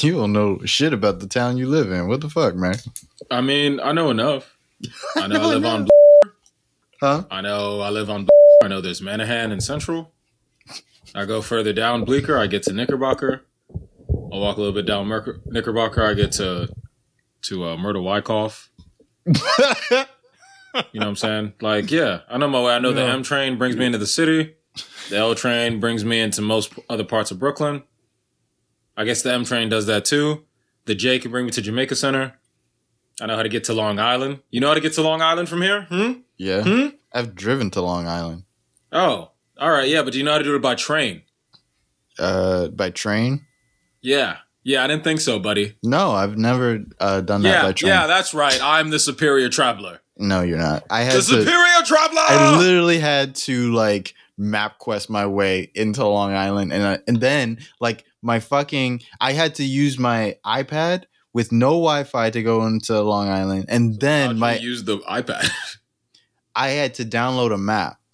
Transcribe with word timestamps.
You 0.00 0.12
don't 0.12 0.32
know 0.32 0.60
shit 0.64 0.92
about 0.92 1.20
the 1.20 1.26
town 1.26 1.56
you 1.56 1.68
live 1.68 1.90
in. 1.90 2.08
What 2.08 2.20
the 2.20 2.30
fuck, 2.30 2.54
man? 2.54 2.76
I 3.30 3.40
mean, 3.40 3.80
I 3.80 3.92
know 3.92 4.10
enough. 4.10 4.56
I 5.16 5.26
know 5.26 5.40
I 5.40 5.46
live 5.54 5.64
on. 5.64 5.88
Huh? 7.00 7.24
I 7.30 7.40
know 7.40 7.80
I 7.80 7.90
live 7.90 8.10
on. 8.10 8.26
I 8.62 8.68
know 8.68 8.80
there's 8.80 9.00
Menahan 9.00 9.50
and 9.52 9.62
Central. 9.62 10.12
I 11.14 11.24
go 11.24 11.40
further 11.40 11.72
down 11.72 12.04
Bleecker. 12.04 12.36
I 12.38 12.46
get 12.46 12.62
to 12.64 12.72
Knickerbocker. 12.72 13.44
I 13.70 14.36
walk 14.36 14.56
a 14.56 14.60
little 14.60 14.74
bit 14.74 14.86
down 14.86 15.06
Merc- 15.06 15.40
Knickerbocker. 15.46 16.02
I 16.04 16.14
get 16.14 16.32
to 16.32 16.68
to 17.42 17.64
uh, 17.64 17.76
Myrtle 17.76 18.04
Wyckoff. 18.04 18.70
You 20.92 21.00
know 21.00 21.06
what 21.06 21.08
I'm 21.08 21.16
saying? 21.16 21.52
Like, 21.60 21.90
yeah, 21.90 22.20
I 22.28 22.36
know 22.36 22.46
my 22.46 22.62
way. 22.62 22.74
I 22.74 22.78
know 22.78 22.92
the 22.92 23.02
M 23.02 23.22
train 23.22 23.56
brings 23.58 23.74
me 23.74 23.86
into 23.86 23.98
the 23.98 24.06
city. 24.06 24.54
The 25.08 25.16
L 25.16 25.34
train 25.34 25.80
brings 25.80 26.04
me 26.04 26.20
into 26.20 26.42
most 26.42 26.72
other 26.88 27.04
parts 27.04 27.30
of 27.30 27.38
Brooklyn. 27.38 27.82
I 28.98 29.04
guess 29.04 29.22
the 29.22 29.32
M 29.32 29.44
train 29.44 29.68
does 29.70 29.86
that 29.86 30.04
too. 30.04 30.44
The 30.84 30.94
J 30.94 31.18
can 31.18 31.30
bring 31.30 31.46
me 31.46 31.52
to 31.52 31.62
Jamaica 31.62 31.94
Center. 31.96 32.34
I 33.20 33.26
know 33.26 33.36
how 33.36 33.42
to 33.42 33.48
get 33.48 33.64
to 33.64 33.72
Long 33.72 33.98
Island. 33.98 34.40
You 34.50 34.60
know 34.60 34.68
how 34.68 34.74
to 34.74 34.80
get 34.80 34.92
to 34.94 35.02
Long 35.02 35.22
Island 35.22 35.48
from 35.48 35.62
here? 35.62 35.82
Hmm? 35.88 36.12
yeah. 36.36 36.62
Hmm? 36.62 36.88
I've 37.12 37.34
driven 37.34 37.70
to 37.70 37.80
Long 37.80 38.06
Island. 38.06 38.42
Oh, 38.92 39.30
all 39.58 39.70
right. 39.70 39.88
Yeah, 39.88 40.02
but 40.02 40.12
do 40.12 40.18
you 40.18 40.24
know 40.24 40.32
how 40.32 40.38
to 40.38 40.44
do 40.44 40.54
it 40.54 40.62
by 40.62 40.74
train? 40.74 41.22
Uh, 42.18 42.68
by 42.68 42.90
train? 42.90 43.46
Yeah. 44.02 44.38
Yeah, 44.64 44.84
I 44.84 44.86
didn't 44.88 45.04
think 45.04 45.20
so, 45.20 45.38
buddy. 45.38 45.76
No, 45.82 46.10
I've 46.12 46.36
never 46.36 46.84
uh, 47.00 47.20
done 47.22 47.42
that 47.42 47.48
Yeah, 47.48 47.62
by 47.62 47.72
train. 47.72 47.88
yeah, 47.90 48.06
that's 48.06 48.34
right. 48.34 48.58
I'm 48.62 48.90
the 48.90 48.98
superior 48.98 49.48
traveler. 49.48 50.00
No, 50.16 50.42
you're 50.42 50.58
not. 50.58 50.84
I 50.90 51.02
had 51.02 51.12
The 51.14 51.18
to. 51.18 51.22
superior 51.22 51.82
traveler. 51.86 52.20
I 52.28 52.58
literally 52.58 52.98
had 52.98 53.34
to 53.36 53.72
like 53.72 54.14
MapQuest 54.38 55.10
my 55.10 55.26
way 55.26 55.70
into 55.74 56.06
Long 56.06 56.32
Island, 56.32 56.72
and 56.72 56.82
I, 56.82 56.98
and 57.06 57.20
then 57.20 57.58
like 57.80 58.04
my 58.22 58.40
fucking, 58.40 59.02
I 59.20 59.32
had 59.32 59.54
to 59.56 59.64
use 59.64 59.98
my 59.98 60.36
iPad 60.46 61.04
with 61.34 61.52
no 61.52 61.70
Wi-Fi 61.70 62.30
to 62.30 62.42
go 62.42 62.64
into 62.66 63.00
Long 63.02 63.28
Island, 63.28 63.66
and 63.68 63.92
How'd 63.92 64.00
then 64.00 64.30
you 64.30 64.36
my 64.36 64.56
use 64.56 64.84
the 64.84 64.98
iPad. 64.98 65.50
I 66.56 66.70
had 66.70 66.94
to 66.94 67.04
download 67.04 67.52
a 67.52 67.58
map. 67.58 67.98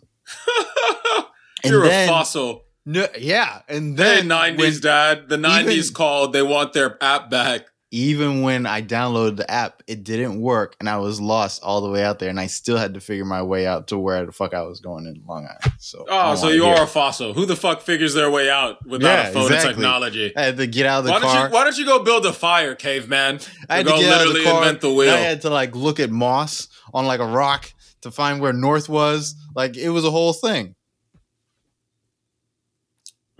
And 1.62 1.72
You're 1.72 1.82
then- 1.86 2.08
a 2.10 2.12
fossil. 2.12 2.64
No, 2.84 3.06
yeah, 3.18 3.62
and 3.70 3.98
Hey, 3.98 4.20
then 4.20 4.28
90s, 4.28 4.58
when- 4.58 4.80
dad. 4.80 5.28
The 5.30 5.38
90s 5.38 5.70
even- 5.72 5.94
called. 5.94 6.34
They 6.34 6.42
want 6.42 6.74
their 6.74 7.02
app 7.02 7.30
back. 7.30 7.62
Even 7.94 8.42
when 8.42 8.66
I 8.66 8.82
downloaded 8.82 9.36
the 9.36 9.48
app, 9.48 9.82
it 9.86 10.02
didn't 10.02 10.40
work, 10.40 10.74
and 10.80 10.88
I 10.88 10.96
was 10.96 11.20
lost 11.20 11.62
all 11.62 11.80
the 11.80 11.88
way 11.88 12.04
out 12.04 12.18
there, 12.18 12.28
and 12.28 12.40
I 12.40 12.48
still 12.48 12.76
had 12.76 12.94
to 12.94 13.00
figure 13.00 13.24
my 13.24 13.40
way 13.42 13.68
out 13.68 13.86
to 13.88 13.98
where 13.98 14.26
the 14.26 14.32
fuck 14.32 14.52
I 14.52 14.62
was 14.62 14.80
going 14.80 15.06
in 15.06 15.22
Long 15.28 15.44
Island. 15.46 15.76
So, 15.78 16.04
Oh, 16.08 16.34
so 16.34 16.48
you 16.48 16.64
are 16.66 16.82
a 16.82 16.86
fossil. 16.88 17.34
Who 17.34 17.46
the 17.46 17.54
fuck 17.54 17.82
figures 17.82 18.12
their 18.12 18.30
way 18.32 18.50
out 18.50 18.84
without 18.84 19.06
Yeah, 19.08 19.28
a 19.28 19.32
phone 19.32 19.44
exactly. 19.52 19.74
technology? 19.74 20.36
I 20.36 20.42
had 20.42 20.56
to 20.56 20.66
get 20.66 20.86
out 20.86 20.98
of 21.00 21.04
the 21.04 21.12
Why 21.12 21.20
don't, 21.20 21.30
car. 21.30 21.46
you, 21.48 21.54
why 21.54 21.62
don't 21.64 21.78
you 21.78 21.84
go 21.86 22.02
build 22.02 22.26
a 22.26 22.32
fire, 22.32 22.74
caveman? 22.74 23.38
I 23.70 23.76
had 23.76 23.86
to 23.86 23.92
go 23.92 24.00
get 24.00 24.12
out 24.12 24.22
of 24.22 24.26
the 24.28 24.34
literally 24.34 24.44
car. 24.44 24.62
invent 24.62 24.80
the 24.80 24.92
wheel. 24.92 25.14
I 25.14 25.18
had 25.18 25.42
to 25.42 25.50
like 25.50 25.76
look 25.76 26.00
at 26.00 26.10
moss 26.10 26.66
on 26.92 27.06
like 27.06 27.20
a 27.20 27.26
rock 27.26 27.72
to 28.00 28.10
find 28.10 28.40
where 28.40 28.52
north 28.52 28.88
was. 28.88 29.36
Like 29.54 29.76
it 29.76 29.90
was 29.90 30.04
a 30.04 30.10
whole 30.10 30.32
thing. 30.32 30.74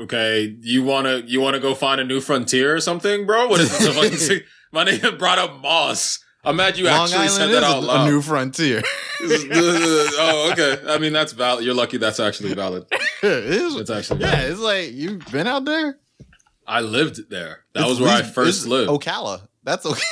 Okay, 0.01 0.57
you 0.61 0.83
wanna 0.83 1.23
you 1.25 1.41
wanna 1.41 1.61
go 1.61 1.75
find 1.75 2.01
a 2.01 2.05
new 2.05 2.21
frontier 2.21 2.75
or 2.75 2.81
something, 2.81 3.27
bro? 3.27 3.47
What 3.49 3.61
is 3.61 3.79
this? 3.79 4.43
My 4.73 4.85
nigga 4.85 5.17
brought 5.19 5.39
up 5.39 5.61
Moss. 5.61 6.19
I'm 6.45 6.57
mad 6.57 6.77
you 6.77 6.85
Long 6.85 7.05
actually 7.05 7.29
said 7.29 7.43
Island 7.49 7.55
that 7.55 7.63
is 7.63 7.65
out 7.65 7.83
a, 7.83 7.87
loud. 7.87 8.09
a 8.09 8.11
new 8.11 8.21
frontier. 8.21 8.83
oh, 9.23 10.51
okay. 10.53 10.93
I 10.93 10.99
mean, 10.99 11.13
that's 11.13 11.33
valid. 11.33 11.65
You're 11.65 11.75
lucky. 11.75 11.97
That's 11.97 12.21
actually 12.21 12.53
valid. 12.55 12.85
it 13.23 13.45
is. 13.45 13.77
It's 13.77 13.89
actually 13.91 14.21
yeah, 14.21 14.41
it's 14.43 14.61
like 14.61 14.93
you've 14.93 15.25
been 15.31 15.47
out 15.47 15.65
there. 15.65 15.99
I 16.67 16.81
lived 16.81 17.31
there. 17.31 17.65
That 17.75 17.81
It's 17.83 17.91
was 17.91 18.01
where 18.01 18.11
I 18.11 18.23
first 18.23 18.67
lived. 18.67 18.91
Ocala. 18.91 19.47
That's 19.63 19.87
okay. 19.87 20.03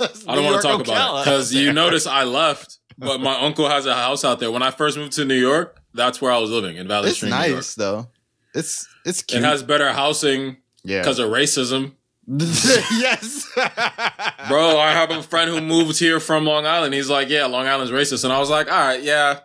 I 0.28 0.34
don't 0.34 0.44
want 0.44 0.62
to 0.62 0.66
talk 0.66 0.80
about 0.80 1.20
it 1.20 1.24
because 1.24 1.52
you 1.52 1.72
notice 1.72 2.06
I 2.06 2.24
left, 2.24 2.78
but 2.96 3.20
my 3.20 3.38
uncle 3.40 3.68
has 3.68 3.86
a 3.86 3.94
house 3.94 4.24
out 4.24 4.40
there. 4.40 4.50
When 4.50 4.62
I 4.62 4.70
first 4.70 4.96
moved 4.96 5.12
to 5.12 5.24
New 5.24 5.38
York, 5.38 5.80
that's 5.92 6.20
where 6.20 6.32
I 6.32 6.38
was 6.38 6.50
living 6.50 6.76
in 6.76 6.88
Valley 6.88 7.08
it's 7.08 7.18
Stream, 7.18 7.30
nice 7.30 7.74
though. 7.74 8.08
It's 8.54 8.88
it's 9.04 9.22
It 9.32 9.42
has 9.42 9.62
better 9.62 9.92
housing 9.92 10.58
yeah. 10.84 11.00
because 11.00 11.18
of 11.18 11.30
racism. 11.30 11.92
yes, 12.26 13.46
Bro, 14.48 14.78
I 14.78 14.92
have 14.92 15.10
a 15.10 15.22
friend 15.22 15.50
who 15.50 15.60
moved 15.60 15.98
here 15.98 16.18
from 16.20 16.46
Long 16.46 16.64
Island. 16.64 16.94
He's 16.94 17.10
like, 17.10 17.28
yeah, 17.28 17.44
Long 17.44 17.66
Island's 17.66 17.92
racist. 17.92 18.24
And 18.24 18.32
I 18.32 18.38
was 18.38 18.48
like, 18.48 18.72
all 18.72 18.78
right, 18.78 19.02
yeah, 19.02 19.40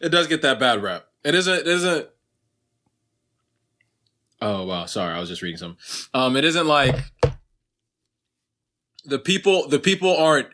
it 0.00 0.10
does 0.10 0.26
get 0.26 0.42
that 0.42 0.60
bad 0.60 0.82
rap. 0.82 1.06
It 1.24 1.34
isn't, 1.34 1.60
it 1.60 1.66
isn't. 1.66 2.06
Oh, 4.42 4.64
wow. 4.66 4.84
Sorry. 4.84 5.14
I 5.14 5.20
was 5.20 5.28
just 5.30 5.40
reading 5.40 5.56
some. 5.56 5.78
Um, 6.12 6.36
it 6.36 6.44
isn't 6.44 6.66
like 6.66 6.96
the 9.06 9.18
people, 9.18 9.66
the 9.68 9.78
people 9.78 10.14
aren't 10.14 10.48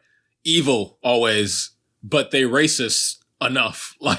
evil 0.44 0.98
always, 1.02 1.70
but 2.02 2.30
they 2.30 2.42
racist 2.42 3.16
enough. 3.40 3.96
Like, 4.00 4.18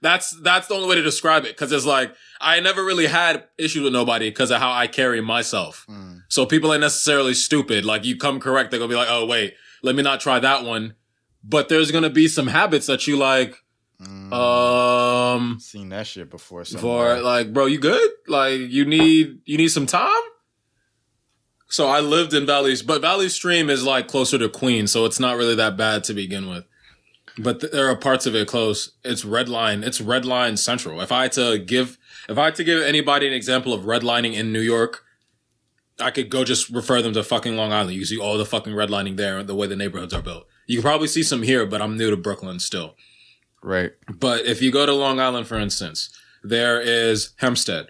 that's, 0.00 0.30
that's 0.42 0.66
the 0.68 0.74
only 0.74 0.88
way 0.88 0.94
to 0.96 1.02
describe 1.02 1.44
it. 1.44 1.56
Cause 1.56 1.72
it's 1.72 1.84
like, 1.86 2.14
I 2.40 2.60
never 2.60 2.84
really 2.84 3.06
had 3.06 3.44
issues 3.58 3.82
with 3.82 3.92
nobody 3.92 4.30
because 4.30 4.50
of 4.50 4.58
how 4.60 4.72
I 4.72 4.86
carry 4.86 5.20
myself. 5.20 5.84
Mm. 5.88 6.22
So 6.28 6.46
people 6.46 6.72
ain't 6.72 6.80
necessarily 6.80 7.34
stupid. 7.34 7.84
Like 7.84 8.04
you 8.04 8.16
come 8.16 8.40
correct, 8.40 8.70
they're 8.70 8.80
gonna 8.80 8.88
be 8.88 8.96
like, 8.96 9.08
oh 9.10 9.26
wait, 9.26 9.54
let 9.82 9.94
me 9.94 10.02
not 10.02 10.20
try 10.20 10.38
that 10.40 10.64
one. 10.64 10.94
But 11.44 11.68
there's 11.68 11.90
gonna 11.90 12.10
be 12.10 12.28
some 12.28 12.46
habits 12.46 12.86
that 12.86 13.06
you 13.06 13.16
like, 13.16 13.56
Mm. 14.00 14.32
um, 14.32 15.60
seen 15.60 15.90
that 15.90 16.06
shit 16.06 16.30
before. 16.30 16.64
for 16.64 17.20
like, 17.20 17.52
bro, 17.52 17.66
you 17.66 17.78
good? 17.78 18.10
Like 18.26 18.58
you 18.58 18.86
need 18.86 19.40
you 19.44 19.58
need 19.58 19.68
some 19.68 19.84
time. 19.84 20.22
So 21.68 21.86
I 21.88 22.00
lived 22.00 22.32
in 22.32 22.46
Valley's, 22.46 22.82
but 22.82 23.02
Valley 23.02 23.28
Stream 23.28 23.68
is 23.70 23.84
like 23.84 24.08
closer 24.08 24.38
to 24.38 24.48
Queens, 24.48 24.90
so 24.90 25.04
it's 25.04 25.20
not 25.20 25.36
really 25.36 25.54
that 25.56 25.76
bad 25.76 26.04
to 26.04 26.14
begin 26.14 26.48
with. 26.48 26.64
But 27.38 27.60
th- 27.60 27.72
there 27.72 27.88
are 27.88 27.96
parts 27.96 28.26
of 28.26 28.34
it 28.34 28.48
close. 28.48 28.92
It's 29.04 29.24
red 29.24 29.48
line. 29.48 29.82
It's 29.84 30.00
red 30.00 30.24
line 30.24 30.56
central. 30.56 31.00
If 31.00 31.12
I 31.12 31.22
had 31.22 31.32
to 31.32 31.58
give, 31.58 31.98
if 32.28 32.36
I 32.38 32.46
had 32.46 32.54
to 32.56 32.64
give 32.64 32.82
anybody 32.82 33.26
an 33.26 33.32
example 33.32 33.72
of 33.72 33.82
redlining 33.84 34.34
in 34.34 34.52
New 34.52 34.60
York, 34.60 35.04
I 35.98 36.10
could 36.10 36.30
go 36.30 36.44
just 36.44 36.70
refer 36.70 37.02
them 37.02 37.12
to 37.12 37.22
fucking 37.22 37.56
Long 37.56 37.72
Island. 37.72 37.96
You 37.96 38.04
see 38.04 38.18
all 38.18 38.38
the 38.38 38.46
fucking 38.46 38.72
redlining 38.72 39.16
there, 39.16 39.42
the 39.42 39.54
way 39.54 39.66
the 39.66 39.76
neighborhoods 39.76 40.14
are 40.14 40.22
built. 40.22 40.46
You 40.66 40.76
can 40.78 40.82
probably 40.82 41.08
see 41.08 41.22
some 41.22 41.42
here, 41.42 41.66
but 41.66 41.82
I'm 41.82 41.96
new 41.96 42.10
to 42.10 42.16
Brooklyn 42.16 42.58
still. 42.58 42.94
right. 43.62 43.92
But 44.08 44.46
if 44.46 44.62
you 44.62 44.70
go 44.70 44.86
to 44.86 44.94
Long 44.94 45.20
Island, 45.20 45.46
for 45.46 45.58
instance, 45.58 46.10
there 46.42 46.80
is 46.80 47.30
Hempstead. 47.36 47.88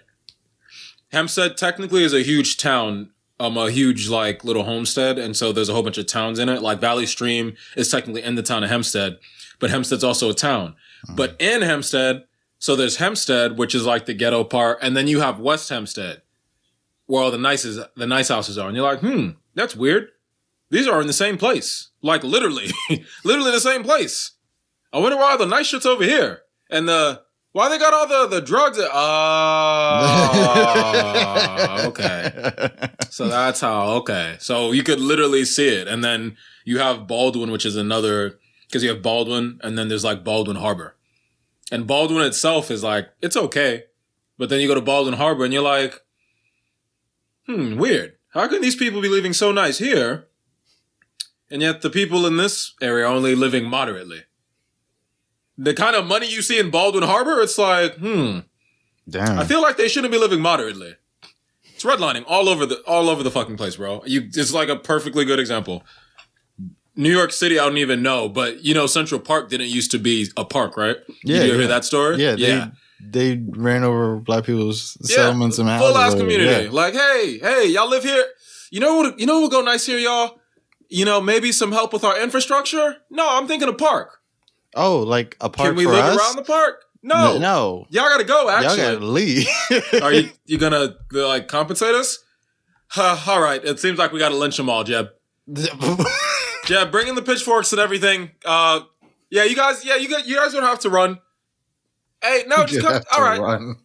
Hempstead 1.11 1.57
technically 1.57 2.03
is 2.03 2.13
a 2.13 2.21
huge 2.23 2.57
town, 2.57 3.11
um, 3.41 3.57
a 3.57 3.71
huge 3.71 4.07
like 4.07 4.43
little 4.43 4.63
homestead, 4.63 5.17
and 5.17 5.35
so 5.35 5.51
there's 5.51 5.67
a 5.67 5.73
whole 5.73 5.81
bunch 5.81 5.97
of 5.97 6.05
towns 6.05 6.37
in 6.37 6.47
it. 6.47 6.61
Like 6.61 6.79
Valley 6.79 7.07
Stream 7.07 7.55
is 7.75 7.89
technically 7.89 8.21
in 8.21 8.35
the 8.35 8.43
town 8.43 8.63
of 8.63 8.69
Hempstead, 8.69 9.17
but 9.59 9.71
Hempstead's 9.71 10.03
also 10.03 10.29
a 10.29 10.33
town. 10.33 10.75
But 11.15 11.35
in 11.39 11.63
Hempstead, 11.63 12.25
so 12.59 12.75
there's 12.75 12.97
Hempstead, 12.97 13.57
which 13.57 13.73
is 13.73 13.85
like 13.85 14.05
the 14.05 14.13
ghetto 14.13 14.43
part, 14.43 14.77
and 14.83 14.95
then 14.95 15.07
you 15.07 15.21
have 15.21 15.39
West 15.39 15.69
Hempstead, 15.69 16.21
where 17.07 17.23
all 17.23 17.31
the 17.31 17.37
nicest 17.39 17.79
the 17.95 18.05
nice 18.05 18.27
houses 18.27 18.59
are, 18.59 18.67
and 18.67 18.75
you're 18.77 18.85
like, 18.85 18.99
hmm, 18.99 19.29
that's 19.55 19.75
weird. 19.75 20.09
These 20.69 20.87
are 20.87 21.01
in 21.01 21.07
the 21.07 21.13
same 21.13 21.39
place, 21.39 21.89
like 22.03 22.23
literally, 22.23 22.67
literally 23.25 23.51
the 23.51 23.59
same 23.59 23.83
place. 23.83 24.33
I 24.93 24.99
wonder 24.99 25.17
why 25.17 25.35
the 25.35 25.47
nice 25.47 25.65
shit's 25.65 25.87
over 25.87 26.03
here, 26.03 26.41
and 26.69 26.87
the 26.87 27.23
why 27.53 27.69
they 27.69 27.77
got 27.77 27.93
all 27.93 28.07
the 28.07 28.27
the 28.27 28.41
drugs. 28.41 28.79
At, 28.79 28.89
oh, 28.93 29.07
okay. 31.87 32.69
So 33.09 33.27
that's 33.27 33.59
how. 33.59 33.91
Okay, 33.97 34.37
so 34.39 34.71
you 34.71 34.83
could 34.83 34.99
literally 34.99 35.43
see 35.45 35.67
it, 35.67 35.87
and 35.87 36.03
then 36.03 36.37
you 36.63 36.79
have 36.79 37.07
Baldwin, 37.07 37.51
which 37.51 37.65
is 37.65 37.75
another 37.75 38.39
because 38.67 38.83
you 38.83 38.89
have 38.89 39.01
Baldwin, 39.01 39.59
and 39.63 39.77
then 39.77 39.89
there's 39.89 40.03
like 40.05 40.23
Baldwin 40.23 40.57
Harbor, 40.57 40.95
and 41.71 41.85
Baldwin 41.85 42.25
itself 42.25 42.71
is 42.71 42.83
like 42.83 43.09
it's 43.21 43.35
okay, 43.35 43.83
but 44.37 44.49
then 44.49 44.61
you 44.61 44.67
go 44.67 44.75
to 44.75 44.81
Baldwin 44.81 45.15
Harbor, 45.15 45.43
and 45.43 45.53
you're 45.53 45.61
like, 45.61 45.99
hmm, 47.47 47.77
weird. 47.77 48.17
How 48.29 48.47
can 48.47 48.61
these 48.61 48.77
people 48.77 49.01
be 49.01 49.09
living 49.09 49.33
so 49.33 49.51
nice 49.51 49.77
here, 49.79 50.27
and 51.49 51.61
yet 51.61 51.81
the 51.81 51.89
people 51.89 52.25
in 52.25 52.37
this 52.37 52.75
area 52.81 53.03
are 53.05 53.13
only 53.13 53.35
living 53.35 53.65
moderately? 53.69 54.23
The 55.63 55.73
kind 55.73 55.95
of 55.95 56.07
money 56.07 56.27
you 56.27 56.41
see 56.41 56.59
in 56.59 56.71
Baldwin 56.71 57.03
Harbor, 57.03 57.39
it's 57.41 57.57
like, 57.57 57.95
hmm. 57.95 58.39
Damn. 59.09 59.39
I 59.39 59.45
feel 59.45 59.61
like 59.61 59.77
they 59.77 59.87
shouldn't 59.87 60.11
be 60.11 60.17
living 60.17 60.41
moderately. 60.41 60.95
It's 61.75 61.83
redlining 61.83 62.23
all 62.27 62.47
over 62.47 62.65
the 62.65 62.75
all 62.81 63.09
over 63.09 63.23
the 63.23 63.31
fucking 63.31 63.57
place, 63.57 63.75
bro. 63.75 64.03
You, 64.05 64.21
it's 64.21 64.53
like 64.53 64.69
a 64.69 64.75
perfectly 64.75 65.25
good 65.25 65.39
example. 65.39 65.83
New 66.95 67.11
York 67.11 67.31
City, 67.31 67.57
I 67.57 67.65
don't 67.65 67.77
even 67.77 68.03
know, 68.03 68.29
but 68.29 68.63
you 68.63 68.73
know, 68.73 68.85
Central 68.85 69.19
Park 69.19 69.49
didn't 69.49 69.69
used 69.69 69.91
to 69.91 69.97
be 69.97 70.27
a 70.37 70.45
park, 70.45 70.77
right? 70.77 70.97
Yeah, 71.23 71.43
you 71.43 71.51
yeah. 71.51 71.57
hear 71.57 71.67
that 71.67 71.85
story? 71.85 72.17
yeah, 72.17 72.35
they 72.35 72.71
they 73.03 73.43
ran 73.49 73.83
over 73.83 74.17
black 74.17 74.45
people's 74.45 74.97
settlements 75.01 75.57
and 75.57 75.67
houses. 75.67 75.87
full 75.87 75.97
ass 75.97 76.13
community. 76.13 76.65
Yeah. 76.65 76.71
Like, 76.71 76.93
hey, 76.93 77.39
hey, 77.39 77.67
y'all 77.67 77.89
live 77.89 78.03
here. 78.03 78.25
You 78.69 78.79
know 78.79 78.97
what? 78.97 79.19
You 79.19 79.25
know 79.25 79.35
what 79.35 79.43
would 79.43 79.51
go 79.51 79.61
nice 79.61 79.85
here, 79.85 79.97
y'all. 79.97 80.39
You 80.89 81.05
know, 81.05 81.21
maybe 81.21 81.51
some 81.51 81.71
help 81.71 81.93
with 81.93 82.03
our 82.03 82.21
infrastructure. 82.21 82.97
No, 83.09 83.27
I'm 83.27 83.47
thinking 83.47 83.69
a 83.69 83.73
park. 83.73 84.20
Oh, 84.75 84.99
like 84.99 85.35
a 85.41 85.49
park 85.49 85.69
Can 85.69 85.75
we 85.75 85.85
live 85.85 86.05
us? 86.05 86.17
around 86.17 86.35
the 86.37 86.43
park? 86.43 86.83
No, 87.03 87.33
no, 87.33 87.39
no. 87.39 87.85
y'all 87.89 88.09
gotta 88.09 88.23
go. 88.23 88.49
Actually, 88.49 88.77
Y'all 88.83 88.93
gotta 88.93 89.05
leave. 89.05 89.47
are 90.01 90.13
you 90.13 90.29
you 90.45 90.57
gonna 90.57 90.95
like 91.11 91.47
compensate 91.47 91.95
us? 91.95 92.19
Huh, 92.89 93.17
all 93.27 93.41
right. 93.41 93.63
It 93.63 93.79
seems 93.79 93.97
like 93.97 94.11
we 94.11 94.19
got 94.19 94.29
to 94.29 94.35
lynch 94.35 94.57
them 94.57 94.69
all, 94.69 94.83
Jeb. 94.83 95.07
Jeb, 96.65 96.91
bring 96.91 97.07
in 97.07 97.15
the 97.15 97.21
pitchforks 97.21 97.71
and 97.71 97.79
everything. 97.81 98.31
Uh, 98.45 98.81
yeah, 99.29 99.43
you 99.45 99.55
guys. 99.55 99.83
Yeah, 99.83 99.95
you 99.95 100.09
got. 100.09 100.27
You 100.27 100.35
guys 100.35 100.53
don't 100.53 100.63
have 100.63 100.79
to 100.79 100.89
run. 100.89 101.19
Hey, 102.21 102.43
no, 102.47 102.57
just 102.65 102.73
You 102.73 102.81
come. 102.81 103.01
All 103.15 103.21
right, 103.23 103.39
run. 103.39 103.75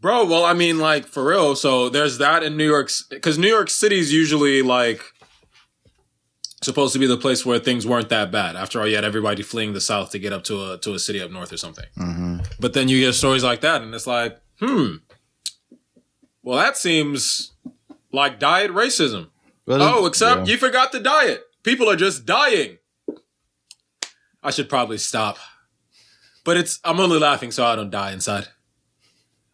bro. 0.00 0.26
Well, 0.26 0.44
I 0.44 0.52
mean, 0.52 0.78
like 0.78 1.06
for 1.06 1.24
real. 1.24 1.56
So 1.56 1.88
there's 1.88 2.18
that 2.18 2.42
in 2.42 2.56
New 2.56 2.66
York, 2.68 2.90
because 3.08 3.38
New 3.38 3.48
York 3.48 3.70
City's 3.70 4.12
usually 4.12 4.60
like 4.62 5.00
supposed 6.64 6.92
to 6.94 6.98
be 6.98 7.06
the 7.06 7.16
place 7.16 7.46
where 7.46 7.58
things 7.58 7.86
weren't 7.86 8.08
that 8.08 8.30
bad. 8.32 8.56
After 8.56 8.80
all, 8.80 8.86
you 8.88 8.94
had 8.96 9.04
everybody 9.04 9.42
fleeing 9.42 9.72
the 9.72 9.80
south 9.80 10.10
to 10.12 10.18
get 10.18 10.32
up 10.32 10.42
to 10.44 10.72
a 10.72 10.78
to 10.78 10.94
a 10.94 10.98
city 10.98 11.20
up 11.20 11.30
north 11.30 11.52
or 11.52 11.56
something. 11.56 11.86
Mhm. 11.96 12.46
But 12.58 12.72
then 12.72 12.88
you 12.88 12.98
get 13.00 13.12
stories 13.14 13.44
like 13.44 13.60
that, 13.60 13.82
and 13.82 13.94
it's 13.94 14.06
like, 14.06 14.38
hmm. 14.60 14.96
Well, 16.42 16.58
that 16.58 16.76
seems 16.76 17.52
like 18.12 18.38
diet 18.38 18.70
racism. 18.70 19.28
But 19.66 19.80
Oh, 19.80 20.04
except 20.06 20.46
yeah. 20.46 20.52
you 20.52 20.58
forgot 20.58 20.92
the 20.92 21.00
diet. 21.00 21.42
People 21.62 21.88
are 21.88 21.96
just 21.96 22.26
dying. 22.26 22.78
I 24.42 24.50
should 24.50 24.68
probably 24.68 24.98
stop. 24.98 25.38
But 26.44 26.58
it's 26.58 26.78
I'm 26.84 27.00
only 27.00 27.18
laughing 27.18 27.50
so 27.50 27.64
I 27.64 27.74
don't 27.76 27.88
die 27.90 28.12
inside. 28.12 28.48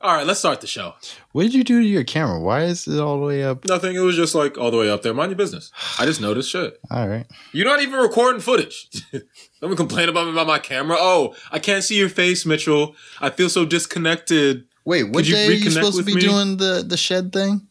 All 0.02 0.14
right, 0.14 0.26
let's 0.26 0.38
start 0.38 0.62
the 0.62 0.66
show. 0.66 0.94
What 1.32 1.42
did 1.42 1.52
you 1.54 1.62
do 1.62 1.82
to 1.82 1.86
your 1.86 2.04
camera? 2.04 2.40
Why 2.40 2.62
is 2.62 2.88
it 2.88 2.98
all 2.98 3.20
the 3.20 3.26
way 3.26 3.44
up? 3.44 3.66
Nothing. 3.66 3.94
It 3.94 4.00
was 4.00 4.16
just 4.16 4.34
like 4.34 4.56
all 4.56 4.70
the 4.70 4.78
way 4.78 4.88
up 4.88 5.02
there. 5.02 5.12
Mind 5.12 5.30
your 5.30 5.36
business. 5.36 5.70
I 5.98 6.06
just 6.06 6.22
noticed 6.22 6.48
shit. 6.50 6.78
All 6.90 7.06
right. 7.06 7.26
You're 7.52 7.66
not 7.66 7.82
even 7.82 8.00
recording 8.00 8.40
footage. 8.40 8.88
Don't 9.60 9.76
complain 9.76 10.08
about 10.08 10.24
me 10.24 10.32
about 10.32 10.46
my 10.46 10.58
camera. 10.58 10.96
Oh, 10.98 11.34
I 11.52 11.58
can't 11.58 11.84
see 11.84 11.98
your 11.98 12.08
face, 12.08 12.46
Mitchell. 12.46 12.96
I 13.20 13.28
feel 13.28 13.50
so 13.50 13.66
disconnected. 13.66 14.64
Wait, 14.86 15.04
what 15.04 15.16
Could 15.16 15.28
you 15.28 15.34
day 15.34 15.48
are 15.48 15.52
you 15.52 15.70
supposed 15.70 15.98
to 15.98 16.04
be 16.04 16.14
me? 16.14 16.20
doing 16.22 16.56
the 16.56 16.82
the 16.86 16.96
shed 16.96 17.30
thing? 17.30 17.68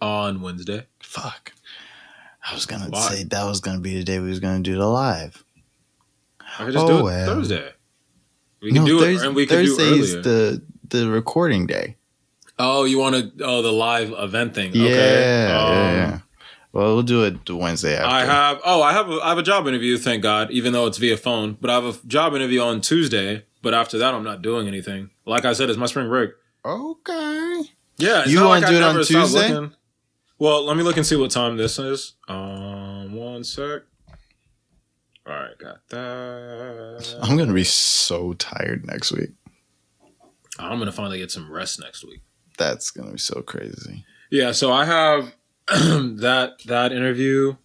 On 0.00 0.42
Wednesday. 0.42 0.86
Fuck. 1.02 1.54
I 2.48 2.54
was 2.54 2.66
gonna 2.66 2.88
Why? 2.90 3.08
say 3.08 3.24
that 3.24 3.44
was 3.44 3.60
gonna 3.60 3.80
be 3.80 3.96
the 3.96 4.04
day 4.04 4.20
we 4.20 4.28
was 4.28 4.38
gonna 4.38 4.60
do 4.62 4.76
the 4.76 4.86
live. 4.86 5.42
I 6.56 6.64
could 6.66 6.72
just 6.74 6.84
Oh, 6.84 6.88
do 6.88 6.98
it 6.98 7.02
well. 7.02 7.26
Thursday. 7.34 7.72
We 8.62 8.72
can 8.72 8.84
do 8.84 9.02
it, 9.02 9.22
and 9.22 9.34
we 9.34 9.44
can 9.46 9.64
do 9.64 9.76
earlier. 9.78 10.22
the 10.22 10.62
the 11.00 11.08
recording 11.10 11.66
day. 11.66 11.96
Oh, 12.58 12.84
you 12.84 12.98
want 12.98 13.16
to? 13.38 13.44
Oh, 13.44 13.62
the 13.62 13.72
live 13.72 14.12
event 14.16 14.54
thing. 14.54 14.70
Yeah, 14.74 14.84
Okay. 14.86 15.44
Um, 15.52 15.94
yeah. 15.96 16.18
Well, 16.72 16.94
we'll 16.94 17.02
do 17.02 17.24
it 17.24 17.48
Wednesday 17.50 17.94
after. 17.96 18.06
I 18.08 18.24
have. 18.24 18.60
Oh, 18.64 18.82
I 18.82 18.92
have. 18.92 19.08
A, 19.10 19.20
I 19.22 19.28
have 19.30 19.38
a 19.38 19.42
job 19.42 19.66
interview. 19.66 19.96
Thank 19.98 20.22
God, 20.22 20.50
even 20.50 20.72
though 20.72 20.86
it's 20.86 20.98
via 20.98 21.16
phone. 21.16 21.56
But 21.60 21.70
I 21.70 21.74
have 21.74 21.84
a 21.84 22.06
job 22.06 22.34
interview 22.34 22.60
on 22.60 22.80
Tuesday. 22.80 23.44
But 23.62 23.74
after 23.74 23.96
that, 23.98 24.12
I'm 24.14 24.24
not 24.24 24.42
doing 24.42 24.68
anything. 24.68 25.10
Like 25.26 25.44
I 25.44 25.52
said, 25.52 25.68
it's 25.70 25.78
my 25.78 25.86
spring 25.86 26.08
break. 26.08 26.30
Okay. 26.64 27.62
Yeah, 27.96 28.24
You 28.26 28.40
not 28.40 28.48
wanna 28.48 28.60
like 28.60 28.64
I 28.68 28.70
do 28.70 28.76
it 28.76 28.82
on 28.82 28.94
Tuesday? 29.04 29.48
looking. 29.52 29.76
Well, 30.38 30.64
let 30.64 30.76
me 30.76 30.82
look 30.82 30.96
and 30.96 31.06
see 31.06 31.16
what 31.16 31.30
time 31.30 31.56
this 31.56 31.78
is. 31.78 32.14
Um, 32.28 33.14
one 33.14 33.44
sec. 33.44 33.82
All 35.26 35.32
right, 35.32 35.56
got 35.58 35.78
that. 35.88 37.18
I'm 37.22 37.36
gonna 37.36 37.52
be 37.54 37.64
so 37.64 38.32
tired 38.34 38.84
next 38.86 39.12
week. 39.12 39.30
I'm 40.58 40.78
gonna 40.78 40.92
finally 40.92 41.18
get 41.18 41.30
some 41.30 41.50
rest 41.50 41.80
next 41.80 42.04
week. 42.04 42.22
That's 42.58 42.90
gonna 42.90 43.12
be 43.12 43.18
so 43.18 43.42
crazy. 43.42 44.04
Yeah, 44.30 44.52
so 44.52 44.72
I 44.72 44.84
have 44.84 45.34
that 45.68 46.52
that 46.66 46.92
interview 46.92 47.56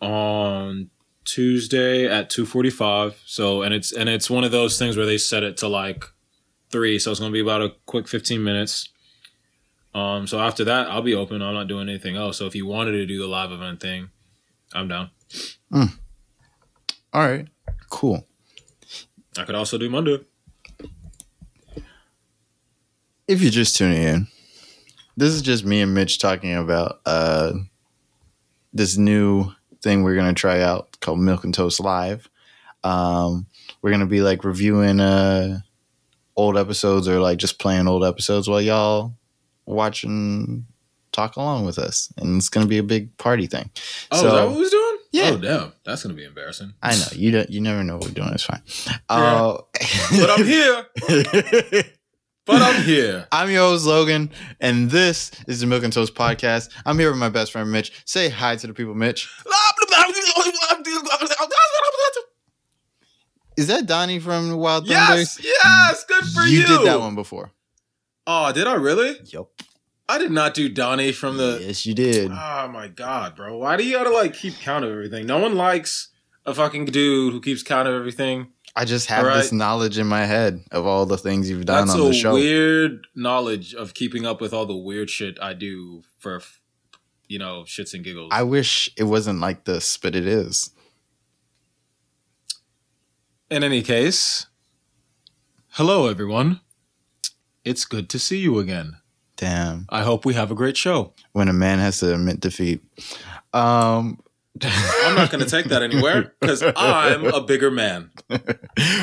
on 0.00 0.90
Tuesday 1.24 2.06
at 2.06 2.30
two 2.30 2.46
forty 2.46 2.70
five. 2.70 3.20
So 3.26 3.62
and 3.62 3.74
it's 3.74 3.92
and 3.92 4.08
it's 4.08 4.28
one 4.30 4.44
of 4.44 4.52
those 4.52 4.78
things 4.78 4.96
where 4.96 5.06
they 5.06 5.18
set 5.18 5.42
it 5.42 5.56
to 5.58 5.68
like 5.68 6.04
three, 6.70 6.98
so 6.98 7.10
it's 7.10 7.20
gonna 7.20 7.32
be 7.32 7.40
about 7.40 7.62
a 7.62 7.74
quick 7.86 8.08
fifteen 8.08 8.44
minutes. 8.44 8.88
Um, 9.94 10.26
so 10.26 10.38
after 10.40 10.62
that, 10.64 10.88
I'll 10.88 11.00
be 11.00 11.14
open. 11.14 11.40
I'm 11.40 11.54
not 11.54 11.68
doing 11.68 11.88
anything 11.88 12.16
else. 12.16 12.36
So 12.36 12.44
if 12.44 12.54
you 12.54 12.66
wanted 12.66 12.92
to 12.92 13.06
do 13.06 13.18
the 13.18 13.26
live 13.26 13.50
event 13.50 13.80
thing, 13.80 14.10
I'm 14.74 14.88
down. 14.88 15.10
All 15.72 17.26
right. 17.26 17.48
Cool. 17.88 18.26
I 19.38 19.44
could 19.44 19.54
also 19.54 19.78
do 19.78 19.88
Monday. 19.88 20.18
If 23.28 23.42
you're 23.42 23.50
just 23.50 23.76
tuning 23.76 24.02
in, 24.02 24.26
this 25.16 25.32
is 25.32 25.42
just 25.42 25.64
me 25.64 25.80
and 25.80 25.94
Mitch 25.94 26.18
talking 26.18 26.54
about 26.54 27.00
uh 27.06 27.52
this 28.72 28.96
new 28.96 29.50
thing 29.82 30.02
we're 30.02 30.14
gonna 30.16 30.34
try 30.34 30.60
out 30.60 30.98
called 31.00 31.18
Milk 31.20 31.44
and 31.44 31.52
Toast 31.54 31.80
Live. 31.80 32.28
Um, 32.84 33.46
we're 33.82 33.90
gonna 33.90 34.06
be 34.06 34.20
like 34.22 34.44
reviewing 34.44 35.00
uh 35.00 35.60
old 36.36 36.56
episodes 36.56 37.08
or 37.08 37.18
like 37.20 37.38
just 37.38 37.58
playing 37.58 37.88
old 37.88 38.04
episodes 38.04 38.48
while 38.48 38.60
y'all 38.60 39.14
watching 39.64 40.66
talk 41.12 41.36
along 41.36 41.64
with 41.64 41.78
us, 41.78 42.12
and 42.18 42.36
it's 42.36 42.48
gonna 42.50 42.66
be 42.66 42.78
a 42.78 42.82
big 42.82 43.16
party 43.16 43.46
thing. 43.46 43.70
Oh, 44.12 44.20
So- 44.20 44.26
is 44.28 44.32
that 44.34 44.48
what 44.50 44.58
was 44.58 44.70
doing? 44.70 44.82
Yeah. 45.12 45.30
Oh, 45.32 45.36
damn, 45.38 45.72
that's 45.84 46.02
gonna 46.02 46.14
be 46.14 46.24
embarrassing. 46.24 46.74
I 46.82 46.94
know 46.94 47.06
you 47.12 47.30
don't. 47.30 47.48
You 47.48 47.60
never 47.62 47.82
know 47.82 47.96
what 47.96 48.04
we're 48.06 48.10
doing. 48.12 48.28
It's 48.34 48.44
fine. 48.44 48.60
Uh, 49.08 49.58
But 50.10 50.30
I'm 50.30 50.44
here. 50.44 51.84
But 52.46 52.62
I'm 52.62 52.82
here. 52.84 53.26
I'm 53.32 53.50
your 53.50 53.62
host 53.70 53.86
Logan, 53.86 54.30
and 54.60 54.88
this 54.90 55.32
is 55.48 55.60
the 55.60 55.66
Milk 55.66 55.82
and 55.82 55.92
Toast 55.92 56.14
podcast. 56.14 56.70
I'm 56.86 56.96
here 56.98 57.10
with 57.10 57.18
my 57.18 57.28
best 57.28 57.50
friend 57.52 57.70
Mitch. 57.72 57.90
Say 58.04 58.28
hi 58.28 58.54
to 58.56 58.66
the 58.68 58.72
people, 58.72 58.94
Mitch. 58.94 59.28
Is 63.56 63.68
that 63.68 63.86
Donnie 63.86 64.18
from 64.18 64.56
Wild 64.58 64.86
Yes, 64.86 65.08
Thunders? 65.08 65.40
yes, 65.64 66.04
good 66.04 66.24
for 66.26 66.42
you. 66.42 66.60
You 66.60 66.66
did 66.66 66.86
that 66.86 67.00
one 67.00 67.14
before. 67.14 67.52
Oh, 68.26 68.52
did 68.52 68.66
I 68.66 68.74
really? 68.74 69.16
Yup. 69.24 69.48
I 70.08 70.18
did 70.18 70.30
not 70.30 70.52
do 70.54 70.68
Donnie 70.68 71.12
from 71.12 71.36
the. 71.38 71.58
yes, 71.62 71.86
you 71.86 71.94
did. 71.94 72.30
Oh 72.30 72.68
my 72.68 72.88
god, 72.88 73.34
bro! 73.34 73.56
Why 73.56 73.76
do 73.76 73.84
you 73.84 73.96
gotta 73.96 74.10
like 74.10 74.34
keep 74.34 74.54
count 74.60 74.84
of 74.84 74.90
everything? 74.90 75.26
No 75.26 75.38
one 75.38 75.54
likes 75.56 76.10
a 76.44 76.54
fucking 76.54 76.84
dude 76.86 77.32
who 77.32 77.40
keeps 77.40 77.62
count 77.62 77.88
of 77.88 77.94
everything. 77.94 78.48
I 78.76 78.84
just 78.84 79.06
have 79.06 79.24
right. 79.24 79.38
this 79.38 79.52
knowledge 79.52 79.96
in 79.98 80.06
my 80.06 80.26
head 80.26 80.62
of 80.70 80.84
all 80.84 81.06
the 81.06 81.16
things 81.16 81.48
you've 81.48 81.64
done 81.64 81.86
That's 81.86 81.98
on 81.98 82.08
the 82.08 82.12
show. 82.12 82.34
weird 82.34 83.06
knowledge 83.14 83.74
of 83.74 83.94
keeping 83.94 84.26
up 84.26 84.38
with 84.38 84.52
all 84.52 84.66
the 84.66 84.76
weird 84.76 85.08
shit 85.08 85.38
I 85.40 85.54
do 85.54 86.02
for, 86.18 86.42
you 87.26 87.38
know, 87.38 87.62
shits 87.62 87.94
and 87.94 88.04
giggles. 88.04 88.28
I 88.32 88.42
wish 88.42 88.90
it 88.98 89.04
wasn't 89.04 89.40
like 89.40 89.64
this, 89.64 89.96
but 89.96 90.14
it 90.14 90.26
is. 90.26 90.72
In 93.50 93.64
any 93.64 93.80
case, 93.80 94.46
hello 95.70 96.08
everyone. 96.08 96.60
It's 97.64 97.86
good 97.86 98.10
to 98.10 98.18
see 98.18 98.38
you 98.38 98.58
again. 98.58 98.98
Damn. 99.36 99.86
I 99.88 100.02
hope 100.02 100.26
we 100.26 100.34
have 100.34 100.50
a 100.50 100.54
great 100.54 100.76
show. 100.76 101.14
When 101.32 101.48
a 101.48 101.52
man 101.52 101.78
has 101.78 102.00
to 102.00 102.12
admit 102.12 102.40
defeat. 102.40 102.82
Um, 103.54 104.20
I'm 104.62 105.14
not 105.16 105.30
going 105.30 105.42
to 105.44 105.50
take 105.50 105.66
that 105.66 105.82
anywhere 105.82 106.34
because 106.40 106.62
I'm 106.76 107.24
a 107.26 107.40
bigger 107.42 107.70
man, 107.70 108.10
as 108.30 108.40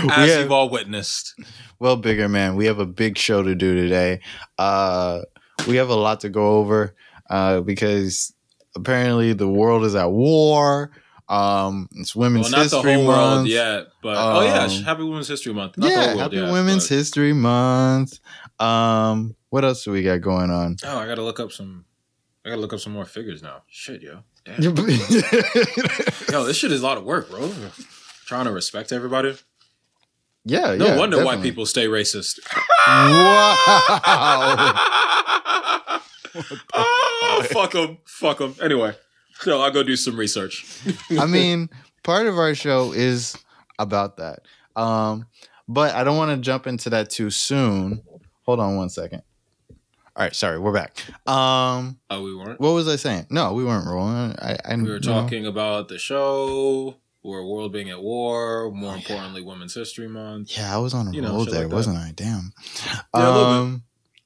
have- 0.09 0.41
you've 0.41 0.51
all 0.51 0.69
witnessed. 0.69 1.33
Well, 1.79 1.95
bigger 1.97 2.29
man, 2.29 2.55
we 2.55 2.65
have 2.67 2.79
a 2.79 2.85
big 2.85 3.17
show 3.17 3.43
to 3.43 3.55
do 3.55 3.75
today. 3.75 4.21
Uh, 4.57 5.21
we 5.67 5.75
have 5.77 5.89
a 5.89 5.95
lot 5.95 6.21
to 6.21 6.29
go 6.29 6.57
over 6.59 6.95
uh, 7.29 7.61
because 7.61 8.33
apparently 8.75 9.33
the 9.33 9.47
world 9.49 9.83
is 9.83 9.95
at 9.95 10.11
war. 10.11 10.91
Um, 11.29 11.87
it's 11.93 12.15
Women's 12.15 12.51
Well, 12.51 12.63
not 12.63 12.69
the 12.69 12.75
History 12.77 12.93
whole 12.95 13.05
Month. 13.05 13.35
world 13.37 13.47
yet, 13.47 13.87
but 14.01 14.17
oh 14.17 14.41
yeah, 14.41 14.63
Um, 14.65 14.69
Happy 14.83 15.03
Women's 15.03 15.27
History 15.27 15.53
Month. 15.53 15.77
Not 15.77 15.85
the 15.87 15.91
yeah, 15.91 16.15
Happy 16.15 16.35
yet, 16.37 16.51
Women's 16.51 16.87
but- 16.89 16.95
History 16.95 17.33
Month. 17.33 18.19
Um, 18.59 19.35
what 19.49 19.63
else 19.63 19.83
do 19.83 19.91
we 19.91 20.03
got 20.03 20.21
going 20.21 20.51
on? 20.51 20.75
Oh, 20.85 20.97
I 20.99 21.05
gotta 21.07 21.21
look 21.23 21.39
up 21.39 21.51
some. 21.51 21.85
I 22.45 22.49
gotta 22.49 22.61
look 22.61 22.73
up 22.73 22.79
some 22.79 22.91
more 22.93 23.05
figures 23.05 23.41
now. 23.41 23.63
Shit, 23.67 24.01
yo. 24.01 24.19
Damn. 24.45 24.61
Yo, 24.63 26.43
this 26.43 26.57
shit 26.57 26.71
is 26.71 26.81
a 26.81 26.85
lot 26.85 26.97
of 26.97 27.03
work, 27.05 27.29
bro. 27.29 27.51
Trying 28.25 28.45
to 28.45 28.51
respect 28.51 28.91
everybody. 28.91 29.37
yeah. 30.43 30.75
No 30.75 30.97
wonder 30.97 31.17
white 31.17 31.25
definitely. 31.25 31.49
people 31.51 31.65
stay 31.65 31.85
racist. 31.87 32.39
Wow. 32.85 33.55
oh, 36.73 37.45
fuck 37.51 37.71
them. 37.71 37.97
Fuck 38.05 38.39
them. 38.39 38.55
Anyway, 38.61 38.93
so 39.39 39.61
I'll 39.61 39.71
go 39.71 39.83
do 39.83 39.95
some 39.95 40.17
research. 40.17 40.65
I 41.17 41.25
mean, 41.25 41.69
part 42.03 42.27
of 42.27 42.37
our 42.37 42.55
show 42.55 42.91
is 42.91 43.37
about 43.79 44.17
that. 44.17 44.39
Um, 44.75 45.27
but 45.67 45.93
I 45.95 46.03
don't 46.03 46.17
want 46.17 46.31
to 46.31 46.37
jump 46.37 46.67
into 46.67 46.89
that 46.89 47.09
too 47.09 47.29
soon. 47.29 48.01
Hold 48.45 48.59
on 48.59 48.75
one 48.75 48.89
second. 48.89 49.21
All 50.15 50.23
right, 50.23 50.35
sorry, 50.35 50.59
we're 50.59 50.73
back. 50.73 50.95
Um, 51.27 51.97
oh, 52.11 52.21
we 52.23 52.35
weren't. 52.35 52.59
what 52.59 52.71
was 52.73 52.87
I 52.87 52.97
saying? 52.97 53.27
No, 53.31 53.53
we 53.53 53.65
weren't 53.65 53.87
rolling. 53.87 54.35
I, 54.39 54.57
I 54.63 54.75
We 54.75 54.83
were 54.83 54.89
you 54.95 54.99
know. 54.99 55.21
talking 55.21 55.47
about 55.47 55.87
the 55.87 55.97
show, 55.97 56.97
or 57.23 57.47
world 57.47 57.71
being 57.73 57.89
at 57.89 58.01
war. 58.01 58.69
More 58.71 58.91
Oh, 58.91 58.93
yeah. 58.93 58.99
importantly, 58.99 59.41
Women's 59.41 59.73
History 59.73 60.07
Month. 60.07 60.55
Yeah, 60.55 60.73
I 60.73 60.77
was 60.77 60.93
on 60.93 61.07
a 61.07 61.11
You 61.11 61.23
roll 61.23 61.45
shit 61.45 61.53
there, 61.53 61.63
like 61.63 61.73
wasn't 61.73 61.97
I? 61.97 62.11
Damn. 62.15 62.53
Yeah, 62.85 63.01
um, 63.13 63.83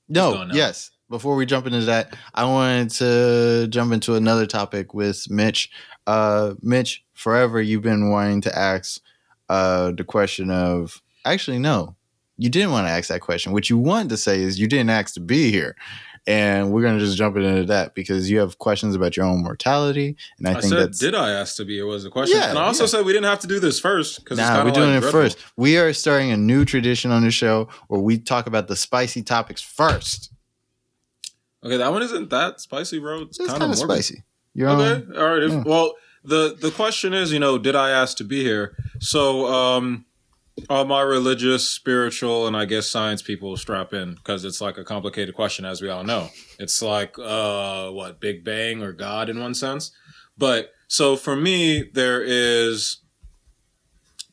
no, 0.09 0.45
yes. 0.51 0.91
Before 1.09 1.35
we 1.37 1.45
jump 1.45 1.65
into 1.67 1.81
that, 1.85 2.17
I 2.33 2.43
wanted 2.43 2.89
to 2.95 3.67
jump 3.69 3.93
into 3.93 4.15
another 4.15 4.45
topic 4.45 4.93
with 4.93 5.29
Mitch. 5.29 5.69
Uh, 6.05 6.55
Mitch, 6.61 7.05
forever 7.13 7.61
you've 7.61 7.81
been 7.83 8.09
wanting 8.09 8.41
to 8.41 8.57
ask 8.57 8.99
uh, 9.47 9.91
the 9.91 10.03
question 10.03 10.51
of 10.51 11.01
actually 11.23 11.59
no, 11.59 11.95
you 12.37 12.49
didn't 12.49 12.71
want 12.71 12.87
to 12.87 12.91
ask 12.91 13.09
that 13.09 13.21
question. 13.21 13.51
What 13.51 13.69
you 13.69 13.77
wanted 13.77 14.09
to 14.09 14.17
say 14.17 14.41
is 14.41 14.59
you 14.59 14.67
didn't 14.67 14.89
ask 14.89 15.13
to 15.15 15.19
be 15.19 15.51
here, 15.51 15.75
and 16.25 16.71
we're 16.71 16.81
gonna 16.83 16.99
just 16.99 17.17
jump 17.17 17.35
into 17.37 17.63
that 17.65 17.95
because 17.95 18.29
you 18.29 18.39
have 18.39 18.57
questions 18.57 18.95
about 18.95 19.17
your 19.17 19.25
own 19.25 19.43
mortality, 19.43 20.15
and 20.37 20.47
I, 20.47 20.51
I, 20.51 20.61
think 20.61 20.73
said, 20.73 20.91
did 20.93 21.15
I 21.15 21.31
ask 21.31 21.55
to 21.57 21.65
be 21.65 21.75
here 21.75 21.85
was 21.85 22.03
the 22.03 22.09
question. 22.09 22.37
Yeah, 22.37 22.49
and 22.49 22.59
I 22.59 22.63
also 22.63 22.83
yeah. 22.83 22.87
said 22.87 23.05
we 23.05 23.13
didn't 23.13 23.29
have 23.29 23.39
to 23.39 23.47
do 23.47 23.59
this 23.59 23.79
first 23.79 24.23
because 24.23 24.37
nah, 24.37 24.63
we're 24.63 24.71
doing 24.71 24.93
it 24.93 25.03
first. 25.03 25.37
We 25.55 25.77
are 25.77 25.93
starting 25.93 26.31
a 26.31 26.37
new 26.37 26.65
tradition 26.65 27.11
on 27.11 27.23
the 27.23 27.31
show 27.31 27.69
where 27.87 28.01
we 28.01 28.17
talk 28.17 28.47
about 28.47 28.67
the 28.67 28.75
spicy 28.75 29.23
topics 29.23 29.61
first. 29.61 30.31
Okay, 31.63 31.77
that 31.77 31.91
one 31.91 32.03
isn't 32.03 32.29
that 32.29 32.61
spicy, 32.61 32.99
bro. 32.99 33.23
It's, 33.23 33.39
It's 33.39 33.51
kind 33.51 33.71
of 33.71 33.77
spicy. 33.77 34.23
You're 34.53 34.69
Okay, 34.69 35.05
on. 35.05 35.17
all 35.17 35.33
right. 35.33 35.43
If, 35.43 35.51
yeah. 35.51 35.63
Well, 35.65 35.93
the 36.23 36.57
the 36.59 36.71
question 36.71 37.13
is, 37.13 37.31
you 37.31 37.39
know, 37.39 37.57
did 37.57 37.75
I 37.75 37.89
ask 37.91 38.17
to 38.17 38.23
be 38.23 38.43
here? 38.43 38.75
So, 38.99 39.47
um, 39.47 40.05
all 40.69 40.85
my 40.85 41.01
religious, 41.01 41.69
spiritual, 41.69 42.47
and 42.47 42.57
I 42.57 42.65
guess 42.65 42.87
science 42.87 43.21
people 43.21 43.55
strap 43.57 43.93
in 43.93 44.15
because 44.15 44.43
it's 44.43 44.61
like 44.61 44.77
a 44.77 44.83
complicated 44.83 45.35
question, 45.35 45.65
as 45.65 45.81
we 45.81 45.89
all 45.89 46.03
know. 46.03 46.29
It's 46.59 46.81
like, 46.81 47.17
uh, 47.19 47.89
what 47.91 48.19
Big 48.19 48.43
Bang 48.43 48.81
or 48.81 48.91
God 48.91 49.29
in 49.29 49.39
one 49.39 49.53
sense, 49.53 49.91
but 50.37 50.71
so 50.87 51.15
for 51.15 51.35
me, 51.35 51.83
there 51.93 52.21
is 52.23 52.97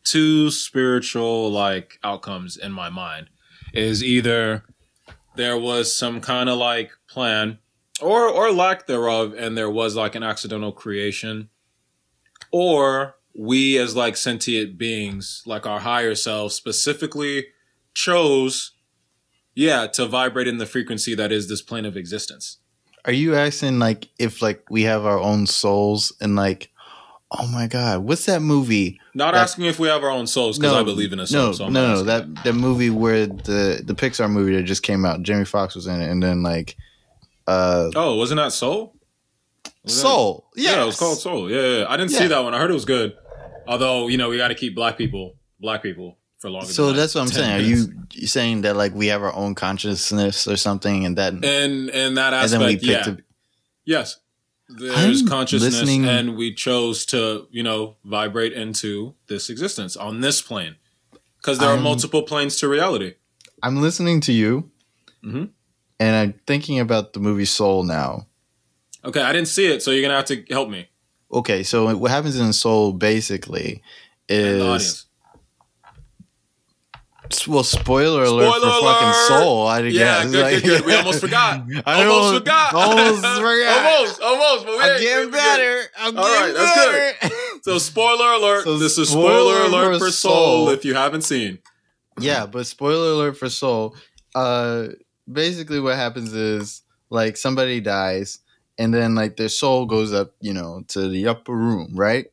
two 0.05 0.51
spiritual 0.51 1.51
like 1.51 1.99
outcomes 2.05 2.57
in 2.57 2.73
my 2.73 2.91
mind. 2.91 3.29
Is 3.73 4.05
either 4.05 4.65
there 5.35 5.59
was 5.59 5.97
some 5.97 6.21
kind 6.21 6.49
of 6.49 6.59
like 6.59 6.93
plan 7.09 7.59
or 8.01 8.29
or 8.29 8.53
lack 8.53 8.87
thereof 8.87 9.35
and 9.37 9.57
there 9.57 9.71
was 9.71 9.97
like 9.97 10.15
an 10.15 10.23
accidental 10.23 10.73
creation 10.73 11.49
or 12.53 13.17
we 13.37 13.77
as 13.79 13.97
like 13.97 14.17
sentient 14.17 14.79
beings 14.79 15.43
like 15.47 15.67
our 15.67 15.81
higher 15.81 16.15
selves, 16.15 16.55
specifically 16.55 17.47
chose 17.95 18.73
yeah 19.55 19.87
to 19.87 20.07
vibrate 20.07 20.49
in 20.49 20.59
the 20.59 20.67
frequency 20.67 21.15
that 21.15 21.31
is 21.33 21.49
this 21.49 21.63
plane 21.63 21.85
of 21.85 21.97
existence 21.97 22.59
Are 23.05 23.13
you 23.13 23.35
asking 23.35 23.79
like 23.79 24.09
if 24.19 24.43
like 24.43 24.65
we 24.71 24.83
have 24.83 25.05
our 25.05 25.19
own 25.19 25.47
souls 25.47 26.13
and 26.21 26.35
like, 26.37 26.71
oh 27.31 27.47
my 27.49 27.67
god, 27.69 28.01
what's 28.05 28.27
that 28.27 28.41
movie? 28.41 28.99
not 29.15 29.35
That- 29.35 29.43
asking 29.43 29.67
if 29.67 29.79
we 29.79 29.89
have 29.89 30.03
our 30.03 30.11
own 30.11 30.27
souls 30.27 30.59
because 30.59 30.75
i 30.75 30.83
believe 30.83 31.13
in 31.13 31.21
a 31.21 31.27
soul 31.27 31.47
No, 31.47 31.53
so 31.53 31.69
no, 31.69 31.95
no. 31.95 32.03
That 32.03 32.45
that 32.45 32.55
movie 32.55 32.91
where 32.91 33.27
the 33.27 33.81
the 33.85 33.95
Pixar 33.95 34.29
movie 34.31 34.55
that 34.57 34.63
just 34.65 34.83
came 34.83 35.05
out, 35.05 35.23
Jamie 35.23 35.45
Foxx 35.45 35.75
was 35.75 35.87
in 35.87 36.01
it, 36.01 36.09
and 36.11 36.21
then 36.23 36.43
like, 36.43 36.77
uh, 37.47 37.91
oh 37.95 38.17
wasn't 38.17 38.39
that 38.39 38.53
soul 38.53 38.95
Was 39.85 39.95
that- 39.97 40.01
Soul. 40.03 40.47
yeah 40.57 40.83
it 40.83 40.87
was 40.87 40.99
called 40.99 41.19
soul 41.19 41.49
yeah, 41.51 41.61
yeah, 41.61 41.79
yeah. 41.81 41.87
i 41.89 41.97
didn't 41.97 42.11
Yeah. 42.13 42.19
see 42.21 42.27
that 42.29 42.41
one 42.43 42.55
i 42.55 42.59
heard 42.59 42.71
it 42.71 42.75
was 42.75 42.85
good 42.87 43.15
although 43.67 44.09
you 44.09 44.17
know 44.19 44.29
we 44.29 44.37
got 44.37 44.49
to 44.49 44.55
keep 44.55 44.75
black 44.75 44.97
people 44.99 45.35
black 45.61 45.83
people 45.83 46.19
for 46.39 46.51
longer 46.51 46.67
So 46.67 46.93
that's 46.93 47.15
what 47.15 47.23
I'm 47.23 47.29
saying. 47.29 47.53
Are 47.53 47.63
minutes. 47.63 47.87
you 47.89 48.03
you 48.13 48.27
saying 48.27 48.63
that 48.63 48.77
like 48.77 48.95
we 48.95 49.07
have 49.09 49.23
our 49.23 49.35
own 49.35 49.55
consciousness 49.55 50.47
or 50.47 50.57
something, 50.57 51.05
and 51.07 51.17
that 51.19 51.33
and 51.33 51.91
and 51.91 52.17
that 52.17 52.33
and 52.33 52.45
aspect 52.45 52.83
pick 52.83 52.91
yeah 52.91 53.17
Yes. 53.87 54.19
There's 54.69 55.21
I'm 55.21 55.29
consciousness, 55.29 55.75
listening- 55.81 56.07
and 56.07 56.37
we 56.39 56.55
chose 56.55 57.05
to, 57.07 57.47
you 57.51 57.63
know, 57.63 57.97
vibrate 58.03 58.55
into 58.55 59.15
this 59.29 59.51
existence 59.51 59.95
on 59.95 60.23
this 60.23 60.41
plane. 60.41 60.77
Because 61.37 61.59
there 61.59 61.69
are 61.69 61.75
I'm- 61.75 61.83
multiple 61.83 62.23
planes 62.23 62.57
to 62.61 62.69
reality. 62.69 63.13
I'm 63.63 63.83
listening 63.83 64.21
to 64.23 64.33
you, 64.33 64.71
Mhm. 65.23 65.51
and 66.01 66.17
I'm 66.17 66.41
thinking 66.47 66.81
about 66.81 67.13
the 67.13 67.21
movie 67.21 67.45
Soul 67.45 67.83
now. 67.85 68.27
Okay, 69.05 69.21
I 69.21 69.33
didn't 69.35 69.49
see 69.49 69.67
it, 69.67 69.83
so 69.83 69.91
you're 69.91 70.01
going 70.01 70.11
to 70.11 70.17
have 70.17 70.25
to 70.27 70.45
help 70.55 70.71
me. 70.71 70.89
Okay, 71.35 71.63
so 71.65 71.95
what 71.97 72.11
happens 72.11 72.39
in 72.39 72.53
Soul 72.53 72.93
basically 72.93 73.83
is 74.29 75.07
well, 77.49 77.65
spoiler 77.65 78.23
alert 78.25 78.53
Spoiler 78.55 78.73
for 78.73 78.81
fucking! 78.83 79.13
Soul. 79.29 79.67
I 79.67 79.79
Yeah, 79.81 80.23
guess. 80.23 80.31
good, 80.31 80.43
Like- 80.43 80.55
good, 80.55 80.63
good. 80.63 80.85
We 80.87 80.95
almost 80.95 81.21
forgot. 81.27 81.65
I 81.87 82.05
almost 82.05 82.35
forgot. 82.39 82.75
Almost 82.75 83.17
forgot. 83.23 83.87
almost, 83.97 84.21
almost. 84.21 84.67
But 84.67 84.77
we 84.77 84.83
I'm 84.85 85.01
getting 85.01 85.25
good. 85.25 85.33
better. 85.33 85.83
I'm 85.99 86.17
All 86.19 86.25
getting 86.25 86.55
right, 86.55 86.55
that's 86.55 87.21
better. 87.21 87.35
So, 87.63 87.79
spoiler 87.79 88.33
alert. 88.35 88.65
So 88.65 88.79
this 88.79 88.99
is 88.99 89.09
spoiler 89.09 89.55
spoiler 89.65 89.67
alert 89.67 89.99
for 89.99 90.07
for 90.07 90.11
Soul 90.13 90.67
Soul. 90.67 90.69
if 90.71 90.85
you 90.85 90.95
haven't 90.95 91.23
seen. 91.23 91.59
yeah, 92.21 92.45
but 92.47 92.67
spoiler 92.67 93.09
alert 93.13 93.39
for 93.39 93.49
Soul. 93.49 93.97
Uh, 94.35 94.89
basically, 95.31 95.81
what 95.81 95.97
happens 95.97 96.35
is 96.35 96.83
like 97.11 97.37
somebody 97.39 97.81
dies, 97.81 98.39
and 98.79 98.93
then 98.93 99.15
like 99.15 99.37
their 99.37 99.49
soul 99.49 99.87
goes 99.87 100.13
up, 100.13 100.33
you 100.41 100.53
know, 100.53 100.85
to 100.89 101.09
the 101.09 101.27
upper 101.29 101.55
room, 101.55 101.93
right? 101.95 102.27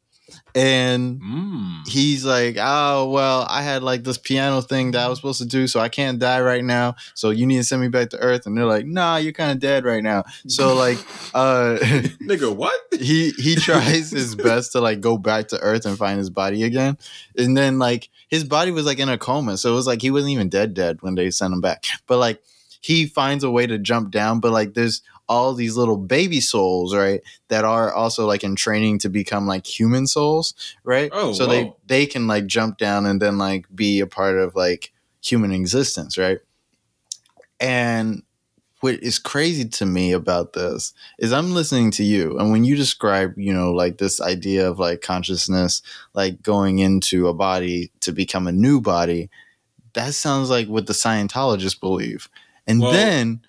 And 0.56 1.22
Mm. 1.22 1.88
he's 1.88 2.24
like, 2.26 2.58
oh 2.60 3.10
well, 3.10 3.46
I 3.50 3.62
had 3.62 3.84
like 3.84 4.04
this 4.04 4.18
piano 4.18 4.62
thing 4.62 4.92
that 4.92 5.06
I 5.06 5.08
was 5.08 5.20
supposed 5.20 5.40
to 5.42 5.48
do, 5.48 5.68
so 5.68 5.80
I 5.80 5.90
can't 5.90 6.20
die 6.20 6.42
right 6.42 6.64
now. 6.64 6.96
So 7.16 7.30
you 7.30 7.46
need 7.46 7.58
to 7.58 7.64
send 7.64 7.82
me 7.82 7.88
back 7.90 8.10
to 8.12 8.18
Earth. 8.20 8.46
And 8.46 8.58
they're 8.58 8.66
like, 8.66 8.86
nah, 8.86 9.18
you're 9.18 9.34
kind 9.34 9.52
of 9.52 9.60
dead 9.60 9.84
right 9.86 10.04
now. 10.04 10.24
So 10.48 10.76
like, 10.76 10.98
uh, 11.34 11.78
Nigga, 11.82 12.54
what? 12.56 12.80
he 13.00 13.32
he 13.32 13.56
tries 13.56 14.12
his 14.12 14.36
best 14.36 14.74
to 14.74 14.82
like 14.82 15.00
go 15.02 15.18
back 15.18 15.48
to 15.50 15.60
Earth 15.60 15.86
and 15.86 15.98
find 15.98 16.18
his 16.18 16.30
body 16.30 16.64
again, 16.64 16.98
and 17.38 17.56
then 17.58 17.80
like 17.80 18.10
his 18.30 18.44
body 18.44 18.72
was 18.72 18.86
like 18.86 19.00
in 19.00 19.10
a 19.10 19.18
coma, 19.18 19.58
so 19.58 19.72
it 19.72 19.76
was 19.76 19.88
like 19.88 20.02
he 20.02 20.12
wasn't 20.12 20.32
even 20.32 20.50
dead 20.50 20.74
dead 20.74 21.02
when 21.02 21.16
they 21.16 21.32
sent 21.32 21.54
him 21.54 21.62
back. 21.62 21.86
But 22.08 22.18
like 22.20 22.42
he 22.82 23.06
finds 23.06 23.44
a 23.44 23.52
way 23.52 23.68
to 23.68 23.78
jump 23.78 24.12
down, 24.12 24.40
but 24.40 24.52
like 24.52 24.74
there's 24.74 25.02
all 25.32 25.54
these 25.54 25.78
little 25.78 25.96
baby 25.96 26.42
souls, 26.42 26.94
right, 26.94 27.22
that 27.48 27.64
are 27.64 27.94
also 27.94 28.28
like 28.28 28.44
in 28.44 28.54
training 28.54 29.00
to 29.00 29.08
become 29.08 29.48
like 29.48 29.66
human 29.66 30.06
souls, 30.06 30.54
right? 30.84 31.10
Oh, 31.14 31.32
so 31.32 31.46
they 31.46 31.74
they 31.88 32.06
can 32.06 32.28
like 32.28 32.48
jump 32.48 32.78
down 32.78 33.06
and 33.06 33.22
then 33.22 33.38
like 33.38 33.66
be 33.74 34.02
a 34.02 34.08
part 34.08 34.38
of 34.38 34.56
like 34.56 34.92
human 35.24 35.54
existence, 35.54 36.18
right? 36.18 36.40
And 37.62 38.24
what 38.82 38.96
is 38.96 39.20
crazy 39.20 39.64
to 39.70 39.86
me 39.86 40.12
about 40.12 40.52
this 40.52 40.94
is 41.18 41.32
I'm 41.32 41.54
listening 41.54 41.92
to 41.92 42.04
you, 42.04 42.38
and 42.38 42.52
when 42.52 42.66
you 42.66 42.76
describe, 42.76 43.38
you 43.38 43.54
know, 43.54 43.72
like 43.72 44.00
this 44.00 44.20
idea 44.20 44.70
of 44.70 44.80
like 44.80 45.00
consciousness, 45.00 45.82
like 46.14 46.44
going 46.44 46.80
into 46.80 47.30
a 47.30 47.34
body 47.34 47.90
to 48.02 48.12
become 48.12 48.48
a 48.48 48.52
new 48.52 48.82
body, 48.82 49.30
that 49.94 50.14
sounds 50.14 50.50
like 50.50 50.68
what 50.68 50.88
the 50.88 50.94
Scientologists 50.94 51.80
believe. 51.80 52.28
And 52.68 52.82
Well, 52.82 52.92
then 52.92 53.42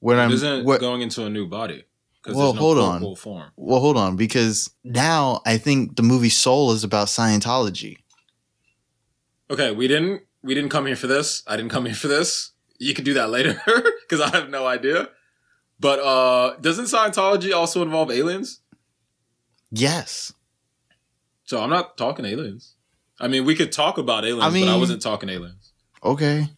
when 0.00 0.18
I'm 0.18 0.30
isn't 0.30 0.64
what, 0.64 0.80
going 0.80 1.02
into 1.02 1.24
a 1.24 1.30
new 1.30 1.46
body. 1.46 1.84
Well, 2.26 2.52
no 2.52 2.60
hold 2.60 2.78
on. 2.78 3.16
Form. 3.16 3.50
well, 3.56 3.80
hold 3.80 3.96
on, 3.96 4.16
because 4.16 4.70
now 4.84 5.40
I 5.46 5.56
think 5.56 5.96
the 5.96 6.02
movie 6.02 6.28
Soul 6.28 6.72
is 6.72 6.84
about 6.84 7.06
Scientology. 7.06 7.98
Okay, 9.50 9.70
we 9.70 9.88
didn't 9.88 10.22
we 10.42 10.54
didn't 10.54 10.70
come 10.70 10.86
here 10.86 10.96
for 10.96 11.06
this. 11.06 11.42
I 11.46 11.56
didn't 11.56 11.70
come 11.70 11.86
here 11.86 11.94
for 11.94 12.08
this. 12.08 12.52
You 12.78 12.94
can 12.94 13.04
do 13.04 13.14
that 13.14 13.30
later 13.30 13.60
because 14.02 14.20
I 14.20 14.30
have 14.36 14.50
no 14.50 14.66
idea. 14.66 15.08
But 15.80 16.00
uh 16.00 16.56
doesn't 16.60 16.86
Scientology 16.86 17.54
also 17.54 17.82
involve 17.82 18.10
aliens? 18.10 18.60
Yes. 19.70 20.32
So 21.44 21.62
I'm 21.62 21.70
not 21.70 21.96
talking 21.96 22.24
aliens. 22.24 22.74
I 23.20 23.28
mean, 23.28 23.44
we 23.44 23.54
could 23.54 23.72
talk 23.72 23.98
about 23.98 24.24
aliens, 24.24 24.54
I 24.54 24.60
but 24.60 24.68
I 24.68 24.76
wasn't 24.76 25.02
talking 25.02 25.28
aliens. 25.28 25.72
Okay. 26.04 26.48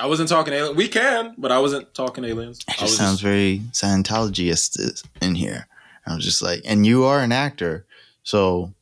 I 0.00 0.06
wasn't 0.06 0.28
talking 0.28 0.54
aliens. 0.54 0.76
We 0.76 0.88
can, 0.88 1.34
but 1.36 1.52
I 1.52 1.58
wasn't 1.58 1.92
talking 1.94 2.24
aliens. 2.24 2.60
It 2.68 2.78
just 2.78 2.96
sounds 2.96 3.20
very 3.20 3.60
Scientologist 3.72 5.04
in 5.20 5.34
here. 5.34 5.66
I 6.06 6.14
was 6.14 6.24
just 6.24 6.42
like, 6.42 6.62
and 6.64 6.86
you 6.86 7.04
are 7.04 7.20
an 7.20 7.32
actor, 7.32 7.84
so 8.22 8.72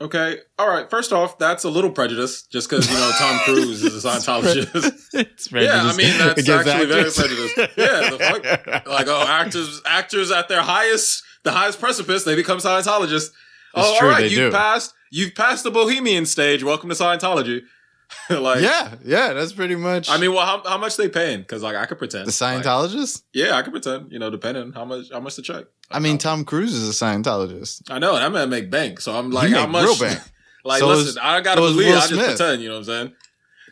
okay. 0.00 0.38
All 0.58 0.68
right. 0.68 0.88
First 0.88 1.12
off, 1.12 1.36
that's 1.38 1.64
a 1.64 1.68
little 1.70 1.90
prejudice, 1.90 2.42
just 2.42 2.70
because 2.70 2.88
you 2.88 2.96
know 2.96 3.10
Tom 3.18 3.38
Cruise 3.40 3.82
is 3.82 4.04
a 4.04 4.08
Scientologist. 4.08 5.14
it's 5.14 5.50
Yeah, 5.52 5.82
I 5.82 5.96
mean, 5.96 6.16
that's 6.16 6.40
against 6.42 6.68
actually 6.68 6.86
very 6.86 7.10
prejudiced. 7.10 7.56
Yeah, 7.76 8.10
the 8.10 8.18
fuck? 8.18 8.86
like 8.86 9.06
oh 9.08 9.24
actors 9.26 9.82
actors 9.84 10.30
at 10.30 10.48
their 10.48 10.62
highest 10.62 11.24
the 11.42 11.50
highest 11.52 11.80
precipice 11.80 12.24
they 12.24 12.34
become 12.36 12.58
scientologists 12.58 13.30
oh 13.74 13.96
true, 13.98 14.08
all 14.08 14.12
right 14.14 14.22
they 14.22 14.28
you've 14.28 14.50
do. 14.50 14.52
passed 14.52 14.92
you've 15.10 15.34
passed 15.34 15.64
the 15.64 15.70
bohemian 15.70 16.26
stage 16.26 16.62
welcome 16.64 16.88
to 16.88 16.94
scientology 16.94 17.62
like 18.30 18.62
yeah, 18.62 18.94
yeah, 19.04 19.32
that's 19.34 19.52
pretty 19.52 19.76
much. 19.76 20.08
i 20.08 20.16
mean 20.16 20.32
well 20.32 20.46
how, 20.46 20.62
how 20.68 20.78
much 20.78 20.96
they 20.96 21.08
paying 21.08 21.40
because 21.40 21.62
like 21.62 21.76
i 21.76 21.84
could 21.86 21.98
pretend 21.98 22.26
the 22.26 22.44
Like, 22.44 22.62
Scientologist. 22.64 23.22
yeah 23.34 23.54
i 23.54 23.62
could 23.62 23.72
pretend 23.72 24.10
you 24.12 24.18
know 24.18 24.30
depending 24.30 24.72
how 24.72 24.84
much 24.84 25.10
how 25.12 25.20
much 25.20 25.34
to 25.36 25.42
check 25.42 25.66
I 25.90 26.00
mean, 26.00 26.18
Tom 26.18 26.44
Cruise 26.44 26.74
is 26.74 26.88
a 26.88 27.04
Scientologist. 27.04 27.82
i 27.90 27.98
know 27.98 28.14
and 28.16 28.24
i'm 28.24 28.32
gonna 28.32 28.46
make 28.46 28.70
bank 28.70 29.00
so 29.00 29.14
i'm 29.14 29.30
like 29.30 29.48
He 29.48 29.54
how 29.54 29.62
make 29.62 29.72
much 29.72 29.84
real 29.84 29.98
bank. 29.98 30.20
like 30.64 30.80
So 30.80 30.88
listen 30.88 31.08
is- 31.08 31.16
i 31.18 31.40
gotta 31.40 31.60
so 31.60 31.68
believe 31.72 31.94
i 31.94 32.06
just 32.06 32.12
pretend 32.14 32.62
you 32.62 32.68
know 32.68 32.74
what 32.76 32.78
i'm 32.80 32.84
saying 32.84 33.12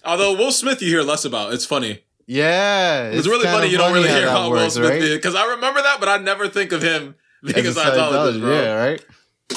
although 0.04 0.34
will 0.34 0.52
smith 0.52 0.82
you 0.82 0.88
hear 0.88 1.02
less 1.02 1.24
about 1.24 1.52
it's 1.54 1.64
funny 1.66 2.02
Yeah, 2.26 3.04
it's, 3.10 3.26
really 3.28 3.44
funny 3.46 3.68
you 3.68 3.78
don't 3.78 3.92
really 3.92 4.08
hear 4.08 4.28
how 4.28 4.50
Will 4.50 4.68
Smith 4.70 4.90
right? 4.90 5.00
because 5.00 5.34
I 5.36 5.46
remember 5.54 5.80
that, 5.80 6.00
but 6.00 6.08
I 6.08 6.16
never 6.18 6.48
think 6.48 6.72
of 6.72 6.82
him 6.82 7.14
being 7.44 7.64
As 7.66 7.76
a 7.76 7.80
a 7.80 7.84
Scientologist, 7.84 8.40
bro. 8.40 8.52
yeah, 8.62 8.74
right. 8.84 9.04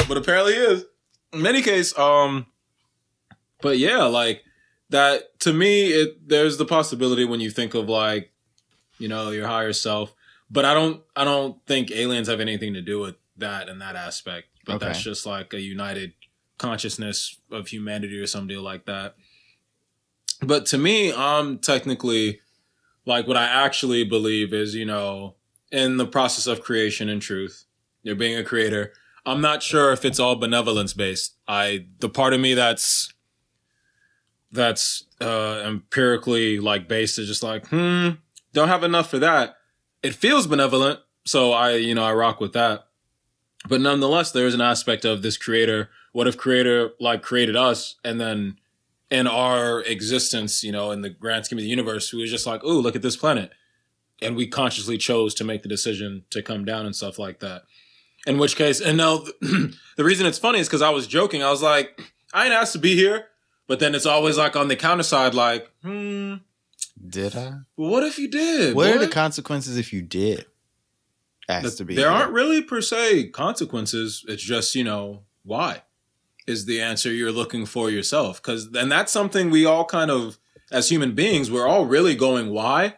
But 0.08 0.18
apparently 0.18 0.54
he 0.54 0.60
is. 0.60 0.86
In 1.34 1.48
any 1.48 1.64
case, 1.64 1.98
um, 1.98 2.46
but 3.62 3.80
yeah, 3.80 4.04
like 4.04 4.44
that 4.90 5.40
to 5.42 5.54
me, 5.54 5.88
it 5.90 6.28
there's 6.30 6.58
the 6.58 6.66
possibility 6.66 7.26
when 7.26 7.40
you 7.40 7.52
think 7.52 7.74
of 7.74 7.88
like, 7.90 8.32
you 8.98 9.08
know, 9.08 9.30
your 9.32 9.48
higher 9.48 9.74
self. 9.74 10.14
But 10.52 10.66
I 10.66 10.74
don't, 10.74 11.02
I 11.16 11.24
don't 11.24 11.64
think 11.68 11.92
aliens 11.92 12.28
have 12.28 12.40
anything 12.40 12.74
to 12.74 12.82
do 12.82 13.00
with 13.00 13.16
that 13.38 13.70
and 13.70 13.80
that 13.82 13.96
aspect. 13.96 14.48
But 14.66 14.76
Okay. 14.78 14.88
that's 14.88 15.02
just 15.02 15.26
like 15.26 15.54
a 15.54 15.62
united 15.62 16.14
consciousness 16.58 17.38
of 17.52 17.68
humanity 17.68 18.18
or 18.20 18.26
some 18.28 18.48
deal 18.48 18.62
like 18.62 18.86
that. 18.86 19.16
But 20.42 20.66
to 20.68 20.78
me, 20.78 21.14
I'm 21.14 21.60
technically 21.60 22.40
like 23.06 23.28
what 23.28 23.38
I 23.38 23.46
actually 23.46 24.04
believe 24.04 24.54
is, 24.54 24.76
you 24.76 24.86
know, 24.86 25.36
in 25.72 25.98
the 25.98 26.08
process 26.08 26.48
of 26.48 26.62
creation 26.62 27.10
and 27.10 27.22
truth. 27.22 27.66
You're 28.04 28.16
being 28.16 28.38
a 28.38 28.44
creator. 28.44 28.94
I'm 29.26 29.42
not 29.42 29.62
sure 29.62 29.92
if 29.92 30.06
it's 30.06 30.20
all 30.20 30.36
benevolence 30.36 30.94
based. 30.94 31.36
I 31.48 31.88
the 32.00 32.10
part 32.10 32.34
of 32.34 32.40
me 32.40 32.54
that's 32.54 33.14
that's 34.52 35.04
uh 35.22 35.62
empirically 35.66 36.60
like 36.60 36.88
based 36.88 37.20
is 37.20 37.28
just 37.28 37.44
like, 37.44 37.68
hmm, 37.68 38.10
don't 38.54 38.68
have 38.68 38.84
enough 38.84 39.10
for 39.10 39.20
that. 39.20 39.56
It 40.02 40.16
feels 40.16 40.48
benevolent, 40.48 41.00
so 41.26 41.52
I, 41.52 41.76
you 41.76 41.94
know, 41.94 42.04
I 42.04 42.14
rock 42.14 42.40
with 42.40 42.54
that. 42.54 42.86
But 43.68 43.82
nonetheless, 43.82 44.32
there 44.32 44.48
is 44.48 44.54
an 44.54 44.62
aspect 44.62 45.06
of 45.06 45.22
this 45.22 45.38
creator. 45.38 45.90
What 46.14 46.28
if 46.28 46.38
creator 46.38 46.92
like 47.00 47.22
created 47.22 47.56
us 47.56 47.96
and 48.04 48.20
then 48.20 48.58
in 49.10 49.28
our 49.28 49.82
existence, 49.82 50.64
you 50.64 50.72
know, 50.72 50.92
in 50.92 51.02
the 51.02 51.10
grand 51.10 51.46
scheme 51.46 51.58
of 51.58 51.64
the 51.64 51.70
universe, 51.70 52.14
we 52.14 52.26
just 52.26 52.46
like, 52.46 52.62
oh, 52.64 52.80
look 52.80 52.96
at 52.96 53.02
this 53.02 53.18
planet. 53.18 53.52
And 54.22 54.36
we 54.36 54.48
consciously 54.48 54.98
chose 54.98 55.34
to 55.36 55.44
make 55.44 55.64
the 55.64 55.70
decision 55.70 56.26
to 56.30 56.42
come 56.42 56.66
down 56.66 56.86
and 56.86 56.96
stuff 56.96 57.18
like 57.18 57.40
that. 57.40 57.64
In 58.28 58.38
which 58.38 58.56
case, 58.56 58.82
and 58.82 58.98
now 58.98 59.24
the 59.42 60.04
reason 60.04 60.26
it's 60.26 60.38
funny 60.38 60.60
is 60.60 60.68
because 60.68 60.82
I 60.82 60.90
was 60.90 61.08
joking. 61.08 61.42
I 61.42 61.50
was 61.50 61.62
like, 61.62 62.02
I 62.34 62.46
ain't 62.46 62.54
asked 62.54 62.74
to 62.74 62.80
be 62.80 62.96
here. 62.96 63.28
But 63.70 63.80
then 63.80 63.94
it's 63.94 64.08
always 64.08 64.36
like 64.36 64.56
on 64.56 64.68
the 64.68 64.76
counter 64.76 65.04
side, 65.04 65.36
like, 65.36 65.70
hmm, 65.84 66.38
Did 67.08 67.36
I? 67.36 67.60
what 67.76 68.04
if 68.04 68.18
you 68.18 68.28
did? 68.28 68.76
What 68.76 68.90
are 68.90 68.98
the 68.98 69.08
consequences 69.08 69.78
if 69.78 69.94
you 69.94 70.02
did 70.02 70.48
ask 71.48 71.78
to 71.78 71.86
be? 71.86 71.96
there 71.96 72.10
here? 72.10 72.20
aren't 72.20 72.34
really 72.34 72.64
per 72.64 72.82
se 72.82 73.28
consequences. 73.28 74.26
It's 74.28 74.42
just, 74.42 74.74
you 74.74 74.84
know, 74.84 75.22
why 75.44 75.84
is 76.48 76.66
the 76.66 76.82
answer 76.82 77.14
you're 77.14 77.32
looking 77.32 77.68
for 77.68 77.92
yourself. 77.92 78.42
Cause 78.42 78.70
and 78.74 78.92
that's 78.92 79.12
something 79.12 79.52
we 79.52 79.68
all 79.68 79.86
kind 79.86 80.10
of 80.10 80.40
as 80.72 80.90
human 80.90 81.14
beings, 81.14 81.52
we're 81.52 81.68
all 81.68 81.86
really 81.86 82.16
going 82.16 82.50
why, 82.50 82.96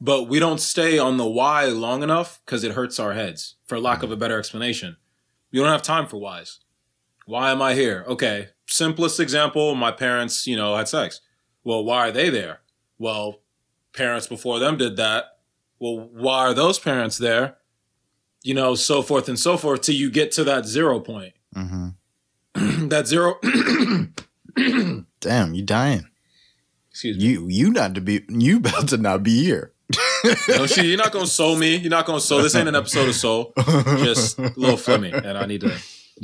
but 0.00 0.28
we 0.28 0.38
don't 0.38 0.60
stay 0.60 0.98
on 0.98 1.18
the 1.18 1.28
why 1.28 1.66
long 1.66 2.02
enough 2.02 2.40
because 2.46 2.64
it 2.64 2.72
hurts 2.72 2.98
our 2.98 3.12
heads, 3.12 3.56
for 3.66 3.78
lack 3.78 4.02
of 4.02 4.10
a 4.10 4.16
better 4.16 4.38
explanation. 4.38 4.96
We 5.52 5.58
don't 5.58 5.68
have 5.68 5.82
time 5.82 6.06
for 6.06 6.16
whys. 6.16 6.59
Why 7.30 7.52
am 7.52 7.62
I 7.62 7.74
here? 7.74 8.04
Okay. 8.08 8.48
Simplest 8.66 9.20
example, 9.20 9.76
my 9.76 9.92
parents, 9.92 10.48
you 10.48 10.56
know, 10.56 10.74
had 10.74 10.88
sex. 10.88 11.20
Well, 11.62 11.84
why 11.84 12.08
are 12.08 12.10
they 12.10 12.28
there? 12.28 12.58
Well, 12.98 13.42
parents 13.92 14.26
before 14.26 14.58
them 14.58 14.76
did 14.76 14.96
that. 14.96 15.38
Well, 15.78 16.08
why 16.12 16.38
are 16.40 16.54
those 16.54 16.80
parents 16.80 17.18
there? 17.18 17.58
You 18.42 18.54
know, 18.54 18.74
so 18.74 19.00
forth 19.00 19.28
and 19.28 19.38
so 19.38 19.56
forth 19.56 19.82
till 19.82 19.94
you 19.94 20.10
get 20.10 20.32
to 20.32 20.44
that 20.44 20.66
zero 20.66 20.98
point. 20.98 21.34
Mhm. 21.54 21.94
that 22.90 23.06
zero 23.06 23.38
Damn, 25.20 25.54
you 25.54 25.62
dying. 25.62 26.08
excuse 26.90 27.16
me. 27.16 27.24
You 27.24 27.46
you 27.48 27.70
not 27.70 27.94
to 27.94 28.00
be 28.00 28.24
you 28.28 28.56
about 28.56 28.88
to 28.88 28.96
not 28.96 29.22
be 29.22 29.44
here. 29.44 29.72
No 30.48 30.66
shit, 30.66 30.84
you're 30.86 30.96
not 30.96 31.12
gonna 31.12 31.26
soul 31.28 31.54
me. 31.56 31.76
You're 31.76 31.90
not 31.90 32.06
gonna 32.06 32.20
soul. 32.20 32.42
This 32.42 32.56
ain't 32.56 32.68
an 32.68 32.74
episode 32.74 33.08
of 33.08 33.14
soul. 33.14 33.52
Just 33.58 34.36
a 34.38 34.52
little 34.56 34.76
flimmy, 34.76 35.12
and 35.14 35.38
I 35.38 35.46
need 35.46 35.60
to 35.60 35.72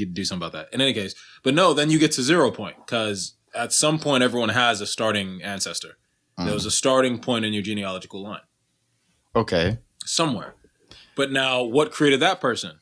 to 0.04 0.12
do 0.12 0.24
something 0.24 0.46
about 0.46 0.52
that. 0.52 0.74
In 0.74 0.80
any 0.80 0.92
case, 0.92 1.14
but 1.42 1.54
no, 1.54 1.72
then 1.72 1.90
you 1.90 1.98
get 1.98 2.12
to 2.12 2.22
zero 2.22 2.50
point 2.50 2.76
because 2.84 3.34
at 3.54 3.72
some 3.72 3.98
point 3.98 4.22
everyone 4.22 4.50
has 4.50 4.80
a 4.80 4.86
starting 4.86 5.40
ancestor. 5.42 5.96
There 6.38 6.52
was 6.52 6.66
a 6.66 6.68
mm. 6.68 6.72
starting 6.72 7.18
point 7.18 7.46
in 7.46 7.54
your 7.54 7.62
genealogical 7.62 8.22
line 8.22 8.42
okay. 9.34 9.78
somewhere. 10.04 10.54
But 11.14 11.32
now, 11.32 11.62
what 11.62 11.92
created 11.92 12.20
that 12.20 12.42
person? 12.42 12.78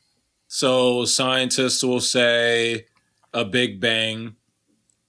So 0.47 1.05
scientists 1.05 1.81
will 1.81 2.01
say 2.01 2.87
a 3.33 3.45
big 3.45 3.79
bang 3.79 4.35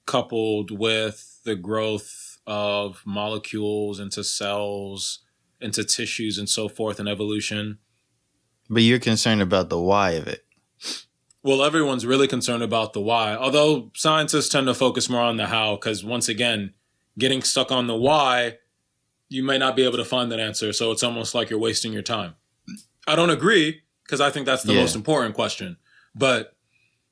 coupled 0.06 0.70
with 0.70 1.40
the 1.44 1.56
growth 1.56 2.38
of 2.46 3.02
molecules 3.04 3.98
into 3.98 4.22
cells, 4.22 5.20
into 5.60 5.82
tissues, 5.82 6.38
and 6.38 6.48
so 6.48 6.68
forth, 6.68 7.00
and 7.00 7.08
evolution. 7.08 7.78
But 8.70 8.82
you're 8.82 9.00
concerned 9.00 9.42
about 9.42 9.68
the 9.68 9.80
why 9.80 10.12
of 10.12 10.28
it. 10.28 10.45
Well, 11.46 11.62
everyone's 11.62 12.04
really 12.04 12.26
concerned 12.26 12.64
about 12.64 12.92
the 12.92 13.00
why, 13.00 13.36
although 13.36 13.92
scientists 13.94 14.48
tend 14.48 14.66
to 14.66 14.74
focus 14.74 15.08
more 15.08 15.20
on 15.20 15.36
the 15.36 15.46
how, 15.46 15.76
because 15.76 16.04
once 16.04 16.28
again, 16.28 16.74
getting 17.18 17.40
stuck 17.40 17.70
on 17.70 17.86
the 17.86 17.94
why, 17.94 18.58
you 19.28 19.44
may 19.44 19.56
not 19.56 19.76
be 19.76 19.84
able 19.84 19.96
to 19.98 20.04
find 20.04 20.32
that 20.32 20.40
answer. 20.40 20.72
So 20.72 20.90
it's 20.90 21.04
almost 21.04 21.36
like 21.36 21.48
you're 21.48 21.58
wasting 21.60 21.92
your 21.92 22.02
time. 22.02 22.34
I 23.06 23.14
don't 23.14 23.30
agree, 23.30 23.82
because 24.04 24.20
I 24.20 24.30
think 24.30 24.44
that's 24.44 24.64
the 24.64 24.72
Yeah. 24.72 24.80
most 24.80 24.96
important 24.96 25.36
question. 25.36 25.76
But 26.16 26.56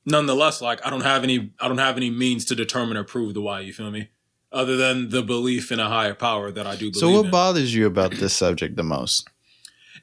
nonetheless, 0.05 0.61
like 0.61 0.85
I 0.85 0.89
don't 0.89 1.01
have 1.13 1.23
any 1.23 1.51
I 1.61 1.69
don't 1.69 1.77
have 1.77 1.95
any 1.95 2.09
means 2.09 2.43
to 2.45 2.55
determine 2.55 2.97
or 2.97 3.05
prove 3.05 3.33
the 3.35 3.41
why, 3.41 3.61
you 3.61 3.71
feel 3.71 3.89
me? 3.89 4.09
Other 4.51 4.75
than 4.75 5.09
the 5.11 5.23
belief 5.23 5.71
in 5.71 5.79
a 5.79 5.87
higher 5.87 6.13
power 6.13 6.51
that 6.51 6.67
I 6.67 6.73
do 6.75 6.91
believe 6.91 6.95
So 6.97 7.09
what 7.09 7.25
in. 7.25 7.31
bothers 7.31 7.73
you 7.73 7.85
about 7.85 8.11
this 8.11 8.33
subject 8.33 8.75
the 8.75 8.83
most? 8.83 9.29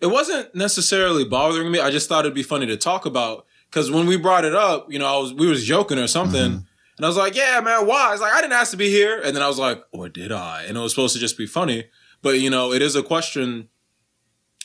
it 0.00 0.06
wasn't 0.06 0.54
necessarily 0.54 1.24
bothering 1.24 1.70
me. 1.70 1.78
I 1.78 1.90
just 1.90 2.08
thought 2.08 2.24
it'd 2.24 2.34
be 2.34 2.42
funny 2.42 2.66
to 2.66 2.76
talk 2.78 3.04
about 3.06 3.46
because 3.72 3.90
when 3.90 4.06
we 4.06 4.16
brought 4.18 4.44
it 4.44 4.54
up, 4.54 4.92
you 4.92 4.98
know, 4.98 5.06
I 5.06 5.18
was 5.18 5.32
we 5.32 5.46
was 5.46 5.64
joking 5.64 5.98
or 5.98 6.06
something, 6.06 6.50
Mhm. 6.52 6.66
and 6.98 7.04
I 7.04 7.08
was 7.08 7.16
like, 7.16 7.34
"Yeah, 7.34 7.60
man, 7.60 7.86
why?" 7.86 8.12
It's 8.12 8.20
like 8.20 8.32
I 8.34 8.40
didn't 8.42 8.52
ask 8.52 8.70
to 8.72 8.76
be 8.76 8.90
here, 8.90 9.18
and 9.24 9.34
then 9.34 9.42
I 9.42 9.48
was 9.48 9.58
like, 9.58 9.82
"Or 9.92 10.08
did 10.08 10.30
I?" 10.30 10.64
And 10.68 10.76
it 10.76 10.80
was 10.80 10.92
supposed 10.92 11.14
to 11.14 11.20
just 11.20 11.38
be 11.38 11.46
funny, 11.46 11.84
but 12.20 12.38
you 12.40 12.50
know, 12.50 12.72
it 12.72 12.82
is 12.82 12.94
a 12.94 13.02
question. 13.02 13.68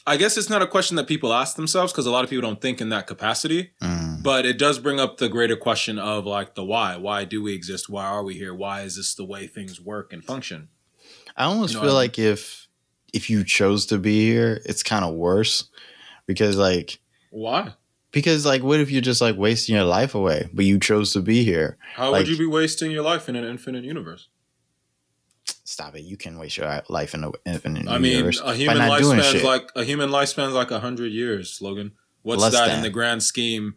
I 0.06 0.16
guess 0.16 0.38
it's 0.38 0.50
not 0.50 0.62
a 0.62 0.68
question 0.68 0.96
that 0.98 1.06
people 1.08 1.34
ask 1.34 1.56
themselves 1.58 1.92
because 1.92 2.06
a 2.06 2.12
lot 2.12 2.24
of 2.24 2.30
people 2.30 2.48
don't 2.50 2.62
think 2.62 2.80
in 2.80 2.90
that 2.90 3.08
capacity. 3.08 3.72
Mm. 3.82 4.24
But 4.24 4.46
it 4.46 4.58
does 4.58 4.80
bring 4.80 5.00
up 5.02 5.18
the 5.18 5.28
greater 5.30 5.58
question 5.58 6.00
of 6.00 6.26
like 6.26 6.56
the 6.56 6.64
why. 6.64 6.96
Why 6.98 7.24
do 7.26 7.42
we 7.44 7.54
exist? 7.54 7.90
Why 7.90 8.06
are 8.06 8.24
we 8.24 8.34
here? 8.36 8.54
Why 8.54 8.82
is 8.84 8.96
this 8.96 9.14
the 9.16 9.26
way 9.26 9.48
things 9.48 9.82
work 9.82 10.14
and 10.14 10.24
function? 10.24 10.70
I 11.36 11.44
almost 11.44 11.74
You 11.74 11.80
know 11.82 11.86
feel 11.88 11.92
I 11.96 12.04
like 12.04 12.18
if 12.20 12.68
if 13.14 13.30
you 13.30 13.44
chose 13.44 13.86
to 13.88 13.98
be 13.98 14.26
here, 14.26 14.62
it's 14.66 14.82
kind 14.84 15.04
of 15.06 15.14
worse 15.14 15.66
because 16.26 16.56
like 16.56 17.00
Why? 17.30 17.74
Because 18.18 18.46
like 18.46 18.64
what 18.64 18.80
if 18.80 18.90
you're 18.92 19.02
just 19.12 19.22
like 19.22 19.36
wasting 19.38 19.76
your 19.76 19.84
life 19.86 20.16
away, 20.16 20.50
but 20.54 20.66
you 20.66 20.80
chose 20.80 21.14
to 21.14 21.22
be 21.22 21.44
here? 21.44 21.78
How 21.96 22.12
Like- 22.12 22.20
would 22.22 22.28
you 22.30 22.38
be 22.38 22.46
wasting 22.60 22.90
your 22.92 23.04
life 23.04 23.30
in 23.30 23.36
an 23.36 23.44
infinite 23.46 23.84
universe? 23.84 24.28
Stop 25.64 25.96
it! 25.96 26.04
You 26.04 26.18
can 26.18 26.38
waste 26.40 26.58
your 26.58 26.82
life 26.90 27.14
in 27.14 27.24
an 27.24 27.32
infinite 27.46 27.80
universe. 27.84 27.96
I 27.96 28.00
mean, 28.00 28.12
universe 28.14 28.42
a 28.44 28.56
human 28.56 28.78
not 28.78 29.00
doing 29.00 29.18
lifespan's 29.18 29.44
like 29.44 29.70
a 29.76 29.84
human 29.84 30.10
lifespan's 30.12 30.54
like 30.54 30.72
a 30.72 30.80
hundred 30.80 31.12
years, 31.12 31.60
Logan. 31.62 31.92
What's 32.24 32.42
Less 32.42 32.54
that 32.54 32.68
than. 32.68 32.78
in 32.78 32.82
the 32.84 32.90
grand 32.90 33.22
scheme? 33.24 33.76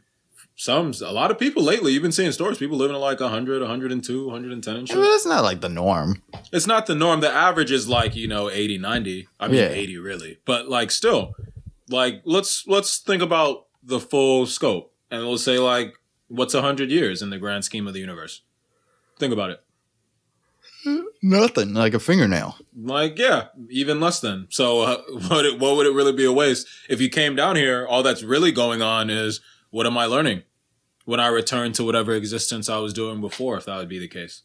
Some 0.56 0.92
a 1.02 1.12
lot 1.12 1.30
of 1.30 1.38
people 1.38 1.62
lately, 1.62 1.92
you've 1.92 2.02
been 2.02 2.12
seeing 2.12 2.32
stories, 2.32 2.58
people 2.58 2.76
living 2.76 2.96
like 2.96 3.20
100, 3.20 3.60
102, 3.62 4.26
110 4.26 4.76
and 4.76 4.90
I 4.90 4.94
mean, 4.94 5.04
shit. 5.04 5.10
that's 5.12 5.26
not 5.26 5.42
like 5.42 5.60
the 5.62 5.68
norm. 5.70 6.22
It's 6.52 6.66
not 6.66 6.86
the 6.86 6.94
norm. 6.94 7.20
The 7.20 7.30
average 7.32 7.70
is 7.72 7.88
like, 7.88 8.14
you 8.14 8.28
know, 8.28 8.50
80, 8.50 8.78
90. 8.78 9.28
I 9.40 9.48
mean 9.48 9.56
Yeah. 9.56 9.68
80 9.70 9.98
really. 9.98 10.38
But 10.44 10.68
like 10.68 10.90
still, 10.90 11.34
like 11.88 12.20
let's 12.24 12.66
let's 12.66 12.98
think 12.98 13.22
about 13.22 13.66
the 13.82 14.00
full 14.00 14.46
scope. 14.46 14.92
And 15.10 15.22
we'll 15.22 15.38
say 15.38 15.58
like 15.58 15.94
what's 16.28 16.54
a 16.54 16.62
hundred 16.62 16.90
years 16.90 17.22
in 17.22 17.30
the 17.30 17.38
grand 17.38 17.64
scheme 17.64 17.86
of 17.86 17.94
the 17.94 18.00
universe? 18.00 18.42
Think 19.18 19.32
about 19.32 19.50
it. 19.50 19.62
Nothing 21.22 21.74
like 21.74 21.92
a 21.92 22.00
fingernail. 22.00 22.56
Like, 22.74 23.18
yeah, 23.18 23.48
even 23.68 24.00
less 24.00 24.20
than. 24.20 24.46
So, 24.48 24.80
uh, 24.80 24.96
what, 25.28 25.44
it, 25.44 25.58
what 25.58 25.76
would 25.76 25.86
it 25.86 25.92
really 25.92 26.12
be 26.12 26.24
a 26.24 26.32
waste? 26.32 26.66
If 26.88 27.00
you 27.00 27.10
came 27.10 27.36
down 27.36 27.56
here, 27.56 27.86
all 27.86 28.02
that's 28.02 28.22
really 28.22 28.52
going 28.52 28.80
on 28.80 29.10
is 29.10 29.40
what 29.70 29.86
am 29.86 29.98
I 29.98 30.06
learning 30.06 30.42
when 31.04 31.20
I 31.20 31.26
return 31.26 31.72
to 31.72 31.84
whatever 31.84 32.14
existence 32.14 32.68
I 32.68 32.78
was 32.78 32.94
doing 32.94 33.20
before, 33.20 33.58
if 33.58 33.66
that 33.66 33.76
would 33.76 33.88
be 33.88 33.98
the 33.98 34.08
case? 34.08 34.42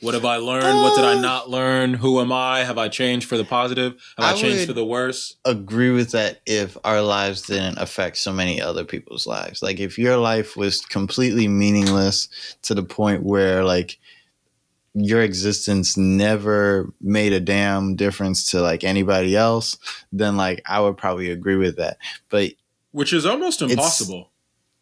What 0.00 0.14
have 0.14 0.24
I 0.24 0.36
learned? 0.36 0.78
What 0.78 0.96
did 0.96 1.04
I 1.04 1.14
Uh, 1.18 1.20
not 1.20 1.50
learn? 1.50 1.94
Who 1.94 2.20
am 2.20 2.32
I? 2.32 2.64
Have 2.64 2.78
I 2.78 2.88
changed 2.88 3.28
for 3.28 3.36
the 3.36 3.44
positive? 3.44 3.92
Have 4.16 4.26
I, 4.26 4.30
I 4.32 4.34
changed 4.40 4.66
for 4.66 4.72
the 4.72 4.84
worse? 4.84 5.36
Agree 5.44 5.90
with 5.90 6.12
that 6.12 6.40
if 6.46 6.76
our 6.84 7.02
lives 7.02 7.42
didn't 7.42 7.76
affect 7.78 8.16
so 8.16 8.32
many 8.32 8.60
other 8.62 8.84
people's 8.84 9.26
lives. 9.26 9.62
Like 9.62 9.78
if 9.78 9.98
your 9.98 10.16
life 10.16 10.56
was 10.56 10.80
completely 10.80 11.48
meaningless 11.48 12.28
to 12.62 12.74
the 12.74 12.82
point 12.82 13.24
where 13.24 13.62
like 13.64 13.98
your 14.94 15.20
existence 15.22 15.96
never 15.96 16.92
made 17.00 17.32
a 17.32 17.38
damn 17.40 17.94
difference 17.94 18.50
to 18.52 18.60
like 18.60 18.82
anybody 18.84 19.36
else, 19.36 19.76
then 20.12 20.36
like 20.36 20.62
I 20.66 20.80
would 20.80 20.96
probably 20.96 21.30
agree 21.30 21.56
with 21.56 21.76
that. 21.76 21.98
But 22.28 22.52
Which 22.92 23.12
is 23.12 23.24
almost 23.26 23.62
impossible. 23.62 24.30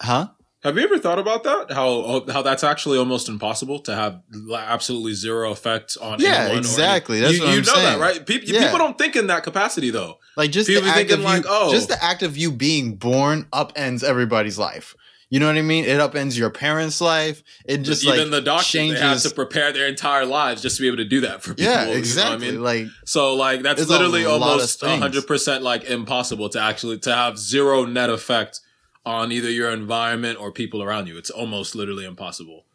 huh? 0.00 0.28
Have 0.64 0.76
you 0.76 0.82
ever 0.82 0.98
thought 0.98 1.20
about 1.20 1.44
that? 1.44 1.70
How 1.72 2.24
how 2.32 2.42
that's 2.42 2.64
actually 2.64 2.98
almost 2.98 3.28
impossible 3.28 3.78
to 3.80 3.94
have 3.94 4.20
absolutely 4.56 5.14
zero 5.14 5.52
effect 5.52 5.96
on 6.00 6.18
Yeah, 6.20 6.34
anyone 6.34 6.56
or 6.56 6.58
exactly. 6.58 7.20
That's 7.20 7.34
you, 7.38 7.44
what 7.44 7.50
you 7.52 7.58
I'm 7.58 7.64
know 7.64 7.72
saying. 7.74 7.98
that, 7.98 8.00
right? 8.00 8.26
People, 8.26 8.48
Yeah. 8.48 8.64
people 8.64 8.78
don't 8.78 8.98
think 8.98 9.14
in 9.14 9.28
that 9.28 9.44
capacity 9.44 9.90
though. 9.90 10.18
Like 10.36 10.50
just 10.50 10.66
People 10.68 10.82
the 10.82 10.88
act 10.88 10.96
thinking 10.98 11.18
of 11.18 11.24
like, 11.24 11.44
you, 11.44 11.50
oh. 11.50 11.70
just 11.70 11.88
the 11.88 12.02
act 12.02 12.22
of 12.24 12.36
you 12.36 12.50
being 12.50 12.96
born 12.96 13.44
upends 13.52 14.02
everybody's 14.02 14.58
life. 14.58 14.96
You 15.30 15.38
know 15.40 15.46
what 15.46 15.58
I 15.58 15.62
mean? 15.62 15.84
It 15.84 16.00
upends 16.00 16.38
your 16.38 16.48
parents' 16.50 17.00
life. 17.02 17.42
It 17.66 17.78
just 17.82 18.02
even 18.02 18.18
like 18.18 18.30
the 18.30 18.40
doctors 18.40 18.66
changes. 18.66 18.98
they 19.00 19.06
have 19.06 19.22
to 19.22 19.30
prepare 19.30 19.72
their 19.72 19.86
entire 19.86 20.24
lives 20.24 20.62
just 20.62 20.76
to 20.78 20.82
be 20.82 20.88
able 20.88 20.96
to 20.96 21.04
do 21.04 21.20
that 21.20 21.42
for 21.42 21.50
people. 21.54 21.70
yeah, 21.70 21.82
you 21.82 21.88
know 21.88 21.92
I 21.94 21.96
exactly. 21.98 22.50
mean? 22.52 22.62
Like 22.62 22.86
So 23.04 23.34
like 23.34 23.62
that's 23.62 23.86
literally 23.88 24.24
almost 24.24 24.82
hundred 24.82 25.26
percent 25.28 25.62
like 25.62 25.84
impossible 25.84 26.48
to 26.48 26.60
actually 26.60 26.98
to 27.00 27.14
have 27.14 27.38
zero 27.38 27.84
net 27.84 28.10
effect 28.10 28.60
on 29.08 29.32
either 29.32 29.50
your 29.50 29.70
environment 29.70 30.38
or 30.38 30.52
people 30.52 30.82
around 30.82 31.08
you. 31.08 31.16
It's 31.16 31.30
almost 31.30 31.74
literally 31.74 32.04
impossible. 32.04 32.66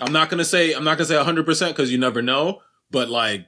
I'm 0.00 0.12
not 0.12 0.30
gonna 0.30 0.44
say 0.44 0.72
I'm 0.72 0.84
not 0.84 0.96
gonna 0.96 1.06
say 1.06 1.22
hundred 1.22 1.44
percent 1.44 1.76
because 1.76 1.92
you 1.92 1.98
never 1.98 2.22
know, 2.22 2.62
but 2.90 3.10
like 3.10 3.46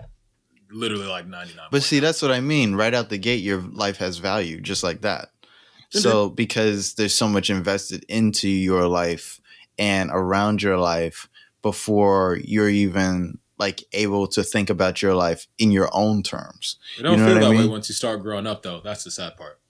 literally 0.70 1.07
like 1.07 1.27
ninety 1.27 1.55
nine. 1.55 1.68
But 1.70 1.83
see, 1.83 2.01
that's 2.01 2.20
what 2.20 2.31
I 2.31 2.40
mean. 2.40 2.75
Right 2.75 2.92
out 2.92 3.09
the 3.09 3.16
gate, 3.16 3.42
your 3.42 3.62
life 3.62 3.96
has 3.96 4.18
value, 4.18 4.61
just 4.61 4.83
like 4.83 5.01
that. 5.01 5.31
Mm-hmm. 5.31 6.01
So 6.01 6.29
because 6.29 6.94
there's 6.94 7.14
so 7.14 7.29
much 7.29 7.48
invested 7.48 8.05
into 8.11 8.48
your 8.48 8.87
life 8.87 9.40
and 9.79 10.11
around 10.12 10.62
your 10.62 10.77
life 10.77 11.31
before 11.62 12.38
you're 12.44 12.68
even 12.68 13.38
like 13.59 13.85
able 13.94 14.27
to 14.27 14.42
think 14.42 14.68
about 14.68 15.01
your 15.01 15.14
life 15.14 15.46
in 15.57 15.70
your 15.70 15.88
own 15.94 16.22
terms. 16.22 16.77
You 16.98 17.05
don't 17.05 17.12
You 17.12 17.18
know 17.18 17.27
feel 17.27 17.35
what 17.37 17.44
I 17.44 17.48
that 17.48 17.59
way 17.59 17.68
once 17.68 17.88
you 17.88 17.94
start 17.94 18.20
growing 18.20 18.46
up, 18.46 18.62
though. 18.62 18.83
That's 18.83 19.05
the 19.05 19.11
sad 19.11 19.37
part. 19.38 19.62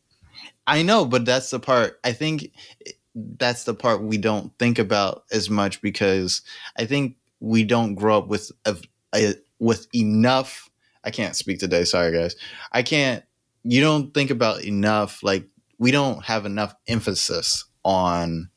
I 0.66 0.82
know, 0.82 1.04
but 1.04 1.24
that's 1.24 1.50
the 1.50 1.60
part 1.60 1.98
I 2.04 2.12
think 2.12 2.52
eh, 2.86 2.92
that's 3.14 3.64
the 3.64 3.74
part 3.74 4.02
we 4.02 4.16
don't 4.16 4.56
think 4.58 4.78
about 4.78 5.24
as 5.32 5.50
much 5.50 5.82
because 5.82 6.42
I 6.78 6.86
think 6.86 7.16
we 7.40 7.64
don't 7.64 7.94
grow 7.94 8.18
up 8.18 8.28
with 8.28 8.50
a, 8.64 8.76
a, 9.14 9.26
eh, 9.30 9.32
with 9.58 9.86
enough. 9.94 10.68
I 11.04 11.10
can't 11.10 11.36
speak 11.36 11.58
today. 11.58 11.84
Sorry, 11.84 12.12
guys. 12.12 12.36
I 12.70 12.82
can't. 12.82 13.24
You 13.64 13.80
don't 13.80 14.14
think 14.14 14.30
about 14.30 14.62
enough. 14.64 15.22
Like 15.22 15.48
we 15.78 15.90
don't 15.90 16.24
have 16.24 16.46
enough 16.46 16.74
emphasis 16.86 17.64
on 17.84 18.50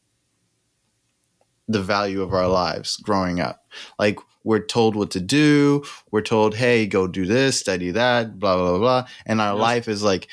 the 1.67 1.81
value 1.81 2.21
of 2.21 2.33
our 2.33 2.47
lives 2.47 2.97
growing 2.97 3.39
up. 3.39 3.65
Like 3.97 4.19
we're 4.43 4.63
told 4.63 4.95
what 4.95 5.09
to 5.11 5.19
do. 5.19 5.83
We're 6.11 6.21
told, 6.21 6.53
hey, 6.55 6.85
go 6.85 7.07
do 7.07 7.25
this, 7.25 7.59
study 7.59 7.89
that, 7.91 8.37
blah 8.39 8.55
blah 8.55 8.69
blah, 8.69 8.77
blah. 8.79 9.07
and 9.25 9.41
our 9.41 9.53
Yes. 9.55 9.61
life 9.61 9.87
is 9.87 10.03
like 10.03 10.27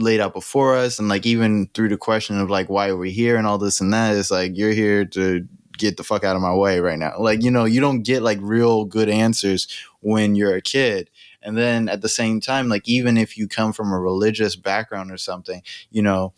laid 0.00 0.20
out 0.20 0.32
before 0.32 0.76
us 0.76 0.98
and 0.98 1.08
like 1.08 1.26
even 1.26 1.68
through 1.74 1.88
the 1.88 1.96
question 1.96 2.38
of 2.38 2.50
like 2.50 2.68
why 2.68 2.88
are 2.88 2.96
we 2.96 3.10
here 3.10 3.36
and 3.36 3.46
all 3.46 3.58
this 3.58 3.80
and 3.80 3.92
that 3.92 4.16
it's 4.16 4.30
like 4.30 4.52
you're 4.56 4.72
here 4.72 5.04
to 5.04 5.46
get 5.78 5.96
the 5.96 6.04
fuck 6.04 6.24
out 6.24 6.36
of 6.36 6.42
my 6.42 6.54
way 6.54 6.78
right 6.80 6.98
now. 6.98 7.18
Like 7.18 7.42
you 7.42 7.50
know 7.50 7.64
you 7.64 7.80
don't 7.80 8.02
get 8.02 8.22
like 8.22 8.38
real 8.40 8.84
good 8.84 9.08
answers 9.08 9.68
when 10.00 10.34
you're 10.34 10.54
a 10.54 10.62
kid. 10.62 11.10
And 11.42 11.56
then 11.56 11.88
at 11.88 12.02
the 12.02 12.08
same 12.08 12.40
time 12.40 12.68
like 12.68 12.86
even 12.88 13.16
if 13.16 13.36
you 13.36 13.48
come 13.48 13.72
from 13.72 13.92
a 13.92 13.98
religious 13.98 14.56
background 14.56 15.10
or 15.10 15.16
something 15.16 15.62
you 15.90 16.02
know 16.02 16.34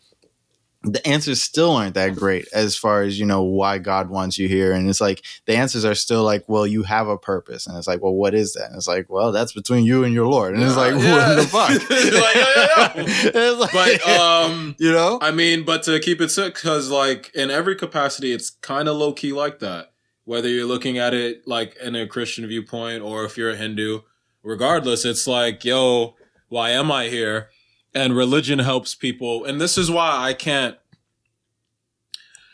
the 0.85 1.05
answers 1.07 1.41
still 1.41 1.71
aren't 1.71 1.95
that 1.95 2.13
great 2.13 2.45
as 2.53 2.75
far 2.75 3.03
as 3.03 3.17
you 3.17 3.25
know 3.25 3.41
why 3.41 3.77
god 3.77 4.09
wants 4.09 4.37
you 4.37 4.49
here. 4.49 4.73
And 4.73 4.89
it's 4.89 4.99
like 4.99 5.23
the 5.45 5.55
answers 5.55 5.85
are 5.85 5.95
still 5.95 6.23
like 6.23 6.43
well 6.49 6.67
you 6.67 6.83
have 6.83 7.07
a 7.07 7.17
purpose. 7.17 7.65
And 7.67 7.77
it's 7.77 7.87
like 7.87 8.01
well 8.01 8.13
what 8.13 8.33
is 8.33 8.53
that? 8.53 8.67
And 8.67 8.75
it's 8.75 8.87
like 8.87 9.09
well 9.09 9.31
that's 9.31 9.53
between 9.53 9.85
you 9.85 10.03
and 10.03 10.13
your 10.13 10.27
lord. 10.27 10.55
And 10.55 10.61
it's 10.63 10.75
like 10.75 10.93
Yeah. 11.01 11.35
what 11.35 11.35
the 11.35 11.47
fuck? 11.47 11.69
Like, 12.13 12.35
yeah, 12.35 13.31
yeah, 13.33 13.49
like- 13.51 13.71
But 13.71 14.07
um, 14.09 14.75
you 14.77 14.91
know? 14.91 15.19
I 15.21 15.31
mean, 15.31 15.63
but 15.63 15.83
to 15.83 15.99
keep 15.99 16.19
it 16.19 16.31
sick, 16.31 16.55
because 16.55 16.89
like 16.89 17.31
in 17.33 17.49
every 17.49 17.75
capacity, 17.75 18.33
it's 18.33 18.49
kind 18.49 18.87
of 18.89 18.97
low 18.97 19.13
key 19.13 19.31
like 19.31 19.59
that. 19.59 19.93
Whether 20.25 20.49
you're 20.49 20.65
looking 20.65 20.97
at 20.97 21.13
it 21.13 21.47
like 21.47 21.75
in 21.77 21.95
a 21.95 22.07
Christian 22.07 22.45
viewpoint 22.47 23.01
or 23.03 23.23
if 23.25 23.37
you're 23.37 23.51
a 23.51 23.55
Hindu, 23.55 24.01
regardless, 24.43 25.05
it's 25.05 25.27
like, 25.27 25.63
yo, 25.63 26.15
why 26.49 26.71
am 26.71 26.91
I 26.91 27.07
here? 27.07 27.49
And 27.95 28.15
religion 28.15 28.59
helps 28.59 28.95
people, 28.95 29.45
and 29.45 29.61
this 29.61 29.77
is 29.77 29.91
why 29.91 30.09
I 30.27 30.33
can't. 30.33 30.77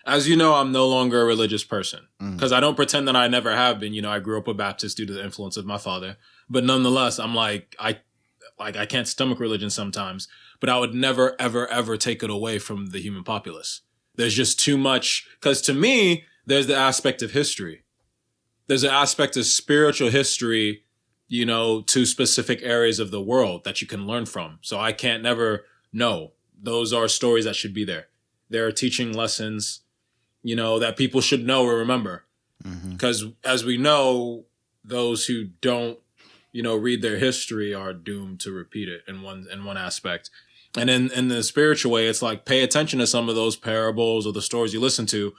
As 0.05 0.27
you 0.27 0.35
know, 0.35 0.55
I'm 0.55 0.71
no 0.71 0.87
longer 0.87 1.21
a 1.21 1.25
religious 1.25 1.63
person 1.63 2.07
Mm. 2.21 2.35
because 2.35 2.51
I 2.51 2.59
don't 2.59 2.75
pretend 2.75 3.07
that 3.07 3.15
I 3.15 3.27
never 3.27 3.55
have 3.55 3.79
been. 3.79 3.93
You 3.93 4.01
know, 4.01 4.11
I 4.11 4.19
grew 4.19 4.37
up 4.37 4.47
a 4.47 4.53
Baptist 4.53 4.97
due 4.97 5.05
to 5.05 5.13
the 5.13 5.23
influence 5.23 5.55
of 5.55 5.65
my 5.65 5.77
father, 5.77 6.17
but 6.49 6.63
nonetheless, 6.63 7.19
I'm 7.19 7.35
like 7.35 7.75
I, 7.79 7.99
like 8.57 8.75
I 8.75 8.85
can't 8.85 9.07
stomach 9.07 9.39
religion 9.39 9.69
sometimes 9.69 10.27
but 10.59 10.67
I 10.69 10.77
would 10.77 10.93
never, 10.93 11.37
ever, 11.39 11.69
ever 11.69 11.95
take 11.95 12.21
it 12.21 12.29
away 12.29 12.59
from 12.59 12.87
the 12.87 12.99
human 12.99 13.23
populace. 13.23 13.79
There's 14.15 14.33
just 14.33 14.59
too 14.59 14.77
much, 14.77 15.25
because 15.39 15.61
to 15.61 15.73
me, 15.73 16.25
there's 16.45 16.67
the 16.67 16.75
aspect 16.75 17.21
of 17.21 17.31
history. 17.31 17.83
There's 18.67 18.83
an 18.83 18.89
aspect 18.89 19.37
of 19.37 19.45
spiritual 19.45 20.09
history, 20.09 20.83
you 21.29 21.45
know, 21.45 21.81
to 21.81 22.05
specific 22.05 22.59
areas 22.61 22.99
of 22.99 23.11
the 23.11 23.21
world 23.21 23.63
that 23.63 23.81
you 23.81 23.87
can 23.87 24.05
learn 24.05 24.25
from. 24.25 24.59
So 24.61 24.79
I 24.79 24.91
can't 24.91 25.23
never 25.23 25.65
know. 25.93 26.31
Those 26.61 26.91
are 26.91 27.07
stories 27.07 27.45
that 27.45 27.55
should 27.55 27.73
be 27.73 27.85
there. 27.85 28.07
There 28.49 28.65
are 28.65 28.71
teaching 28.71 29.13
lessons, 29.13 29.81
you 30.43 30.55
know, 30.55 30.79
that 30.79 30.97
people 30.97 31.21
should 31.21 31.45
know 31.45 31.63
or 31.63 31.77
remember 31.77 32.25
mm-hmm. 32.63 32.91
because 32.91 33.25
as 33.43 33.63
we 33.63 33.77
know 33.77 34.45
those 34.83 35.25
who 35.25 35.45
don't 35.61 35.99
you 36.51 36.63
know 36.63 36.75
read 36.75 37.01
their 37.01 37.17
history 37.17 37.73
are 37.73 37.93
doomed 37.93 38.39
to 38.39 38.51
repeat 38.51 38.89
it 38.89 39.03
in 39.07 39.21
one 39.21 39.47
in 39.51 39.65
one 39.65 39.77
aspect 39.77 40.29
and 40.77 40.89
in 40.89 41.11
in 41.11 41.27
the 41.27 41.43
spiritual 41.43 41.91
way 41.91 42.07
it's 42.07 42.21
like 42.21 42.45
pay 42.45 42.63
attention 42.63 42.99
to 42.99 43.07
some 43.07 43.29
of 43.29 43.35
those 43.35 43.55
parables 43.55 44.25
or 44.25 44.33
the 44.33 44.41
stories 44.41 44.73
you 44.73 44.79
listen 44.79 45.05
to 45.05 45.33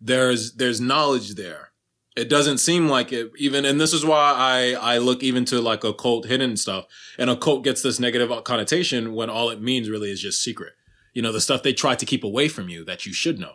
there's 0.00 0.54
there's 0.54 0.80
knowledge 0.80 1.34
there 1.34 1.70
it 2.16 2.28
doesn't 2.28 2.58
seem 2.58 2.88
like 2.88 3.12
it 3.12 3.32
even 3.36 3.64
and 3.64 3.80
this 3.80 3.92
is 3.92 4.04
why 4.04 4.32
i 4.36 4.94
i 4.94 4.98
look 4.98 5.22
even 5.22 5.44
to 5.44 5.60
like 5.60 5.82
occult 5.82 6.26
hidden 6.26 6.56
stuff 6.56 6.86
and 7.18 7.28
occult 7.28 7.64
gets 7.64 7.82
this 7.82 7.98
negative 7.98 8.30
connotation 8.44 9.14
when 9.14 9.28
all 9.28 9.50
it 9.50 9.60
means 9.60 9.90
really 9.90 10.10
is 10.10 10.20
just 10.20 10.42
secret. 10.42 10.74
You 11.12 11.22
know 11.22 11.32
the 11.32 11.40
stuff 11.40 11.62
they 11.62 11.72
try 11.72 11.94
to 11.94 12.06
keep 12.06 12.24
away 12.24 12.48
from 12.48 12.68
you 12.68 12.84
that 12.84 13.06
you 13.06 13.12
should 13.12 13.38
know. 13.38 13.54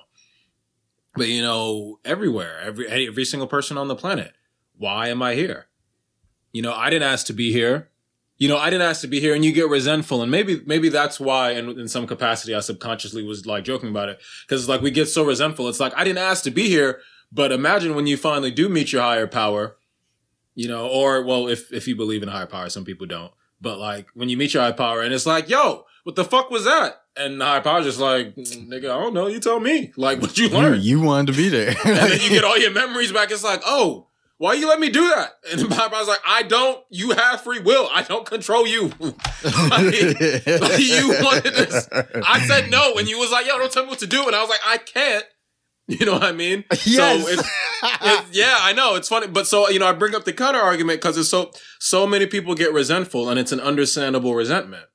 But 1.15 1.28
you 1.28 1.41
know 1.41 2.00
everywhere 2.06 2.60
every 2.62 2.88
every 3.08 3.26
single 3.26 3.48
person 3.48 3.78
on 3.78 3.88
the 3.88 3.95
planet 3.95 4.34
why 4.78 5.10
am 5.10 5.22
i 5.22 5.36
here? 5.36 5.67
You 6.52 6.62
know 6.62 6.74
i 6.74 6.89
didn't 6.89 7.10
ask 7.10 7.26
to 7.28 7.34
be 7.34 7.52
here. 7.52 7.89
You 8.38 8.48
know 8.48 8.58
i 8.58 8.69
didn't 8.69 8.88
ask 8.88 9.02
to 9.02 9.08
be 9.08 9.19
here 9.19 9.36
and 9.36 9.43
you 9.43 9.52
get 9.52 9.69
resentful 9.69 10.22
and 10.22 10.32
maybe 10.32 10.62
maybe 10.65 10.89
that's 10.89 11.19
why 11.19 11.52
in, 11.52 11.78
in 11.78 11.89
some 11.89 12.08
capacity 12.08 12.56
i 12.56 12.62
subconsciously 12.62 13.22
was 13.22 13.45
like 13.45 13.65
joking 13.65 13.89
about 13.89 14.08
it 14.08 14.17
because 14.45 14.62
it's 14.62 14.69
like 14.69 14.82
we 14.82 14.91
get 14.91 15.08
so 15.08 15.26
resentful 15.26 15.67
it's 15.67 15.82
like 15.82 15.91
i 15.98 16.06
didn't 16.06 16.19
ask 16.19 16.45
to 16.45 16.52
be 16.52 16.69
here 16.69 17.02
but 17.31 17.51
imagine 17.51 17.95
when 17.95 18.07
you 18.07 18.17
finally 18.17 18.51
do 18.51 18.69
meet 18.69 18.91
your 18.91 19.01
higher 19.01 19.27
power 19.27 19.77
you 20.55 20.67
know 20.67 20.87
or 20.87 21.23
well 21.23 21.47
if 21.47 21.71
if 21.71 21.87
you 21.87 21.95
believe 21.95 22.23
in 22.23 22.29
a 22.29 22.31
higher 22.31 22.45
power 22.45 22.69
some 22.69 22.85
people 22.85 23.05
don't 23.07 23.31
but 23.61 23.77
like 23.77 24.07
when 24.13 24.29
you 24.29 24.37
meet 24.37 24.53
your 24.53 24.63
higher 24.63 24.73
power 24.73 25.01
and 25.01 25.13
it's 25.13 25.25
like 25.25 25.49
yo 25.49 25.85
what 26.03 26.15
the 26.15 26.25
fuck 26.25 26.49
was 26.49 26.65
that 26.65 27.01
and 27.15 27.39
the 27.39 27.45
higher 27.45 27.61
power's 27.61 27.85
just 27.85 27.99
like 27.99 28.35
mm, 28.35 28.67
nigga 28.67 28.85
i 28.85 28.99
don't 28.99 29.13
know 29.13 29.27
you 29.27 29.39
tell 29.39 29.59
me 29.59 29.91
like 29.95 30.21
what 30.21 30.37
you 30.37 30.47
you, 30.47 30.57
learned 30.57 30.83
you 30.83 31.01
wanted 31.01 31.31
to 31.31 31.37
be 31.37 31.49
there 31.49 31.69
and 31.85 32.11
then 32.11 32.19
you 32.21 32.29
get 32.29 32.43
all 32.49 32.57
your 32.57 32.71
memories 32.71 33.11
back. 33.11 33.31
It's 33.31 33.43
like, 33.43 33.61
oh, 33.65 34.07
why 34.37 34.53
you 34.53 34.67
let 34.67 34.79
me 34.79 34.89
do 34.89 35.01
that? 35.09 35.33
And 35.51 35.73
I 35.73 35.87
was 35.87 36.07
like, 36.07 36.21
I 36.25 36.43
don't. 36.43 36.83
You 36.89 37.11
have 37.11 37.41
free 37.41 37.59
will. 37.59 37.89
I 37.91 38.03
don't 38.03 38.25
control 38.25 38.65
you. 38.65 38.83
like, 38.99 39.93
you 40.79 41.15
wanted 41.21 41.53
this. 41.53 41.89
I 41.91 42.45
said 42.47 42.71
no, 42.71 42.95
and 42.97 43.09
you 43.09 43.19
was 43.19 43.31
like, 43.31 43.45
yo, 43.47 43.57
don't 43.57 43.71
tell 43.71 43.83
me 43.83 43.89
what 43.89 43.99
to 43.99 44.07
do. 44.07 44.25
And 44.25 44.35
I 44.35 44.41
was 44.41 44.49
like, 44.49 44.61
I 44.65 44.77
can't. 44.77 45.25
You 45.99 46.06
know 46.06 46.13
what 46.13 46.23
I 46.23 46.34
mean? 46.34 46.65
yes. 46.86 46.86
So 46.86 47.28
it's, 47.28 47.41
it, 47.41 48.25
yeah, 48.32 48.58
I 48.62 48.73
know 48.73 48.93
it's 48.93 49.10
funny, 49.10 49.25
but 49.25 49.47
so 49.47 49.67
you 49.69 49.80
know, 49.80 49.88
I 49.88 49.91
bring 49.93 50.13
up 50.13 50.23
the 50.23 50.34
counter 50.34 50.60
argument 50.60 51.02
because 51.02 51.17
it's 51.17 51.30
so 51.30 51.49
so 51.80 52.06
many 52.06 52.28
people 52.28 52.54
get 52.54 52.71
resentful, 52.71 53.28
and 53.28 53.39
it's 53.39 53.52
an 53.52 53.60
understandable 53.60 54.36
resentment. 54.36 54.86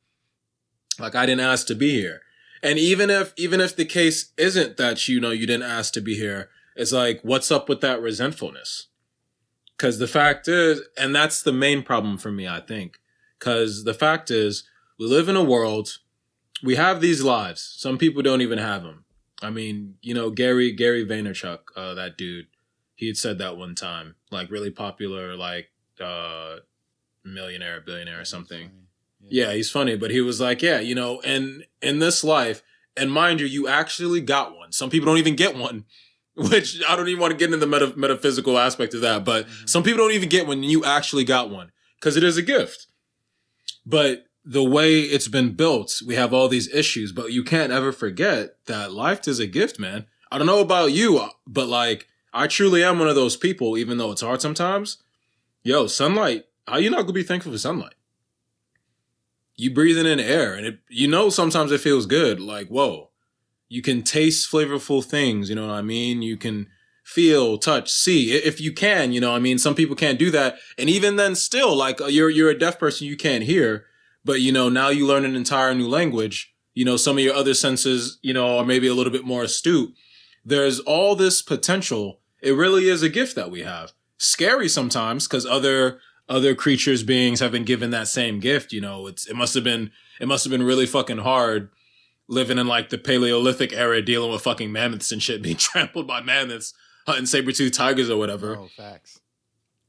Like 1.00 1.16
I 1.16 1.26
didn't 1.26 1.40
ask 1.40 1.66
to 1.66 1.74
be 1.74 1.90
here, 1.90 2.20
and 2.62 2.78
even 2.78 3.11
if 3.11 3.35
even 3.37 3.61
if 3.61 3.74
the 3.74 3.85
case 3.85 4.33
isn't 4.37 4.76
that 4.76 5.09
you 5.09 5.20
know 5.20 5.33
you 5.33 5.48
didn't 5.48 5.68
ask 5.68 5.92
to 5.94 6.00
be 6.00 6.14
here, 6.14 6.48
it's 6.76 6.92
like 6.92 7.18
what's 7.22 7.50
up 7.50 7.68
with 7.68 7.80
that 7.80 8.00
resentfulness? 8.00 8.87
Because 9.76 9.98
the 9.98 10.07
fact 10.07 10.46
is, 10.46 10.80
and 10.96 11.12
that's 11.12 11.42
the 11.42 11.52
main 11.52 11.83
problem 11.83 12.18
for 12.18 12.30
me, 12.30 12.46
I 12.46 12.61
think. 12.61 13.00
Because 13.40 13.83
the 13.83 13.94
fact 13.94 14.30
is, 14.30 14.62
we 14.96 15.07
live 15.07 15.28
in 15.28 15.35
a 15.35 15.42
world, 15.42 15.98
we 16.62 16.76
have 16.76 17.00
these 17.00 17.24
lives. 17.24 17.74
Some 17.76 17.98
people 17.98 18.22
don't 18.22 18.42
even 18.42 18.59
have 18.59 18.85
them. 18.85 19.03
I 19.44 19.50
mean, 19.50 19.96
you 20.02 20.14
know, 20.14 20.30
Gary 20.30 20.72
Gary 20.72 21.04
Vaynerchuk, 21.04 21.59
uh, 21.76 21.94
that 21.94 22.16
dude, 22.16 22.46
he 22.94 23.07
had 23.07 23.16
said 23.16 23.38
that 23.38 23.57
one 23.57 23.74
time, 23.74 24.14
like 24.30 24.50
really 24.50 24.70
popular, 24.70 25.37
like 25.37 25.70
uh, 26.00 26.57
millionaire, 27.24 27.80
billionaire, 27.80 28.20
or 28.20 28.24
something. 28.24 28.70
Yeah, 29.26 29.52
he's 29.52 29.70
funny, 29.70 29.96
but 29.96 30.11
he 30.11 30.20
was 30.20 30.40
like, 30.40 30.61
yeah, 30.62 30.80
you 30.80 30.94
know, 30.94 31.20
and 31.22 31.64
in 31.80 31.98
this 31.98 32.22
life, 32.24 32.62
and 32.96 33.11
mind 33.11 33.40
you, 33.40 33.46
you 33.46 33.66
actually 33.68 34.20
got 34.20 34.57
one. 34.57 34.70
Some 34.72 34.90
people 34.90 35.07
don't 35.07 35.18
even 35.18 35.35
get 35.37 35.57
one, 35.57 35.85
which 36.37 36.80
I 36.88 36.94
don't 36.96 37.09
even 37.09 37.20
want 37.20 37.33
to 37.33 37.37
get 37.38 37.46
into 37.46 37.57
the 37.57 37.66
meta- 37.66 37.96
metaphysical 37.98 38.59
aspect 38.59 38.92
of 38.94 39.00
that, 39.00 39.24
but 39.24 39.46
Mhm. 39.46 39.68
some 39.68 39.83
people 39.83 39.98
don't 39.98 40.12
even 40.12 40.28
get 40.28 40.46
one, 40.46 40.59
and 40.59 40.70
you 40.70 40.85
actually 40.85 41.24
got 41.24 41.50
one 41.50 41.72
because 41.98 42.16
it 42.16 42.22
is 42.24 42.37
a 42.37 42.42
gift. 42.42 42.87
But 43.87 44.26
the 44.44 44.64
way 44.64 45.00
it's 45.00 45.28
been 45.28 45.52
built, 45.52 46.02
we 46.07 46.16
have 46.16 46.35
all 46.35 46.48
these 46.48 46.72
issues, 46.72 47.12
but 47.12 47.33
you 47.33 47.42
can't 47.42 47.72
ever 47.72 47.92
forget 47.92 48.57
that 48.66 48.92
life 48.92 49.26
is 49.26 49.40
a 49.40 49.46
gift, 49.46 49.78
man. 49.78 50.07
I 50.30 50.38
don't 50.38 50.46
know 50.46 50.61
about 50.61 50.92
you, 50.92 51.28
but 51.46 51.68
like, 51.68 52.09
I 52.33 52.46
truly 52.46 52.83
am 52.83 52.98
one 52.98 53.09
of 53.09 53.14
those 53.14 53.37
people, 53.37 53.78
even 53.78 53.96
though 53.96 54.12
it's 54.12 54.20
hard 54.20 54.42
sometimes. 54.42 54.98
Yo, 55.62 55.87
sunlight, 55.87 56.44
how 56.66 56.76
you 56.76 56.90
not 56.90 57.02
gonna 57.02 57.12
be 57.12 57.22
thankful 57.22 57.52
for 57.52 57.59
sunlight? 57.59 57.94
You 59.57 59.72
breathing 59.72 60.07
in 60.07 60.20
air, 60.20 60.54
and 60.54 60.66
it, 60.66 60.78
you 60.88 61.09
know 61.09 61.30
sometimes 61.30 61.70
it 61.72 61.80
feels 61.80 62.07
good. 62.07 62.40
Like, 62.40 62.68
whoa, 62.68 63.11
you 63.68 63.80
can 63.80 64.02
taste 64.02 64.50
flavorful 64.50 65.02
things. 65.02 65.48
You 65.48 65.54
know 65.54 65.68
what 65.68 65.74
I 65.74 65.83
mean? 65.83 66.22
You 66.22 66.37
can 66.37 66.66
feel, 67.04 67.57
touch, 67.57 67.90
see. 67.90 68.33
If 68.33 68.61
you 68.61 68.72
can, 68.72 69.12
you 69.12 69.20
know, 69.20 69.35
I 69.35 69.38
mean, 69.38 69.59
some 69.59 69.74
people 69.74 69.94
can't 69.94 70.18
do 70.18 70.30
that, 70.33 70.57
and 70.76 70.90
even 70.90 71.16
then, 71.16 71.35
still, 71.35 71.74
like 71.74 72.00
uh, 72.00 72.07
you're 72.07 72.30
you're 72.30 72.50
a 72.50 72.59
deaf 72.59 72.78
person, 72.78 73.07
you 73.07 73.16
can't 73.16 73.44
hear, 73.44 73.87
but 74.24 74.40
you 74.40 74.52
know 74.52 74.68
now 74.68 74.88
you 74.88 75.06
learn 75.06 75.24
an 75.24 75.37
entire 75.37 75.74
new 75.74 75.88
language. 75.88 76.52
You 76.74 76.84
know, 76.84 76.96
some 76.96 77.18
of 77.18 77.22
your 77.22 77.34
other 77.34 77.54
senses, 77.54 78.18
you 78.22 78.34
know, 78.34 78.58
are 78.58 78.64
maybe 78.64 78.88
a 78.88 78.94
little 78.94 79.12
bit 79.12 79.24
more 79.24 79.44
astute. 79.44 79.94
There's 80.44 80.80
all 80.80 81.14
this 81.14 81.40
potential. 81.40 82.20
It 82.42 82.52
really 82.52 82.88
is 82.88 83.02
a 83.02 83.08
gift 83.08 83.37
that 83.37 83.50
we 83.50 83.62
have. 83.62 83.92
Scary 84.18 84.68
sometimes 84.68 85.28
because 85.28 85.46
other 85.46 86.00
other 86.28 86.54
creatures, 86.54 87.02
beings 87.02 87.40
have 87.40 87.52
been 87.52 87.64
given 87.64 87.90
that 87.90 88.08
same 88.08 88.40
gift. 88.40 88.72
You 88.72 88.80
know, 88.80 89.06
it's 89.06 89.26
it 89.26 89.37
must 89.37 89.54
have 89.54 89.64
been 89.64 89.90
it 90.20 90.26
must 90.26 90.44
have 90.44 90.50
been 90.50 90.62
really 90.62 90.87
fucking 90.87 91.18
hard 91.18 91.70
living 92.28 92.58
in 92.58 92.66
like 92.66 92.88
the 92.88 92.98
Paleolithic 92.98 93.72
era, 93.72 94.00
dealing 94.02 94.32
with 94.32 94.42
fucking 94.42 94.72
mammoths 94.72 95.12
and 95.12 95.22
shit, 95.22 95.42
being 95.42 95.56
trampled 95.56 96.06
by 96.06 96.20
mammoths, 96.20 96.74
hunting 97.06 97.26
saber-toothed 97.26 97.74
tigers 97.74 98.10
or 98.10 98.18
whatever. 98.18 98.56
Oh, 98.56 98.68
facts. 98.76 99.20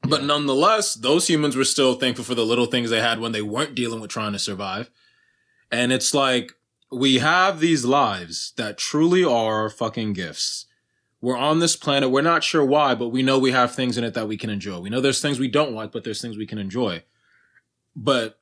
But 0.08 0.24
nonetheless, 0.24 0.94
those 0.94 1.28
humans 1.28 1.56
were 1.56 1.63
still 1.63 1.96
thankful 1.96 2.26
for 2.26 2.36
the 2.36 2.46
little 2.46 2.65
things 2.65 2.89
they 2.89 3.02
had 3.02 3.20
when 3.20 3.32
they 3.32 3.41
weren't 3.41 3.76
dealing 3.76 4.00
with 4.00 4.12
trying 4.12 4.34
to 4.34 4.39
survive. 4.39 4.89
And 5.72 5.91
it's 5.91 6.13
like 6.13 6.52
we 6.91 7.18
have 7.18 7.60
these 7.60 7.86
lives 7.86 8.54
that 8.58 8.78
truly 8.78 9.24
are 9.24 9.70
fucking 9.70 10.13
gifts. 10.13 10.65
We're 11.22 11.38
on 11.38 11.60
this 11.60 11.76
planet. 11.76 12.12
We're 12.12 12.22
not 12.22 12.44
sure 12.44 12.63
why, 12.63 12.94
but 12.94 13.10
we 13.10 13.24
know 13.24 13.39
we 13.39 13.52
have 13.52 13.74
things 13.74 13.98
in 13.98 14.04
it 14.04 14.13
that 14.13 14.28
we 14.28 14.38
can 14.38 14.50
enjoy. 14.50 14.80
We 14.80 14.89
know 14.89 15.02
there's 15.02 15.22
things 15.22 15.39
we 15.39 15.48
don't 15.48 15.74
like, 15.74 15.91
but 15.91 16.04
there's 16.04 16.22
things 16.22 16.38
we 16.38 16.46
can 16.46 16.60
enjoy. 16.60 17.04
But 17.96 18.39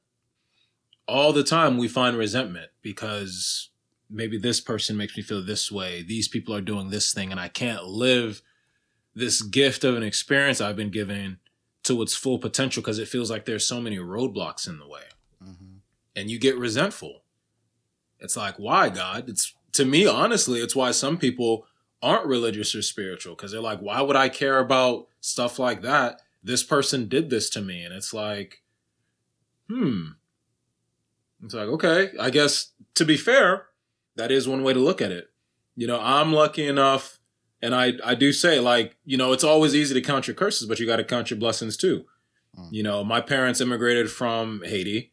all 1.08 1.32
the 1.32 1.44
time 1.44 1.78
we 1.78 1.88
find 1.88 2.18
resentment 2.18 2.72
because 2.82 3.70
maybe 4.10 4.38
this 4.38 4.60
person 4.60 4.98
makes 4.98 5.16
me 5.16 5.24
feel 5.24 5.44
this 5.44 5.72
way. 5.72 6.04
These 6.04 6.28
people 6.28 6.54
are 6.54 6.62
doing 6.62 6.90
this 6.90 7.14
thing, 7.14 7.32
and 7.32 7.40
I 7.40 7.48
can't 7.48 7.86
live 7.86 8.42
this 9.16 9.42
gift 9.42 9.84
of 9.84 9.96
an 9.96 10.04
experience 10.04 10.60
I've 10.60 10.76
been 10.76 10.90
given 10.90 11.40
to 11.84 12.02
its 12.02 12.16
full 12.16 12.40
potential 12.40 12.82
because 12.82 13.00
it 13.00 13.08
feels 13.08 13.30
like 13.30 13.46
there's 13.46 13.66
so 13.66 13.82
many 13.82 13.98
roadblocks 13.98 14.68
in 14.68 14.80
the 14.80 14.88
way. 14.88 15.04
Mhm. 15.44 15.80
And 16.16 16.32
you 16.32 16.40
get 16.40 16.58
resentful. 16.58 17.24
It's 18.20 18.38
like, 18.38 18.58
why, 18.58 18.90
God? 18.90 19.28
It's 19.30 19.54
to 19.74 19.86
me, 19.86 20.06
honestly, 20.06 20.60
it's 20.62 20.76
why 20.76 20.92
some 20.92 21.18
people 21.18 21.68
aren't 22.02 22.26
religious 22.26 22.76
or 22.76 22.82
spiritual 22.82 23.36
because 23.36 23.52
they're 23.52 23.62
like, 23.62 23.80
why 23.80 24.02
would 24.02 24.16
I 24.16 24.30
care 24.30 24.60
about 24.60 25.08
stuff 25.20 25.60
like 25.60 25.82
that? 25.82 26.22
This 26.44 26.64
person 26.64 27.08
did 27.08 27.30
this 27.30 27.50
to 27.52 27.62
me. 27.62 27.84
And 27.84 27.94
it's 27.94 28.14
like, 28.14 28.62
hmm. 29.68 30.10
It's 31.44 31.54
like, 31.54 31.68
okay, 31.68 32.12
I 32.20 32.30
guess 32.30 32.72
to 32.96 33.06
be 33.06 33.18
fair, 33.18 33.68
that 34.16 34.32
is 34.32 34.48
one 34.48 34.64
way 34.64 34.74
to 34.74 34.80
look 34.80 35.02
at 35.02 35.12
it. 35.12 35.30
You 35.76 35.88
know, 35.88 36.00
I'm 36.00 36.32
lucky 36.32 36.68
enough, 36.68 37.13
and 37.64 37.74
I, 37.74 37.94
I 38.04 38.14
do 38.16 38.32
say, 38.34 38.60
like, 38.60 38.98
you 39.06 39.18
know, 39.18 39.32
it's 39.34 39.44
always 39.44 39.74
easy 39.74 39.94
to 39.94 40.02
count 40.02 40.28
your 40.28 40.36
curses, 40.36 40.68
but 40.68 40.80
you 40.80 40.86
got 40.86 40.98
to 40.98 41.04
count 41.04 41.30
your 41.32 41.40
blessings 41.40 41.78
too. 41.78 42.06
Mm. 42.60 42.68
You 42.72 42.84
know, 42.84 43.04
my 43.04 43.22
parents 43.22 43.62
immigrated 43.62 44.12
from 44.12 44.62
Haiti, 44.66 45.12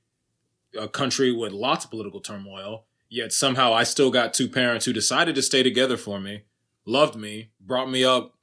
a 0.78 0.88
country 0.88 1.32
with 1.32 1.52
lots 1.52 1.84
of 1.84 1.90
political 1.90 2.20
turmoil, 2.20 2.84
yet 3.08 3.32
somehow 3.32 3.72
I 3.72 3.84
still 3.84 4.10
got 4.10 4.34
two 4.34 4.48
parents 4.48 4.84
who 4.84 4.92
decided 4.92 5.34
to 5.36 5.42
stay 5.42 5.62
together 5.62 5.96
for 5.96 6.20
me, 6.20 6.42
loved 6.84 7.16
me, 7.16 7.50
brought 7.60 7.90
me 7.90 8.04
up 8.04 8.34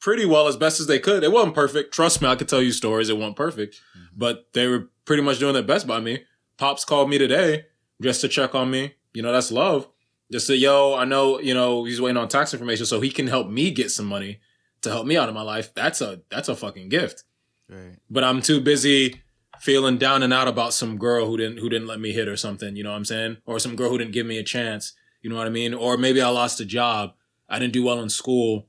pretty 0.00 0.26
well 0.26 0.48
as 0.48 0.56
best 0.56 0.80
as 0.80 0.88
they 0.88 0.98
could. 0.98 1.22
It 1.22 1.30
wasn't 1.32 1.54
perfect. 1.54 1.94
Trust 1.94 2.20
me, 2.20 2.28
I 2.28 2.34
could 2.34 2.48
tell 2.48 2.60
you 2.60 2.72
stories. 2.72 3.08
It 3.08 3.16
wasn't 3.16 3.36
perfect, 3.36 3.80
Mhm. 3.96 4.08
but 4.16 4.48
they 4.52 4.66
were 4.66 4.88
pretty 5.04 5.22
much 5.22 5.38
doing 5.38 5.54
their 5.54 5.62
best 5.62 5.86
by 5.86 6.00
me. 6.00 6.24
Pops 6.56 6.84
called 6.84 7.08
me 7.08 7.18
today 7.18 7.66
just 8.00 8.20
to 8.22 8.28
check 8.28 8.54
on 8.54 8.70
me. 8.70 8.94
You 9.14 9.22
know, 9.22 9.32
that's 9.32 9.52
love. 9.52 9.88
Just 10.32 10.46
say, 10.46 10.54
yo, 10.54 10.94
I 10.94 11.04
know, 11.04 11.38
you 11.40 11.52
know, 11.52 11.84
he's 11.84 12.00
waiting 12.00 12.16
on 12.16 12.26
tax 12.28 12.54
information 12.54 12.86
so 12.86 13.00
he 13.00 13.10
can 13.10 13.26
help 13.26 13.48
me 13.48 13.70
get 13.70 13.90
some 13.90 14.06
money 14.06 14.40
to 14.80 14.90
help 14.90 15.06
me 15.06 15.16
out 15.16 15.28
in 15.28 15.34
my 15.34 15.42
life. 15.42 15.74
That's 15.74 16.00
a 16.00 16.22
that's 16.30 16.48
a 16.48 16.56
fucking 16.56 16.88
gift. 16.88 17.24
Right. 17.68 17.96
But 18.10 18.24
I'm 18.24 18.40
too 18.40 18.60
busy 18.60 19.22
feeling 19.60 19.98
down 19.98 20.22
and 20.22 20.32
out 20.32 20.48
about 20.48 20.72
some 20.72 20.96
girl 20.96 21.26
who 21.26 21.36
didn't 21.36 21.58
who 21.58 21.68
didn't 21.68 21.86
let 21.86 22.00
me 22.00 22.12
hit 22.12 22.28
or 22.28 22.36
something, 22.36 22.74
you 22.76 22.82
know 22.82 22.90
what 22.90 22.96
I'm 22.96 23.04
saying? 23.04 23.36
Or 23.44 23.58
some 23.58 23.76
girl 23.76 23.90
who 23.90 23.98
didn't 23.98 24.12
give 24.12 24.26
me 24.26 24.38
a 24.38 24.42
chance, 24.42 24.94
you 25.20 25.30
know 25.30 25.36
what 25.36 25.46
I 25.46 25.50
mean? 25.50 25.74
Or 25.74 25.96
maybe 25.96 26.20
I 26.22 26.28
lost 26.28 26.60
a 26.60 26.64
job. 26.64 27.12
I 27.48 27.58
didn't 27.58 27.74
do 27.74 27.84
well 27.84 28.00
in 28.00 28.08
school. 28.08 28.66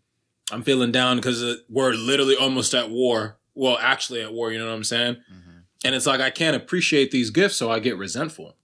I'm 0.52 0.64
feeling 0.64 0.92
down 0.92 1.18
because 1.18 1.62
we're 1.70 1.94
literally 1.94 2.36
almost 2.36 2.74
at 2.76 2.90
war. 2.90 3.40
Well, 3.56 3.78
actually 3.80 4.22
at 4.22 4.34
war, 4.34 4.52
you 4.52 4.60
know 4.60 4.66
what 4.68 4.76
I'm 4.76 4.84
saying? 4.84 5.16
Mhm. 5.16 5.64
And 5.86 5.96
it's 5.96 6.06
like 6.06 6.20
I 6.20 6.30
can't 6.30 6.56
appreciate 6.56 7.12
these 7.12 7.30
gifts, 7.30 7.56
so 7.56 7.72
I 7.72 7.80
get 7.80 7.98
resentful. 7.98 8.58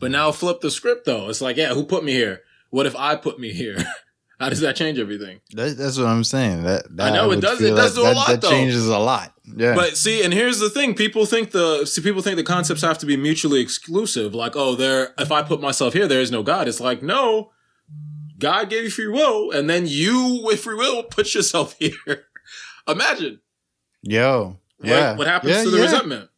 But 0.00 0.10
now 0.10 0.32
flip 0.32 0.60
the 0.60 0.70
script 0.70 1.06
though. 1.06 1.28
It's 1.28 1.40
like, 1.40 1.56
yeah, 1.56 1.72
who 1.74 1.84
put 1.84 2.04
me 2.04 2.12
here? 2.12 2.40
What 2.70 2.86
if 2.86 2.96
I 2.96 3.16
put 3.16 3.38
me 3.38 3.52
here? 3.52 3.76
How 4.40 4.48
does 4.48 4.60
that 4.60 4.74
change 4.74 4.98
everything? 4.98 5.40
That, 5.52 5.76
that's 5.78 5.96
what 5.96 6.08
I'm 6.08 6.24
saying. 6.24 6.64
That, 6.64 6.84
that 6.96 7.12
I 7.12 7.14
know, 7.16 7.30
it 7.30 7.40
does- 7.40 7.60
it 7.62 7.70
does 7.70 7.94
that- 7.94 8.00
a 8.00 8.04
that- 8.04 8.16
lot, 8.16 8.26
That 8.28 8.40
though. 8.40 8.50
changes 8.50 8.86
a 8.88 8.98
lot. 8.98 9.32
Yeah. 9.56 9.74
But 9.76 9.96
see, 9.96 10.24
and 10.24 10.32
here's 10.34 10.58
the 10.58 10.68
thing: 10.68 10.94
people 10.94 11.24
think 11.24 11.52
the 11.52 11.84
see, 11.86 12.02
people 12.02 12.20
think 12.20 12.36
the 12.36 12.42
concepts 12.42 12.82
have 12.82 12.98
to 12.98 13.06
be 13.06 13.16
mutually 13.16 13.60
exclusive. 13.60 14.34
Like, 14.34 14.56
oh, 14.56 14.74
there. 14.74 15.14
If 15.18 15.30
I 15.30 15.42
put 15.42 15.60
myself 15.60 15.92
here, 15.92 16.08
there 16.08 16.20
is 16.20 16.30
no 16.32 16.42
God. 16.42 16.66
It's 16.66 16.80
like, 16.80 17.02
no, 17.02 17.52
God 18.38 18.68
gave 18.70 18.84
you 18.84 18.90
free 18.90 19.06
will, 19.06 19.50
and 19.52 19.70
then 19.70 19.84
you, 19.86 20.40
with 20.42 20.60
free 20.60 20.74
will, 20.74 21.02
put 21.10 21.32
yourself 21.34 21.74
here. 21.78 22.26
Imagine 22.88 23.40
Yo. 24.02 24.58
what, 24.78 24.88
Yeah. 24.88 25.16
what 25.16 25.26
happens 25.26 25.52
Yeah, 25.52 25.62
to 25.64 25.70
the 25.70 25.76
yeah. 25.78 25.82
resentment. 25.84 26.30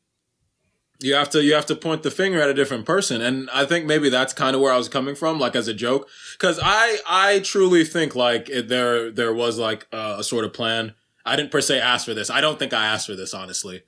You 0.98 1.14
have 1.14 1.28
to 1.30 1.42
you 1.44 1.52
have 1.54 1.66
to 1.66 1.76
point 1.76 2.02
the 2.02 2.10
finger 2.10 2.40
at 2.40 2.48
a 2.48 2.54
different 2.54 2.86
person, 2.86 3.20
and 3.20 3.50
I 3.50 3.66
think 3.66 3.84
maybe 3.84 4.08
that's 4.08 4.32
kind 4.32 4.56
of 4.56 4.62
where 4.62 4.72
I 4.72 4.78
was 4.78 4.88
coming 4.88 5.14
from, 5.14 5.38
like 5.38 5.54
as 5.54 5.68
a 5.68 5.74
joke, 5.74 6.08
because 6.32 6.58
I 6.62 6.98
I 7.06 7.40
truly 7.40 7.84
think 7.84 8.14
like 8.14 8.48
it, 8.48 8.68
there 8.68 9.10
there 9.10 9.34
was 9.34 9.58
like 9.58 9.86
a, 9.92 10.16
a 10.18 10.24
sort 10.24 10.44
of 10.46 10.54
plan. 10.54 10.94
I 11.26 11.36
didn't 11.36 11.50
per 11.50 11.60
se 11.60 11.80
ask 11.80 12.06
for 12.06 12.14
this. 12.14 12.30
I 12.30 12.40
don't 12.40 12.58
think 12.58 12.72
I 12.72 12.86
asked 12.86 13.06
for 13.08 13.14
this, 13.14 13.34
honestly. 13.34 13.82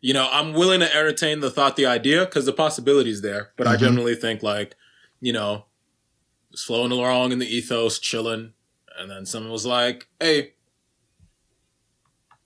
You 0.00 0.14
know, 0.14 0.28
I'm 0.30 0.52
willing 0.52 0.80
to 0.80 0.94
entertain 0.96 1.40
the 1.40 1.50
thought, 1.50 1.76
the 1.76 1.86
idea, 1.86 2.24
because 2.26 2.44
the 2.46 2.52
possibility's 2.52 3.22
there. 3.22 3.52
But 3.56 3.66
I 3.66 3.76
Mhm. 3.76 3.80
generally 3.80 4.14
think 4.14 4.42
like, 4.42 4.76
you 5.20 5.32
know, 5.32 5.64
flowing 6.56 6.92
along 6.92 7.32
in 7.32 7.38
the 7.40 7.46
ethos, 7.56 7.98
chilling, 7.98 8.52
and 8.98 9.10
then 9.10 9.26
someone 9.26 9.50
was 9.52 9.64
like, 9.66 10.06
"Hey, 10.20 10.52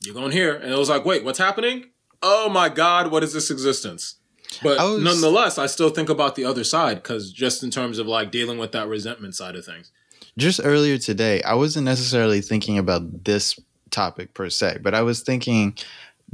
you're 0.03 0.15
going 0.15 0.33
here," 0.33 0.55
and 0.55 0.73
it 0.73 0.79
was 0.79 0.89
like, 0.89 1.05
"Wait, 1.05 1.25
what's 1.25 1.39
happening?" 1.39 1.91
Oh 2.23 2.49
my 2.49 2.69
God, 2.69 3.11
what 3.11 3.23
is 3.23 3.33
this 3.33 3.51
existence? 3.51 4.17
But 4.63 4.79
was- 4.79 5.03
nonetheless, 5.03 5.59
I 5.59 5.67
still 5.67 5.91
think 5.91 6.09
about 6.09 6.35
the 6.37 6.45
other 6.45 6.65
side 6.65 7.03
because 7.03 7.33
just 7.33 7.63
in 7.63 7.71
terms 7.71 7.99
of 7.99 8.07
like 8.07 8.31
dealing 8.31 8.59
with 8.59 8.73
that 8.73 8.89
resentment 8.89 9.35
side 9.35 9.55
of 9.57 9.65
things. 9.65 9.91
just 10.39 10.61
earlier 10.65 10.99
today, 10.99 11.43
I 11.43 11.55
wasn't 11.55 11.85
necessarily 11.85 12.41
thinking 12.41 12.79
about 12.79 13.25
this 13.25 13.59
topic 13.91 14.35
per 14.35 14.49
se, 14.51 14.79
but 14.83 14.95
I 14.95 15.03
was 15.03 15.21
thinking 15.23 15.77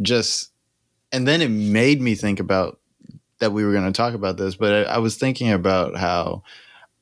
just, 0.01 0.51
and 1.13 1.27
then 1.29 1.41
it 1.43 1.51
made 1.51 2.01
me 2.01 2.15
think 2.15 2.41
about 2.41 2.79
that 3.41 3.53
we 3.53 3.65
were 3.65 3.73
going 3.73 3.85
to 3.85 3.97
talk 3.97 4.15
about 4.15 4.37
this, 4.37 4.55
but 4.57 4.87
I, 4.89 4.95
I 4.95 4.99
was 4.99 5.17
thinking 5.17 5.51
about 5.53 5.97
how, 5.97 6.43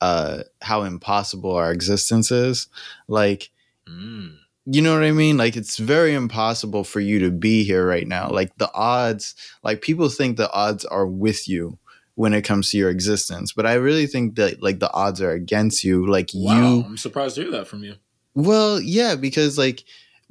uh, 0.01 0.43
how 0.63 0.83
impossible 0.83 1.53
our 1.55 1.71
existence 1.73 2.31
is. 2.31 2.69
Like, 3.09 3.51
Mm. 3.89 4.37
You 4.67 4.83
know 4.83 4.95
what 4.95 5.03
I 5.05 5.13
mean? 5.13 5.37
Like, 5.37 5.57
it's 5.57 5.77
very 5.79 6.15
impossible 6.15 6.85
for 6.85 7.01
you 7.01 7.19
to 7.21 7.31
be 7.31 7.65
here 7.65 7.87
right 7.87 8.07
now. 8.07 8.29
Like, 8.31 8.57
the 8.59 8.71
odds, 8.75 9.35
like, 9.63 9.83
people 9.83 10.09
think 10.09 10.37
the 10.37 10.51
odds 10.53 10.85
are 10.85 11.07
with 11.07 11.49
you 11.49 11.79
when 12.15 12.35
it 12.35 12.43
comes 12.43 12.71
to 12.71 12.77
your 12.79 12.91
existence, 12.91 13.53
but 13.53 13.65
I 13.67 13.75
really 13.75 14.07
think 14.07 14.35
that, 14.37 14.63
like, 14.63 14.79
the 14.79 14.93
odds 14.93 15.21
are 15.23 15.31
against 15.33 15.83
you. 15.85 16.07
Like, 16.07 16.31
Wow, 16.35 16.61
you 16.75 16.83
I'm 16.85 16.97
surprised 16.99 17.37
to 17.37 17.43
hear 17.43 17.51
that 17.53 17.67
from 17.67 17.83
you. 17.85 17.95
well, 18.35 18.81
yeah, 18.81 19.17
because 19.17 19.57
like 19.57 19.85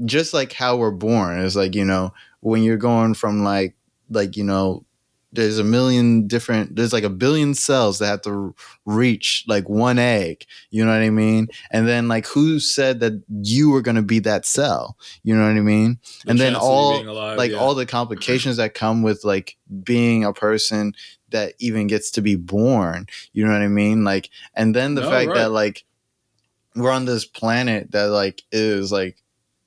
just 0.06 0.34
like 0.34 0.54
how 0.54 0.78
we're 0.78 0.92
born 0.92 1.40
is 1.40 1.56
like, 1.56 1.76
you 1.76 1.84
know, 1.86 2.14
when 2.42 2.64
you're 2.64 2.78
going 2.78 3.14
from 3.16 3.44
like 3.44 3.76
like, 4.10 4.38
you 4.38 4.44
know, 4.44 4.86
there's 5.32 5.60
a 5.60 5.64
million 5.64 6.28
different 6.28 6.76
there's 6.76 6.92
like 6.92 7.04
a 7.04 7.10
billion 7.10 7.54
cells 7.54 8.00
that 8.00 8.08
have 8.08 8.22
to 8.24 8.56
reach 8.86 9.44
like 9.48 9.70
one 9.70 10.00
egg, 10.00 10.46
you 10.72 10.84
know 10.84 10.92
what 10.92 11.02
I 11.04 11.10
mean? 11.12 11.50
And 11.72 11.88
then 11.88 12.08
like 12.08 12.26
who 12.28 12.60
said 12.60 13.00
that 13.02 13.22
you 13.44 13.70
were 13.70 13.82
going 13.82 13.96
to 13.96 14.02
be 14.02 14.20
that 14.20 14.46
cell? 14.46 14.98
You 15.24 15.36
know 15.36 15.44
what 15.44 15.56
I 15.58 15.62
mean? 15.62 16.00
The 16.26 16.32
And 16.32 16.40
then 16.40 16.54
chance 16.54 16.64
of 16.64 16.70
you 16.70 16.74
all- 16.74 17.10
alive, 17.10 17.38
like 17.38 17.52
yeah. 17.52 17.58
all 17.58 17.76
the 17.76 17.86
complications 17.86 18.58
that 18.58 18.74
come 18.74 19.04
with 19.04 19.24
like 19.24 19.56
being 19.84 20.24
a 20.24 20.34
person 20.34 20.94
that 21.30 21.54
even 21.60 21.86
gets 21.86 22.10
to 22.10 22.22
be 22.22 22.36
born 22.36 23.06
you 23.34 23.46
know 23.46 23.52
what 23.52 23.62
i 23.62 23.68
mean 23.68 24.04
like 24.04 24.32
and 24.56 24.76
then 24.76 24.96
the 24.96 25.02
No, 25.02 25.12
fact 25.12 25.28
right. 25.28 25.36
that 25.36 25.52
like 25.52 25.86
we're 26.76 26.90
on 26.90 27.06
this 27.06 27.24
planet 27.24 27.92
that 27.92 28.06
like 28.06 28.42
is 28.52 28.92
like 28.92 29.22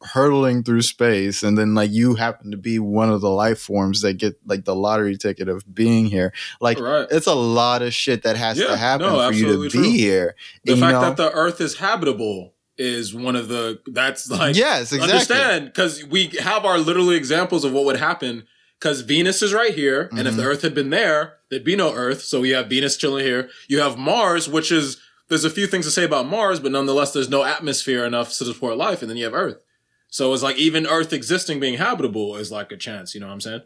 hurtling 0.05 0.63
through 0.63 0.83
space 0.83 1.43
and 1.43 1.57
then 1.57 1.75
like 1.75 1.91
you 1.91 2.15
happen 2.15 2.51
to 2.51 2.57
be 2.57 2.79
one 2.79 3.11
of 3.11 3.21
the 3.21 3.31
life 3.31 3.61
forms 3.61 4.03
that 4.03 4.15
get 4.15 4.39
like 4.47 4.65
the 4.65 4.75
lottery 4.75 5.17
ticket 5.17 5.49
of 5.49 5.63
being 5.75 6.07
here 6.07 6.33
like 6.61 6.79
right. 6.81 7.07
it's 7.11 7.27
a 7.27 7.35
lot 7.35 7.83
of 7.83 7.95
shit 7.95 8.23
that 8.23 8.37
has 8.37 8.59
Yeah, 8.59 8.67
to 8.69 8.77
happen 8.77 9.07
no, 9.07 9.29
for 9.29 9.35
you 9.35 9.69
to 9.69 9.83
be 9.83 9.99
here 9.99 10.35
the 10.65 10.77
fact 10.77 10.93
know? 10.93 11.01
that 11.01 11.17
the 11.17 11.31
Earth 11.33 11.61
is 11.61 11.77
habitable 11.77 12.55
is 12.79 13.15
one 13.15 13.37
of 13.37 13.49
the 13.49 13.81
that's 13.87 14.31
like 14.31 14.57
yes 14.57 14.93
exactly 14.93 15.13
understand 15.13 15.67
because 15.67 16.05
we 16.07 16.29
have 16.41 16.65
our 16.65 16.79
literally 16.79 17.17
examples 17.17 17.65
of 17.65 17.73
what 17.73 17.85
would 17.85 17.99
happen 17.99 18.45
because 18.83 19.03
Venus 19.03 19.43
is 19.43 19.55
right 19.55 19.73
here, 19.73 20.09
and 20.11 20.27
if 20.27 20.35
the 20.35 20.43
mm-hmm. 20.43 20.51
Earth 20.51 20.63
had 20.63 20.75
been 20.75 20.91
there, 20.91 21.35
there'd 21.51 21.63
be 21.63 21.77
no 21.77 21.95
Earth. 21.95 22.23
So 22.23 22.41
we 22.41 22.51
have 22.51 22.67
Venus 22.67 22.97
chilling 22.97 23.25
here. 23.25 23.49
You 23.69 23.79
have 23.79 23.97
Mars, 23.97 24.49
which 24.49 24.73
is 24.73 25.01
there's 25.29 25.45
a 25.45 25.51
few 25.51 25.69
things 25.69 25.85
to 25.85 25.93
say 25.93 26.03
about 26.05 26.27
Mars, 26.27 26.59
but 26.59 26.73
nonetheless, 26.73 27.13
there's 27.13 27.31
no 27.31 27.45
atmosphere 27.45 28.05
enough 28.05 28.29
to 28.31 28.45
support 28.45 28.77
life, 28.77 29.01
and 29.01 29.09
then 29.09 29.17
you 29.17 29.25
have 29.25 29.35
Earth. 29.35 29.65
So 30.13 30.33
it's 30.35 30.43
like 30.43 30.57
even 30.59 30.87
Earth 30.87 31.15
existing 31.15 31.59
being 31.59 31.79
habitable 31.79 32.37
is 32.37 32.53
like 32.53 32.71
a 32.71 32.77
chance. 32.77 33.15
You 33.15 33.21
know 33.21 33.29
what 33.29 33.33
I'm 33.33 33.41
saying? 33.41 33.63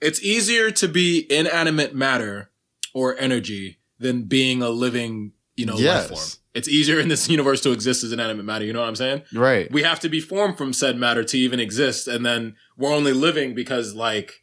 It's 0.00 0.20
easier 0.22 0.72
to 0.72 0.88
be 0.88 1.24
inanimate 1.30 1.94
matter 1.94 2.50
or 2.94 3.16
energy 3.16 3.78
than 4.00 4.24
being 4.24 4.60
a 4.60 4.70
living, 4.70 5.32
you 5.56 5.66
know, 5.66 5.76
Yes. 5.76 6.10
life 6.10 6.18
form. 6.18 6.30
It's 6.52 6.68
easier 6.68 6.98
in 6.98 7.06
this 7.06 7.28
universe 7.28 7.60
to 7.60 7.70
exist 7.70 8.02
as 8.02 8.10
inanimate 8.12 8.44
matter. 8.44 8.64
You 8.64 8.72
know 8.72 8.80
what 8.80 8.88
I'm 8.88 8.96
saying? 8.96 9.22
right 9.32 9.70
we 9.70 9.84
have 9.84 10.00
to 10.00 10.08
be 10.08 10.20
formed 10.20 10.58
from 10.58 10.72
said 10.72 10.96
matter 10.96 11.22
to 11.22 11.38
even 11.38 11.60
exist 11.60 12.08
and 12.08 12.26
then 12.26 12.56
we're 12.76 12.92
only 12.92 13.12
living 13.12 13.54
because 13.54 13.94
like 13.94 14.42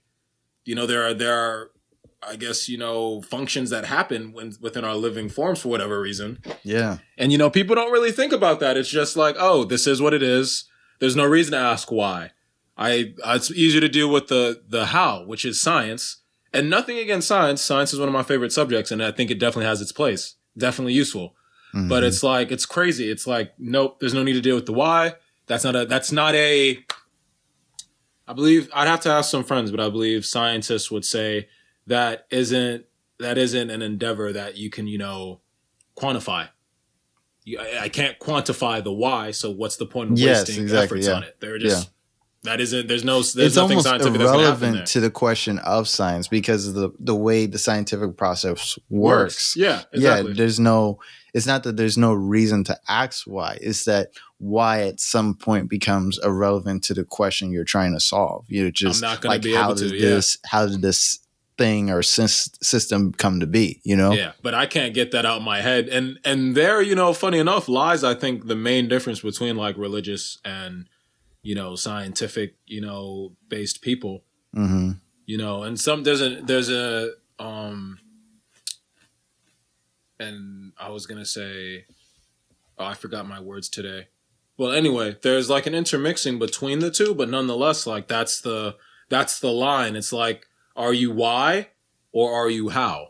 you 0.64 0.74
know 0.74 0.86
there 0.88 1.04
are 1.06 1.14
there 1.14 1.38
are 1.38 1.72
I 2.26 2.38
guess 2.38 2.70
you 2.70 2.78
know 2.78 3.22
functions 3.24 3.70
that 3.72 3.84
happen 3.86 4.32
when 4.32 4.54
within 4.62 4.86
our 4.86 4.96
living 4.96 5.28
forms 5.28 5.60
for 5.62 5.68
whatever 5.68 6.00
reason. 6.00 6.40
Yeah. 6.64 7.00
And 7.18 7.34
you 7.34 7.38
know, 7.38 7.50
people 7.50 7.76
don't 7.76 7.92
really 7.92 8.14
think 8.14 8.32
about 8.32 8.62
that. 8.62 8.78
It's 8.78 8.90
just 8.90 9.18
like, 9.18 9.36
oh, 9.38 9.66
this 9.66 9.86
is 9.86 10.02
what 10.02 10.14
it 10.14 10.24
is. 10.24 10.64
There's 11.00 11.16
no 11.16 11.26
reason 11.26 11.52
to 11.54 11.58
ask 11.58 11.92
why. 11.92 12.32
I 12.78 13.14
it's 13.26 13.52
easier 13.52 13.82
to 13.82 13.90
deal 13.90 14.10
with 14.12 14.28
the 14.28 14.62
the 14.68 14.88
how, 14.88 15.24
which 15.26 15.46
is 15.46 15.62
science. 15.62 16.18
And 16.54 16.70
nothing 16.70 16.98
against 16.98 17.28
science. 17.28 17.62
Science 17.62 17.94
is 17.94 18.00
one 18.00 18.08
of 18.08 18.14
my 18.14 18.24
favorite 18.24 18.52
subjects, 18.54 18.90
and 18.92 19.04
I 19.04 19.12
think 19.12 19.30
it 19.30 19.40
definitely 19.40 19.66
has 19.66 19.82
its 19.82 19.92
place. 19.92 20.36
Definitely 20.58 20.94
useful. 20.94 21.36
Mhm. 21.74 21.90
But 21.90 22.04
it's 22.04 22.24
like 22.24 22.52
it's 22.52 22.66
crazy. 22.66 23.10
It's 23.10 23.28
like, 23.28 23.54
nope, 23.60 24.00
there's 24.00 24.14
no 24.14 24.24
need 24.24 24.34
to 24.34 24.42
deal 24.42 24.56
with 24.56 24.66
the 24.66 24.74
why. 24.74 25.16
That's 25.48 25.64
not 25.66 25.76
a 25.76 25.86
that's 25.86 26.12
not 26.12 26.34
a 26.36 26.84
I 28.28 28.34
believe 28.34 28.70
I'd 28.74 28.88
have 28.88 29.02
to 29.02 29.10
ask 29.10 29.30
some 29.30 29.44
friends, 29.44 29.70
but 29.72 29.80
I 29.80 29.90
believe 29.90 30.26
scientists 30.26 30.90
would 30.90 31.06
say 31.06 31.48
that 31.88 32.26
isn't 32.32 32.86
that 33.20 33.38
isn't 33.38 33.70
an 33.70 33.82
endeavor 33.82 34.34
that 34.34 34.58
you 34.58 34.70
can, 34.70 34.88
you 34.88 34.98
know, 34.98 35.42
quantify. 35.98 36.50
I, 37.80 37.90
can't 37.90 38.18
quantify 38.20 38.84
the 38.84 38.92
why, 38.92 39.32
so 39.32 39.52
what's 39.52 39.78
the 39.78 39.86
point 39.86 40.12
of 40.12 40.20
Yes, 40.20 40.48
wasting 40.48 40.64
exactly, 40.64 41.00
efforts 41.00 41.08
yeah. 41.08 41.14
on 41.14 41.24
it? 41.24 41.38
They're 41.40 41.60
just 41.60 41.92
that 42.46 42.62
isn't 42.62 42.88
there's 42.88 43.04
no 43.04 43.16
there's 43.16 43.36
it's 43.36 43.56
nothing 43.56 43.82
scientific 43.82 44.20
that's 44.20 44.32
gonna 44.32 44.44
there. 44.44 44.52
irrelevant 44.54 44.88
to 44.88 45.00
the 45.00 45.12
question 45.12 45.60
of 45.60 45.88
science 45.88 46.28
because 46.28 46.68
of 46.68 46.74
the 46.76 46.92
the 47.00 47.16
way 47.16 47.46
the 47.46 47.58
scientific 47.58 48.18
process 48.18 48.80
works. 48.90 49.56
Yeah, 49.58 49.84
exactly. 49.92 50.32
Yeah, 50.32 50.38
there's 50.38 50.60
no. 50.60 51.00
It's 51.34 51.46
not 51.46 51.64
that 51.64 51.76
there's 51.76 51.98
no 51.98 52.14
reason 52.14 52.64
to 52.66 52.80
ask 52.88 53.24
why. 53.28 53.58
It's 53.60 53.84
that 53.86 54.12
why 54.38 54.84
at 54.84 55.02
some 55.02 55.36
point 55.36 55.70
becomes 55.70 56.18
irrelevant 56.24 56.84
to 56.86 56.94
the 56.94 57.04
question 57.04 57.52
you're 57.52 57.66
trying 57.66 57.94
to 57.94 58.00
solve. 58.00 58.46
You're 58.48 58.72
just 58.72 59.02
not 59.02 59.22
gonna 59.22 59.36
like, 59.36 59.42
be 59.42 59.54
how 59.54 59.66
able 59.66 59.76
to, 59.76 59.90
did 59.90 60.00
yeah. 60.00 60.10
this? 60.10 60.38
How 60.46 60.66
did 60.68 60.82
this 60.82 61.20
thing 61.58 61.90
or 61.90 62.02
system 62.04 63.14
come 63.14 63.40
to 63.40 63.48
be? 63.48 63.82
You 63.84 63.96
know? 63.96 64.14
Yeah, 64.14 64.34
but 64.42 64.54
I 64.54 64.66
can't 64.66 64.94
get 64.94 65.12
that 65.12 65.26
out 65.26 65.38
of 65.38 65.44
my 65.44 65.62
head. 65.62 65.88
And 65.88 66.20
and 66.24 66.56
there, 66.56 66.82
you 66.82 66.96
know, 66.96 67.14
funny 67.14 67.40
enough, 67.40 67.68
lies 67.68 68.04
I 68.04 68.14
think 68.14 68.48
the 68.48 68.56
main 68.56 68.88
difference 68.88 69.22
between 69.22 69.56
like 69.56 69.78
religious 69.78 70.38
and 70.44 70.88
you 71.44 71.56
know 71.56 71.76
scientific, 71.76 72.56
you 72.66 72.82
know, 72.82 73.34
based 73.50 73.82
people. 73.82 74.24
hmm 74.54 74.92
You 75.26 75.38
know, 75.38 75.64
and 75.64 75.80
some 75.80 76.04
there's 76.04 76.22
a 76.22 76.42
there's 76.42 76.70
a 76.70 77.12
um 77.40 78.00
and 80.20 80.74
I 80.80 80.90
was 80.90 81.06
gonna 81.06 81.26
say 81.26 81.86
oh 82.78 82.86
I 82.86 82.94
forgot 82.94 83.28
my 83.28 83.40
words 83.40 83.70
today. 83.70 84.08
Well 84.58 84.72
anyway, 84.72 85.18
there's 85.22 85.50
like 85.50 85.66
an 85.66 85.76
intermixing 85.76 86.40
between 86.40 86.80
the 86.80 86.92
two, 86.92 87.14
but 87.14 87.30
nonetheless, 87.30 87.86
like 87.86 88.08
that's 88.08 88.42
the 88.42 88.76
that's 89.10 89.40
the 89.40 89.52
line. 89.52 89.96
It's 89.96 90.12
like, 90.14 90.48
are 90.76 90.94
you 90.94 91.12
why 91.12 91.70
or 92.12 92.34
are 92.34 92.50
you 92.50 92.70
how? 92.70 93.10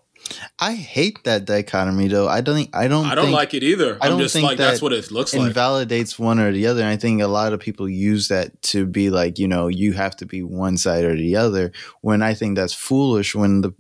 I 0.59 0.73
hate 0.73 1.23
that 1.25 1.45
dichotomy 1.45 2.07
though. 2.07 2.27
I 2.27 2.41
don't 2.41 2.55
think 2.55 2.75
I 2.75 2.87
don't. 2.87 3.05
I 3.05 3.15
don't 3.15 3.25
think 3.25 3.35
like 3.35 3.53
it 3.53 3.63
either. 3.63 3.97
I 4.01 4.05
I'm 4.05 4.13
don't 4.13 4.21
just 4.21 4.33
think 4.33 4.47
like 4.47 4.57
that's 4.57 4.79
that 4.79 4.83
what 4.83 4.93
it 4.93 5.11
looks 5.11 5.33
like. 5.35 5.47
invalidates 5.47 6.17
one 6.17 6.39
or 6.39 6.51
the 6.51 6.67
other. 6.67 6.81
And 6.81 6.89
I 6.89 6.97
think 6.97 7.21
a 7.21 7.27
lot 7.27 7.53
of 7.53 7.59
people 7.59 7.87
use 7.87 8.29
that 8.29 8.59
to 8.63 8.85
be 8.85 9.09
like, 9.09 9.37
you 9.37 9.47
know, 9.47 9.67
you 9.67 9.93
have 9.93 10.15
to 10.17 10.25
be 10.25 10.41
one 10.41 10.77
side 10.77 11.03
or 11.03 11.15
the 11.15 11.35
other. 11.35 11.71
When 12.01 12.23
I 12.23 12.33
think 12.33 12.55
that's 12.55 12.73
foolish. 12.73 13.35
When 13.35 13.61
the 13.61 13.73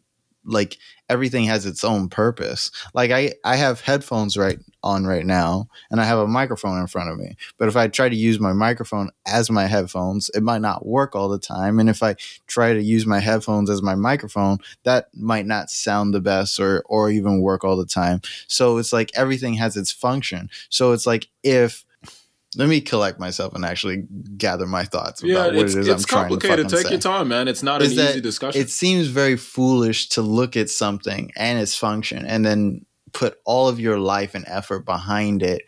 like 0.45 0.77
everything 1.09 1.45
has 1.45 1.65
its 1.65 1.83
own 1.83 2.09
purpose. 2.09 2.71
Like 2.93 3.11
I 3.11 3.33
I 3.43 3.55
have 3.55 3.81
headphones 3.81 4.37
right 4.37 4.59
on 4.85 5.05
right 5.05 5.25
now, 5.25 5.67
and 5.89 5.99
I 5.99 6.05
have 6.05 6.19
a 6.19 6.27
microphone 6.27 6.79
in 6.79 6.87
front 6.87 7.09
of 7.09 7.17
me. 7.17 7.35
But 7.57 7.67
if 7.67 7.75
I 7.75 7.87
try 7.87 8.07
to 8.07 8.15
use 8.15 8.39
my 8.39 8.53
microphone 8.53 9.09
as 9.25 9.49
my 9.49 9.65
headphones, 9.65 10.29
it 10.29 10.43
might 10.43 10.61
not 10.61 10.85
work 10.85 11.15
all 11.15 11.27
the 11.27 11.39
time. 11.39 11.79
And 11.79 11.89
if 11.89 12.03
I 12.03 12.15
try 12.47 12.73
to 12.73 12.81
use 12.81 13.05
my 13.05 13.19
headphones 13.19 13.69
as 13.69 13.81
my 13.81 13.95
microphone, 13.95 14.59
that 14.83 15.09
might 15.13 15.47
not 15.47 15.69
sound 15.69 16.13
the 16.13 16.21
best 16.21 16.59
or 16.59 16.83
or 16.85 17.09
even 17.09 17.41
work 17.41 17.63
all 17.63 17.75
the 17.75 17.85
time. 17.85 18.21
So 18.47 18.77
it's 18.77 18.93
like 18.93 19.11
everything 19.15 19.55
has 19.55 19.75
its 19.75 19.91
function. 19.91 20.49
So 20.69 20.91
it's 20.91 21.07
like 21.07 21.27
if 21.43 21.83
let 22.57 22.69
me 22.69 22.79
collect 22.79 23.19
myself 23.19 23.53
and 23.53 23.65
actually 23.65 24.05
gather 24.37 24.65
my 24.65 24.85
thoughts 24.85 25.21
about 25.21 25.29
yeah, 25.29 25.45
what 25.47 25.55
it's 25.55 25.75
it 25.75 25.79
is 25.81 25.87
I'm 25.89 25.99
trying 25.99 26.29
to 26.29 26.29
complicated. 26.35 26.65
fucking 26.65 26.77
Take 26.77 26.87
say. 26.87 26.93
your 26.93 27.01
time, 27.01 27.27
man. 27.27 27.47
It's 27.47 27.63
not 27.63 27.81
Is 27.81 27.97
an 27.97 28.07
easy 28.09 28.21
discussion. 28.21 28.61
It 28.61 28.69
seems 28.69 29.07
very 29.07 29.35
foolish 29.35 30.09
to 30.09 30.21
look 30.21 30.55
at 30.55 30.69
something 30.69 31.31
and 31.35 31.59
its 31.59 31.75
function 31.75 32.25
and 32.25 32.45
then 32.45 32.85
put 33.15 33.39
all 33.45 33.69
of 33.69 33.79
your 33.79 33.97
life 33.97 34.35
and 34.35 34.43
effort 34.45 34.85
behind 34.85 35.41
it 35.41 35.63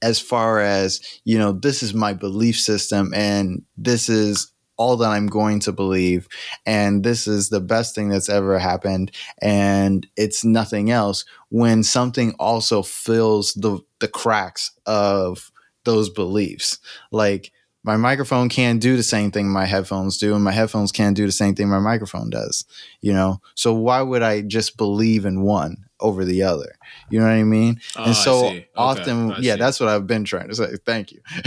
as 0.00 0.20
far 0.20 0.60
as, 0.60 1.00
you 1.24 1.36
know, 1.36 1.52
this 1.52 1.82
is 1.82 1.92
my 1.92 2.12
belief 2.12 2.58
system 2.58 3.12
and 3.14 3.62
this 3.76 4.08
is 4.08 4.52
all 4.76 4.96
that 4.96 5.10
I'm 5.10 5.26
going 5.26 5.60
to 5.60 5.72
believe 5.72 6.28
and 6.64 7.04
this 7.04 7.26
is 7.26 7.50
the 7.50 7.60
best 7.60 7.94
thing 7.94 8.08
that's 8.08 8.28
ever 8.28 8.58
happened 8.58 9.10
and 9.40 10.06
it's 10.16 10.44
nothing 10.44 10.90
else 10.90 11.24
when 11.50 11.82
something 11.82 12.34
also 12.38 12.82
fills 12.82 13.52
the 13.54 13.80
the 13.98 14.08
cracks 14.08 14.70
of 14.86 15.52
those 15.84 16.08
beliefs. 16.10 16.78
Like 17.10 17.52
my 17.84 17.96
microphone 17.96 18.48
can't 18.48 18.80
do 18.80 18.96
the 18.96 19.02
same 19.02 19.30
thing 19.30 19.48
my 19.48 19.66
headphones 19.66 20.16
do 20.16 20.34
and 20.34 20.44
my 20.44 20.52
headphones 20.52 20.92
can't 20.92 21.16
do 21.16 21.26
the 21.26 21.32
same 21.32 21.54
thing 21.54 21.68
my 21.68 21.80
microphone 21.80 22.30
does 22.30 22.64
you 23.00 23.12
know? 23.12 23.40
So 23.56 23.74
why 23.74 24.00
would 24.02 24.22
i 24.22 24.40
just 24.40 24.76
believe 24.76 25.24
in 25.24 25.42
one 25.42 25.84
over 26.02 26.24
the 26.24 26.42
other 26.42 26.74
you 27.10 27.18
know 27.18 27.24
what 27.26 27.32
i 27.32 27.42
mean 27.42 27.80
Oh, 27.96 28.04
and 28.04 28.14
so. 28.16 28.46
Okay, 28.46 28.68
often 28.76 29.34
yeah 29.40 29.56
that's 29.56 29.80
what 29.80 29.88
i've 29.88 30.06
been 30.06 30.24
trying 30.24 30.48
to 30.48 30.54
say 30.54 30.76
thank 30.84 31.12
you 31.12 31.20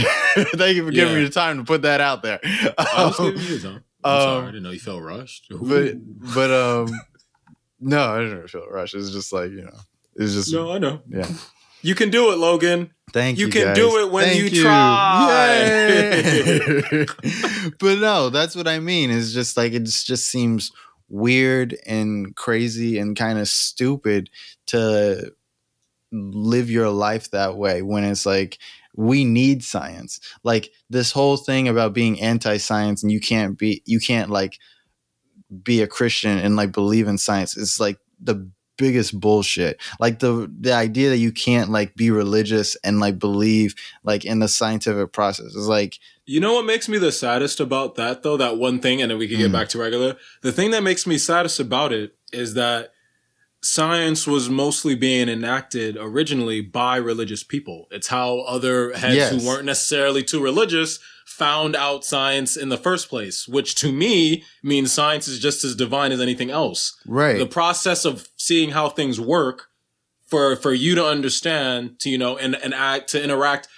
thank 0.56 0.76
you 0.76 0.84
for 0.84 0.90
giving 0.90 1.14
Yeah. 1.14 1.20
me 1.20 1.24
the 1.24 1.30
time 1.30 1.58
to 1.58 1.64
put 1.64 1.82
that 1.82 2.00
out 2.00 2.22
there 2.22 2.40
I 2.44 3.04
was 3.06 3.16
giving 3.18 3.42
you. 3.42 3.80
I'm 4.04 4.12
Um, 4.12 4.20
sorry, 4.20 4.42
I 4.42 4.46
didn't 4.46 4.62
know 4.64 4.70
you 4.70 4.78
felt 4.80 5.02
rushed. 5.02 5.46
but 5.50 5.94
but 6.34 6.50
um 6.50 6.88
no 7.80 8.00
i 8.02 8.18
didn't 8.20 8.48
feel 8.48 8.66
rushed 8.70 8.94
it's 8.94 9.10
just 9.10 9.32
like 9.32 9.50
you 9.50 9.62
know 9.62 9.78
it's 10.16 10.32
just 10.32 10.52
no, 10.52 10.72
I 10.72 10.78
know. 10.78 11.00
yeah 11.08 11.28
You 11.82 11.94
can 11.94 12.10
do 12.10 12.32
it, 12.32 12.38
Logan. 12.38 12.90
Thank 13.12 13.38
you. 13.38 13.46
You 13.46 13.52
can 13.52 13.64
guys. 13.66 13.76
do 13.76 13.98
it 14.02 14.10
when 14.10 14.24
Thank 14.24 14.50
you 14.52 14.62
try. 14.62 14.96
But 17.78 17.98
no, 17.98 18.30
that's 18.30 18.56
what 18.56 18.66
I 18.66 18.78
mean. 18.80 19.10
It's 19.10 19.32
just 19.32 19.56
like 19.56 19.72
it 19.72 19.84
just 19.84 20.26
seems 20.26 20.72
weird 21.08 21.76
and 21.86 22.34
crazy 22.36 22.98
and 22.98 23.16
kind 23.16 23.38
of 23.38 23.48
stupid 23.48 24.30
to 24.66 25.32
live 26.12 26.70
your 26.70 26.90
life 26.90 27.30
that 27.30 27.56
way 27.56 27.82
when 27.82 28.04
it's 28.04 28.26
like 28.26 28.58
we 28.94 29.24
need 29.24 29.62
science. 29.62 30.20
Like 30.42 30.70
this 30.88 31.12
whole 31.12 31.36
thing 31.36 31.68
about 31.68 31.92
being 31.92 32.20
anti-science 32.20 33.02
and 33.02 33.12
you 33.12 33.20
can't 33.20 33.58
be 33.58 33.82
you 33.84 34.00
can't 34.00 34.30
like 34.30 34.58
be 35.62 35.82
a 35.82 35.86
Christian 35.86 36.38
and 36.38 36.56
like 36.56 36.72
believe 36.72 37.08
in 37.08 37.18
science 37.18 37.56
is 37.56 37.78
like 37.78 37.98
the 38.20 38.50
biggest 38.76 39.18
bullshit. 39.18 39.80
Like 40.00 40.18
the 40.18 40.50
the 40.60 40.72
idea 40.72 41.10
that 41.10 41.18
you 41.18 41.32
can't 41.32 41.70
like 41.70 41.94
be 41.94 42.10
religious 42.10 42.76
and 42.84 43.00
like 43.00 43.18
believe 43.18 43.74
like 44.04 44.24
in 44.24 44.38
the 44.40 44.48
scientific 44.48 45.12
process 45.12 45.54
is 45.54 45.68
like 45.68 45.98
You 46.26 46.40
know 46.40 46.54
what 46.54 46.64
makes 46.66 46.88
me 46.88 46.98
the 46.98 47.12
saddest 47.12 47.60
about 47.60 47.94
that 47.96 48.22
though? 48.22 48.36
That 48.36 48.56
one 48.58 48.80
thing, 48.80 49.00
and 49.02 49.10
then 49.10 49.18
we 49.18 49.28
can 49.28 49.38
get 49.38 49.50
Mm. 49.50 49.52
back 49.52 49.68
to 49.70 49.78
regular. 49.78 50.16
The 50.42 50.52
thing 50.52 50.70
that 50.72 50.82
makes 50.82 51.06
me 51.06 51.18
saddest 51.18 51.60
about 51.60 51.92
it 51.92 52.14
is 52.32 52.54
that 52.54 52.92
science 53.62 54.26
was 54.26 54.48
mostly 54.48 54.94
being 54.94 55.28
enacted 55.28 55.96
originally 55.98 56.60
by 56.60 56.96
religious 56.96 57.42
people. 57.42 57.88
It's 57.90 58.08
how 58.08 58.40
other 58.40 58.92
heads 58.92 59.16
Yes. 59.16 59.32
who 59.42 59.46
weren't 59.48 59.64
necessarily 59.64 60.22
too 60.22 60.40
religious 60.42 60.98
found 61.26 61.74
out 61.76 62.04
science 62.04 62.56
in 62.56 62.68
the 62.70 62.78
first 62.78 63.08
place, 63.10 63.46
which 63.48 63.74
to 63.74 63.92
me 63.92 64.44
means 64.62 64.92
science 64.92 65.26
is 65.28 65.38
just 65.38 65.64
as 65.64 65.74
divine 65.74 66.12
as 66.12 66.20
anything 66.20 66.50
else. 66.50 66.96
right. 67.06 67.36
The 67.38 67.46
process 67.46 68.04
of 68.06 68.28
seeing 68.36 68.70
how 68.70 68.88
things 68.88 69.20
work 69.20 69.66
for 70.26 70.56
for 70.56 70.72
you 70.72 70.94
to 70.94 71.04
understand, 71.04 71.98
to 72.00 72.10
you 72.10 72.16
know, 72.18 72.36
and 72.38 72.54
and 72.56 72.72
act 72.72 73.10
to 73.10 73.22
interact 73.22 73.68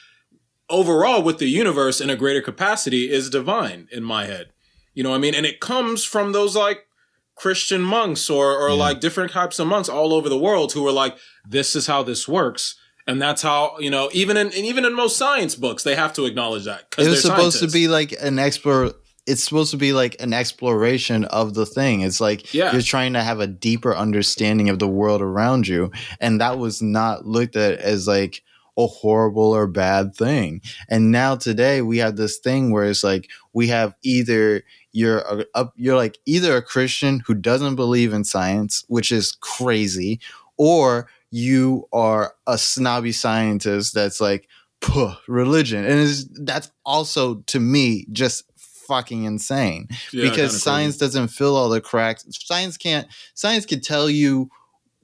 overall 0.71 1.23
with 1.23 1.39
the 1.39 1.49
universe 1.49 2.01
in 2.01 2.11
a 2.11 2.17
greater 2.17 2.43
capacity 2.43 3.11
is 3.11 3.31
divine 3.31 3.89
in 3.91 4.03
my 4.05 4.27
head. 4.27 4.51
You 4.95 5.03
know 5.03 5.11
what 5.11 5.17
I 5.17 5.21
mean? 5.21 5.35
And 5.35 5.47
it 5.47 5.61
comes 5.61 6.05
from 6.05 6.33
those 6.33 6.55
like 6.55 6.87
Christian 7.35 7.81
monks 7.81 8.29
or 8.29 8.57
or 8.57 8.69
Yeah. 8.71 8.75
like 8.75 9.01
different 9.01 9.33
types 9.33 9.59
of 9.59 9.67
monks 9.67 9.89
all 9.89 10.13
over 10.13 10.29
the 10.29 10.39
world 10.39 10.73
who 10.75 10.87
are 10.87 10.93
like, 10.93 11.17
this 11.49 11.75
is 11.75 11.87
how 11.87 12.03
this 12.03 12.29
works. 12.29 12.75
And 13.09 13.21
that's 13.21 13.41
how, 13.43 13.79
you 13.79 13.91
know, 13.91 14.11
even 14.13 14.37
in 14.37 14.47
and 14.49 14.55
even 14.55 14.85
in 14.85 14.95
most 14.95 15.17
science 15.17 15.55
books, 15.57 15.83
they 15.83 15.97
have 15.97 16.13
to 16.13 16.27
acknowledge 16.27 16.67
that. 16.67 16.95
it 16.99 17.09
was 17.09 17.23
supposed 17.23 17.59
to 17.61 17.67
be 17.67 17.89
like 17.89 18.15
an 18.23 18.39
explore 18.39 18.93
it's 19.27 19.45
supposed 19.45 19.71
to 19.73 19.77
be 19.77 19.93
like 19.93 20.17
an 20.21 20.33
exploration 20.33 21.25
of 21.27 21.53
the 21.55 21.67
thing. 21.67 22.01
It's 22.03 22.21
like 22.21 22.55
Yeah. 22.55 22.73
you're 22.73 22.81
trying 22.81 23.13
to 23.15 23.23
have 23.23 23.41
a 23.41 23.47
deeper 23.47 23.95
understanding 23.95 24.71
of 24.71 24.79
the 24.79 24.89
world 24.89 25.21
around 25.21 25.69
you. 25.69 25.91
And 26.21 26.41
that 26.41 26.59
was 26.59 26.81
not 26.81 27.27
looked 27.27 27.55
at 27.57 27.79
as 27.79 28.07
like 28.09 28.43
a 28.79 28.87
horrible 28.87 29.55
or 29.55 29.67
bad 29.67 30.15
thing. 30.15 30.63
And 30.89 31.11
now 31.11 31.37
today 31.37 31.83
we 31.83 31.99
have 31.99 32.17
this 32.17 32.39
thing 32.39 32.71
where 32.73 32.85
it's 32.85 33.05
like 33.05 33.29
we 33.53 33.69
have 33.69 33.95
either 34.03 34.63
you're 34.93 35.19
a, 35.19 35.45
a, 35.55 35.69
you're 35.77 35.97
like 35.97 36.19
either 36.25 36.57
a 36.57 36.63
Christian 36.63 37.21
who 37.27 37.35
doesn't 37.35 37.77
believe 37.77 38.13
in 38.13 38.25
science, 38.25 38.85
which 38.89 39.13
is 39.13 39.33
crazy, 39.33 40.21
or 40.57 41.09
you 41.31 41.87
are 41.93 42.35
a 42.47 42.57
snobby 42.59 43.13
scientist 43.13 43.95
that's 43.95 44.21
like 44.21 44.49
Puh, 44.81 45.13
religion 45.27 45.85
and 45.85 46.09
that's 46.47 46.71
also 46.87 47.37
to 47.47 47.59
me 47.61 48.07
just 48.13 48.45
fucking 48.87 49.25
insane 49.25 49.89
Yeah, 50.13 50.31
because 50.31 50.51
crazy. 50.53 50.59
science 50.59 50.97
doesn't 50.97 51.29
fill 51.29 51.57
all 51.57 51.69
the 51.69 51.81
cracks. 51.81 52.25
Science 52.31 52.77
can't. 52.79 53.07
Science 53.35 53.67
can 53.67 53.81
tell 53.81 54.09
you. 54.09 54.49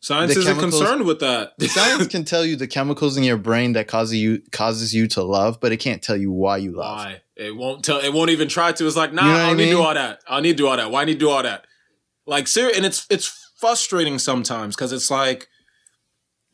science 0.01 0.37
isn't 0.37 0.59
concerned 0.59 1.05
with 1.05 1.21
that. 1.21 1.53
Science 1.61 2.07
can 2.07 2.25
tell 2.25 2.45
you 2.47 2.57
the 2.57 2.67
chemicals 2.67 3.17
in 3.19 3.25
your 3.25 3.37
brain 3.37 3.73
that 3.75 3.87
causes 3.89 4.15
you 4.17 4.41
causes 4.53 4.95
you 4.95 5.07
to 5.09 5.23
love, 5.23 5.59
but 5.61 5.71
it 5.73 5.79
can't 5.79 6.01
tell 6.03 6.17
you 6.17 6.31
why 6.33 6.57
you 6.57 6.73
love. 6.73 6.97
Why? 6.99 7.21
It 7.37 7.55
won't 7.55 7.85
tell. 7.85 7.99
It 7.99 8.13
won't 8.15 8.31
even 8.31 8.49
try 8.49 8.73
to. 8.73 8.87
It's 8.87 8.97
like, 8.97 9.13
nah, 9.13 9.23
You 9.27 9.33
know 9.33 9.39
I 9.39 9.47
don't 9.49 9.57
need 9.59 9.65
to 9.65 9.71
do 9.73 9.83
all 9.83 9.95
that. 9.95 10.21
I 10.29 10.41
need 10.41 10.51
to 10.53 10.57
do 10.57 10.67
all 10.69 10.77
that. 10.77 10.91
Why 10.91 11.03
I 11.03 11.05
need 11.05 11.15
to 11.15 11.19
do 11.19 11.29
all 11.31 11.43
that? 11.43 11.67
Like, 12.27 12.47
ser- 12.49 12.71
and 12.75 12.87
it's 12.87 13.07
it's 13.11 13.51
frustrating 13.59 14.19
sometimes 14.19 14.77
because 14.77 14.93
it's 14.93 15.11
like 15.11 15.49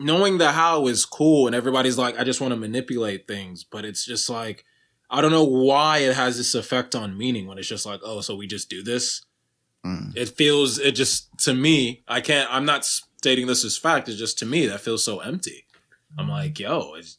knowing 0.01 0.39
the 0.39 0.51
how 0.53 0.89
is 0.89 1.05
cool, 1.05 1.47
and 1.47 1.55
everybody's 1.55 1.99
like, 1.99 2.19
I 2.19 2.25
just 2.25 2.41
want 2.41 2.53
to 2.53 2.59
manipulate 2.59 3.29
things, 3.29 3.63
but 3.63 3.85
it's 3.85 4.05
just 4.05 4.29
like 4.29 4.65
I 5.11 5.21
don't 5.21 5.33
know 5.33 5.45
why 5.45 5.99
it 5.99 6.15
has 6.15 6.37
this 6.37 6.55
effect 6.55 6.95
on 6.95 7.19
meaning 7.19 7.47
when 7.47 7.59
it's 7.59 7.69
just 7.69 7.85
like, 7.85 8.01
oh, 8.05 8.21
so 8.21 8.37
we 8.37 8.47
just 8.47 8.71
do 8.71 8.83
this. 8.83 9.23
Mm. 9.85 10.17
It 10.17 10.29
feels 10.29 10.79
it 10.79 10.93
just 10.93 11.29
to 11.41 11.55
me. 11.55 12.03
I 12.07 12.21
can't. 12.21 12.49
I'm 12.53 12.65
not 12.65 12.85
stating 12.85 13.47
this 13.47 13.65
as 13.65 13.77
fact. 13.77 14.09
It's 14.09 14.19
just 14.19 14.39
to 14.39 14.47
me 14.47 14.67
that 14.67 14.81
feels 14.81 15.05
so 15.05 15.19
empty. 15.19 15.67
I'm 16.19 16.29
like, 16.29 16.59
yo, 16.59 16.95
it's, 16.95 17.19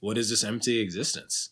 what 0.00 0.18
is 0.18 0.30
this 0.30 0.44
empty 0.44 0.80
existence? 0.80 1.50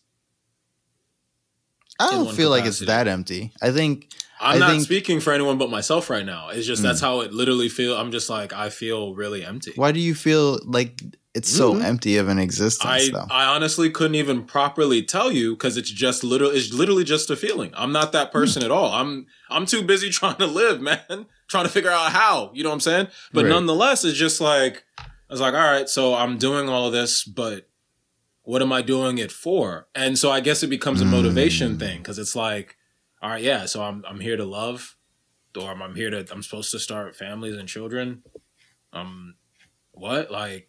I 1.99 2.11
don't 2.11 2.33
feel 2.33 2.49
like 2.49 2.65
it's 2.65 2.79
that 2.79 3.07
empty. 3.07 3.51
I 3.61 3.71
think 3.71 4.07
I'm 4.41 4.55
I 4.55 4.59
not 4.59 4.69
think- 4.71 4.83
speaking 4.83 5.19
for 5.19 5.33
anyone 5.33 5.57
but 5.57 5.69
myself 5.69 6.09
right 6.09 6.25
now. 6.25 6.49
It's 6.49 6.65
just 6.65 6.81
that's 6.81 6.99
Mm. 6.99 7.05
how 7.05 7.19
it 7.21 7.33
literally 7.33 7.67
feel. 7.69 7.97
I'm 7.97 8.11
just 8.11 8.29
like 8.29 8.53
I 8.53 8.69
feel 8.69 9.13
really 9.13 9.43
empty. 9.45 9.73
Why 9.75 9.91
do 9.91 9.99
you 9.99 10.15
feel 10.15 10.59
like 10.65 11.01
it's 11.35 11.49
so 11.49 11.73
Mhm. 11.75 11.83
empty 11.83 12.17
of 12.17 12.27
an 12.29 12.39
existence 12.39 12.89
I 12.89 13.09
though? 13.11 13.27
I 13.29 13.45
honestly 13.45 13.89
couldn't 13.89 14.15
even 14.15 14.43
properly 14.43 15.03
tell 15.03 15.31
you 15.31 15.55
because 15.55 15.75
it's 15.77 15.91
just 15.91 16.23
little. 16.23 16.49
It's 16.49 16.73
literally 16.73 17.03
just 17.03 17.29
a 17.29 17.35
feeling. 17.35 17.71
I'm 17.75 17.91
not 17.91 18.11
that 18.13 18.31
person 18.31 18.63
at 18.63 18.71
all. 18.71 18.93
I'm 18.93 19.25
I'm 19.49 19.65
too 19.65 19.81
busy 19.81 20.09
trying 20.19 20.37
to 20.37 20.47
live, 20.47 20.79
man. 20.81 21.25
Trying 21.49 21.65
to 21.65 21.69
figure 21.71 21.91
out 21.91 22.11
how. 22.13 22.51
You 22.53 22.63
know 22.63 22.69
what 22.69 22.75
I'm 22.75 22.79
saying? 22.81 23.07
But 23.33 23.43
Right. 23.45 23.49
nonetheless, 23.49 24.05
it's 24.05 24.17
just 24.17 24.39
like 24.39 24.83
I 24.99 25.33
was 25.33 25.41
like, 25.41 25.53
all 25.53 25.59
right, 25.59 25.87
so 25.89 26.15
I'm 26.15 26.37
doing 26.39 26.69
all 26.69 26.87
of 26.87 26.93
this, 26.93 27.23
but 27.23 27.67
what 28.49 28.63
am 28.63 28.73
I 28.73 28.81
doing 28.81 29.19
it 29.19 29.31
for? 29.31 29.87
And 29.93 30.17
so 30.17 30.31
I 30.31 30.39
guess 30.39 30.63
it 30.63 30.71
becomes 30.71 31.01
a 31.01 31.05
motivation 31.05 31.75
Mm. 31.75 31.79
thing 31.79 31.97
because 31.99 32.17
it's 32.17 32.35
like, 32.35 32.77
all 33.21 33.29
right, 33.29 33.43
yeah, 33.43 33.67
so 33.67 33.83
I'm 33.83 34.03
I'm 34.07 34.19
here 34.21 34.37
to 34.37 34.43
love, 34.43 34.97
or 35.55 35.69
I'm, 35.69 35.83
I'm 35.83 35.93
here 35.93 36.09
to 36.09 36.25
I'm 36.31 36.41
supposed 36.41 36.71
to 36.71 36.79
start 36.79 37.15
families 37.15 37.55
and 37.55 37.69
children. 37.69 38.23
Um, 38.91 39.35
what 39.91 40.31
like, 40.31 40.67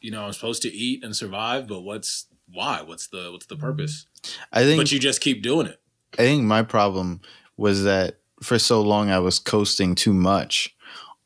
you 0.00 0.10
know, 0.10 0.24
I'm 0.24 0.32
supposed 0.32 0.62
to 0.62 0.72
eat 0.72 1.04
and 1.04 1.14
survive, 1.14 1.68
but 1.68 1.82
what's 1.82 2.26
why? 2.52 2.82
What's 2.82 3.06
the 3.06 3.30
what's 3.30 3.46
the 3.46 3.56
purpose? 3.56 4.06
I 4.52 4.64
think 4.64 4.80
But 4.80 4.90
you 4.90 4.98
just 4.98 5.20
keep 5.20 5.40
doing 5.40 5.68
it. 5.68 5.80
I 6.18 6.22
think 6.22 6.42
my 6.42 6.64
problem 6.64 7.20
was 7.56 7.84
that 7.84 8.18
for 8.42 8.58
so 8.58 8.82
long 8.82 9.08
I 9.08 9.20
was 9.20 9.38
coasting 9.38 9.94
too 9.94 10.14
much 10.14 10.74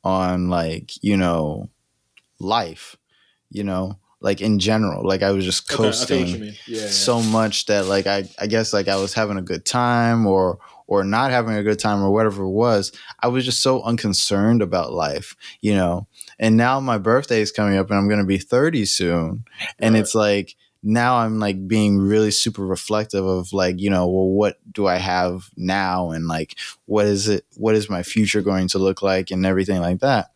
on 0.03 0.51
like, 0.51 1.03
you 1.03 1.17
know, 1.17 1.71
life, 2.39 2.95
you 3.49 3.65
know, 3.65 3.99
like 4.25 4.41
in 4.41 4.59
general. 4.59 5.07
Like 5.07 5.23
I 5.23 5.31
was 5.31 5.45
just 5.45 5.69
coasting 5.69 6.41
mean. 6.41 6.55
Yeah, 6.67 6.87
so 6.89 7.21
much 7.23 7.67
that 7.67 7.87
like 7.87 8.07
I, 8.07 8.25
I 8.39 8.47
guess 8.47 8.73
like 8.73 8.89
I 8.89 8.97
was 8.97 9.13
having 9.13 9.37
a 9.37 9.43
good 9.43 9.65
time 9.67 10.27
or 10.27 10.59
or 10.87 11.05
not 11.05 11.31
having 11.31 11.55
a 11.55 11.63
good 11.63 11.79
time 11.79 12.03
or 12.03 12.11
whatever 12.11 12.43
it 12.45 12.51
was. 12.51 12.91
I 13.23 13.29
was 13.29 13.45
just 13.45 13.61
so 13.61 13.83
unconcerned 13.83 14.63
about 14.63 14.93
life, 14.93 15.37
you 15.61 15.75
know. 15.75 16.07
And 16.39 16.57
now 16.57 16.81
my 16.81 16.99
birthday 16.99 17.41
is 17.43 17.53
coming 17.53 17.77
up 17.79 17.91
and 17.91 17.99
I'm 17.99 18.09
gonna 18.09 18.25
be 18.25 18.39
30 18.39 18.87
soon. 18.87 19.45
And 19.79 19.95
Right. 19.95 20.01
it's 20.01 20.15
like 20.15 20.57
now 20.83 21.17
I'm 21.19 21.39
like 21.39 21.67
being 21.69 21.99
really 21.99 22.31
super 22.31 22.65
reflective 22.67 23.25
of 23.27 23.53
like, 23.53 23.79
you 23.79 23.89
know, 23.91 24.07
well, 24.07 24.29
what 24.29 24.59
do 24.73 24.87
I 24.87 24.97
have 24.97 25.49
now? 25.57 26.11
And 26.11 26.27
like, 26.27 26.57
what 26.87 27.07
is 27.07 27.29
it? 27.29 27.45
What 27.57 27.75
is 27.75 27.89
my 27.91 28.03
future 28.03 28.43
going 28.43 28.69
to 28.69 28.79
look 28.79 29.01
like 29.03 29.31
and 29.31 29.47
everything 29.47 29.81
like 29.81 30.01
that? 30.01 30.31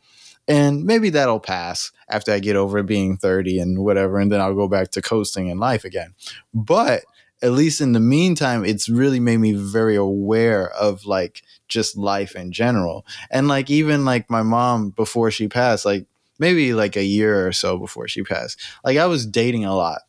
And 0.46 0.84
maybe 0.84 1.10
that'll 1.10 1.40
pass 1.40 1.92
after 2.10 2.32
I 2.32 2.38
get 2.38 2.56
over 2.56 2.82
being 2.82 3.16
30 3.16 3.58
and 3.58 3.78
whatever. 3.78 4.18
And 4.18 4.30
then 4.32 4.40
I'll 4.40 4.54
go 4.54 4.68
back 4.68 4.90
to 4.92 5.02
coasting 5.02 5.48
in 5.48 5.58
life 5.58 5.84
again. 5.84 6.14
But 6.54 7.04
at 7.42 7.52
least 7.52 7.80
in 7.80 7.92
the 7.92 8.00
meantime, 8.00 8.64
it's 8.64 8.88
really 8.88 9.20
made 9.20 9.38
me 9.38 9.52
very 9.52 9.96
aware 9.96 10.70
of 10.70 11.04
like 11.04 11.42
just 11.68 11.96
life 11.96 12.34
in 12.34 12.50
general. 12.52 13.04
And 13.30 13.48
like, 13.48 13.70
even 13.70 14.04
like 14.04 14.30
my 14.30 14.42
mom 14.42 14.90
before 14.90 15.30
she 15.30 15.48
passed, 15.48 15.84
like 15.84 16.06
maybe 16.38 16.72
like 16.72 16.96
a 16.96 17.04
year 17.04 17.46
or 17.46 17.52
so 17.52 17.78
before 17.78 18.08
she 18.08 18.22
passed, 18.22 18.60
like 18.84 18.96
I 18.96 19.06
was 19.06 19.26
dating 19.26 19.64
a 19.64 19.76
lot 19.76 20.00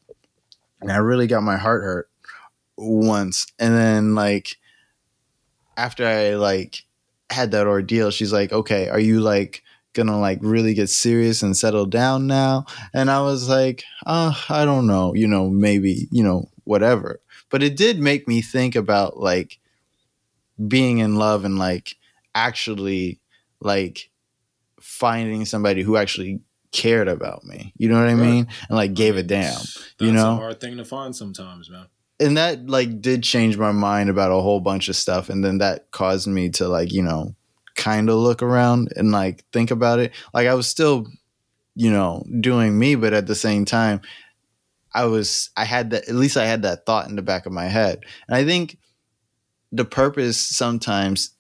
and 0.82 0.92
I 0.92 0.98
really 0.98 1.28
got 1.28 1.44
my 1.44 1.58
heart 1.58 1.84
hurt 1.84 2.10
once. 2.78 3.46
And 3.60 3.76
then 3.76 4.16
like 4.16 4.58
after 5.78 6.06
I 6.06 6.36
like 6.36 6.84
had 7.30 7.52
that 7.52 7.68
ordeal, 7.68 8.12
she's 8.12 8.34
like, 8.34 8.52
"Okay, 8.52 8.90
are 8.90 9.00
you 9.00 9.22
like 9.22 9.64
gonna 9.94 10.20
like 10.20 10.40
really 10.42 10.74
get 10.74 10.90
serious 10.90 11.42
and 11.44 11.56
settle 11.58 11.86
down 11.86 12.28
now?" 12.28 12.66
And 12.94 13.10
I 13.10 13.22
was 13.22 13.50
like, 13.50 13.84
"Uh, 14.06 14.34
I 14.50 14.66
don't 14.66 14.88
know, 14.88 15.14
you 15.14 15.28
know, 15.28 15.50
maybe, 15.50 16.08
you 16.12 16.24
know, 16.24 16.50
whatever." 16.64 17.20
But 17.50 17.64
it 17.64 17.76
did 17.76 18.00
make 18.00 18.28
me 18.28 18.42
think 18.42 18.76
about 18.76 19.18
like 19.18 19.60
being 20.68 20.98
in 21.00 21.16
love 21.16 21.46
and 21.46 21.58
like 21.58 21.96
actually 22.36 23.20
like 23.62 24.10
finding 24.82 25.46
somebody 25.46 25.82
who 25.82 25.98
actually 25.98 26.42
cared 26.72 27.08
about 27.08 27.44
me. 27.44 27.74
You 27.78 27.90
know 27.90 28.00
what 28.00 28.10
I 28.10 28.14
Right. 28.14 28.22
mean? 28.22 28.48
And 28.70 28.78
like 28.78 28.94
gave 28.94 29.18
a 29.18 29.24
damn. 29.24 29.52
That's 29.54 29.74
you 30.00 30.12
know? 30.12 30.34
a 30.34 30.36
hard 30.36 30.60
thing 30.60 30.78
to 30.78 30.86
find 30.86 31.16
sometimes, 31.16 31.70
man. 31.70 31.88
and 32.20 32.38
that 32.38 32.68
like 32.70 33.02
did 33.02 33.24
change 33.24 33.58
my 33.58 33.72
mind 33.72 34.10
about 34.10 34.32
a 34.32 34.42
whole 34.42 34.60
bunch 34.60 34.90
of 34.90 34.96
stuff 34.96 35.30
and 35.30 35.44
then 35.44 35.60
that 35.60 35.90
caused 35.92 36.28
me 36.28 36.50
to 36.50 36.68
like 36.68 36.92
you 36.92 37.02
know 37.02 37.34
kind 37.80 38.10
of 38.10 38.18
look 38.18 38.44
around 38.44 38.92
and 38.98 39.12
like 39.12 39.46
think 39.54 39.72
about 39.72 40.00
it. 40.00 40.12
Like 40.34 40.48
i 40.48 40.54
was 40.54 40.68
still 40.68 41.08
you 41.76 41.90
know 41.90 42.26
doing 42.42 42.78
me 42.78 42.96
but 42.96 43.14
at 43.14 43.26
the 43.26 43.36
same 43.36 43.64
time 43.64 44.02
i 44.94 45.06
was 45.06 45.50
i 45.56 45.64
had 45.64 45.92
that 45.92 46.10
at 46.10 46.16
least 46.16 46.36
i 46.36 46.46
had 46.46 46.64
that 46.64 46.86
thought 46.86 47.08
in 47.08 47.16
the 47.16 47.22
back 47.22 47.46
of 47.46 47.54
my 47.54 47.66
head. 47.66 48.04
And 48.28 48.36
i 48.36 48.44
think 48.44 48.78
the 49.72 49.86
purpose 49.86 50.38
sometimes 50.38 51.32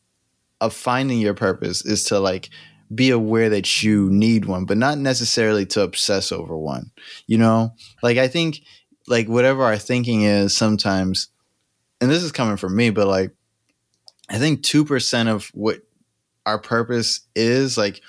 of 0.61 0.73
finding 0.73 1.19
your 1.19 1.33
purpose 1.33 1.85
is 1.85 2.05
to 2.05 2.19
like 2.19 2.49
be 2.93 3.09
aware 3.09 3.49
that 3.49 3.83
you 3.83 4.09
need 4.09 4.45
one 4.45 4.65
but 4.65 4.77
not 4.77 4.97
necessarily 4.97 5.65
to 5.65 5.81
obsess 5.81 6.31
over 6.31 6.57
one 6.57 6.91
you 7.27 7.37
know? 7.37 7.73
Like 8.01 8.17
i 8.17 8.29
think 8.29 8.61
like 9.07 9.27
whatever 9.27 9.63
our 9.63 9.77
thinking 9.77 10.21
is 10.21 10.55
sometimes 10.55 11.27
and 11.99 12.09
this 12.09 12.23
is 12.23 12.31
coming 12.31 12.57
from 12.57 12.77
me 12.77 12.91
but 12.91 13.07
like 13.07 13.31
i 14.29 14.37
think 14.37 14.61
2% 14.61 15.27
of 15.27 15.47
what 15.53 15.81
our 16.49 16.59
purpose 16.59 17.21
is 17.35 17.77
like 17.77 18.01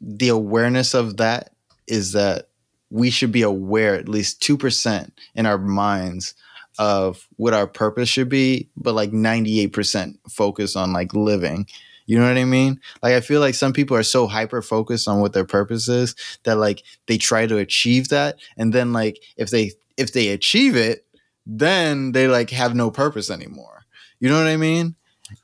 the 0.00 0.28
awareness 0.28 0.94
of 0.94 1.18
that 1.18 1.52
is 1.86 2.12
that 2.12 2.48
we 2.90 3.10
should 3.10 3.32
be 3.32 3.42
aware 3.42 3.94
at 3.94 4.08
least 4.08 4.40
2% 4.42 5.10
in 5.34 5.46
our 5.46 5.58
minds 5.58 6.34
of 6.78 7.28
what 7.36 7.52
our 7.52 7.66
purpose 7.66 8.08
should 8.08 8.30
be 8.30 8.68
but 8.76 8.94
like 8.94 9.10
98% 9.12 10.16
focus 10.30 10.74
on 10.74 10.92
like 10.92 11.12
living. 11.14 11.66
You 12.06 12.18
know 12.18 12.26
what 12.26 12.38
i 12.38 12.44
mean? 12.44 12.80
Like 13.02 13.14
i 13.14 13.20
feel 13.20 13.40
like 13.40 13.54
some 13.54 13.72
people 13.72 13.96
are 13.96 14.02
so 14.02 14.26
hyper 14.26 14.62
focused 14.62 15.06
on 15.06 15.20
what 15.20 15.34
their 15.34 15.44
purpose 15.44 15.86
is 15.88 16.14
that 16.44 16.56
like 16.56 16.82
they 17.06 17.18
try 17.18 17.46
to 17.46 17.58
achieve 17.58 18.08
that 18.08 18.36
and 18.56 18.72
then 18.72 18.92
like 18.92 19.22
if 19.36 19.50
they 19.50 19.72
if 19.96 20.12
they 20.12 20.28
achieve 20.28 20.74
it 20.76 21.04
then 21.46 22.12
they 22.12 22.26
like 22.26 22.50
have 22.50 22.74
no 22.74 22.90
purpose 22.90 23.30
anymore. 23.30 23.84
You 24.18 24.30
know 24.30 24.38
what 24.38 24.46
i 24.48 24.56
mean? 24.56 24.94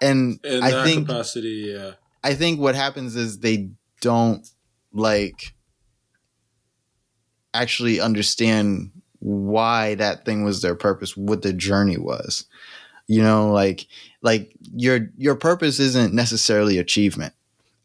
And 0.00 0.40
In 0.44 0.62
i 0.62 0.70
that 0.70 0.84
think 0.84 1.06
capacity, 1.08 1.72
yeah. 1.74 1.92
I 2.22 2.34
think 2.34 2.60
what 2.60 2.74
happens 2.74 3.16
is 3.16 3.38
they 3.38 3.70
don't 4.00 4.46
like 4.92 5.54
actually 7.54 8.00
understand 8.00 8.90
why 9.20 9.94
that 9.96 10.24
thing 10.24 10.44
was 10.44 10.62
their 10.62 10.74
purpose, 10.74 11.16
what 11.16 11.42
the 11.42 11.52
journey 11.52 11.98
was. 11.98 12.46
You 13.06 13.22
know, 13.22 13.50
like 13.50 13.86
like 14.20 14.52
your 14.74 15.08
your 15.16 15.34
purpose 15.34 15.80
isn't 15.80 16.12
necessarily 16.12 16.78
achievement. 16.78 17.32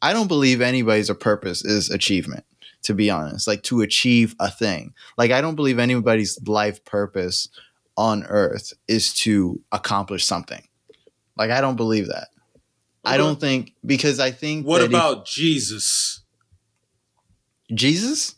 I 0.01 0.11
don't 0.11 0.27
believe 0.27 0.59
anybody's 0.59 1.09
a 1.09 1.15
purpose 1.15 1.63
is 1.63 1.89
achievement, 1.89 2.43
to 2.83 2.93
be 2.93 3.09
honest. 3.09 3.47
Like 3.47 3.63
to 3.63 3.81
achieve 3.81 4.35
a 4.39 4.51
thing. 4.51 4.93
Like 5.17 5.31
I 5.31 5.39
don't 5.39 5.55
believe 5.55 5.79
anybody's 5.79 6.37
life 6.45 6.83
purpose 6.83 7.47
on 7.95 8.25
earth 8.25 8.73
is 8.87 9.13
to 9.13 9.61
accomplish 9.71 10.25
something. 10.25 10.67
Like 11.37 11.51
I 11.51 11.61
don't 11.61 11.77
believe 11.77 12.07
that. 12.07 12.27
I 13.05 13.17
don't 13.17 13.39
think 13.39 13.73
because 13.85 14.19
I 14.19 14.31
think 14.31 14.65
What 14.65 14.79
that 14.79 14.85
if- 14.85 14.91
about 14.91 15.25
Jesus? 15.25 16.21
Jesus? 17.73 18.35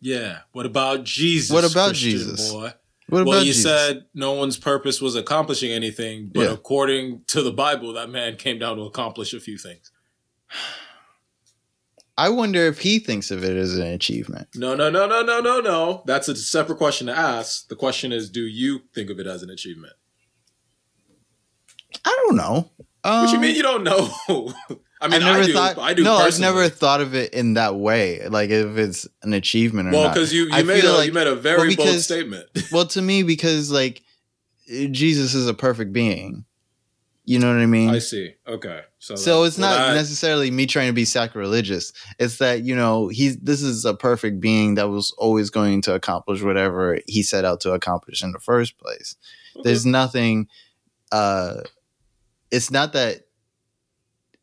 Yeah. 0.00 0.40
What 0.52 0.66
about 0.66 1.04
Jesus? 1.04 1.50
What 1.50 1.70
about 1.70 1.88
Christian 1.90 2.10
Jesus? 2.10 2.52
Boy? 2.52 2.72
What 3.08 3.26
well, 3.26 3.38
you 3.40 3.46
Jesus? 3.52 3.64
said 3.64 4.04
no 4.14 4.32
one's 4.32 4.56
purpose 4.56 5.00
was 5.00 5.16
accomplishing 5.16 5.72
anything, 5.72 6.30
but 6.32 6.42
Yeah. 6.42 6.52
according 6.52 7.22
to 7.28 7.42
the 7.42 7.52
Bible, 7.52 7.92
that 7.94 8.08
man 8.08 8.36
came 8.36 8.58
down 8.58 8.76
to 8.76 8.82
accomplish 8.84 9.34
a 9.34 9.40
few 9.40 9.58
things. 9.58 9.90
I 12.16 12.28
wonder 12.28 12.66
if 12.66 12.80
he 12.80 12.98
thinks 12.98 13.30
of 13.30 13.42
it 13.44 13.56
as 13.56 13.76
an 13.78 13.86
achievement. 13.86 14.48
No, 14.54 14.74
no, 14.74 14.90
no, 14.90 15.06
no, 15.06 15.22
no, 15.22 15.40
no, 15.40 15.60
no. 15.60 16.02
That's 16.06 16.28
a 16.28 16.36
separate 16.36 16.76
question 16.76 17.06
to 17.08 17.16
ask. 17.16 17.68
The 17.68 17.76
question 17.76 18.12
is, 18.12 18.30
do 18.30 18.42
you 18.42 18.82
think 18.94 19.10
of 19.10 19.18
it 19.18 19.26
as 19.26 19.42
an 19.42 19.50
achievement? 19.50 19.94
I 22.04 22.24
don't 22.26 22.36
know. 22.36 22.70
Um, 23.04 23.24
what 23.24 23.32
you 23.32 23.40
mean 23.40 23.56
you 23.56 23.62
don't 23.62 23.84
know? 23.84 24.10
I 25.02 25.08
mean, 25.08 25.22
I 25.22 25.26
never 25.32 25.40
I 25.42 25.46
do. 25.46 25.52
thought. 25.54 25.78
I 25.78 25.94
do. 25.94 26.02
no, 26.02 26.14
I've 26.16 26.38
never 26.38 26.68
thought 26.68 27.00
of 27.00 27.14
it 27.14 27.32
in 27.32 27.54
that 27.54 27.76
way. 27.76 28.26
Like 28.28 28.50
if 28.50 28.76
it's 28.76 29.08
an 29.22 29.32
achievement 29.32 29.88
or 29.88 29.92
Well, 29.92 30.00
not. 30.02 30.06
Well, 30.08 30.14
because 30.14 30.34
you, 30.34 30.42
you 30.44 30.50
I 30.52 30.62
made 30.62 30.84
a 30.84 30.92
like- 30.92 31.06
you 31.06 31.12
made 31.14 31.26
a 31.26 31.34
very 31.34 31.68
well, 31.68 31.86
bold 31.86 32.00
statement. 32.00 32.46
well, 32.72 32.86
to 32.88 33.00
me, 33.00 33.22
because 33.22 33.70
like 33.70 34.02
Jesus 34.68 35.34
is 35.34 35.48
a 35.48 35.54
perfect 35.54 35.92
being. 35.92 36.44
You 37.24 37.38
know 37.38 37.46
what 37.52 37.62
I 37.62 37.66
mean? 37.66 37.90
I 37.90 37.98
see. 38.00 38.34
Okay, 38.46 38.80
so 38.98 39.14
So 39.14 39.40
that- 39.42 39.46
it's 39.48 39.58
well, 39.58 39.70
not 39.70 39.86
that- 39.88 39.94
necessarily 39.94 40.50
me 40.50 40.66
trying 40.66 40.88
to 40.88 40.92
be 40.92 41.04
sacrilegious. 41.06 41.92
It's 42.18 42.36
that 42.38 42.64
you 42.64 42.76
know 42.76 43.08
he's 43.08 43.38
this 43.38 43.62
is 43.62 43.84
a 43.86 43.94
perfect 43.94 44.40
being 44.40 44.74
that 44.74 44.88
was 44.90 45.12
always 45.16 45.48
going 45.48 45.80
to 45.82 45.94
accomplish 45.94 46.42
whatever 46.42 46.98
he 47.06 47.22
set 47.22 47.44
out 47.46 47.60
to 47.62 47.72
accomplish 47.72 48.22
in 48.22 48.32
the 48.32 48.40
first 48.40 48.76
place. 48.78 49.16
There's 49.62 49.86
nothing. 49.86 50.48
uh 51.10 51.62
It's 52.50 52.70
not 52.70 52.92
that 52.94 53.26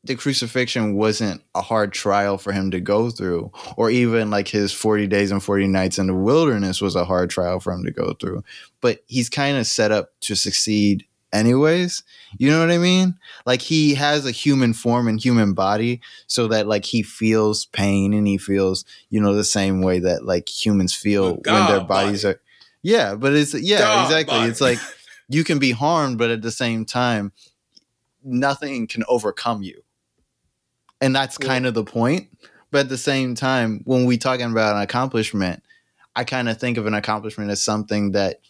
the 0.04 0.16
crucifixion 0.16 0.96
wasn't 0.96 1.42
a 1.54 1.62
hard 1.62 1.92
trial 1.92 2.38
for 2.38 2.54
him 2.54 2.72
to 2.72 2.80
go 2.80 3.10
through, 3.10 3.52
or 3.76 3.90
even 3.90 4.30
like 4.30 4.48
his 4.48 4.72
forty 4.72 5.08
days 5.08 5.32
and 5.32 5.44
forty 5.44 5.68
nights 5.68 5.98
in 6.00 6.08
the 6.08 6.14
wilderness 6.14 6.82
was 6.82 6.96
a 6.96 7.06
hard 7.06 7.30
trial 7.30 7.60
for 7.60 7.74
him 7.74 7.84
to 7.84 7.92
go 7.92 8.14
through. 8.14 8.44
But 8.80 9.04
he's 9.08 9.30
kind 9.30 9.58
of 9.58 9.68
set 9.68 9.92
up 9.92 10.12
to 10.22 10.36
succeed 10.36 11.06
anyways. 11.34 12.04
You 12.38 12.50
know 12.52 12.60
what 12.62 12.72
I 12.72 12.78
mean? 12.78 13.16
like 13.46 13.62
he 13.62 13.96
has 13.96 14.26
a 14.26 14.32
human 14.32 14.74
form 14.74 15.08
and 15.08 15.20
human 15.20 15.54
body 15.54 16.00
so 16.28 16.48
that 16.48 16.68
like 16.68 16.86
he 16.86 17.02
feels 17.04 17.66
pain 17.66 18.14
and 18.14 18.28
he 18.28 18.38
feels 18.38 18.86
you 19.10 19.20
know 19.20 19.34
the 19.34 19.44
same 19.44 19.82
way 19.82 20.00
that 20.00 20.26
like 20.26 20.48
humans 20.48 20.94
feel 20.96 21.36
when 21.46 21.68
their 21.68 21.82
bodies 21.82 22.24
body. 22.24 22.36
are 22.36 22.42
yeah 22.82 23.16
but 23.16 23.34
it's 23.34 23.54
yeah 23.54 23.80
God 23.80 24.06
exactly 24.06 24.38
body. 24.38 24.50
it's 24.50 24.62
like 24.62 24.80
you 25.30 25.44
can 25.44 25.60
be 25.60 25.72
harmed 25.72 26.18
but 26.18 26.30
at 26.30 26.42
the 26.42 26.52
same 26.52 26.86
time 26.86 27.32
nothing 28.24 28.88
can 28.88 29.04
overcome 29.08 29.62
you 29.62 29.82
and 31.02 31.16
that's 31.16 31.38
Well- 31.40 31.48
kind 31.50 31.66
of 31.66 31.74
the 31.74 31.84
point 31.84 32.30
but 32.72 32.82
at 32.82 32.90
the 32.90 32.98
same 32.98 33.36
time 33.36 33.82
when 33.86 34.06
we 34.06 34.18
talking 34.18 34.52
about 34.52 34.76
an 34.76 34.82
accomplishment 34.82 35.64
i 36.16 36.24
kind 36.24 36.50
of 36.50 36.60
think 36.60 36.78
of 36.78 36.86
an 36.86 36.94
accomplishment 36.94 37.50
as 37.52 37.64
something 37.64 38.12
that 38.12 38.42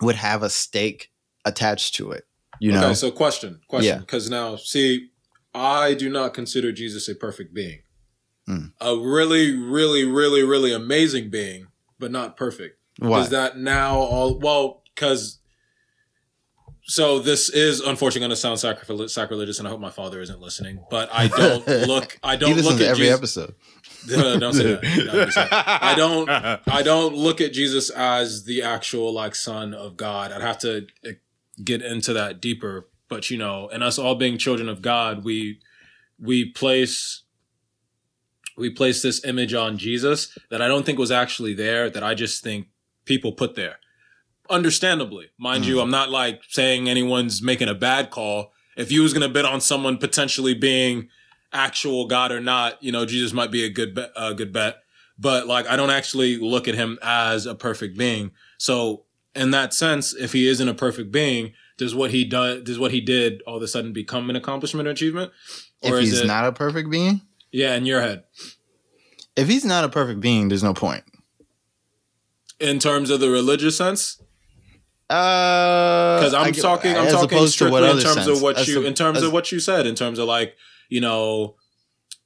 would 0.00 0.16
have 0.16 0.42
a 0.42 0.50
stake 0.50 1.10
attached 1.44 1.94
to 1.96 2.10
it 2.12 2.26
you 2.60 2.72
know 2.72 2.84
Okay, 2.86 2.94
so 2.94 3.10
question, 3.10 3.60
question. 3.68 3.94
Yeah. 3.94 4.00
Because 4.00 4.28
now, 4.28 4.56
see, 4.56 5.08
I 5.54 5.94
do 5.94 6.10
not 6.10 6.34
consider 6.34 6.70
Jesus 6.72 7.08
a 7.08 7.14
perfect 7.14 7.54
being. 7.54 7.80
Mm. 8.48 8.72
A 8.80 8.96
really, 8.98 9.56
really, 9.56 10.04
really, 10.04 10.42
really 10.42 10.72
amazing 10.72 11.30
being, 11.30 11.68
but 11.98 12.10
not 12.12 12.36
perfect. 12.36 12.78
why 12.98 13.20
Is 13.20 13.30
that 13.30 13.56
now 13.56 13.96
all 13.96 14.38
well? 14.38 14.82
Because 14.94 15.39
so 16.90 17.20
this 17.20 17.48
is 17.48 17.80
unfortunately 17.80 18.20
going 18.20 18.30
to 18.30 18.36
sound 18.36 18.58
sacrifil- 18.58 19.08
sacrilegious, 19.08 19.60
and 19.60 19.68
I 19.68 19.70
hope 19.70 19.80
my 19.80 19.90
father 19.90 20.20
isn't 20.20 20.40
listening. 20.40 20.84
But 20.90 21.08
I 21.12 21.28
don't 21.28 21.66
look. 21.86 22.18
I 22.22 22.34
don't 22.34 22.56
look 22.56 22.80
at 22.80 22.88
every 22.88 23.06
Jesus. 23.06 23.18
episode 23.18 23.54
don't 24.08 24.52
say 24.52 24.74
that. 24.74 24.82
That'd 24.82 25.28
be. 25.28 25.34
I 25.52 25.94
don't. 25.94 26.28
I 26.66 26.82
don't 26.82 27.14
look 27.14 27.40
at 27.40 27.52
Jesus 27.52 27.90
as 27.90 28.44
the 28.44 28.62
actual 28.62 29.12
like 29.12 29.34
son 29.34 29.74
of 29.74 29.96
God. 29.96 30.32
I'd 30.32 30.40
have 30.40 30.58
to 30.60 30.86
uh, 31.06 31.10
get 31.62 31.82
into 31.82 32.12
that 32.14 32.40
deeper. 32.40 32.88
But 33.08 33.30
you 33.30 33.38
know, 33.38 33.68
and 33.72 33.82
us 33.84 33.98
all 33.98 34.14
being 34.14 34.38
children 34.38 34.68
of 34.68 34.82
God, 34.82 35.22
we 35.24 35.60
we 36.18 36.46
place 36.46 37.22
we 38.56 38.70
place 38.70 39.02
this 39.02 39.24
image 39.24 39.54
on 39.54 39.78
Jesus 39.78 40.36
that 40.50 40.60
I 40.60 40.68
don't 40.68 40.84
think 40.84 40.98
was 40.98 41.12
actually 41.12 41.54
there. 41.54 41.90
That 41.90 42.02
I 42.02 42.14
just 42.14 42.42
think 42.42 42.68
people 43.04 43.32
put 43.32 43.54
there. 43.54 43.76
Understandably, 44.50 45.28
mind 45.38 45.64
you, 45.64 45.76
Mm. 45.76 45.82
I'm 45.84 45.90
not 45.90 46.10
like 46.10 46.42
saying 46.48 46.88
anyone's 46.88 47.40
making 47.40 47.68
a 47.68 47.74
bad 47.74 48.10
call. 48.10 48.52
If 48.76 48.90
you 48.90 49.02
was 49.02 49.12
gonna 49.12 49.28
bet 49.28 49.44
on 49.44 49.60
someone 49.60 49.96
potentially 49.96 50.54
being 50.54 51.08
actual 51.52 52.06
God 52.06 52.32
or 52.32 52.40
not, 52.40 52.82
you 52.82 52.90
know, 52.92 53.04
Jesus 53.06 53.32
might 53.32 53.50
be 53.52 53.64
a 53.64 53.68
good 53.68 53.94
bet, 53.94 54.10
a 54.16 54.34
good 54.34 54.52
bet. 54.52 54.78
But 55.18 55.46
like, 55.46 55.66
I 55.68 55.76
don't 55.76 55.90
actually 55.90 56.36
look 56.38 56.66
at 56.66 56.74
him 56.74 56.98
as 57.02 57.46
a 57.46 57.54
perfect 57.54 57.96
being. 57.96 58.32
So 58.58 59.04
in 59.34 59.52
that 59.52 59.72
sense, 59.72 60.14
if 60.14 60.32
he 60.32 60.48
isn't 60.48 60.68
a 60.68 60.74
perfect 60.74 61.12
being, 61.12 61.52
does 61.78 61.94
what 61.94 62.10
he 62.10 62.24
does, 62.24 62.62
does 62.64 62.78
what 62.78 62.90
he 62.90 63.00
did 63.00 63.42
all 63.46 63.56
of 63.56 63.62
a 63.62 63.68
sudden 63.68 63.92
become 63.92 64.30
an 64.30 64.36
accomplishment 64.36 64.88
or 64.88 64.90
achievement? 64.90 65.30
if 65.82 65.94
is 65.94 66.00
he's 66.10 66.20
it- 66.20 66.26
not 66.26 66.44
a 66.44 66.52
perfect 66.52 66.90
being 66.90 67.20
Yeah, 67.52 67.74
in 67.76 67.86
your 67.86 68.00
head, 68.00 68.24
if 69.36 69.46
he's 69.48 69.64
not 69.64 69.84
a 69.84 69.88
perfect 69.88 70.20
being 70.20 70.48
there's 70.48 70.62
no 70.62 70.74
point 70.74 71.04
in 72.58 72.78
terms 72.78 73.08
of 73.10 73.20
the 73.20 73.30
religious 73.30 73.76
sense, 73.78 74.20
because 75.10 76.30
because 76.30 76.34
I'm 76.34 76.52
talking, 76.62 76.90
I'm 76.96 77.06
talking 77.12 77.38
strictly 77.48 77.78
in 77.90 77.96
terms 77.98 78.16
of 78.28 78.42
what 78.42 78.56
you, 78.68 78.82
in 78.86 78.94
terms 78.94 79.18
of 79.22 79.32
what 79.32 79.50
you 79.52 79.58
said, 79.58 79.86
in 79.86 79.94
terms 79.96 80.18
of 80.20 80.28
like, 80.28 80.56
you 80.88 81.00
know, 81.00 81.56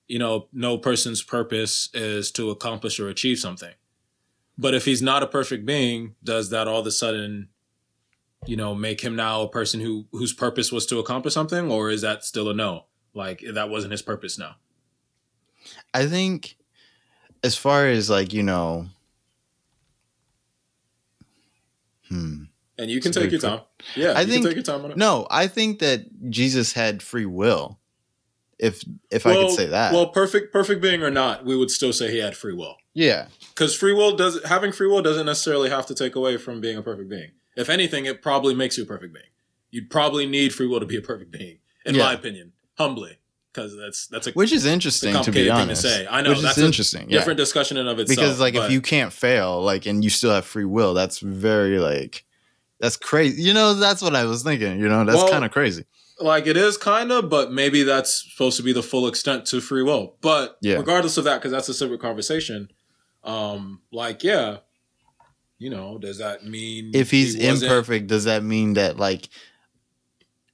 you 0.07 0.19
know, 0.19 0.49
no 0.53 0.77
person's 0.77 1.23
purpose 1.23 1.89
is 1.95 2.31
to 2.33 2.51
accomplish 2.51 3.01
or 3.01 3.09
achieve 3.09 3.39
something. 3.39 3.73
But 4.59 4.75
if 4.75 4.85
he's 4.85 5.01
not 5.01 5.23
a 5.23 5.27
perfect 5.27 5.65
being, 5.65 6.15
does 6.23 6.51
that 6.51 6.69
all 6.69 6.81
of 6.81 6.87
a 6.87 6.91
sudden, 6.91 7.49
you 8.47 8.57
know, 8.57 8.75
make 8.75 9.01
him 9.01 9.17
now 9.17 9.41
a 9.43 9.49
person 9.49 9.81
who 9.81 10.05
whose 10.13 10.35
purpose 10.35 10.71
was 10.71 10.85
to 10.87 10.99
accomplish 10.99 11.33
something, 11.35 11.71
or 11.71 11.91
is 11.91 12.03
that 12.03 12.23
still 12.25 12.51
a 12.51 12.55
no? 12.55 12.85
Like 13.15 13.43
that 13.55 13.71
wasn't 13.71 13.93
his 13.93 14.03
purpose 14.03 14.39
now. 14.39 14.57
i 15.95 16.07
think 16.07 16.57
as 17.43 17.57
far 17.57 17.87
as 17.87 18.11
like 18.11 18.35
you 18.35 18.43
know 18.43 18.87
hmm 22.09 22.45
And 22.79 22.91
you 22.91 23.01
can 23.01 23.11
It's 23.11 23.19
take 23.19 23.31
your 23.31 23.41
time. 23.41 23.61
Yeah, 23.95 24.13
I 24.13 24.23
you 24.23 24.27
think- 24.27 24.43
can 24.43 24.51
take 24.51 24.57
your 24.57 24.65
time 24.65 24.85
on 24.85 24.91
it. 24.93 24.97
no 24.97 25.27
i 25.31 25.47
think 25.47 25.79
that 25.79 26.07
jesus 26.31 26.73
had 26.73 27.03
free 27.03 27.27
will 27.27 27.79
if 28.59 28.83
if 29.11 29.27
i 29.27 29.35
could 29.35 29.51
say 29.51 29.67
that 29.67 29.93
Well, 29.93 30.09
perfect, 30.09 30.53
perfect 30.53 30.81
being 30.81 31.03
or 31.03 31.11
not, 31.11 31.45
we 31.45 31.57
would 31.57 31.71
still 31.71 31.93
say 31.93 32.11
he 32.11 32.19
had 32.19 32.37
free 32.37 32.55
will. 32.55 32.77
yeah 32.95 33.27
Because 33.55 33.75
free 33.77 33.93
will 33.93 34.17
does 34.17 34.43
having 34.45 34.73
free 34.73 34.87
will 34.89 35.03
doesn't 35.03 35.27
necessarily 35.27 35.71
have 35.71 35.87
to 35.87 35.95
take 35.95 36.15
away 36.17 36.37
from 36.37 36.61
being 36.61 36.77
a 36.77 36.83
perfect 36.83 37.09
being. 37.09 37.31
If 37.57 37.69
anything, 37.69 38.05
it 38.07 38.21
probably 38.23 38.55
makes 38.55 38.77
you 38.79 38.83
a 38.85 38.87
perfect 38.87 39.13
being. 39.13 39.27
You'd 39.71 39.89
probably 39.91 40.27
need 40.27 40.53
free 40.55 40.67
will 40.67 40.81
to 40.81 40.87
be 40.87 40.97
a 40.97 41.01
perfect 41.03 41.31
being, 41.33 41.59
in 41.87 41.95
Yeah. 41.95 42.05
my 42.05 42.13
opinion, 42.15 42.53
humbly, 42.79 43.19
because 43.53 43.77
that's 43.77 44.07
that's 44.09 44.27
a 44.29 44.33
which 44.33 44.53
is 44.53 44.65
interesting 44.67 45.13
to 45.13 45.31
be 45.33 45.47
complicated 45.47 45.49
thing 45.53 45.57
to 45.57 45.63
honest 45.63 45.83
say. 45.83 46.07
I 46.09 46.21
know, 46.23 46.31
which 46.31 46.41
that's 46.41 46.57
is 46.59 46.63
a 46.63 46.67
interesting 46.67 47.11
yeah 47.11 47.19
different 47.19 47.39
discussion 47.39 47.77
in 47.77 47.87
of 47.89 47.99
itself. 47.99 48.17
because 48.19 48.41
like 48.41 48.55
but- 48.55 48.67
if 48.67 48.73
you 48.73 48.81
can't 48.81 49.13
fail 49.13 49.61
like 49.63 49.87
and 49.87 50.03
you 50.05 50.11
still 50.11 50.33
have 50.33 50.45
free 50.45 50.65
will 50.65 50.95
that's 50.95 51.19
very 51.19 51.79
like 51.81 52.25
that's 52.85 52.97
crazy 52.97 53.41
you 53.43 53.53
know 53.55 53.75
that's 53.75 54.03
what 54.03 54.15
i 54.15 54.25
was 54.25 54.43
thinking 54.43 54.79
you 54.79 54.89
know 54.89 55.05
that's 55.05 55.17
Well, 55.17 55.31
kind 55.31 55.45
of 55.45 55.51
crazy 55.51 55.85
like 56.21 56.47
it 56.47 56.57
is 56.57 56.77
kind 56.77 57.11
of, 57.11 57.29
but 57.29 57.51
maybe 57.51 57.83
that's 57.83 58.31
supposed 58.33 58.57
to 58.59 58.63
be 58.63 58.73
the 58.73 58.85
full 58.85 59.09
extent 59.09 59.47
to 59.47 59.61
free 59.61 59.83
will. 59.83 60.17
But 60.21 60.59
Yeah. 60.63 60.77
regardless 60.77 61.17
of 61.19 61.25
that, 61.25 61.39
because 61.41 61.51
that's 61.51 61.69
a 61.69 61.75
separate 61.75 62.01
conversation. 62.01 62.69
Um, 63.25 63.81
like 63.91 64.23
yeah, 64.23 64.59
you 65.59 65.71
know, 65.71 65.99
does 65.99 66.19
that 66.19 66.45
mean 66.45 66.93
if 66.95 67.11
he's 67.11 67.35
he 67.35 67.49
imperfect 67.49 68.07
does 68.07 68.25
that 68.25 68.45
mean 68.45 68.75
that 68.75 68.97
like 68.97 69.29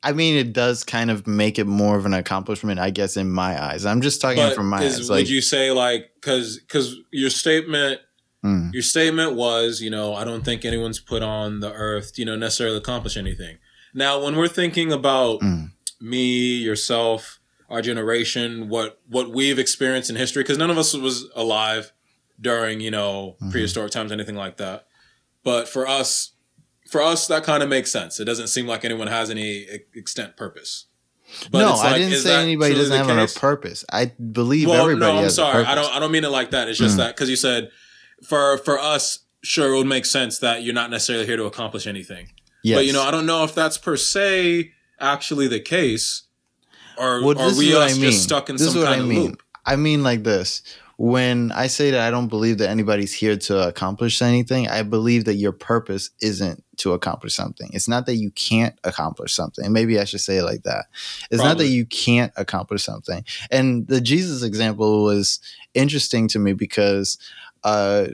i 0.02 0.12
mean 0.12 0.34
it 0.36 0.54
does 0.54 0.82
kind 0.82 1.10
of 1.10 1.26
make 1.26 1.58
it 1.58 1.66
more 1.66 1.98
of 1.98 2.06
an 2.06 2.14
accomplishment 2.14 2.80
i 2.80 2.88
guess 2.88 3.18
in 3.18 3.30
my 3.30 3.62
eyes 3.62 3.84
i'm 3.84 4.00
just 4.00 4.18
talking 4.22 4.38
But 4.38 4.54
from 4.54 4.70
my 4.70 4.82
is- 4.82 4.94
eyes 4.94 5.10
would 5.10 5.16
like 5.16 5.28
you 5.28 5.42
say 5.42 5.72
like 5.72 6.10
because 6.14 6.58
because 6.58 6.96
your 7.12 7.28
statement 7.28 8.00
mm, 8.44 8.72
your 8.72 8.82
statement 8.82 9.34
was 9.34 9.80
you 9.80 9.90
know 9.90 10.14
I 10.14 10.24
don't 10.24 10.44
think 10.44 10.64
anyone's 10.64 10.98
put 11.00 11.22
on 11.22 11.60
the 11.60 11.72
earth 11.72 12.18
you 12.18 12.24
know 12.24 12.36
necessarily 12.36 12.76
accomplish 12.78 13.16
anything. 13.16 13.58
Now 13.94 14.22
when 14.24 14.36
we're 14.36 14.48
thinking 14.48 14.92
about 14.92 15.40
mm, 15.40 15.70
me, 16.00 16.56
yourself, 16.56 17.40
our 17.68 17.82
generation, 17.82 18.68
what 18.68 19.00
what 19.08 19.30
we've 19.30 19.58
experienced 19.58 20.10
in 20.10 20.16
history, 20.16 20.42
because 20.42 20.58
none 20.58 20.70
of 20.70 20.78
us 20.78 20.94
was 20.94 21.28
alive 21.34 21.92
during 22.40 22.80
you 22.80 22.90
know 22.90 23.36
Mhm. 23.42 23.50
prehistoric 23.50 23.90
times, 23.92 24.12
anything 24.12 24.36
like 24.36 24.56
that. 24.58 24.86
But 25.44 25.68
for 25.68 25.86
us, 25.86 26.32
for 26.90 27.02
us, 27.02 27.26
that 27.28 27.44
kind 27.44 27.62
of 27.62 27.68
makes 27.68 27.90
sense. 27.90 28.18
It 28.20 28.24
doesn't 28.24 28.48
seem 28.48 28.66
like 28.66 28.84
anyone 28.84 29.06
has 29.08 29.30
any 29.30 29.66
extent 29.94 30.36
purpose. 30.36 30.86
no 31.52 31.70
it's 31.74 31.80
i 31.82 31.96
didn't 31.96 32.18
say 32.18 32.42
anybody 32.42 32.74
doesn't 32.74 32.96
have 32.96 33.06
case? 33.06 33.36
a 33.36 33.38
purpose 33.38 33.84
i 33.92 34.06
believe 34.32 34.66
well, 34.68 34.82
everybody 34.82 35.12
no, 35.18 35.22
I'm 35.22 35.30
sorry. 35.30 35.64
I 35.64 35.76
don't. 35.76 35.94
I 35.94 36.00
don't 36.00 36.10
mean 36.10 36.24
it 36.24 36.30
like 36.30 36.50
that. 36.50 36.68
It's 36.68 36.76
just 36.78 36.94
Mm. 36.94 36.98
that 37.02 37.14
because 37.14 37.30
you 37.30 37.36
said 37.36 37.70
for 38.22 38.58
for 38.58 38.78
us, 38.78 39.20
sure, 39.42 39.72
it 39.74 39.76
would 39.78 39.86
make 39.86 40.06
sense 40.06 40.38
that 40.38 40.62
you're 40.62 40.74
not 40.74 40.90
necessarily 40.90 41.26
here 41.26 41.36
to 41.36 41.44
accomplish 41.44 41.86
anything. 41.86 42.28
yes. 42.62 42.76
But 42.78 42.86
you 42.86 42.92
know, 42.92 43.02
I 43.02 43.10
don't 43.10 43.26
know 43.26 43.44
if 43.44 43.54
that's 43.54 43.78
per 43.78 43.96
se 43.96 44.72
actually 44.98 45.48
the 45.48 45.60
case, 45.60 46.24
or 46.98 47.24
Well, 47.24 47.38
are 47.38 47.56
we 47.56 47.74
us 47.74 47.92
I 47.92 47.94
mean. 47.94 48.10
just 48.10 48.22
stuck 48.22 48.48
in 48.50 48.56
This 48.56 48.66
is 48.66 48.72
some 48.72 48.82
what 48.82 48.88
kind 48.88 49.00
I 49.00 49.02
of 49.04 49.08
mean. 49.08 49.22
loop? 49.30 49.42
I 49.64 49.76
mean 49.76 50.02
like 50.02 50.24
this. 50.24 50.62
When 50.96 51.50
I 51.52 51.68
say 51.68 51.90
that 51.92 52.00
I 52.06 52.10
don't 52.10 52.28
believe 52.28 52.58
that 52.58 52.68
anybody's 52.68 53.14
here 53.14 53.34
to 53.34 53.66
accomplish 53.68 54.20
anything, 54.20 54.68
I 54.68 54.82
believe 54.82 55.24
that 55.24 55.36
your 55.36 55.52
purpose 55.52 56.10
isn't 56.20 56.62
to 56.76 56.92
accomplish 56.92 57.34
something. 57.34 57.70
It's 57.72 57.88
not 57.88 58.04
that 58.04 58.16
you 58.16 58.30
can't 58.32 58.78
accomplish 58.84 59.32
something. 59.32 59.72
Maybe 59.72 59.98
I 59.98 60.04
should 60.04 60.20
say 60.20 60.36
it 60.36 60.44
like 60.44 60.64
that. 60.64 60.86
It's 61.30 61.42
not 61.42 61.56
that 61.56 61.68
you 61.68 61.86
can't 61.86 62.34
accomplish 62.36 62.84
something. 62.84 63.24
And 63.50 63.88
the 63.88 64.02
Jesus 64.02 64.42
example 64.42 65.02
was 65.04 65.40
interesting 65.72 66.28
to 66.28 66.38
me 66.38 66.52
because 66.52 67.16
uh, 67.64 68.06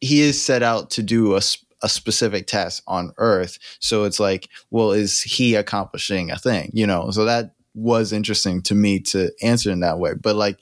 he 0.00 0.20
is 0.20 0.44
set 0.44 0.62
out 0.62 0.90
to 0.90 1.02
do 1.02 1.34
a, 1.34 1.40
a 1.82 1.88
specific 1.88 2.46
task 2.46 2.82
on 2.86 3.12
earth. 3.18 3.58
So 3.78 4.04
it's 4.04 4.20
like 4.20 4.48
well 4.70 4.92
is 4.92 5.22
he 5.22 5.54
accomplishing 5.54 6.30
a 6.30 6.38
thing 6.38 6.70
you 6.72 6.86
know? 6.86 7.10
So 7.10 7.24
that 7.24 7.54
was 7.74 8.12
interesting 8.12 8.62
to 8.62 8.74
me 8.74 9.00
to 9.00 9.32
answer 9.42 9.70
in 9.70 9.80
that 9.80 9.98
way. 9.98 10.14
But 10.14 10.36
like 10.36 10.60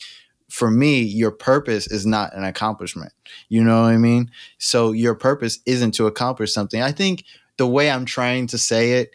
for 0.48 0.70
me 0.70 1.00
your 1.00 1.30
purpose 1.30 1.86
is 1.86 2.06
not 2.06 2.34
an 2.34 2.44
accomplishment. 2.44 3.12
You 3.48 3.64
know 3.64 3.82
what 3.82 3.92
i 3.92 3.96
mean? 3.96 4.30
So 4.58 4.92
your 4.92 5.14
purpose 5.14 5.58
isn't 5.66 5.92
to 5.92 6.06
accomplish 6.06 6.52
something. 6.52 6.80
I 6.82 6.92
think 6.92 7.24
the 7.56 7.66
way 7.66 7.90
i'm 7.90 8.04
trying 8.04 8.46
to 8.48 8.58
say 8.58 8.94
it 8.94 9.12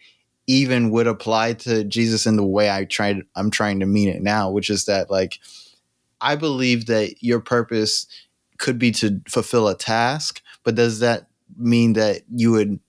even 0.47 0.89
would 0.89 1.07
apply 1.07 1.53
to 1.53 1.83
jesus 1.83 2.25
in 2.25 2.37
the 2.37 2.45
way 2.45 2.69
i 2.69 2.85
tried 2.85 3.21
i'm 3.35 3.51
trying 3.51 3.79
to 3.79 3.85
mean 3.85 4.07
it 4.07 4.21
now 4.21 4.49
which 4.49 4.69
is 4.69 4.85
that 4.85 5.09
like 5.09 5.39
i 6.21 6.35
believe 6.35 6.85
that 6.85 7.21
your 7.21 7.39
purpose 7.39 8.07
could 8.57 8.79
be 8.79 8.91
to 8.91 9.21
fulfill 9.27 9.67
a 9.67 9.77
task 9.77 10.41
but 10.63 10.75
does 10.75 10.99
that 10.99 11.27
mean 11.57 11.93
that 11.93 12.23
you 12.29 12.51
would 12.51 12.79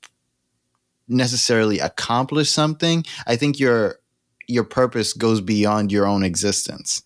necessarily 1.09 1.79
accomplish 1.79 2.51
something? 2.51 3.05
I 3.27 3.37
think 3.37 3.59
your 3.59 3.99
your 4.47 4.65
purpose 4.65 5.13
goes 5.13 5.41
beyond 5.41 5.93
your 5.93 6.07
own 6.07 6.23
existence. 6.23 7.03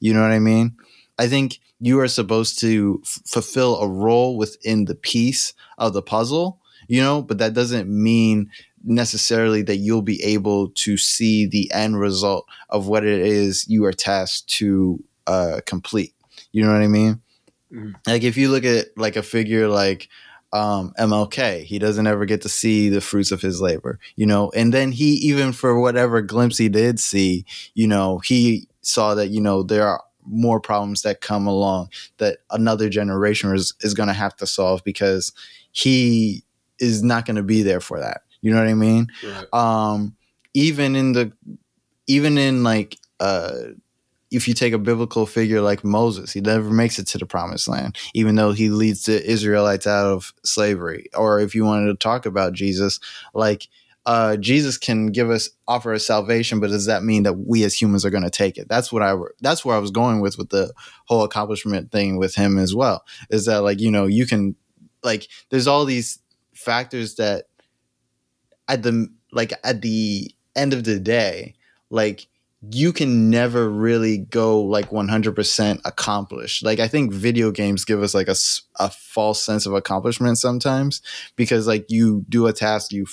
You 0.00 0.14
know 0.14 0.22
what 0.22 0.30
i 0.30 0.38
mean? 0.38 0.76
I 1.18 1.26
think 1.26 1.58
you 1.80 2.00
are 2.00 2.08
supposed 2.08 2.58
to 2.60 3.00
f- 3.04 3.20
fulfill 3.26 3.80
a 3.80 3.88
role 3.88 4.36
within 4.36 4.84
the 4.84 4.94
piece 4.94 5.52
of 5.78 5.92
the 5.92 6.02
puzzle 6.02 6.58
you 6.88 7.02
know 7.02 7.20
but 7.20 7.36
that 7.36 7.52
doesn't 7.52 7.88
mean 7.88 8.50
necessarily 8.82 9.60
that 9.62 9.76
you'll 9.76 10.00
be 10.00 10.22
able 10.22 10.70
to 10.70 10.96
see 10.96 11.46
the 11.46 11.70
end 11.72 12.00
result 12.00 12.46
of 12.70 12.86
what 12.86 13.04
it 13.04 13.20
is 13.20 13.66
you 13.68 13.84
are 13.84 13.92
tasked 13.92 14.48
to 14.48 15.02
uh, 15.26 15.60
complete 15.66 16.14
you 16.52 16.64
know 16.64 16.72
what 16.72 16.82
i 16.82 16.88
mean 16.88 17.20
mm-hmm. 17.72 17.92
like 18.06 18.22
if 18.22 18.36
you 18.36 18.50
look 18.50 18.64
at 18.64 18.86
like 18.96 19.16
a 19.16 19.22
figure 19.22 19.68
like 19.68 20.08
um, 20.52 20.94
MLK. 20.98 21.64
He 21.64 21.78
doesn't 21.78 22.06
ever 22.06 22.24
get 22.24 22.40
to 22.42 22.48
see 22.48 22.88
the 22.88 23.00
fruits 23.00 23.32
of 23.32 23.42
his 23.42 23.60
labor, 23.60 23.98
you 24.14 24.24
know. 24.24 24.50
And 24.54 24.72
then 24.72 24.92
he, 24.92 25.14
even 25.14 25.52
for 25.52 25.78
whatever 25.78 26.22
glimpse 26.22 26.56
he 26.56 26.68
did 26.68 26.98
see, 26.98 27.44
you 27.74 27.86
know, 27.86 28.18
he 28.20 28.68
saw 28.80 29.14
that 29.16 29.28
you 29.28 29.40
know 29.40 29.62
there 29.62 29.86
are 29.86 30.02
more 30.26 30.60
problems 30.60 31.02
that 31.02 31.20
come 31.20 31.46
along 31.46 31.88
that 32.18 32.38
another 32.50 32.88
generation 32.88 33.54
is, 33.54 33.74
is 33.80 33.94
going 33.94 34.08
to 34.08 34.12
have 34.12 34.34
to 34.36 34.46
solve 34.46 34.82
because 34.84 35.32
he 35.72 36.42
is 36.78 37.02
not 37.02 37.26
going 37.26 37.36
to 37.36 37.42
be 37.42 37.62
there 37.62 37.80
for 37.80 38.00
that. 38.00 38.22
You 38.40 38.52
know 38.52 38.58
what 38.58 38.68
I 38.68 38.74
mean? 38.74 39.08
Right. 39.24 39.46
Um, 39.52 40.16
even 40.54 40.96
in 40.96 41.12
the, 41.12 41.32
even 42.06 42.38
in 42.38 42.62
like, 42.62 42.96
uh, 43.20 43.52
if 44.30 44.48
you 44.48 44.54
take 44.54 44.72
a 44.72 44.78
biblical 44.78 45.26
figure 45.26 45.60
like 45.60 45.84
Moses, 45.84 46.32
he 46.32 46.40
never 46.40 46.70
makes 46.70 46.98
it 46.98 47.06
to 47.08 47.18
the 47.18 47.26
promised 47.26 47.68
land, 47.68 47.96
even 48.14 48.34
though 48.34 48.52
he 48.52 48.68
leads 48.68 49.04
the 49.04 49.24
Israelites 49.24 49.86
out 49.86 50.06
of 50.06 50.32
slavery. 50.44 51.06
Or 51.14 51.40
if 51.40 51.54
you 51.54 51.64
wanted 51.64 51.86
to 51.88 51.96
talk 51.96 52.26
about 52.26 52.52
Jesus, 52.52 52.98
like 53.34 53.68
uh, 54.04 54.36
Jesus 54.36 54.78
can 54.78 55.08
give 55.08 55.30
us 55.30 55.50
offer 55.66 55.92
us 55.92 56.06
salvation, 56.06 56.60
but 56.60 56.70
does 56.70 56.86
that 56.86 57.02
mean 57.02 57.24
that 57.24 57.34
we 57.34 57.64
as 57.64 57.80
humans 57.80 58.04
are 58.04 58.10
going 58.10 58.22
to 58.22 58.30
take 58.30 58.56
it? 58.56 58.68
That's 58.68 58.92
what 58.92 59.02
I 59.02 59.14
that's 59.40 59.64
where 59.64 59.76
I 59.76 59.80
was 59.80 59.90
going 59.90 60.20
with 60.20 60.38
with 60.38 60.50
the 60.50 60.72
whole 61.06 61.24
accomplishment 61.24 61.90
thing 61.90 62.16
with 62.16 62.34
him 62.34 62.58
as 62.58 62.74
well. 62.74 63.04
Is 63.30 63.46
that 63.46 63.62
like 63.62 63.80
you 63.80 63.90
know 63.90 64.06
you 64.06 64.26
can 64.26 64.54
like 65.02 65.28
there's 65.50 65.66
all 65.66 65.84
these 65.84 66.20
factors 66.54 67.16
that 67.16 67.46
at 68.68 68.82
the 68.82 69.08
like 69.32 69.52
at 69.64 69.82
the 69.82 70.30
end 70.54 70.72
of 70.72 70.84
the 70.84 70.98
day 70.98 71.54
like 71.90 72.28
you 72.70 72.92
can 72.92 73.30
never 73.30 73.68
really 73.68 74.18
go 74.18 74.62
like 74.62 74.90
100% 74.90 75.80
accomplished. 75.84 76.64
Like 76.64 76.80
I 76.80 76.88
think 76.88 77.12
video 77.12 77.50
games 77.50 77.84
give 77.84 78.02
us 78.02 78.14
like 78.14 78.28
a, 78.28 78.36
a 78.76 78.90
false 78.90 79.42
sense 79.42 79.66
of 79.66 79.74
accomplishment 79.74 80.38
sometimes 80.38 81.02
because 81.36 81.66
like 81.66 81.86
you 81.88 82.24
do 82.28 82.46
a 82.46 82.52
task, 82.52 82.92
you 82.92 83.06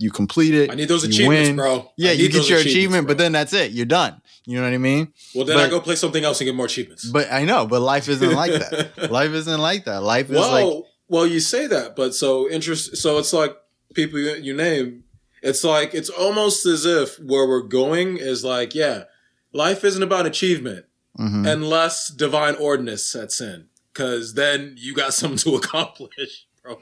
you 0.00 0.12
complete 0.12 0.54
it. 0.54 0.70
I 0.70 0.76
need 0.76 0.86
those 0.86 1.02
achievements, 1.02 1.48
win. 1.48 1.56
bro. 1.56 1.90
Yeah, 1.96 2.12
you 2.12 2.28
get 2.28 2.48
your 2.48 2.60
achievement, 2.60 3.06
bro. 3.06 3.14
but 3.14 3.18
then 3.18 3.32
that's 3.32 3.52
it. 3.52 3.72
You're 3.72 3.84
done. 3.84 4.22
You 4.46 4.58
know 4.58 4.62
what 4.62 4.72
I 4.72 4.78
mean? 4.78 5.12
Well, 5.34 5.44
then 5.44 5.56
but, 5.56 5.66
I 5.66 5.68
go 5.68 5.80
play 5.80 5.96
something 5.96 6.24
else 6.24 6.40
and 6.40 6.46
get 6.46 6.54
more 6.54 6.66
achievements. 6.66 7.04
But 7.04 7.32
I 7.32 7.44
know, 7.44 7.66
but 7.66 7.80
life 7.80 8.08
isn't 8.08 8.32
like 8.32 8.52
that. 8.52 9.10
life 9.10 9.32
isn't 9.32 9.60
like 9.60 9.86
that. 9.86 10.02
Life 10.02 10.30
is 10.30 10.36
well, 10.36 10.74
like 10.76 10.84
well, 11.08 11.26
you 11.26 11.40
say 11.40 11.66
that, 11.66 11.96
but 11.96 12.14
so 12.14 12.48
interest. 12.48 12.96
So 12.96 13.18
it's 13.18 13.32
like 13.32 13.56
people 13.94 14.20
you, 14.20 14.34
you 14.36 14.54
name 14.54 15.02
it's 15.42 15.64
like 15.64 15.94
it's 15.94 16.10
almost 16.10 16.66
as 16.66 16.84
if 16.84 17.18
where 17.18 17.46
we're 17.46 17.62
going 17.62 18.16
is 18.16 18.44
like, 18.44 18.74
yeah, 18.74 19.04
life 19.52 19.84
isn't 19.84 20.02
about 20.02 20.26
achievement 20.26 20.86
mm-hmm. 21.18 21.46
unless 21.46 22.08
divine 22.08 22.54
ordinance 22.56 23.04
sets 23.04 23.40
in, 23.40 23.68
because 23.92 24.34
then 24.34 24.74
you 24.76 24.94
got 24.94 25.14
something 25.14 25.38
to 25.38 25.56
accomplish, 25.56 26.46
bro. 26.62 26.78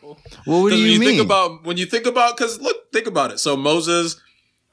Well, 0.46 0.62
what 0.62 0.70
do 0.70 0.76
you, 0.76 0.86
you 0.86 1.00
mean? 1.00 1.11
Think 1.11 1.22
about 1.22 1.64
when 1.64 1.76
you 1.76 1.86
think 1.86 2.07
about 2.07 2.36
because 2.36 2.61
look, 2.61 2.92
think 2.92 3.07
about 3.07 3.30
it. 3.30 3.38
So 3.38 3.57
Moses, 3.57 4.20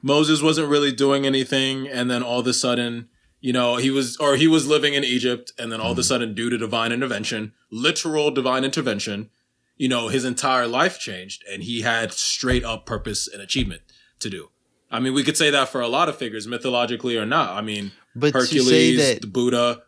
Moses 0.02 0.42
wasn't 0.42 0.68
really 0.68 0.92
doing 0.92 1.26
anything, 1.26 1.88
and 1.88 2.10
then 2.10 2.22
all 2.22 2.40
of 2.40 2.46
a 2.46 2.54
sudden. 2.54 3.08
You 3.40 3.52
know, 3.52 3.76
he 3.76 3.90
was, 3.90 4.16
or 4.16 4.36
he 4.36 4.48
was 4.48 4.66
living 4.66 4.94
in 4.94 5.04
Egypt, 5.04 5.52
and 5.58 5.70
then 5.70 5.78
all 5.78 5.88
mm-hmm. 5.88 5.92
of 5.92 5.98
a 5.98 6.00
mm-hmm. 6.00 6.08
sudden, 6.08 6.34
due 6.34 6.48
to 6.48 6.56
divine 6.56 6.92
intervention, 6.92 7.52
literal 7.70 8.30
divine 8.30 8.64
intervention, 8.64 9.28
you 9.76 9.88
know, 9.88 10.08
his 10.08 10.24
entire 10.24 10.66
life 10.66 10.98
changed 10.98 11.44
and 11.50 11.62
he 11.62 11.82
had 11.82 12.12
straight 12.12 12.64
up 12.64 12.86
purpose 12.86 13.28
and 13.28 13.42
achievement 13.42 13.82
to 14.20 14.30
do. 14.30 14.50
I 14.90 15.00
mean, 15.00 15.14
we 15.14 15.24
could 15.24 15.36
say 15.36 15.50
that 15.50 15.68
for 15.68 15.80
a 15.80 15.88
lot 15.88 16.08
of 16.08 16.16
figures, 16.16 16.46
mythologically 16.46 17.16
or 17.16 17.26
not. 17.26 17.50
I 17.50 17.60
mean, 17.62 17.92
but 18.14 18.32
Hercules, 18.32 18.98
that, 18.98 19.22
the 19.22 19.26
Buddha. 19.26 19.82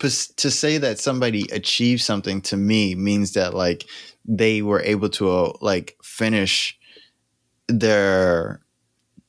To 0.00 0.50
say 0.50 0.78
that 0.78 1.00
somebody 1.00 1.48
achieved 1.50 2.02
something 2.02 2.40
to 2.42 2.56
me 2.56 2.94
means 2.94 3.32
that 3.32 3.52
like 3.52 3.84
they 4.24 4.62
were 4.62 4.80
able 4.80 5.08
to 5.10 5.30
uh, 5.30 5.52
like 5.60 5.96
finish 6.02 6.78
their 7.66 8.60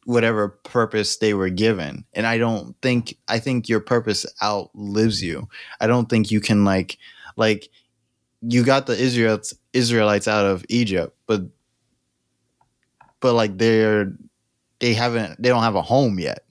whatever 0.05 0.49
purpose 0.49 1.17
they 1.17 1.33
were 1.33 1.49
given. 1.49 2.05
And 2.13 2.25
I 2.25 2.37
don't 2.37 2.75
think 2.81 3.17
I 3.27 3.39
think 3.39 3.67
your 3.67 3.79
purpose 3.79 4.25
outlives 4.41 5.21
you. 5.21 5.49
I 5.81 5.87
don't 5.87 6.07
think 6.07 6.31
you 6.31 6.39
can 6.39 6.65
like 6.65 6.97
like 7.35 7.69
you 8.41 8.63
got 8.63 8.85
the 8.85 8.97
Israelites 8.97 9.53
Israelites 9.73 10.27
out 10.27 10.45
of 10.45 10.65
Egypt, 10.69 11.15
but 11.27 11.41
but 13.19 13.33
like 13.33 13.57
they're 13.57 14.13
they 14.79 14.93
haven't 14.93 15.41
they 15.41 15.49
don't 15.49 15.63
have 15.63 15.75
a 15.75 15.81
home 15.81 16.19
yet. 16.19 16.43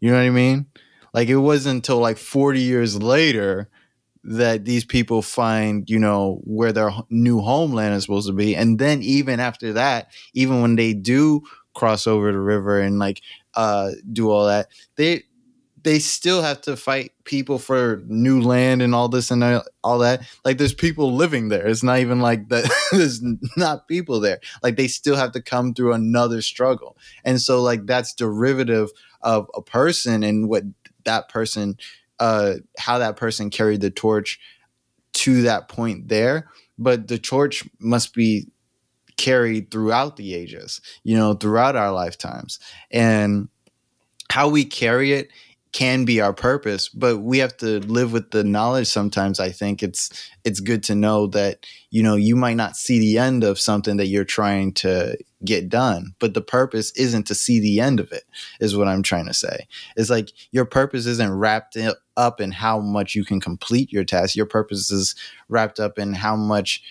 You 0.00 0.10
know 0.10 0.16
what 0.16 0.24
I 0.24 0.30
mean? 0.30 0.66
Like 1.14 1.28
it 1.28 1.36
wasn't 1.36 1.76
until 1.76 1.98
like 1.98 2.16
40 2.16 2.60
years 2.60 3.00
later 3.00 3.68
that 4.24 4.64
these 4.64 4.84
people 4.84 5.20
find, 5.20 5.88
you 5.90 5.98
know, 5.98 6.40
where 6.44 6.72
their 6.72 6.90
new 7.10 7.40
homeland 7.40 7.94
is 7.94 8.04
supposed 8.04 8.28
to 8.28 8.32
be. 8.32 8.54
And 8.54 8.78
then 8.78 9.02
even 9.02 9.40
after 9.40 9.72
that, 9.74 10.12
even 10.32 10.62
when 10.62 10.76
they 10.76 10.94
do 10.94 11.42
cross 11.74 12.06
over 12.06 12.30
the 12.30 12.38
river 12.38 12.80
and 12.80 12.98
like 12.98 13.20
uh 13.54 13.90
do 14.12 14.30
all 14.30 14.46
that, 14.46 14.68
they 14.96 15.24
they 15.82 15.98
still 15.98 16.42
have 16.42 16.60
to 16.62 16.76
fight 16.76 17.12
people 17.24 17.58
for 17.58 18.02
new 18.06 18.40
land 18.40 18.82
and 18.82 18.94
all 18.94 19.08
this 19.08 19.30
and 19.30 19.62
all 19.82 19.98
that. 19.98 20.22
Like 20.44 20.58
there's 20.58 20.74
people 20.74 21.12
living 21.14 21.48
there. 21.48 21.66
It's 21.66 21.82
not 21.82 21.98
even 21.98 22.20
like 22.20 22.48
that. 22.48 22.70
there's 22.92 23.22
not 23.56 23.88
people 23.88 24.20
there. 24.20 24.40
Like 24.62 24.76
they 24.76 24.88
still 24.88 25.16
have 25.16 25.32
to 25.32 25.42
come 25.42 25.74
through 25.74 25.92
another 25.92 26.42
struggle. 26.42 26.96
And 27.24 27.40
so 27.40 27.62
like 27.62 27.86
that's 27.86 28.14
derivative 28.14 28.90
of 29.22 29.48
a 29.54 29.62
person 29.62 30.22
and 30.22 30.48
what 30.48 30.64
that 31.04 31.28
person, 31.28 31.76
uh, 32.20 32.54
how 32.78 32.98
that 32.98 33.16
person 33.16 33.50
carried 33.50 33.80
the 33.80 33.90
torch 33.90 34.38
to 35.14 35.42
that 35.42 35.68
point 35.68 36.08
there. 36.08 36.48
But 36.78 37.08
the 37.08 37.18
torch 37.18 37.68
must 37.80 38.14
be 38.14 38.48
carried 39.16 39.70
throughout 39.70 40.16
the 40.16 40.34
ages, 40.34 40.80
you 41.02 41.16
know, 41.16 41.34
throughout 41.34 41.76
our 41.76 41.92
lifetimes. 41.92 42.58
And 42.90 43.48
how 44.30 44.48
we 44.48 44.64
carry 44.64 45.12
it 45.12 45.28
can 45.72 46.04
be 46.04 46.20
our 46.20 46.32
purpose 46.34 46.88
but 46.88 47.18
we 47.18 47.38
have 47.38 47.56
to 47.56 47.80
live 47.80 48.12
with 48.12 48.30
the 48.30 48.44
knowledge 48.44 48.86
sometimes 48.86 49.40
i 49.40 49.50
think. 49.50 49.82
It's 49.82 50.10
it's 50.44 50.60
good 50.60 50.82
to 50.84 50.94
know 50.94 51.26
that 51.28 51.66
you 51.90 52.02
know 52.02 52.16
you 52.16 52.36
might 52.36 52.56
not 52.56 52.76
see 52.76 52.98
the 52.98 53.18
end 53.18 53.44
of 53.44 53.58
something 53.58 53.96
that 53.96 54.06
you're 54.06 54.24
trying 54.24 54.72
to 54.74 55.16
get 55.44 55.68
done 55.68 56.14
but 56.20 56.34
the 56.34 56.40
purpose 56.40 56.92
isn't 56.92 57.26
to 57.26 57.34
see 57.34 57.58
the 57.58 57.80
end 57.80 57.98
of 58.00 58.12
it 58.12 58.24
is 58.60 58.76
what 58.76 58.88
i'm 58.88 59.02
trying 59.02 59.26
to 59.26 59.34
say. 59.34 59.66
It's 59.96 60.10
like 60.10 60.30
your 60.52 60.64
purpose 60.64 61.06
isn't 61.06 61.32
wrapped 61.32 61.76
up 62.16 62.40
in 62.40 62.52
how 62.52 62.80
much 62.80 63.14
you 63.14 63.24
can 63.24 63.40
complete 63.40 63.92
your 63.92 64.04
task. 64.04 64.36
Your 64.36 64.46
purpose 64.46 64.90
is 64.90 65.14
wrapped 65.48 65.80
up 65.80 65.98
in 65.98 66.14
how 66.14 66.36
much 66.36 66.82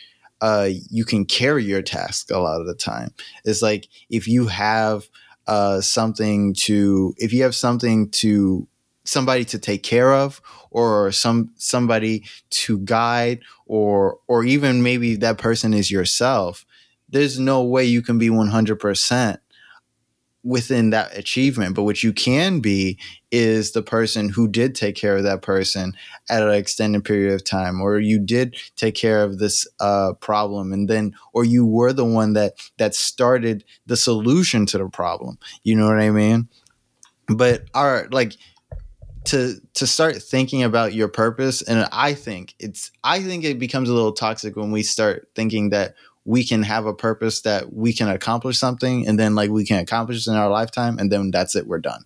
uh, 0.42 0.70
you 0.90 1.06
can 1.06 1.26
carry 1.26 1.64
your 1.64 1.82
task 1.84 2.32
a 2.32 2.40
lot 2.40 2.60
of 2.60 2.68
the 2.68 2.74
time. 2.76 3.14
It's 3.46 3.62
like 3.62 3.88
if 4.10 4.28
you 4.28 4.48
have 4.48 5.08
uh, 5.48 5.82
something 5.82 6.54
to 6.54 7.14
if 7.18 7.34
you 7.34 7.44
have 7.44 7.56
something 7.56 8.10
to 8.12 8.68
somebody 9.04 9.44
to 9.46 9.58
take 9.58 9.84
care 9.84 10.14
of 10.14 10.42
or 10.70 11.12
some 11.12 11.52
somebody 11.56 12.24
to 12.50 12.80
guide 12.80 13.40
or 13.66 14.20
or 14.28 14.44
even 14.44 14.84
maybe 14.84 15.16
that 15.16 15.38
person 15.38 15.74
is 15.74 15.90
yourself 15.90 16.66
there's 17.12 17.40
no 17.40 17.64
way 17.64 17.84
you 17.84 18.02
can 18.02 18.18
be 18.18 18.30
100% 18.30 19.38
within 20.44 20.90
that 20.90 21.16
achievement. 21.16 21.76
But 21.76 21.84
what 21.84 22.02
you 22.02 22.14
can 22.14 22.62
be 22.62 22.98
is 23.32 23.72
the 23.72 23.84
person 23.84 24.30
who 24.30 24.48
did 24.48 24.74
take 24.74 24.96
care 24.96 25.18
of 25.18 25.24
that 25.24 25.42
person 25.42 25.94
at 26.30 26.42
an 26.42 26.54
extended 26.54 27.04
period 27.04 27.34
of 27.34 27.44
time, 27.44 27.80
or 27.80 28.00
you 28.00 28.20
did 28.20 28.56
take 28.76 28.96
care 28.96 29.24
of 29.24 29.38
this 29.38 29.68
uh, 29.80 30.14
problem, 30.20 30.74
and 30.74 30.90
then, 30.90 31.14
or 31.34 31.46
you 31.46 31.66
were 31.66 31.94
the 31.94 32.06
one 32.06 32.34
that 32.34 32.54
that 32.78 32.96
started 32.96 33.64
the 33.86 33.98
solution 33.98 34.66
to 34.68 34.78
the 34.78 34.90
problem. 34.90 35.38
You 35.64 35.76
know 35.76 35.88
what 35.88 36.00
I 36.00 36.10
mean? 36.10 36.50
But 37.28 37.66
our 37.74 38.08
like 38.12 38.36
to 39.26 39.56
to 39.76 39.86
start 39.86 40.22
thinking 40.22 40.64
about 40.64 40.94
your 40.94 41.08
purpose. 41.08 41.62
And 41.62 41.88
i 41.92 42.14
think 42.14 42.56
it's 42.60 42.92
i 43.04 43.22
think 43.22 43.44
it 43.44 43.60
becomes 43.60 43.90
a 43.90 43.94
little 43.94 44.14
toxic 44.14 44.56
when 44.56 44.72
we 44.72 44.84
start 44.84 45.30
thinking 45.36 45.70
that 45.70 45.96
we 46.26 46.44
can 46.44 46.64
have 46.64 46.86
a 46.86 46.94
purpose 46.94 47.42
that 47.42 47.74
we 47.74 47.94
can 47.94 48.08
accomplish 48.08 48.58
something 48.58 49.08
and 49.08 49.20
then 49.20 49.34
like 49.34 49.50
we 49.50 49.66
can 49.66 49.80
accomplish 49.80 50.28
in 50.28 50.36
our 50.36 50.50
lifetime 50.50 50.98
and 51.00 51.12
then 51.12 51.32
that's 51.32 51.56
it 51.56 51.68
we're 51.68 51.80
done. 51.80 52.04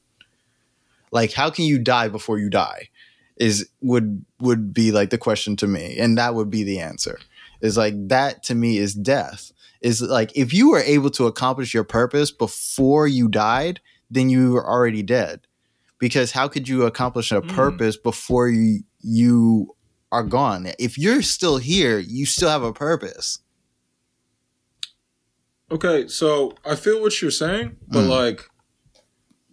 Like 1.12 1.34
how 1.34 1.50
can 1.50 1.66
you 1.66 1.80
die 1.80 2.08
before 2.08 2.40
you 2.40 2.50
die 2.50 2.90
is 3.38 3.68
would 3.82 4.26
would 4.40 4.74
be 4.74 4.92
like 4.92 5.10
the 5.10 5.18
question 5.18 5.56
to 5.58 5.68
me 5.68 5.98
and 5.98 6.18
that 6.18 6.36
would 6.36 6.50
be 6.50 6.64
the 6.64 6.80
answer. 6.80 7.20
Is 7.62 7.78
like 7.78 8.08
that 8.10 8.44
to 8.44 8.56
me 8.56 8.78
is 8.78 8.94
death. 8.94 9.52
Is 9.82 10.02
like 10.02 10.32
if 10.36 10.54
you 10.54 10.72
were 10.72 10.80
able 10.80 11.10
to 11.12 11.28
accomplish 11.28 11.74
your 11.74 11.84
purpose 11.84 12.32
before 12.32 13.08
you 13.08 13.28
died 13.28 13.80
then 14.10 14.30
you 14.30 14.52
were 14.52 14.68
already 14.68 15.02
dead 15.02 15.42
because 16.00 16.32
how 16.32 16.48
could 16.48 16.68
you 16.68 16.84
accomplish 16.84 17.32
a 17.32 17.42
purpose 17.42 17.98
mm. 17.98 18.04
before 18.04 18.50
you 18.50 18.80
you 19.02 19.76
are 20.12 20.24
gone 20.24 20.68
if 20.80 20.98
you're 20.98 21.22
still 21.22 21.58
here 21.58 22.00
you 22.00 22.26
still 22.26 22.50
have 22.50 22.64
a 22.64 22.74
purpose 22.74 23.40
okay 25.72 26.08
so 26.08 26.54
i 26.66 26.76
feel 26.76 27.02
what 27.02 27.22
you're 27.22 27.32
saying 27.32 27.76
but 27.88 28.04
mm. 28.04 28.10
like 28.10 28.50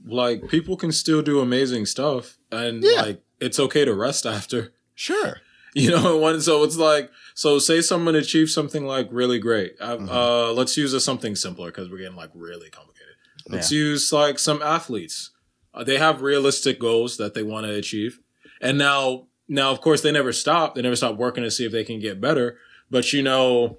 like 0.05 0.49
people 0.49 0.77
can 0.77 0.93
still 0.93 1.23
do 1.23 1.41
amazing 1.41 1.87
stuff 1.87 2.39
and 2.51 2.83
yeah. 2.83 3.03
like 3.03 3.23
it's 3.41 3.59
okay 3.59 3.85
to 3.85 3.95
rest 3.95 4.27
after 4.27 4.73
sure 4.95 5.41
you 5.75 5.91
know 5.91 6.19
one 6.19 6.41
so 6.41 6.63
it's 6.65 6.77
like 6.77 7.11
so 7.35 7.59
say 7.59 7.81
someone 7.81 8.15
achieves 8.15 8.53
something 8.53 8.87
like 8.87 9.09
really 9.11 9.39
great 9.39 9.79
mm-hmm. 9.79 10.09
uh 10.09 10.53
let's 10.53 10.77
use 10.77 10.93
a 10.93 11.01
something 11.01 11.35
simpler 11.35 11.69
because 11.69 11.91
we're 11.91 11.99
getting 11.99 12.17
like 12.17 12.31
really 12.35 12.69
complicated 12.69 13.15
let's 13.49 13.73
yeah. 13.73 13.79
use 13.79 14.13
like 14.13 14.39
some 14.39 14.61
athletes 14.61 15.32
uh, 15.75 15.85
they 15.85 15.99
have 15.99 16.23
realistic 16.23 16.79
goals 16.79 17.17
that 17.17 17.35
they 17.35 17.43
want 17.43 17.67
to 17.67 17.75
achieve, 17.75 18.21
and 18.61 18.79
now 18.79 19.27
now 19.49 19.71
of 19.71 19.81
course 19.81 20.01
they 20.01 20.13
never 20.13 20.33
stop. 20.33 20.75
They 20.75 20.83
never 20.83 20.97
stop 20.97 21.17
working 21.17 21.45
to 21.45 21.51
see 21.51 21.65
if 21.65 21.73
they 21.73 21.85
can 21.85 22.01
get 22.01 22.21
better. 22.21 22.59
But 22.91 23.13
you 23.13 23.23
know, 23.23 23.79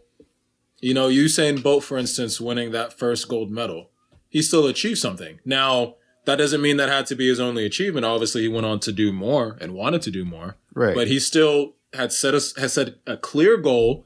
you 0.81 0.93
know, 0.93 1.07
Usain 1.07 1.61
Bolt, 1.61 1.83
for 1.83 1.97
instance, 1.97 2.41
winning 2.41 2.71
that 2.71 2.97
first 2.97 3.27
gold 3.27 3.51
medal, 3.51 3.89
he 4.29 4.41
still 4.41 4.67
achieved 4.67 4.99
something. 4.99 5.39
Now 5.45 5.95
that 6.25 6.37
doesn't 6.37 6.61
mean 6.61 6.77
that 6.77 6.89
had 6.89 7.05
to 7.07 7.15
be 7.15 7.27
his 7.27 7.39
only 7.39 7.65
achievement. 7.65 8.05
Obviously, 8.05 8.41
he 8.41 8.47
went 8.47 8.65
on 8.65 8.79
to 8.81 8.91
do 8.91 9.11
more 9.11 9.57
and 9.59 9.73
wanted 9.73 10.01
to 10.03 10.11
do 10.11 10.25
more. 10.25 10.57
Right. 10.73 10.95
But 10.95 11.07
he 11.07 11.19
still 11.19 11.75
had 11.93 12.11
set 12.11 12.33
us 12.33 12.55
has 12.57 12.73
set 12.73 12.95
a 13.05 13.17
clear 13.17 13.57
goal, 13.57 14.05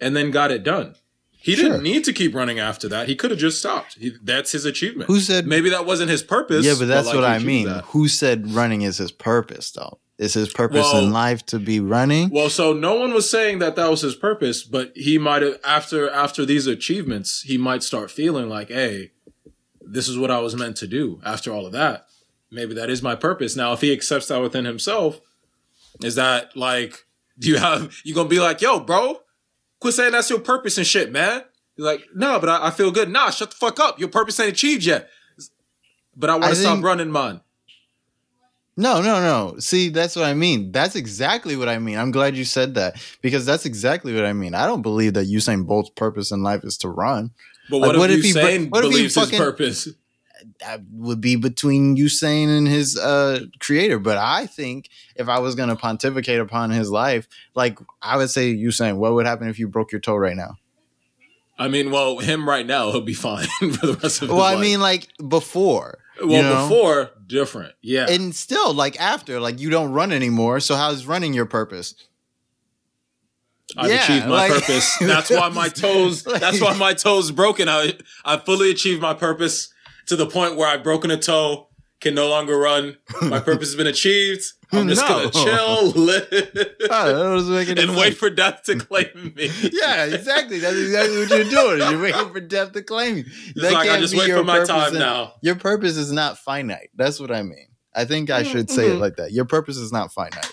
and 0.00 0.14
then 0.14 0.30
got 0.30 0.50
it 0.50 0.62
done. 0.62 0.94
He 1.40 1.54
sure. 1.54 1.70
didn't 1.70 1.84
need 1.84 2.04
to 2.04 2.12
keep 2.12 2.34
running 2.34 2.58
after 2.58 2.88
that. 2.88 3.08
He 3.08 3.14
could 3.14 3.30
have 3.30 3.38
just 3.38 3.60
stopped. 3.60 3.94
He, 3.94 4.12
that's 4.22 4.50
his 4.50 4.64
achievement. 4.64 5.08
Who 5.08 5.20
said 5.20 5.46
maybe 5.46 5.70
that 5.70 5.86
wasn't 5.86 6.10
his 6.10 6.22
purpose? 6.22 6.66
Yeah, 6.66 6.74
but 6.78 6.88
that's 6.88 7.06
but 7.06 7.16
like 7.16 7.22
what 7.22 7.30
I 7.30 7.38
mean. 7.38 7.68
That. 7.68 7.84
Who 7.86 8.08
said 8.08 8.50
running 8.50 8.82
is 8.82 8.98
his 8.98 9.12
purpose 9.12 9.70
though? 9.70 9.98
Is 10.18 10.34
his 10.34 10.52
purpose 10.52 10.92
well, 10.92 11.04
in 11.04 11.12
life 11.12 11.46
to 11.46 11.60
be 11.60 11.78
running? 11.78 12.30
Well, 12.30 12.50
so 12.50 12.72
no 12.72 12.94
one 12.96 13.14
was 13.14 13.30
saying 13.30 13.60
that 13.60 13.76
that 13.76 13.88
was 13.88 14.00
his 14.00 14.16
purpose, 14.16 14.64
but 14.64 14.90
he 14.96 15.16
might 15.16 15.42
have 15.42 15.60
after 15.64 16.10
after 16.10 16.44
these 16.44 16.66
achievements, 16.66 17.42
he 17.42 17.56
might 17.56 17.84
start 17.84 18.10
feeling 18.10 18.48
like, 18.48 18.68
"Hey, 18.68 19.12
this 19.80 20.08
is 20.08 20.18
what 20.18 20.32
I 20.32 20.40
was 20.40 20.56
meant 20.56 20.76
to 20.78 20.88
do." 20.88 21.20
After 21.24 21.52
all 21.52 21.66
of 21.66 21.72
that, 21.72 22.06
maybe 22.50 22.74
that 22.74 22.90
is 22.90 23.00
my 23.00 23.14
purpose. 23.14 23.54
Now, 23.54 23.72
if 23.72 23.80
he 23.80 23.92
accepts 23.92 24.26
that 24.26 24.42
within 24.42 24.64
himself, 24.64 25.20
is 26.02 26.16
that 26.16 26.56
like 26.56 27.06
do 27.38 27.48
you 27.50 27.58
have 27.58 27.94
you 28.04 28.12
gonna 28.12 28.28
be 28.28 28.40
like, 28.40 28.60
"Yo, 28.60 28.80
bro, 28.80 29.20
Quit 29.80 29.94
saying 29.94 30.12
that's 30.12 30.30
your 30.30 30.40
purpose 30.40 30.78
and 30.78 30.86
shit, 30.86 31.12
man. 31.12 31.42
You're 31.76 31.86
like, 31.86 32.04
no, 32.14 32.40
but 32.40 32.48
I, 32.48 32.66
I, 32.66 32.70
feel 32.70 32.90
good. 32.90 33.08
Nah, 33.08 33.30
shut 33.30 33.50
the 33.50 33.56
fuck 33.56 33.78
up. 33.78 34.00
Your 34.00 34.08
purpose 34.08 34.40
ain't 34.40 34.50
achieved 34.50 34.84
yet. 34.84 35.08
But 36.16 36.30
I 36.30 36.34
want 36.34 36.48
to 36.48 36.56
stop 36.56 36.82
running 36.82 37.12
man. 37.12 37.40
No, 38.76 39.00
no, 39.00 39.20
no. 39.20 39.58
See, 39.58 39.88
that's 39.88 40.14
what 40.14 40.24
I 40.24 40.34
mean. 40.34 40.70
That's 40.70 40.94
exactly 40.94 41.56
what 41.56 41.68
I 41.68 41.78
mean. 41.78 41.98
I'm 41.98 42.12
glad 42.12 42.36
you 42.36 42.44
said 42.44 42.74
that 42.74 43.00
because 43.22 43.44
that's 43.44 43.66
exactly 43.66 44.14
what 44.14 44.24
I 44.24 44.32
mean. 44.32 44.54
I 44.54 44.66
don't 44.66 44.82
believe 44.82 45.14
that 45.14 45.26
Usain 45.26 45.66
Bolt's 45.66 45.90
purpose 45.90 46.30
in 46.30 46.42
life 46.42 46.62
is 46.64 46.78
to 46.78 46.88
run. 46.88 47.32
But 47.70 47.78
what, 47.78 47.88
like, 47.88 47.94
if, 47.94 47.98
what 47.98 48.10
if 48.10 48.24
Usain 48.24 48.60
he, 48.60 48.66
what 48.66 48.82
believes 48.82 49.16
if 49.16 49.24
he 49.24 49.36
fucking, 49.36 49.38
his 49.38 49.38
purpose? 49.38 49.88
That 50.60 50.80
would 50.92 51.20
be 51.20 51.36
between 51.36 51.96
Usain 51.96 52.56
and 52.56 52.66
his 52.66 52.98
uh, 52.98 53.40
creator. 53.58 53.98
But 53.98 54.18
I 54.18 54.46
think 54.46 54.88
if 55.16 55.28
I 55.28 55.38
was 55.38 55.54
going 55.54 55.68
to 55.68 55.76
pontificate 55.76 56.40
upon 56.40 56.70
his 56.70 56.90
life, 56.90 57.28
like 57.54 57.78
I 58.02 58.16
would 58.16 58.30
say, 58.30 58.54
Usain, 58.54 58.96
what 58.96 59.12
would 59.14 59.26
happen 59.26 59.48
if 59.48 59.58
you 59.58 59.68
broke 59.68 59.92
your 59.92 60.00
toe 60.00 60.16
right 60.16 60.36
now? 60.36 60.56
I 61.58 61.68
mean, 61.68 61.90
well, 61.90 62.18
him 62.18 62.48
right 62.48 62.64
now, 62.64 62.90
he'll 62.92 63.00
be 63.00 63.14
fine 63.14 63.48
for 63.58 63.86
the 63.86 63.98
rest 64.02 64.22
of 64.22 64.28
his 64.28 64.30
well, 64.30 64.38
life. 64.38 64.58
I 64.58 64.60
mean, 64.60 64.80
like 64.80 65.08
before. 65.26 65.98
Well, 66.20 66.30
you 66.30 66.42
know? 66.42 66.68
before, 66.68 67.10
different. 67.26 67.74
Yeah. 67.80 68.06
And 68.08 68.34
still, 68.34 68.74
like 68.74 69.00
after, 69.00 69.40
like 69.40 69.60
you 69.60 69.70
don't 69.70 69.92
run 69.92 70.12
anymore. 70.12 70.60
So 70.60 70.74
how's 70.74 71.06
running 71.06 71.32
your 71.32 71.46
purpose? 71.46 71.94
I've 73.76 73.90
yeah, 73.90 74.02
achieved 74.02 74.26
my 74.26 74.48
like, 74.48 74.52
purpose. 74.52 74.96
That's 74.98 75.30
why 75.30 75.48
my 75.50 75.68
toes. 75.68 76.22
That's 76.22 76.60
why 76.60 76.74
my 76.74 76.94
toes 76.94 77.30
broken. 77.30 77.68
I 77.68 77.98
I 78.24 78.38
fully 78.38 78.70
achieved 78.70 79.02
my 79.02 79.14
purpose 79.14 79.72
to 80.08 80.16
the 80.16 80.26
point 80.26 80.56
where 80.56 80.68
I've 80.68 80.82
broken 80.82 81.10
a 81.10 81.16
toe, 81.16 81.68
can 82.00 82.14
no 82.14 82.28
longer 82.28 82.56
run. 82.56 82.96
My 83.22 83.40
purpose 83.44 83.68
has 83.68 83.76
been 83.76 83.86
achieved. 83.86 84.52
I'm 84.70 84.86
just 84.86 85.02
no. 85.02 85.08
gonna 85.08 85.30
chill, 85.30 85.90
live, 86.02 86.28
oh, 86.90 87.38
and 87.58 87.78
sense. 87.78 87.96
wait 87.96 88.18
for 88.18 88.28
death 88.28 88.64
to 88.64 88.76
claim 88.76 89.32
me. 89.34 89.50
yeah, 89.72 90.04
exactly. 90.04 90.58
That's 90.58 90.76
exactly 90.76 91.18
what 91.18 91.30
you're 91.30 91.44
doing. 91.44 91.90
You're 91.90 92.02
waiting 92.02 92.32
for 92.32 92.40
death 92.40 92.72
to 92.72 92.82
claim 92.82 93.16
you. 93.16 93.24
That 93.56 93.72
like 93.72 93.88
I 93.88 93.98
just 93.98 94.14
wait 94.14 94.30
for 94.30 94.44
my 94.44 94.64
time 94.64 94.92
now. 94.94 95.32
Your 95.40 95.54
purpose 95.54 95.96
is 95.96 96.12
not 96.12 96.36
finite. 96.36 96.90
That's 96.94 97.18
what 97.18 97.30
I 97.30 97.42
mean. 97.42 97.68
I 97.94 98.04
think 98.04 98.28
I 98.28 98.42
should 98.42 98.70
say 98.70 98.84
mm-hmm. 98.84 98.96
it 98.96 99.00
like 99.00 99.16
that. 99.16 99.32
Your 99.32 99.46
purpose 99.46 99.78
is 99.78 99.90
not 99.90 100.12
finite. 100.12 100.52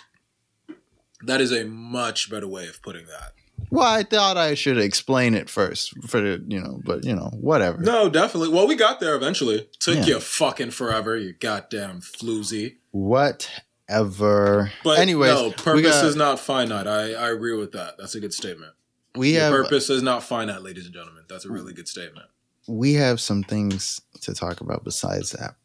That 1.24 1.42
is 1.42 1.52
a 1.52 1.66
much 1.66 2.30
better 2.30 2.48
way 2.48 2.68
of 2.68 2.82
putting 2.82 3.08
that. 3.08 3.34
Well, 3.70 3.88
I 3.88 4.04
thought 4.04 4.38
I 4.38 4.54
should 4.54 4.78
explain 4.78 5.34
it 5.34 5.50
first 5.50 5.94
for 6.08 6.22
the, 6.22 6.44
you 6.48 6.60
know, 6.60 6.80
but 6.84 7.04
you 7.04 7.16
know, 7.16 7.30
whatever. 7.40 7.82
No, 7.82 8.10
definitely. 8.10 8.50
Well, 8.50 8.68
we 8.68 8.76
got 8.76 9.00
there 9.00 9.16
eventually. 9.16 9.68
Took 9.80 9.98
yeah. 9.98 10.06
you 10.06 10.20
fucking 10.20 10.72
forever, 10.72 11.18
you 11.18 11.34
goddamn 11.34 12.02
floozy. 12.02 12.78
Whatever. 12.92 14.72
But 14.84 15.00
anyways, 15.00 15.34
no, 15.34 15.52
purpose 15.52 16.02
got, 16.02 16.06
is 16.06 16.16
not 16.16 16.40
finite. 16.40 16.88
I, 16.88 17.14
I 17.14 17.32
agree 17.32 17.56
with 17.56 17.72
that. 17.74 17.98
That's 17.98 18.16
a 18.16 18.20
good 18.20 18.34
statement. 18.34 18.74
We 19.16 19.34
Your 19.34 19.42
have 19.42 19.52
purpose 19.52 19.90
is 19.90 20.04
not 20.04 20.24
finite, 20.24 20.62
ladies 20.62 20.86
and 20.86 20.94
gentlemen. 20.94 21.24
That's 21.30 21.46
a 21.46 21.52
really 21.52 21.74
good 21.74 21.88
statement. 21.88 22.28
We 22.68 22.94
have 22.94 23.22
some 23.22 23.44
things 23.44 24.02
to 24.22 24.34
talk 24.34 24.62
about 24.62 24.84
besides 24.84 25.32
that. 25.32 25.56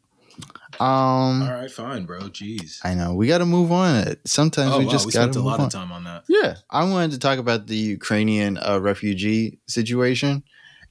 Um. 0.79 1.43
All 1.43 1.51
right, 1.51 1.71
fine, 1.71 2.05
bro. 2.05 2.21
Jeez. 2.21 2.79
I 2.83 2.93
know 2.93 3.13
we 3.13 3.27
got 3.27 3.39
to 3.39 3.45
move 3.45 3.71
on. 3.71 4.15
Sometimes 4.25 4.73
oh, 4.73 4.79
we 4.79 4.85
wow, 4.85 4.91
just 4.91 5.13
got 5.13 5.33
to 5.33 5.39
a 5.39 5.41
lot 5.41 5.59
on. 5.59 5.65
of 5.65 5.71
time 5.71 5.91
on 5.91 6.03
that. 6.05 6.23
Yeah, 6.27 6.55
I 6.69 6.89
wanted 6.89 7.11
to 7.11 7.19
talk 7.19 7.39
about 7.39 7.67
the 7.67 7.75
Ukrainian 7.75 8.57
uh, 8.57 8.79
refugee 8.81 9.59
situation, 9.67 10.43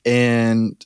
and 0.05 0.85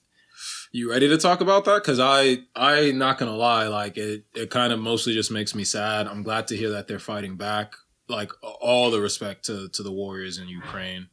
you 0.74 0.90
ready 0.90 1.08
to 1.08 1.16
talk 1.16 1.40
about 1.40 1.64
that? 1.66 1.84
Because 1.84 2.00
I, 2.00 2.38
I 2.56 2.90
not 2.90 3.16
gonna 3.16 3.36
lie, 3.36 3.68
like 3.68 3.96
it, 3.96 4.24
it 4.34 4.50
kind 4.50 4.72
of 4.72 4.80
mostly 4.80 5.14
just 5.14 5.30
makes 5.30 5.54
me 5.54 5.62
sad. 5.62 6.08
I'm 6.08 6.24
glad 6.24 6.48
to 6.48 6.56
hear 6.56 6.70
that 6.70 6.88
they're 6.88 6.98
fighting 6.98 7.36
back. 7.36 7.74
Like 8.08 8.32
all 8.42 8.90
the 8.90 9.00
respect 9.00 9.44
to 9.44 9.68
to 9.68 9.82
the 9.84 9.92
warriors 9.92 10.36
in 10.36 10.48
Ukraine, 10.48 11.10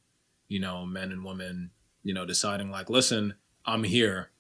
you 0.48 0.60
know, 0.60 0.88
men 0.88 1.12
and 1.12 1.24
women, 1.24 1.70
you 2.02 2.12
know, 2.12 2.26
deciding 2.26 2.72
like, 2.72 2.90
listen, 2.90 3.36
I'm 3.64 3.84
here 3.84 4.31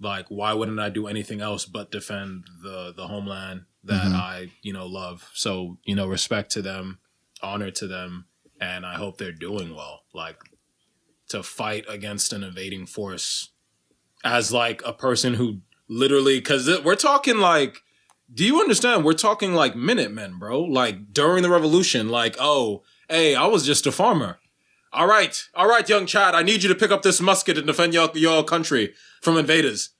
like 0.00 0.26
why 0.28 0.52
wouldn't 0.52 0.78
I 0.78 0.88
do 0.88 1.06
anything 1.06 1.40
else 1.40 1.64
but 1.64 1.90
defend 1.90 2.44
the 2.62 2.92
the 2.96 3.08
homeland 3.08 3.62
that 3.84 4.04
mm-hmm. 4.04 4.14
I 4.14 4.50
you 4.62 4.72
know 4.72 4.86
love? 4.86 5.30
So 5.34 5.78
you 5.84 5.94
know, 5.94 6.06
respect 6.06 6.50
to 6.52 6.62
them, 6.62 6.98
honor 7.42 7.70
to 7.72 7.86
them, 7.86 8.26
and 8.60 8.86
I 8.86 8.94
hope 8.94 9.18
they're 9.18 9.32
doing 9.32 9.74
well. 9.74 10.02
Like 10.14 10.38
to 11.28 11.42
fight 11.42 11.84
against 11.88 12.32
an 12.32 12.42
invading 12.42 12.86
force 12.86 13.50
as 14.24 14.52
like 14.52 14.82
a 14.84 14.92
person 14.92 15.34
who 15.34 15.60
literally 15.88 16.38
because 16.38 16.68
we're 16.82 16.94
talking 16.94 17.38
like 17.38 17.82
do 18.32 18.44
you 18.44 18.60
understand 18.60 19.04
we're 19.04 19.12
talking 19.12 19.54
like 19.54 19.76
minutemen 19.76 20.38
bro 20.38 20.60
like 20.60 21.12
during 21.12 21.42
the 21.42 21.50
revolution 21.50 22.08
like 22.08 22.36
oh 22.38 22.82
hey 23.08 23.34
i 23.34 23.46
was 23.46 23.64
just 23.64 23.86
a 23.86 23.92
farmer 23.92 24.38
all 24.92 25.06
right, 25.06 25.42
all 25.54 25.68
right, 25.68 25.88
young 25.88 26.06
Chad. 26.06 26.34
I 26.34 26.42
need 26.42 26.62
you 26.62 26.68
to 26.68 26.74
pick 26.74 26.90
up 26.90 27.02
this 27.02 27.20
musket 27.20 27.58
and 27.58 27.66
defend 27.66 27.94
your 27.94 28.10
your 28.14 28.44
country 28.44 28.94
from 29.20 29.36
invaders. 29.36 29.90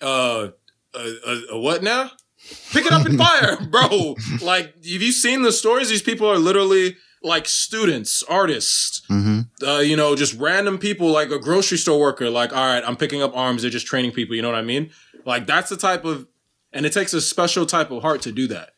Uh, 0.00 0.48
uh, 0.94 1.08
uh 1.52 1.58
what 1.58 1.82
now? 1.82 2.10
Pick 2.72 2.86
it 2.86 2.92
up 2.92 3.06
and 3.06 3.18
fire, 3.18 3.56
bro. 3.70 4.16
Like, 4.42 4.74
have 4.74 4.84
you 4.84 5.12
seen 5.12 5.42
the 5.42 5.52
stories? 5.52 5.88
These 5.88 6.02
people 6.02 6.28
are 6.28 6.38
literally 6.38 6.96
like 7.22 7.48
students, 7.48 8.22
artists, 8.24 9.00
mm-hmm. 9.08 9.64
uh, 9.64 9.78
you 9.78 9.96
know, 9.96 10.14
just 10.14 10.38
random 10.38 10.78
people, 10.78 11.08
like 11.08 11.30
a 11.30 11.38
grocery 11.38 11.78
store 11.78 11.98
worker. 11.98 12.28
Like, 12.28 12.52
all 12.52 12.66
right, 12.66 12.84
I'm 12.86 12.96
picking 12.96 13.22
up 13.22 13.34
arms. 13.34 13.62
They're 13.62 13.70
just 13.70 13.86
training 13.86 14.12
people. 14.12 14.36
You 14.36 14.42
know 14.42 14.50
what 14.50 14.58
I 14.58 14.62
mean? 14.62 14.90
Like 15.24 15.46
that's 15.46 15.70
the 15.70 15.76
type 15.76 16.04
of, 16.04 16.28
and 16.72 16.84
it 16.84 16.92
takes 16.92 17.14
a 17.14 17.20
special 17.20 17.64
type 17.64 17.90
of 17.90 18.02
heart 18.02 18.20
to 18.22 18.32
do 18.32 18.46
that. 18.48 18.72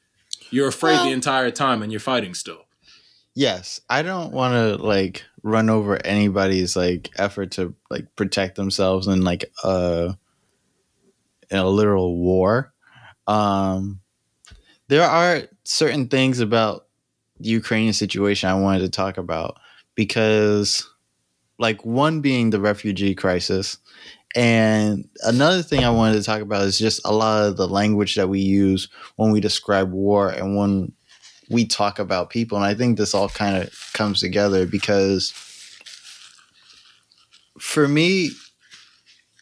You're 0.50 0.68
afraid 0.68 0.92
Well- 0.92 1.06
the 1.06 1.12
entire 1.12 1.50
time, 1.50 1.82
and 1.82 1.90
you're 1.90 2.00
fighting 2.00 2.34
still. 2.34 2.66
Yes, 3.34 3.82
I 3.90 4.00
don't 4.00 4.32
want 4.32 4.54
to 4.54 4.82
like 4.82 5.24
run 5.46 5.70
over 5.70 5.96
anybody's 6.04 6.74
like 6.74 7.08
effort 7.16 7.52
to 7.52 7.72
like 7.88 8.04
protect 8.16 8.56
themselves 8.56 9.06
in 9.06 9.22
like 9.22 9.44
a 9.62 10.18
in 11.48 11.58
a 11.58 11.68
literal 11.68 12.16
war. 12.16 12.72
Um 13.28 14.00
there 14.88 15.04
are 15.04 15.42
certain 15.62 16.08
things 16.08 16.40
about 16.40 16.86
the 17.38 17.50
Ukrainian 17.50 17.92
situation 17.92 18.48
I 18.48 18.60
wanted 18.60 18.80
to 18.80 18.88
talk 18.88 19.18
about 19.18 19.58
because 19.94 20.88
like 21.58 21.84
one 21.84 22.20
being 22.20 22.50
the 22.50 22.60
refugee 22.60 23.14
crisis 23.14 23.78
and 24.34 25.08
another 25.22 25.62
thing 25.62 25.84
I 25.84 25.90
wanted 25.90 26.14
to 26.14 26.24
talk 26.24 26.42
about 26.42 26.62
is 26.62 26.78
just 26.78 27.00
a 27.04 27.12
lot 27.12 27.44
of 27.44 27.56
the 27.56 27.68
language 27.68 28.16
that 28.16 28.28
we 28.28 28.40
use 28.40 28.88
when 29.14 29.30
we 29.30 29.40
describe 29.40 29.92
war 29.92 30.28
and 30.28 30.56
when 30.56 30.92
we 31.50 31.64
talk 31.66 31.98
about 31.98 32.30
people. 32.30 32.56
And 32.58 32.66
I 32.66 32.74
think 32.74 32.98
this 32.98 33.14
all 33.14 33.28
kind 33.28 33.56
of 33.56 33.90
comes 33.92 34.20
together 34.20 34.66
because 34.66 35.32
for 37.58 37.86
me, 37.86 38.30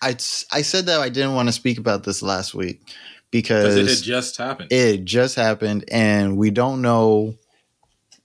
I, 0.03 0.11
I 0.11 0.63
said 0.63 0.87
that 0.87 1.01
I 1.01 1.09
didn't 1.09 1.35
want 1.35 1.49
to 1.49 1.53
speak 1.53 1.79
about 1.79 2.05
this 2.05 2.23
last 2.23 2.55
week 2.55 2.81
Because 3.31 3.77
it 3.77 3.89
had 3.89 4.03
just 4.03 4.37
happened. 4.37 4.73
it 4.73 5.05
just 5.05 5.35
happened 5.35 5.85
and 5.91 6.37
we 6.37 6.51
don't 6.51 6.83
know 6.83 7.35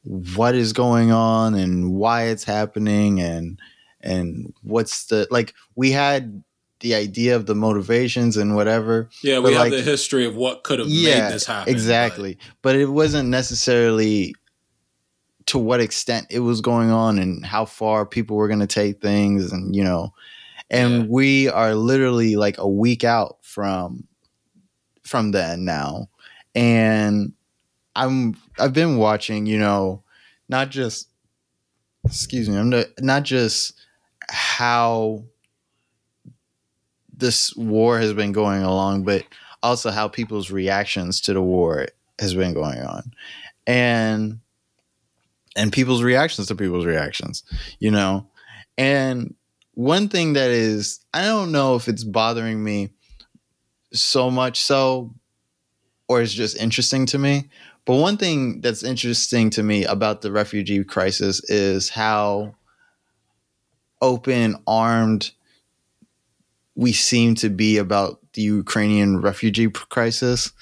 what 0.04 0.56
is 0.56 0.74
going 0.74 1.12
on 1.12 1.56
and 1.56 1.94
why 1.94 2.24
it's 2.26 2.44
happening 2.44 3.20
and 3.22 3.60
and 4.02 4.54
what's 4.64 5.06
the 5.06 5.28
like 5.30 5.54
we 5.76 5.92
had 5.92 6.44
the 6.82 6.96
idea 6.96 7.36
of 7.36 7.46
the 7.46 7.56
motivations 7.56 8.38
and 8.38 8.56
whatever 8.56 9.10
yeah, 9.24 9.36
but 9.36 9.44
we 9.50 9.54
have 9.54 9.62
like- 9.64 9.72
the 9.72 9.82
history 9.82 10.26
of 10.26 10.36
what 10.36 10.64
could 10.64 10.80
have 10.80 10.88
Yeah, 10.88 11.26
made 11.28 11.34
this 11.34 11.46
happen. 11.46 11.74
exactly 11.74 12.38
but 12.62 12.76
it 12.76 12.88
wasn't 12.88 13.30
necessarily 13.30 14.34
to 15.48 15.58
what 15.58 15.80
extent 15.82 16.28
it 16.30 16.40
was 16.40 16.62
going 16.62 16.90
on 16.92 17.18
and 17.20 17.46
how 17.46 17.66
far 17.66 18.06
people 18.06 18.38
were 18.38 18.48
going 18.48 18.60
to 18.60 18.68
take 18.68 19.02
things 19.02 19.52
and 19.52 19.76
you 19.76 19.84
know 19.84 20.14
and 20.70 20.92
Yeah. 21.04 21.06
we 21.10 21.50
are 21.50 21.74
literally 21.76 22.36
like 22.36 22.58
a 22.60 22.68
week 22.68 23.04
out 23.04 23.38
from 23.42 24.08
from 25.04 25.32
then 25.32 25.66
now 25.66 26.08
and 26.56 27.34
i'm 27.96 28.36
i've 28.60 28.74
been 28.74 28.98
watching 28.98 29.46
you 29.48 29.58
know 29.58 30.04
not 30.48 30.70
just 30.70 31.08
excuse 32.06 32.48
me 32.48 32.58
i'm 32.58 32.70
not, 32.70 32.86
not 33.00 33.24
just 33.24 33.74
how 34.30 35.24
this 37.20 37.56
war 37.56 38.00
has 38.00 38.14
been 38.14 38.32
going 38.32 38.64
along 38.64 39.04
but 39.04 39.24
also 39.62 39.92
how 39.92 40.08
people's 40.08 40.52
reactions 40.52 41.22
to 41.22 41.34
the 41.34 41.42
war 41.42 41.88
has 42.20 42.34
been 42.34 42.54
going 42.54 42.80
on. 42.80 43.14
And 43.68 44.40
and 45.56 45.72
people's 45.72 46.04
reactions 46.04 46.48
to 46.48 46.56
people's 46.56 46.86
reactions 46.86 47.44
you 47.80 47.92
know? 47.92 48.28
And 48.78 49.36
one 49.80 50.10
thing 50.10 50.34
that 50.34 50.50
is 50.50 51.00
i 51.14 51.24
don't 51.24 51.54
know 51.54 51.76
if 51.76 51.88
it's 51.88 52.04
bothering 52.04 52.62
me 52.62 52.90
so 53.94 54.30
much 54.30 54.60
so 54.60 55.16
or 56.10 56.22
it's 56.22 56.34
just 56.34 56.58
interesting 56.58 57.06
to 57.06 57.18
me 57.18 57.48
but 57.86 57.96
one 57.96 58.18
thing 58.18 58.60
that's 58.60 58.84
interesting 58.84 59.50
to 59.50 59.64
me 59.64 59.86
about 59.86 60.22
the 60.22 60.34
refugee 60.34 60.84
crisis 60.84 61.42
is 61.50 61.88
how 61.88 62.54
open 64.02 64.58
armed 64.68 65.32
we 66.80 66.94
seem 66.94 67.36
to 67.36 67.50
be 67.50 67.78
about 67.78 68.22
the 68.36 68.42
Ukrainian 68.42 69.20
refugee 69.20 69.70
crisis 69.70 70.54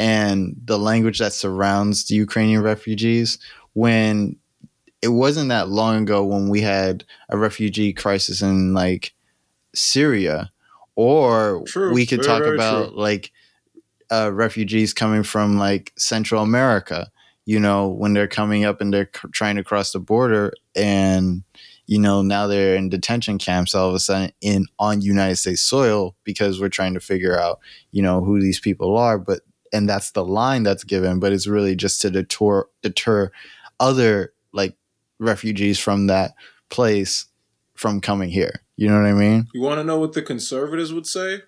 and 0.00 0.56
the 0.64 0.76
language 0.76 1.20
that 1.20 1.32
surrounds 1.32 2.08
the 2.08 2.16
Ukrainian 2.16 2.60
refugees 2.60 3.38
when 3.74 4.34
it 5.00 5.12
wasn't 5.22 5.48
that 5.50 5.68
long 5.68 6.02
ago 6.02 6.24
when 6.24 6.48
we 6.48 6.60
had 6.60 7.04
a 7.28 7.38
refugee 7.38 7.92
crisis 7.92 8.42
in 8.42 8.74
like 8.74 9.12
Syria 9.72 10.50
or 10.96 11.62
True. 11.68 11.94
we 11.94 12.04
could 12.04 12.24
Very, 12.24 12.26
talk 12.26 12.42
very 12.42 12.56
about 12.56 12.88
true. 12.88 13.00
like 13.00 13.30
uh, 14.10 14.32
refugees 14.32 14.92
coming 14.92 15.22
from 15.22 15.56
like 15.56 15.92
Central 15.96 16.42
America 16.42 17.12
you 17.46 17.60
know 17.60 17.86
when 17.86 18.12
they're 18.12 18.26
coming 18.40 18.64
up 18.64 18.80
and 18.80 18.92
they're 18.92 19.10
c- 19.14 19.28
trying 19.30 19.54
to 19.54 19.62
cross 19.62 19.92
the 19.92 20.00
border 20.00 20.52
and 20.74 21.44
you 21.90 21.98
know 21.98 22.22
now 22.22 22.46
they're 22.46 22.76
in 22.76 22.88
detention 22.88 23.36
camps 23.36 23.74
all 23.74 23.88
of 23.88 23.94
a 23.94 23.98
sudden 23.98 24.30
in 24.40 24.64
on 24.78 25.02
united 25.02 25.36
states 25.36 25.60
soil 25.60 26.14
because 26.24 26.60
we're 26.60 26.68
trying 26.68 26.94
to 26.94 27.00
figure 27.00 27.38
out 27.38 27.58
you 27.90 28.00
know 28.00 28.22
who 28.22 28.40
these 28.40 28.60
people 28.60 28.96
are 28.96 29.18
but 29.18 29.40
and 29.72 29.88
that's 29.88 30.12
the 30.12 30.24
line 30.24 30.62
that's 30.62 30.84
given 30.84 31.18
but 31.18 31.32
it's 31.32 31.48
really 31.48 31.74
just 31.74 32.00
to 32.00 32.10
deter 32.10 32.64
deter 32.82 33.30
other 33.80 34.32
like 34.52 34.76
refugees 35.18 35.78
from 35.78 36.06
that 36.06 36.32
place 36.70 37.26
from 37.74 38.00
coming 38.00 38.30
here 38.30 38.62
you 38.76 38.88
know 38.88 38.96
what 39.00 39.08
i 39.08 39.12
mean 39.12 39.48
You 39.52 39.60
want 39.60 39.80
to 39.80 39.84
know 39.84 39.98
what 39.98 40.12
the 40.12 40.22
conservatives 40.22 40.92
would 40.94 41.06
say? 41.06 41.42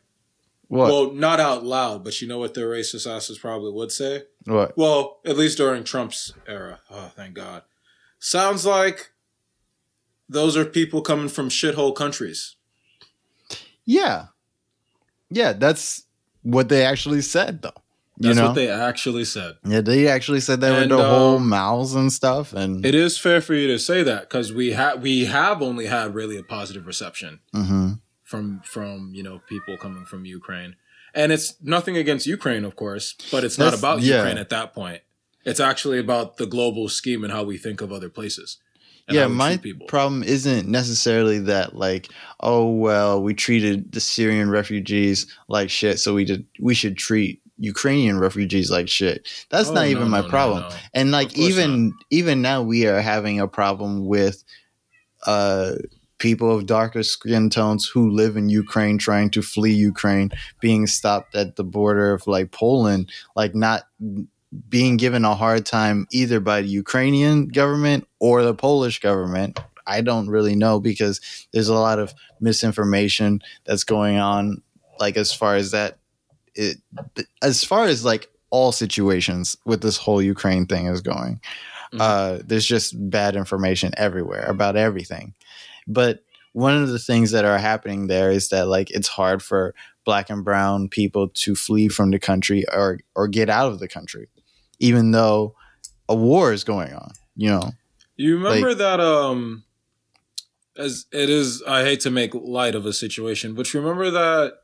what 0.68 0.90
Well, 0.90 1.12
not 1.12 1.38
out 1.38 1.64
loud, 1.64 2.02
but 2.02 2.20
you 2.22 2.26
know 2.26 2.38
what 2.38 2.54
their 2.54 2.68
racist 2.68 3.06
asses 3.06 3.38
probably 3.38 3.70
would 3.72 3.92
say? 3.92 4.24
what 4.46 4.76
Well, 4.76 5.20
at 5.26 5.36
least 5.36 5.58
during 5.58 5.84
Trump's 5.84 6.32
era. 6.46 6.80
Oh, 6.90 7.12
thank 7.14 7.34
God. 7.34 7.62
Sounds 8.18 8.64
like 8.64 9.12
those 10.28 10.56
are 10.56 10.64
people 10.64 11.00
coming 11.02 11.28
from 11.28 11.48
shithole 11.48 11.94
countries. 11.94 12.56
yeah 13.84 14.26
yeah 15.30 15.52
that's 15.52 16.04
what 16.42 16.68
they 16.68 16.84
actually 16.84 17.22
said 17.22 17.62
though 17.62 17.72
you 18.18 18.28
That's 18.28 18.38
know 18.38 18.46
what 18.48 18.54
they 18.54 18.68
actually 18.70 19.24
said. 19.24 19.56
yeah 19.64 19.80
they 19.80 20.06
actually 20.08 20.40
said 20.40 20.60
that 20.60 20.72
with 20.72 20.82
And, 20.82 20.90
their 20.90 21.08
whole 21.08 21.38
mouths 21.38 21.94
and 21.94 22.12
stuff 22.12 22.52
and 22.52 22.84
It 22.84 22.94
is 22.94 23.18
fair 23.18 23.40
for 23.40 23.54
you 23.54 23.66
to 23.68 23.78
say 23.78 24.02
that 24.02 24.20
because 24.28 24.52
we 24.52 24.72
have 24.72 25.02
we 25.02 25.24
have 25.26 25.62
only 25.62 25.86
had 25.86 26.14
really 26.14 26.36
a 26.36 26.42
positive 26.42 26.86
reception 26.86 27.40
Mhm. 27.54 28.00
from 28.22 28.60
from 28.64 29.12
you 29.14 29.22
know 29.22 29.40
people 29.48 29.76
coming 29.76 30.04
from 30.04 30.24
Ukraine, 30.24 30.76
and 31.14 31.32
it's 31.32 31.54
nothing 31.76 31.96
against 31.96 32.26
Ukraine, 32.26 32.64
of 32.64 32.74
course, 32.76 33.06
but 33.32 33.44
it's 33.44 33.58
not 33.58 33.74
about 33.78 34.00
yeah. 34.02 34.16
Ukraine 34.18 34.38
at 34.38 34.50
that 34.56 34.68
point. 34.74 35.00
It's 35.44 35.60
actually 35.70 35.98
about 36.06 36.36
the 36.36 36.46
global 36.46 36.88
scheme 36.88 37.24
and 37.24 37.32
how 37.36 37.42
we 37.50 37.56
think 37.58 37.80
of 37.84 37.90
other 37.92 38.08
places. 38.18 38.48
And 39.08 39.16
yeah 39.16 39.26
my 39.26 39.60
problem 39.88 40.22
isn't 40.22 40.68
necessarily 40.68 41.38
that 41.38 41.74
like 41.76 42.08
oh 42.40 42.70
well 42.70 43.22
we 43.22 43.34
treated 43.34 43.90
the 43.92 44.00
syrian 44.00 44.48
refugees 44.50 45.26
like 45.48 45.70
shit 45.70 45.98
so 45.98 46.14
we 46.14 46.24
did 46.24 46.44
we 46.60 46.74
should 46.74 46.96
treat 46.96 47.40
ukrainian 47.58 48.18
refugees 48.18 48.70
like 48.72 48.88
shit. 48.88 49.28
That's 49.50 49.68
Oh, 49.68 49.74
not 49.74 49.82
no, 49.82 49.86
even 49.86 50.08
my 50.08 50.18
no, 50.20 50.24
no, 50.24 50.30
problem. 50.30 50.62
no. 50.62 50.76
and 50.94 51.10
like 51.12 51.36
even 51.38 51.92
even 52.10 52.42
now 52.42 52.62
we 52.62 52.86
are 52.86 53.00
having 53.00 53.38
a 53.38 53.46
problem 53.46 54.06
with 54.06 54.42
uh 55.26 55.74
people 56.18 56.50
of 56.56 56.66
darker 56.66 57.02
skin 57.02 57.50
tones 57.50 57.86
who 57.86 58.10
live 58.10 58.36
in 58.36 58.48
ukraine 58.48 58.96
trying 58.98 59.30
to 59.30 59.42
flee 59.42 59.72
ukraine 59.72 60.30
being 60.60 60.86
stopped 60.86 61.34
at 61.36 61.54
the 61.56 61.64
border 61.64 62.12
of 62.12 62.26
like 62.26 62.50
poland 62.52 63.10
like 63.36 63.54
not 63.54 63.82
being 64.68 64.96
given 64.96 65.24
a 65.24 65.34
hard 65.34 65.64
time 65.64 66.06
either 66.12 66.40
by 66.40 66.62
the 66.62 66.68
ukrainian 66.68 67.48
government 67.48 68.06
or 68.18 68.42
the 68.42 68.54
polish 68.54 69.00
government 69.00 69.58
i 69.86 70.00
don't 70.00 70.28
really 70.28 70.54
know 70.54 70.78
because 70.78 71.20
there's 71.52 71.68
a 71.68 71.74
lot 71.74 71.98
of 71.98 72.14
misinformation 72.40 73.40
that's 73.64 73.84
going 73.84 74.18
on 74.18 74.62
like 74.98 75.16
as 75.16 75.32
far 75.32 75.56
as 75.56 75.70
that 75.70 75.98
it 76.54 76.78
as 77.42 77.64
far 77.64 77.86
as 77.86 78.04
like 78.04 78.28
all 78.50 78.70
situations 78.70 79.56
with 79.64 79.80
this 79.80 79.96
whole 79.96 80.22
Ukraine 80.22 80.66
thing 80.66 80.86
is 80.86 81.00
going. 81.00 81.40
Mhm. 81.92 82.00
Uh, 82.00 82.42
there's 82.44 82.66
just 82.66 82.94
bad 83.10 83.34
information 83.34 83.92
everywhere 83.96 84.44
about 84.44 84.76
everything. 84.76 85.34
But 85.88 86.22
one 86.52 86.80
of 86.80 86.90
the 86.90 86.98
things 86.98 87.30
that 87.30 87.46
are 87.46 87.58
happening 87.58 88.06
there 88.06 88.30
is 88.30 88.50
that 88.50 88.68
like 88.68 88.90
it's 88.90 89.08
hard 89.08 89.42
for 89.42 89.74
black 90.04 90.28
and 90.28 90.44
brown 90.44 90.88
people 90.88 91.28
to 91.28 91.54
flee 91.54 91.88
from 91.88 92.10
the 92.10 92.18
country 92.18 92.64
or 92.70 93.00
or 93.16 93.26
get 93.26 93.48
out 93.48 93.72
of 93.72 93.78
the 93.78 93.88
country, 93.88 94.28
even 94.82 95.12
though 95.12 95.54
a 96.08 96.14
war 96.14 96.52
is 96.52 96.64
going 96.64 96.92
on. 96.92 97.12
You 97.36 97.50
know, 97.50 97.70
You 98.16 98.36
remember 98.36 98.74
that 98.74 99.00
um 99.00 99.64
as 100.76 101.06
it 101.12 101.30
is 101.30 101.62
I 101.66 101.82
hate 101.84 102.00
to 102.00 102.10
make 102.10 102.34
light 102.34 102.74
of 102.74 102.84
a 102.84 102.92
situation, 102.92 103.54
but 103.54 103.72
you 103.72 103.80
remember 103.80 104.10
that 104.10 104.54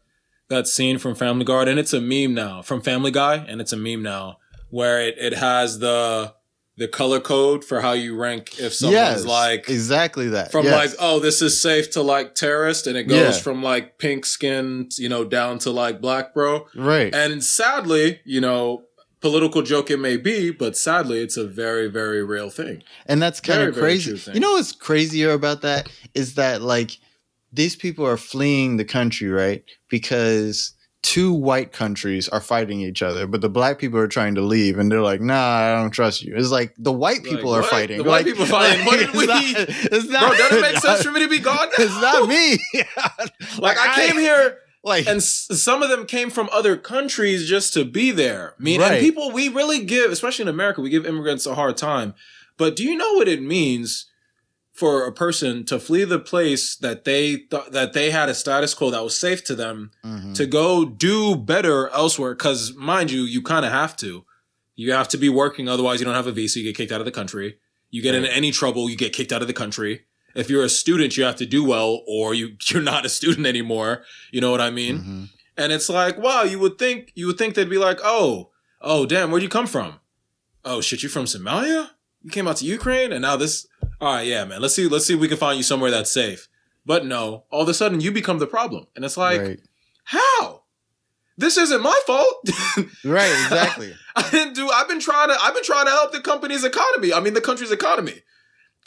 that 0.49 0.67
scene 0.67 0.99
from 0.99 1.15
Family 1.15 1.45
Guy 1.45 1.63
and 1.71 1.79
it's 1.79 1.93
a 1.93 2.01
meme 2.01 2.35
now 2.35 2.63
from 2.63 2.81
Family 2.83 3.11
Guy 3.11 3.37
and 3.37 3.61
it's 3.61 3.73
a 3.73 3.77
meme 3.77 4.03
now 4.03 4.39
where 4.71 5.01
it, 5.01 5.15
it 5.19 5.35
has 5.35 5.79
the 5.79 6.35
the 6.77 6.89
color 6.89 7.19
code 7.21 7.65
for 7.65 7.81
how 7.81 7.93
you 7.93 8.17
rank 8.17 8.59
if 8.61 8.73
someone's 8.73 8.95
yes, 8.95 9.25
like 9.25 9.69
exactly 9.69 10.29
that 10.29 10.53
from 10.53 10.65
yes. 10.65 10.75
like 10.91 10.91
oh 11.01 11.19
this 11.19 11.43
is 11.43 11.61
safe 11.61 11.91
to 11.91 12.01
like 12.03 12.35
terrorist 12.37 12.87
and 12.87 12.97
it 12.97 13.05
goes 13.05 13.37
Yeah. 13.37 13.43
from 13.43 13.63
like 13.63 13.99
pink 13.99 14.25
skin 14.25 14.89
you 14.97 15.09
know 15.09 15.25
down 15.25 15.59
to 15.61 15.71
like 15.71 16.01
black 16.01 16.33
bro 16.35 16.67
right, 16.77 17.13
and 17.15 17.43
sadly 17.43 18.21
you 18.25 18.41
know 18.41 18.85
political 19.21 19.63
joke 19.63 19.91
it 19.91 19.99
may 19.99 20.17
be 20.17 20.51
but 20.51 20.77
sadly 20.77 21.19
it's 21.21 21.37
a 21.37 21.47
very 21.47 21.89
very 21.89 22.23
real 22.23 22.51
thing 22.51 22.83
and 23.07 23.21
that's 23.21 23.41
kind 23.41 23.59
Very, 23.59 23.71
of 23.71 23.77
crazy. 23.77 24.33
You 24.33 24.41
know 24.41 24.53
what's 24.53 24.73
crazier 24.73 25.33
about 25.33 25.63
that 25.63 25.89
is 26.15 26.35
that 26.35 26.63
like 26.63 26.99
these 27.53 27.75
people 27.77 28.07
are 28.07 28.19
fleeing 28.19 28.77
the 28.77 28.85
country, 28.85 29.29
right? 29.29 29.65
Because 29.89 30.75
two 31.03 31.33
white 31.33 31.73
countries 31.73 32.29
are 32.29 32.41
fighting 32.43 32.81
each 32.83 33.03
other, 33.03 33.27
but 33.27 33.41
the 33.41 33.49
black 33.49 33.79
people 33.79 33.99
are 33.99 34.07
trying 34.09 34.35
to 34.35 34.43
leave, 34.43 34.79
and 34.79 34.93
they're 34.93 35.01
like, 35.01 35.23
"Nah, 35.23 35.35
I 35.35 35.81
don't 35.81 35.91
trust 35.91 36.23
you." 36.23 36.35
It's 36.37 36.51
like 36.51 36.75
the 36.77 36.93
white 36.93 37.23
Like, 37.23 37.31
people 37.31 37.55
are 37.55 37.63
what? 37.63 37.71
fighting. 37.71 37.99
The 37.99 38.05
white 38.05 38.27
Like- 38.27 38.27
people 38.27 38.45
fighting. 38.59 38.85
What 38.85 38.99
did 38.99 39.09
it's 39.09 39.17
we- 39.17 39.27
not- 39.27 39.43
it's 39.47 40.07
Bro, 40.07 40.21
not. 40.21 40.37
doesn't 40.37 40.59
it 40.59 40.61
make 40.61 40.77
sense 40.83 41.03
for 41.03 41.11
me 41.11 41.21
to 41.21 41.29
be 41.29 41.39
gone? 41.39 41.69
It's 41.79 42.01
not 42.03 42.29
me. 42.29 42.59
Like 43.59 43.79
I 43.79 44.07
came 44.07 44.19
here 44.19 44.59
Like 44.89 45.07
and 45.07 45.19
s- 45.19 45.47
some 45.53 45.83
of 45.83 45.89
them 45.91 46.07
came 46.07 46.31
from 46.31 46.49
other 46.53 46.77
countries 46.77 47.49
just 47.49 47.73
to 47.75 47.85
be 47.85 48.11
there. 48.11 48.55
I 48.59 48.63
mean, 48.63 48.81
Right. 48.81 48.93
and 48.93 49.01
people 49.01 49.31
we 49.31 49.49
really 49.49 49.85
give, 49.85 50.11
especially 50.11 50.43
in 50.45 50.49
America, 50.49 50.81
we 50.81 50.91
give 50.91 51.07
immigrants 51.07 51.47
a 51.47 51.55
hard 51.55 51.77
time. 51.77 52.15
But 52.57 52.75
do 52.77 52.83
you 52.85 52.97
know 52.97 53.13
what 53.15 53.29
it 53.29 53.41
means 53.43 54.07
for 54.73 55.05
a 55.07 55.13
person 55.13 55.65
to 55.67 55.79
flee 55.79 56.05
the 56.05 56.19
place 56.21 56.77
that 56.77 57.05
they 57.05 57.37
thought 57.51 57.73
that 57.73 57.93
they 57.93 58.11
had 58.11 58.29
a 58.29 58.35
status 58.35 58.75
quo 58.75 58.91
that 58.91 59.03
was 59.03 59.19
safe 59.19 59.43
to 59.45 59.55
them 59.55 59.91
Mhm. 60.05 60.35
to 60.37 60.47
go 60.47 60.85
do 60.85 61.35
better 61.37 61.89
elsewhere? 61.91 62.35
Because 62.35 62.73
mind 62.75 63.11
you, 63.11 63.23
you 63.23 63.43
kind 63.43 63.65
of 63.67 63.73
have 63.73 63.97
to. 63.99 64.25
You 64.77 64.93
have 64.93 65.09
to 65.09 65.17
be 65.19 65.29
working, 65.29 65.69
otherwise 65.69 65.99
you 65.99 66.05
don't 66.05 66.15
have 66.15 66.29
a 66.29 66.33
visa. 66.33 66.61
You 66.61 66.67
get 66.67 66.77
kicked 66.77 66.93
out 66.93 67.01
of 67.01 67.05
the 67.05 67.11
country. 67.11 67.57
You 67.91 68.03
get 68.03 68.15
into 68.15 68.29
Right. 68.29 68.37
any 68.37 68.53
trouble, 68.53 68.89
you 68.89 68.97
get 68.97 69.13
kicked 69.13 69.33
out 69.33 69.43
of 69.43 69.49
the 69.49 69.55
country. 69.55 70.03
If 70.39 70.49
you're 70.51 70.65
a 70.65 70.69
student, 70.69 71.17
you 71.17 71.25
have 71.25 71.37
to 71.37 71.47
do 71.47 71.65
well, 71.65 72.03
or 72.07 72.35
you 72.35 72.57
you're 72.69 72.83
not 72.83 73.05
a 73.05 73.09
student 73.09 73.47
anymore. 73.47 74.03
You 74.31 74.41
know 74.41 74.51
what 74.51 74.61
I 74.61 74.71
mean? 74.71 74.99
Mhm. 74.99 75.29
And 75.57 75.73
it's 75.73 75.89
like, 75.89 76.17
wow, 76.19 76.43
you 76.43 76.59
would 76.61 76.79
think 76.79 77.13
you 77.15 77.27
would 77.27 77.39
think 77.39 77.55
they'd 77.55 77.69
be 77.69 77.79
like, 77.79 77.99
oh, 78.05 78.51
oh, 78.81 79.07
damn, 79.07 79.31
where'd 79.31 79.43
you 79.43 79.49
come 79.49 79.67
from? 79.67 80.01
Oh 80.65 80.81
shit, 80.81 81.03
you 81.03 81.09
from 81.09 81.25
Somalia? 81.25 81.91
You 82.23 82.31
came 82.31 82.47
out 82.49 82.57
to 82.59 82.65
Ukraine, 82.65 83.13
and 83.13 83.23
now 83.23 83.37
this. 83.37 83.67
All 84.01 84.15
right, 84.15 84.27
yeah, 84.27 84.45
man. 84.45 84.61
Let's 84.61 84.75
see, 84.75 84.87
let's 84.87 85.07
see 85.07 85.15
if 85.15 85.21
we 85.21 85.29
can 85.29 85.37
find 85.37 85.57
you 85.57 85.63
somewhere 85.65 85.91
that's 85.91 86.11
safe. 86.13 86.49
But 86.87 87.05
no, 87.05 87.45
all 87.51 87.63
of 87.63 87.69
a 87.69 87.75
sudden 87.75 88.01
you 88.01 88.13
become 88.13 88.39
the 88.39 88.47
problem, 88.47 88.87
and 88.95 89.05
it's 89.05 89.17
like, 89.17 89.41
right, 89.41 89.61
how? 90.05 90.63
This 91.37 91.57
isn't 91.57 91.83
my 91.83 91.99
fault. 92.07 92.35
right, 93.05 93.31
exactly. 93.31 93.95
I 94.17 94.29
didn't 94.31 94.55
do. 94.55 94.69
I've 94.71 94.89
been 94.89 95.01
trying 95.01 95.29
to. 95.29 95.37
I've 95.41 95.55
been 95.55 95.63
trying 95.65 95.87
to 95.87 95.93
help 95.93 96.13
the 96.13 96.21
company's 96.21 96.65
economy. 96.65 97.13
I 97.13 97.21
mean, 97.21 97.35
the 97.35 97.41
country's 97.41 97.71
economy, 97.71 98.23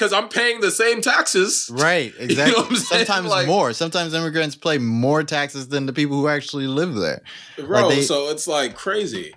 because 0.01 0.13
I'm 0.13 0.29
paying 0.29 0.61
the 0.61 0.71
same 0.71 0.99
taxes. 0.99 1.69
Right, 1.71 2.11
exactly. 2.19 2.59
what 2.59 2.71
I'm? 2.71 2.75
Sometimes 2.75 3.27
Like- 3.27 3.45
more. 3.45 3.71
Sometimes 3.71 4.15
immigrants 4.15 4.55
pay 4.55 4.79
more 4.79 5.21
taxes 5.23 5.67
than 5.67 5.85
the 5.85 5.93
people 5.93 6.17
who 6.17 6.27
actually 6.27 6.65
live 6.65 6.95
there. 6.95 7.21
bro. 7.57 7.87
Like 7.87 7.97
they- 7.97 8.01
so 8.01 8.29
it's 8.29 8.47
like 8.47 8.73
crazy. 8.75 9.35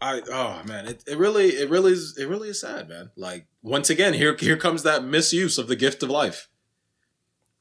I 0.00 0.22
oh 0.32 0.62
man, 0.66 0.86
it, 0.88 1.04
it 1.06 1.18
really 1.18 1.48
it 1.50 1.68
really 1.68 1.92
is 1.92 2.16
it 2.18 2.26
really 2.28 2.48
is 2.48 2.60
sad, 2.62 2.88
man. 2.88 3.10
Like 3.14 3.46
once 3.62 3.90
again, 3.90 4.14
here 4.14 4.34
here 4.40 4.56
comes 4.56 4.82
that 4.84 5.04
misuse 5.04 5.58
of 5.58 5.68
the 5.68 5.76
gift 5.76 6.02
of 6.02 6.08
life. 6.08 6.48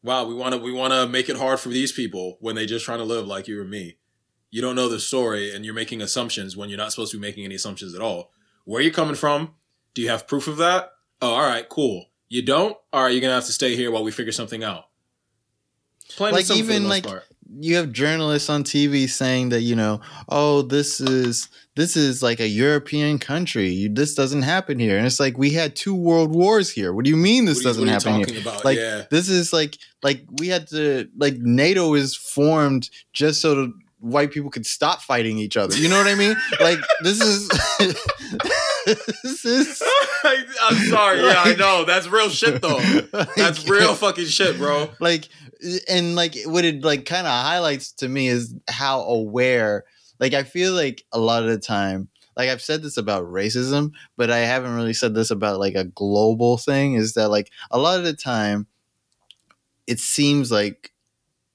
Wow, 0.01 0.25
we 0.25 0.33
want 0.33 0.55
to 0.55 0.61
we 0.61 0.71
want 0.71 0.93
to 0.93 1.07
make 1.07 1.27
it 1.29 1.35
hard 1.37 1.59
for 1.59 1.69
these 1.69 1.91
people 1.91 2.37
when 2.39 2.55
they 2.55 2.65
just 2.65 2.85
trying 2.85 2.99
to 2.99 3.03
live 3.03 3.27
like 3.27 3.47
you 3.49 3.59
or 3.61 3.65
me. 3.65 3.97
You 4.49 4.61
don't 4.61 4.75
know 4.75 4.87
the 4.89 4.99
story, 4.99 5.53
and 5.53 5.63
you're 5.65 5.73
making 5.73 6.01
assumptions 6.01 6.55
when 6.57 6.69
you're 6.69 6.77
not 6.79 6.91
supposed 6.91 7.11
to 7.11 7.17
be 7.17 7.21
making 7.21 7.43
any 7.45 7.55
assumptions 7.55 7.93
at 7.93 8.01
all. 8.01 8.31
Where 8.63 8.79
are 8.79 8.83
you 8.83 8.91
coming 8.91 9.15
from? 9.15 9.55
Do 9.93 10.01
you 10.01 10.09
have 10.09 10.25
proof 10.27 10.47
of 10.47 10.57
that? 10.57 10.89
Oh, 11.22 11.34
all 11.34 11.41
right, 11.41 11.67
cool. 11.69 12.05
You 12.30 12.41
don't? 12.41 12.76
All 12.93 13.03
right, 13.03 13.11
you're 13.11 13.22
gonna 13.22 13.34
have 13.34 13.45
to 13.45 13.51
stay 13.53 13.76
here 13.76 13.91
while 13.91 14.03
we 14.03 14.11
figure 14.11 14.32
something 14.32 14.63
out. 14.63 14.86
Plain 16.15 16.34
Like, 16.34 16.45
simple 16.45 16.63
for 16.65 16.67
the 16.67 16.76
even, 16.76 16.89
like, 16.89 17.05
part. 17.05 17.24
You 17.59 17.76
have 17.76 17.91
journalists 17.91 18.49
on 18.49 18.63
TV 18.63 19.09
saying 19.09 19.49
that 19.49 19.61
you 19.61 19.76
know, 19.76 19.99
oh, 20.30 20.61
this 20.61 21.01
is 21.01 21.49
this 21.76 21.97
is 21.97 22.24
like 22.24 22.39
a 22.39 22.47
European 22.47 23.19
country. 23.19 23.69
You, 23.69 23.89
this 23.93 24.15
doesn't 24.15 24.43
happen 24.43 24.80
here, 24.80 24.97
and 24.97 25.05
it's 25.05 25.19
like 25.19 25.38
we 25.38 25.49
had 25.49 25.76
two 25.76 25.93
world 25.93 26.34
wars 26.34 26.72
here. 26.72 26.93
What 26.93 27.03
do 27.03 27.11
you 27.11 27.17
mean 27.17 27.43
this 27.43 27.57
you- 27.57 27.63
doesn't 27.65 27.88
happen 27.88 28.26
here? 28.26 28.39
about? 28.39 28.63
Like 28.63 28.78
yeah. 28.78 29.03
this 29.11 29.28
is 29.28 29.51
like 29.51 29.78
like 30.01 30.24
we 30.39 30.47
had 30.47 30.67
to 30.69 31.09
like 31.17 31.36
NATO 31.39 31.93
is 31.93 32.15
formed 32.15 32.89
just 33.11 33.41
so 33.41 33.55
the 33.55 33.74
white 34.02 34.32
people 34.32 34.49
could 34.49 34.66
stop 34.66 35.02
fighting 35.02 35.38
each 35.38 35.56
other. 35.56 35.76
You 35.78 35.88
know 35.88 35.97
what 35.97 36.08
I 36.08 36.16
mean? 36.16 36.36
like 36.60 36.80
this 37.02 37.22
is 37.22 37.47
this 39.24 39.45
is 39.45 39.82
I'm 40.62 40.78
sorry. 40.89 41.22
Yeah, 41.22 41.43
I 41.45 41.56
know. 41.56 41.86
That's 41.86 42.08
real 42.08 42.30
shit 42.30 42.62
though. 42.62 42.80
That's 43.36 43.68
real 43.68 43.93
fucking 43.95 44.26
shit, 44.26 44.58
bro. 44.58 44.89
like 44.99 45.30
and 45.88 46.16
like 46.16 46.36
what 46.45 46.66
it 46.66 46.84
like 46.84 47.06
kind 47.06 47.28
of 47.28 47.34
highlights 47.34 47.91
to 47.93 48.10
me 48.10 48.28
is 48.28 48.56
how 48.68 49.02
aware 49.02 49.86
like 50.20 50.34
i 50.34 50.41
feel 50.41 50.74
like 50.74 51.04
a 51.12 51.20
lot 51.20 51.43
of 51.43 51.49
the 51.49 51.60
time 51.60 52.10
like 52.36 52.49
i've 52.49 52.64
said 52.64 52.82
this 52.82 52.97
about 52.97 53.26
racism 53.26 53.91
but 54.18 54.32
i 54.32 54.39
haven't 54.39 54.74
really 54.74 54.93
said 54.93 55.14
this 55.14 55.30
about 55.30 55.60
like 55.60 55.76
a 55.76 55.84
global 55.84 56.58
thing 56.58 56.95
is 56.95 57.14
that 57.14 57.30
like 57.30 57.52
a 57.70 57.78
lot 57.78 57.99
of 57.99 58.06
the 58.06 58.14
time 58.14 58.66
it 59.86 59.99
seems 59.99 60.52
like 60.52 60.91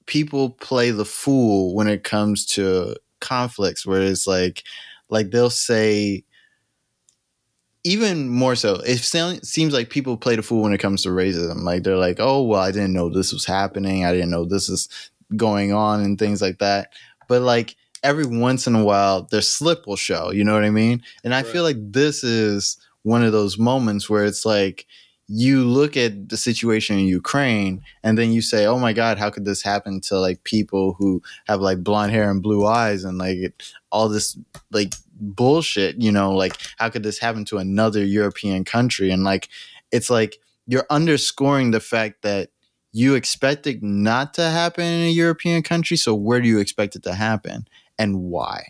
people 0.07 0.51
play 0.51 0.91
the 0.91 1.05
fool 1.05 1.75
when 1.75 1.87
it 1.87 2.03
comes 2.03 2.45
to 2.47 2.95
conflicts 3.21 3.85
where 3.85 4.01
it's 4.01 4.27
like 4.27 4.63
like 5.09 5.31
they'll 5.31 5.49
say 5.51 6.23
even 7.83 8.27
more 8.29 8.55
so 8.55 8.75
it 8.85 8.97
seems 8.99 9.73
like 9.73 9.89
people 9.89 10.17
play 10.17 10.35
the 10.35 10.41
fool 10.43 10.63
when 10.63 10.73
it 10.73 10.79
comes 10.79 11.03
to 11.03 11.09
racism. 11.09 11.63
Like 11.63 11.83
they're 11.83 11.95
like 11.97 12.17
oh 12.19 12.43
well 12.43 12.61
i 12.61 12.71
didn't 12.71 12.93
know 12.93 13.09
this 13.09 13.31
was 13.33 13.45
happening. 13.45 14.05
I 14.05 14.11
didn't 14.13 14.29
know 14.31 14.45
this 14.45 14.69
is 14.69 14.89
going 15.35 15.73
on 15.73 16.01
and 16.01 16.17
things 16.19 16.41
like 16.41 16.59
that. 16.59 16.93
But 17.27 17.41
like 17.41 17.75
every 18.03 18.25
once 18.25 18.67
in 18.67 18.75
a 18.75 18.83
while 18.83 19.23
their 19.31 19.41
slip 19.41 19.87
will 19.87 19.95
show 19.95 20.31
you 20.31 20.43
know 20.43 20.53
what 20.53 20.63
i 20.63 20.69
mean? 20.69 21.01
And 21.23 21.33
i 21.33 21.37
Right. 21.39 21.47
feel 21.47 21.63
like 21.63 21.77
this 21.79 22.23
is 22.23 22.77
one 23.03 23.23
of 23.23 23.31
those 23.31 23.57
moments 23.57 24.09
where 24.09 24.25
it's 24.25 24.45
like 24.45 24.85
you 25.27 25.65
look 25.65 25.97
at 25.97 26.29
the 26.29 26.37
situation 26.37 26.97
in 26.97 27.05
Ukraine 27.05 27.81
and 28.01 28.17
then 28.17 28.31
you 28.31 28.41
say, 28.41 28.65
"Oh 28.65 28.79
my 28.79 28.93
God, 28.93 29.17
how 29.17 29.29
could 29.29 29.43
this 29.45 29.61
happen 29.61 29.99
to 30.01 30.19
like 30.19 30.43
people 30.43 30.93
who 30.93 31.21
have 31.47 31.59
like 31.59 31.83
blonde 31.83 32.13
hair 32.13 32.31
and 32.31 32.41
blue 32.41 32.65
eyes 32.65 33.03
and 33.03 33.17
like 33.17 33.61
all 33.91 34.07
this 34.07 34.37
like 34.71 34.93
bullshit?" 35.19 36.01
You 36.01 36.11
know, 36.13 36.31
like 36.31 36.55
how 36.77 36.89
could 36.89 37.03
this 37.03 37.19
happen 37.19 37.43
to 37.45 37.57
another 37.57 38.03
European 38.05 38.63
country? 38.63 39.11
And 39.11 39.25
like, 39.25 39.49
it's 39.91 40.09
like 40.09 40.39
you're 40.65 40.87
underscoring 40.89 41.71
the 41.71 41.81
fact 41.81 42.21
that 42.21 42.49
you 42.93 43.15
expect 43.15 43.67
it 43.67 43.83
not 43.83 44.33
to 44.35 44.49
happen 44.49 44.85
in 44.85 45.07
a 45.07 45.11
European 45.11 45.61
country. 45.61 45.97
So 45.97 46.15
where 46.15 46.39
do 46.39 46.47
you 46.47 46.59
expect 46.59 46.95
it 46.95 47.03
to 47.03 47.13
happen 47.13 47.67
and 47.99 48.21
why? 48.21 48.63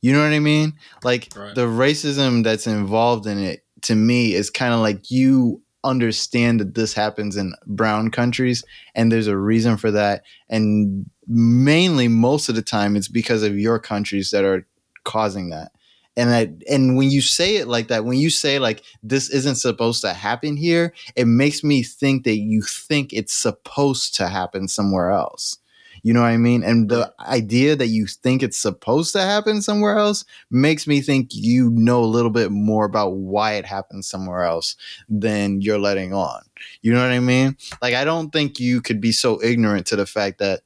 You 0.00 0.12
know 0.12 0.22
what 0.22 0.32
I 0.32 0.38
mean? 0.40 0.74
Like 1.04 1.34
Right. 1.36 1.54
the 1.54 1.66
racism 1.66 2.44
that's 2.44 2.66
involved 2.66 3.26
in 3.26 3.38
it 3.38 3.65
to 3.86 3.94
me 3.94 4.34
is 4.34 4.50
kind 4.50 4.74
of 4.74 4.80
like 4.80 5.10
you 5.10 5.62
understand 5.84 6.58
that 6.60 6.74
this 6.74 6.92
happens 6.92 7.36
in 7.36 7.54
brown 7.66 8.10
countries 8.10 8.64
and 8.96 9.10
there's 9.10 9.28
a 9.28 9.36
reason 9.36 9.76
for 9.76 9.92
that 9.92 10.24
and 10.48 11.08
mainly 11.28 12.08
most 12.08 12.48
of 12.48 12.56
the 12.56 12.62
time 12.62 12.96
it's 12.96 13.08
because 13.08 13.44
of 13.44 13.58
your 13.58 13.78
countries 13.78 14.32
that 14.32 14.44
are 14.44 14.66
causing 15.04 15.50
that. 15.50 15.70
And 16.16 16.30
that 16.30 16.48
and 16.68 16.96
when 16.96 17.10
you 17.10 17.20
say 17.20 17.56
it 17.56 17.68
like 17.68 17.88
that 17.88 18.06
when 18.06 18.18
you 18.18 18.30
say 18.30 18.58
like 18.58 18.82
this 19.02 19.28
isn't 19.28 19.56
supposed 19.56 20.00
to 20.00 20.14
happen 20.14 20.56
here 20.56 20.94
it 21.14 21.26
makes 21.26 21.62
me 21.62 21.82
think 21.82 22.24
that 22.24 22.38
you 22.38 22.62
think 22.62 23.12
it's 23.12 23.34
supposed 23.34 24.14
to 24.14 24.28
happen 24.28 24.66
somewhere 24.66 25.10
else 25.10 25.58
you 26.06 26.12
know 26.12 26.20
what 26.22 26.28
i 26.28 26.36
mean 26.36 26.62
and 26.62 26.88
the 26.88 27.12
idea 27.18 27.74
that 27.74 27.88
you 27.88 28.06
think 28.06 28.40
it's 28.40 28.56
supposed 28.56 29.12
to 29.12 29.20
happen 29.20 29.60
somewhere 29.60 29.98
else 29.98 30.24
makes 30.50 30.86
me 30.86 31.00
think 31.00 31.30
you 31.32 31.68
know 31.70 31.98
a 32.04 32.12
little 32.16 32.30
bit 32.30 32.52
more 32.52 32.84
about 32.84 33.10
why 33.16 33.54
it 33.54 33.64
happened 33.66 34.04
somewhere 34.04 34.44
else 34.44 34.76
than 35.08 35.60
you're 35.60 35.80
letting 35.88 36.12
on. 36.14 36.42
You 36.80 36.92
know 36.92 37.02
what 37.02 37.10
I 37.10 37.18
mean? 37.18 37.56
Like, 37.82 37.94
I 37.94 38.04
don't 38.04 38.30
think 38.30 38.60
you 38.60 38.80
could 38.80 39.00
be 39.00 39.10
so 39.10 39.42
ignorant 39.42 39.86
to 39.86 39.96
the 39.96 40.06
fact 40.06 40.38
that 40.38 40.60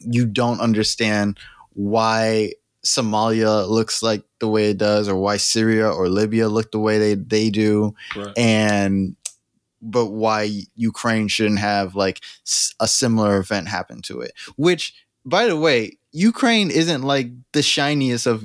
you 0.00 0.26
don't 0.26 0.60
understand 0.60 1.38
why 1.72 2.52
Somalia 2.84 3.68
looks 3.68 4.02
like 4.02 4.24
the 4.40 4.48
way 4.48 4.70
it 4.70 4.78
does, 4.78 5.08
or 5.08 5.16
why 5.16 5.36
Syria 5.38 5.90
or 5.90 6.08
Libya 6.08 6.48
look 6.48 6.70
the 6.72 6.78
way 6.78 6.98
they, 6.98 7.14
they 7.14 7.50
do, 7.50 7.94
Right. 8.16 8.36
and 8.36 9.16
but 9.82 10.06
why 10.06 10.62
Ukraine 10.74 11.28
shouldn't 11.28 11.58
have 11.60 11.94
like 11.94 12.20
a 12.80 12.88
similar 12.88 13.38
event 13.38 13.68
happen 13.68 14.02
to 14.02 14.20
it. 14.20 14.32
Which, 14.56 14.94
by 15.24 15.46
the 15.46 15.56
way, 15.56 15.98
Ukraine 16.12 16.70
isn't 16.70 17.02
like 17.02 17.28
the 17.52 17.62
shiniest 17.62 18.26
of 18.26 18.44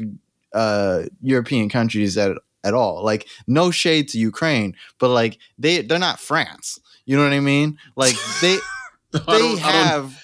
uh, 0.54 1.04
European 1.22 1.70
countries 1.70 2.18
at 2.18 2.38
at 2.64 2.74
all. 2.74 3.04
Like, 3.04 3.28
no 3.48 3.70
shade 3.70 4.10
to 4.10 4.18
Ukraine, 4.18 4.76
but 5.00 5.10
like 5.10 5.38
they 5.58 5.82
they're 5.82 6.00
not 6.00 6.20
France. 6.20 6.80
You 7.06 7.16
know 7.18 7.24
what 7.24 7.34
I 7.34 7.40
mean? 7.40 7.78
Like 7.96 8.16
they 8.42 8.58
they 9.12 9.20
don't- 9.20 9.32
I 9.32 9.38
don't- 9.40 9.60
have 9.60 10.24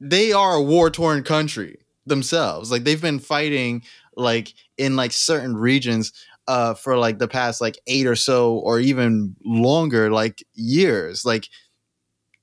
they 0.00 0.32
are 0.32 0.54
a 0.54 0.62
war 0.62 0.90
torn 0.90 1.22
country 1.22 1.78
themselves. 2.06 2.70
Like 2.70 2.84
they've 2.84 3.00
been 3.00 3.18
fighting 3.18 3.82
like 4.16 4.54
in 4.76 4.96
like 4.96 5.12
certain 5.12 5.56
regions 5.56 6.12
uh 6.50 6.74
for 6.74 6.96
like 6.98 7.18
the 7.18 7.28
past 7.28 7.60
like 7.60 7.78
eight 7.86 8.06
or 8.08 8.16
so 8.16 8.54
or 8.54 8.80
even 8.80 9.36
longer 9.44 10.10
like 10.10 10.42
years. 10.54 11.24
Like 11.24 11.48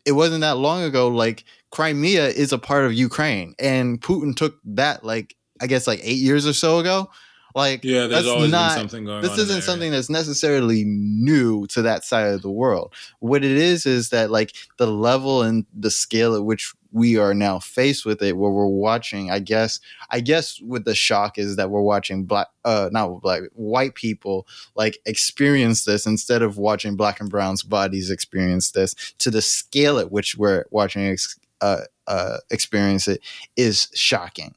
it 0.06 0.14
wasn't 0.14 0.42
that 0.42 0.58
long 0.58 0.84
ago 0.84 1.10
like 1.10 1.44
Crimea 1.72 2.28
is 2.30 2.54
a 2.54 2.58
part 2.58 2.86
of 2.86 2.94
Ukraine 2.94 3.54
and 3.60 4.00
Putin 4.00 4.34
took 4.34 4.56
that 4.64 5.04
like 5.04 5.36
I 5.60 5.68
guess 5.68 5.88
like 5.88 6.00
8 6.02 6.14
years 6.14 6.48
or 6.48 6.54
so 6.54 6.80
ago. 6.80 7.10
Like 7.54 7.84
yeah, 7.84 8.02
there's 8.08 8.12
that's 8.12 8.28
always 8.28 8.52
not- 8.52 8.70
been 8.70 8.78
something 8.78 9.06
going 9.06 9.18
on. 9.18 9.24
this 9.24 9.34
in 9.34 9.40
isn't 9.46 9.64
something 9.64 9.92
that's 9.92 10.10
necessarily 10.10 10.84
new 10.86 11.66
to 11.68 11.82
that 11.82 12.06
side 12.06 12.28
of 12.28 12.44
the 12.44 12.52
world. 12.52 12.94
What 13.20 13.44
it 13.44 13.58
is 13.58 13.86
is 13.86 14.10
that 14.12 14.32
like 14.32 14.56
the 14.78 14.88
level 14.88 15.42
and 15.42 15.66
the 15.74 15.92
scale 15.92 16.36
at 16.36 16.46
which 16.46 16.74
we 16.92 17.18
are 17.18 17.34
now 17.34 17.60
faced 17.60 18.06
with 18.06 18.22
it 18.22 18.38
where 18.38 18.52
we're 18.52 18.68
watching 18.68 19.30
i 19.32 19.40
guess 19.40 19.80
i 20.12 20.20
guess 20.20 20.60
with 20.62 20.86
the 20.86 20.96
shock 20.96 21.38
is 21.38 21.56
that 21.56 21.70
we're 21.70 21.82
watching 21.82 22.24
black 22.24 22.48
uh 22.66 22.90
not 22.92 23.22
black 23.22 23.44
white 23.54 23.96
people 23.96 24.48
like 24.76 24.98
experience 25.06 25.86
this 25.86 26.06
instead 26.06 26.42
of 26.42 26.58
watching 26.58 26.96
black 26.96 27.20
and 27.20 27.30
brown's 27.30 27.64
bodies 27.64 28.10
experience 28.10 28.72
this 28.72 28.96
to 29.18 29.30
the 29.30 29.42
scale 29.42 30.00
at 30.00 30.12
which 30.12 30.38
we're 30.38 30.66
watching 30.72 31.08
ex- 31.08 31.40
uh, 31.62 31.82
uh 32.08 32.38
experience 32.52 33.08
it 33.08 33.22
is 33.56 33.88
shocking. 33.94 34.56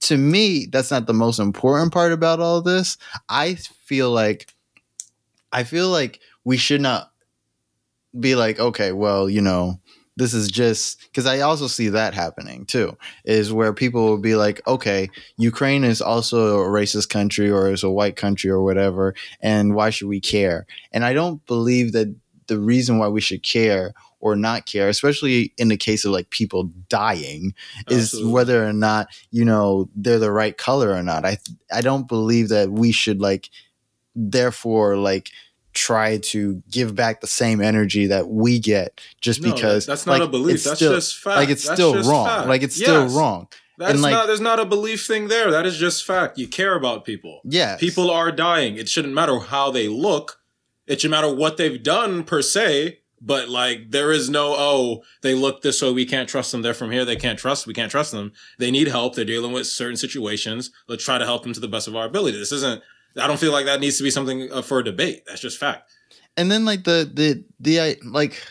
To 0.00 0.16
me 0.16 0.66
that's 0.66 0.90
not 0.90 1.06
the 1.06 1.14
most 1.14 1.38
important 1.38 1.92
part 1.92 2.12
about 2.12 2.40
all 2.40 2.60
this. 2.60 2.96
I 3.28 3.54
feel 3.54 4.10
like 4.10 4.52
i 5.52 5.64
feel 5.64 5.88
like 5.88 6.20
we 6.44 6.56
should 6.56 6.80
not 6.80 7.12
be 8.18 8.34
like 8.34 8.58
okay 8.58 8.92
well 8.92 9.28
you 9.28 9.40
know 9.40 9.78
this 10.16 10.34
is 10.34 10.50
just 10.50 11.00
because 11.04 11.26
I 11.26 11.40
also 11.40 11.66
see 11.66 11.88
that 11.88 12.14
happening 12.14 12.66
too, 12.66 12.96
is 13.24 13.52
where 13.52 13.72
people 13.72 14.04
will 14.04 14.18
be 14.18 14.36
like, 14.36 14.60
okay, 14.66 15.08
Ukraine 15.36 15.84
is 15.84 16.02
also 16.02 16.60
a 16.60 16.66
racist 16.66 17.08
country 17.08 17.50
or 17.50 17.70
is 17.70 17.82
a 17.82 17.90
white 17.90 18.16
country 18.16 18.50
or 18.50 18.62
whatever, 18.62 19.14
and 19.40 19.74
why 19.74 19.90
should 19.90 20.08
we 20.08 20.20
care? 20.20 20.66
And 20.92 21.04
I 21.04 21.12
don't 21.12 21.44
believe 21.46 21.92
that 21.92 22.14
the 22.46 22.58
reason 22.58 22.98
why 22.98 23.08
we 23.08 23.20
should 23.20 23.42
care 23.42 23.94
or 24.20 24.36
not 24.36 24.66
care, 24.66 24.88
especially 24.88 25.52
in 25.56 25.68
the 25.68 25.76
case 25.76 26.04
of 26.04 26.12
like 26.12 26.30
people 26.30 26.70
dying, 26.88 27.54
is 27.88 28.04
Absolutely. 28.04 28.32
whether 28.32 28.66
or 28.66 28.72
not 28.72 29.08
you 29.30 29.44
know 29.44 29.88
they're 29.96 30.18
the 30.18 30.30
right 30.30 30.56
color 30.56 30.90
or 30.90 31.02
not. 31.02 31.24
I 31.24 31.38
I 31.72 31.80
don't 31.80 32.06
believe 32.06 32.48
that 32.50 32.70
we 32.70 32.92
should 32.92 33.20
like 33.20 33.48
therefore 34.14 34.96
like 34.96 35.30
try 35.72 36.18
to 36.18 36.62
give 36.70 36.94
back 36.94 37.20
the 37.20 37.26
same 37.26 37.60
energy 37.60 38.06
that 38.06 38.28
we 38.28 38.58
get 38.58 39.00
just 39.20 39.40
No, 39.42 39.52
because 39.52 39.86
that's 39.86 40.06
not 40.06 40.20
like, 40.20 40.22
a 40.22 40.26
belief. 40.28 40.64
That's 40.64 40.76
still, 40.78 40.92
just 40.94 41.18
fact. 41.18 41.36
like 41.36 41.48
it's 41.48 41.66
That's 41.66 41.76
still 41.80 41.94
wrong 42.02 42.26
fact. 42.26 42.48
like 42.48 42.62
it's 42.62 42.76
still 42.76 43.02
Yes. 43.04 43.12
wrong 43.14 43.48
That's 43.78 44.00
like- 44.00 44.12
not. 44.12 44.26
There's 44.26 44.40
not 44.40 44.60
a 44.60 44.64
belief 44.64 45.06
thing 45.06 45.28
there. 45.28 45.50
That 45.50 45.64
is 45.66 45.76
just 45.78 46.04
fact. 46.04 46.38
You 46.38 46.46
care 46.46 46.74
about 46.76 47.04
people. 47.04 47.40
yeah 47.44 47.76
People 47.76 48.10
are 48.10 48.30
dying. 48.30 48.76
It 48.76 48.88
shouldn't 48.88 49.14
matter 49.14 49.38
how 49.38 49.70
they 49.70 49.88
look. 49.88 50.38
It 50.86 51.00
should 51.00 51.10
matter 51.10 51.32
what 51.34 51.56
they've 51.56 51.82
done 51.82 52.24
per 52.24 52.42
se. 52.42 52.98
But 53.24 53.48
like, 53.48 53.92
there 53.92 54.10
is 54.10 54.28
no 54.28 54.54
oh, 54.58 55.04
they 55.22 55.32
look 55.32 55.62
this 55.62 55.80
way. 55.80 55.92
We 55.92 56.04
can't 56.04 56.28
trust 56.28 56.50
them. 56.50 56.62
They're 56.62 56.74
from 56.74 56.90
here. 56.90 57.04
They 57.04 57.14
can't 57.14 57.38
trust. 57.38 57.68
We 57.68 57.72
can't 57.72 57.90
trust 57.90 58.10
them. 58.10 58.32
They 58.58 58.72
need 58.72 58.88
help. 58.88 59.14
They're 59.14 59.24
dealing 59.24 59.52
with 59.52 59.68
certain 59.68 59.96
situations. 59.96 60.72
Let's 60.88 61.04
try 61.04 61.18
to 61.18 61.24
help 61.24 61.44
them 61.44 61.52
to 61.52 61.60
the 61.60 61.68
best 61.68 61.86
of 61.86 61.94
our 61.94 62.04
ability. 62.06 62.36
This 62.36 62.50
isn't. 62.50 62.82
I 63.16 63.26
don't 63.26 63.38
feel 63.40 63.52
like 63.52 63.66
that 63.66 63.80
needs 63.80 63.98
to 63.98 64.02
be 64.04 64.10
something 64.10 64.50
uh, 64.52 64.62
for 64.62 64.78
a 64.78 64.84
debate. 64.84 65.24
That's 65.26 65.40
just 65.40 65.58
fact. 65.58 65.90
and 66.36 66.50
then 66.50 66.64
like 66.64 66.84
the 66.84 67.10
the 67.12 67.44
the 67.60 67.80
I 67.80 67.96
like 68.04 68.42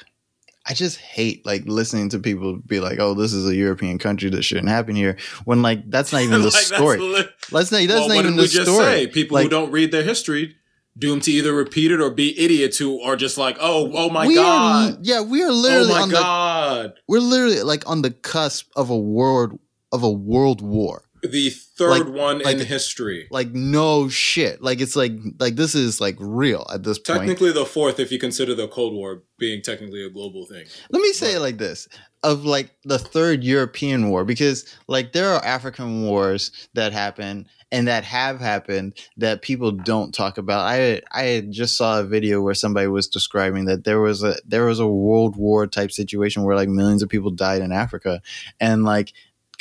I 0.68 0.74
just 0.76 0.98
hate 1.00 1.44
like 1.46 1.64
listening 1.66 2.10
to 2.10 2.20
people 2.20 2.58
be 2.66 2.80
like, 2.80 3.00
"Oh, 3.00 3.14
this 3.16 3.34
is 3.34 3.48
a 3.48 3.56
European 3.56 3.98
country 3.98 4.30
that 4.30 4.44
shouldn't 4.44 4.70
happen 4.70 4.96
here," 4.96 5.18
when 5.46 5.62
like 5.64 5.90
that's 5.90 6.12
not 6.14 6.22
even 6.22 6.42
the 6.42 6.46
Like, 6.46 6.54
that's 6.54 6.68
story. 6.68 7.00
li- 7.00 7.26
Let's 7.52 7.72
not. 7.72 7.80
That's 7.88 7.90
well, 8.02 8.08
not 8.10 8.18
even 8.18 8.36
the 8.36 8.48
just 8.48 8.70
story. 8.72 8.86
say? 8.86 9.08
People 9.08 9.38
who 9.40 9.50
don't 9.50 9.72
read 9.72 9.92
their 9.92 10.04
history 10.04 10.56
doomed 10.98 11.24
to 11.24 11.32
either 11.32 11.54
repeat 11.54 11.90
it 11.92 12.02
or 12.02 12.10
be 12.12 12.38
idiots 12.38 12.78
who 12.78 13.00
are 13.02 13.16
just 13.16 13.38
like, 13.38 13.56
oh, 13.62 13.90
oh 13.94 14.10
my 14.10 14.32
god, 14.34 14.94
Are, 14.94 14.98
yeah, 15.02 15.22
we 15.22 15.42
are 15.42 15.50
oh 15.50 15.54
literally 15.54 15.94
my 15.94 16.02
on 16.02 16.10
the 16.10 16.16
god. 16.16 16.94
we're 17.08 17.20
literally 17.22 17.62
like 17.64 17.90
on 17.90 18.02
the 18.02 18.12
cusp 18.12 18.70
of 18.76 18.90
a 18.90 18.98
world 18.98 19.58
of 19.92 20.04
a 20.04 20.12
world 20.12 20.62
war. 20.62 21.04
The 21.24 21.50
third 21.52 21.90
Like- 21.90 22.08
one 22.08 22.40
like- 22.40 22.58
in 22.58 22.66
history. 22.66 23.28
Like 23.30 23.54
no 23.54 24.10
shit. 24.10 24.62
Like 24.62 24.82
it's 24.82 24.96
like 24.96 25.14
like 25.40 25.56
this 25.56 25.76
is 25.76 26.02
like 26.02 26.16
real 26.20 26.66
at 26.74 26.84
this 26.84 26.98
point. 26.98 27.20
Technically, 27.20 27.52
the 27.52 27.66
fourth, 27.66 28.00
if 28.00 28.12
you 28.12 28.20
consider 28.20 28.56
the 28.56 28.68
Cold 28.68 28.94
War 28.94 29.24
being 29.38 29.62
technically 29.62 30.04
a 30.04 30.10
global 30.10 30.46
thing. 30.46 30.66
Let 30.90 31.02
me 31.02 31.14
say 31.14 31.34
it 31.36 31.40
like 31.40 31.58
this 31.58 31.88
of 32.24 32.46
like 32.46 32.72
the 32.84 33.00
third 33.00 33.44
European 33.44 34.10
war 34.10 34.24
because 34.24 34.66
like 34.88 35.14
there 35.14 35.30
are 35.30 35.44
African 35.44 36.04
wars 36.04 36.52
that 36.74 36.94
happen 36.94 37.48
and 37.72 37.88
that 37.88 38.04
have 38.04 38.40
happened 38.40 38.94
that 39.18 39.42
people 39.42 39.72
don't 39.72 40.14
talk 40.14 40.38
about. 40.38 40.68
I 40.68 41.02
I 41.12 41.48
just 41.50 41.78
saw 41.78 42.00
a 42.00 42.04
video 42.04 42.42
where 42.42 42.54
somebody 42.54 42.88
was 42.88 43.08
describing 43.08 43.66
that 43.66 43.84
there 43.86 44.00
was 44.02 44.24
a 44.24 44.36
there 44.46 44.66
was 44.66 44.80
a 44.80 44.88
world 44.88 45.36
war 45.36 45.66
type 45.68 45.92
situation 45.92 46.44
where 46.44 46.56
like 46.56 46.70
millions 46.70 47.02
of 47.02 47.10
people 47.10 47.32
died 47.32 47.62
in 47.62 47.72
Africa 47.72 48.22
and 48.60 48.84
like 48.84 49.14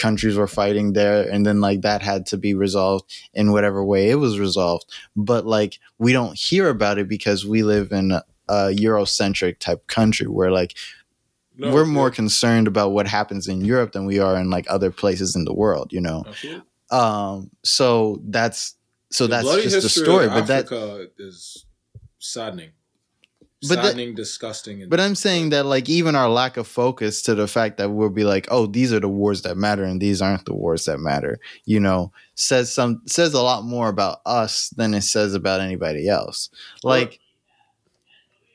countries 0.04 0.36
were 0.36 0.48
fighting 0.60 0.94
there 0.94 1.20
and 1.32 1.44
then 1.46 1.60
like 1.60 1.80
that 1.82 2.00
had 2.02 2.22
to 2.26 2.36
be 2.36 2.52
resolved 2.54 3.04
in 3.34 3.52
whatever 3.52 3.80
way 3.92 4.10
it 4.10 4.18
was 4.24 4.38
resolved 4.46 4.84
but 5.14 5.42
like 5.56 5.78
we 5.98 6.12
don't 6.12 6.36
hear 6.48 6.68
about 6.68 6.98
it 6.98 7.08
because 7.08 7.44
we 7.44 7.62
live 7.62 7.92
in 7.92 8.06
a, 8.12 8.22
a 8.48 8.58
eurocentric 8.84 9.58
type 9.58 9.82
country 9.86 10.26
where 10.26 10.50
like 10.60 10.72
No, 11.56 11.72
we're 11.74 11.86
more 12.00 12.10
concerned 12.10 12.66
about 12.66 12.92
what 12.96 13.06
happens 13.06 13.46
in 13.46 13.58
Europe 13.72 13.92
than 13.92 14.06
we 14.06 14.18
are 14.26 14.36
in 14.40 14.48
like 14.56 14.66
other 14.70 14.90
places 14.90 15.36
in 15.36 15.44
the 15.44 15.52
world, 15.52 15.92
you 15.92 16.00
know. 16.00 16.24
absolutely. 16.26 16.62
Um, 16.90 17.50
so 17.62 18.18
that's 18.36 18.76
so 19.10 19.26
The 19.26 19.42
that's 19.42 19.62
just 19.62 19.82
the 19.82 19.88
story. 20.02 20.26
But 20.28 20.46
that, 20.46 20.64
is 21.18 21.66
saddening. 22.18 22.70
But 23.68 23.82
that- 23.82 24.14
disgusting, 24.14 24.88
but 24.88 25.00
I'm 25.00 25.14
saying 25.14 25.50
that 25.50 25.66
like 25.66 25.88
even 25.88 26.14
our 26.14 26.30
lack 26.30 26.56
of 26.56 26.66
focus 26.66 27.20
to 27.22 27.34
the 27.34 27.46
fact 27.46 27.76
that 27.76 27.90
we'll 27.90 28.08
be 28.08 28.24
like, 28.24 28.48
oh, 28.50 28.66
these 28.66 28.90
are 28.92 29.00
the 29.00 29.08
wars 29.08 29.42
that 29.42 29.56
matter 29.56 29.84
and 29.84 30.00
these 30.00 30.22
aren't 30.22 30.46
the 30.46 30.54
wars 30.54 30.86
that 30.86 30.98
matter, 30.98 31.38
you 31.66 31.78
know, 31.78 32.10
says 32.34 32.72
some 32.72 33.02
says 33.06 33.34
a 33.34 33.42
lot 33.42 33.64
more 33.64 33.88
about 33.88 34.20
us 34.24 34.70
than 34.70 34.94
it 34.94 35.02
says 35.02 35.34
about 35.34 35.60
anybody 35.60 36.08
else. 36.08 36.48
Like. 36.82 37.20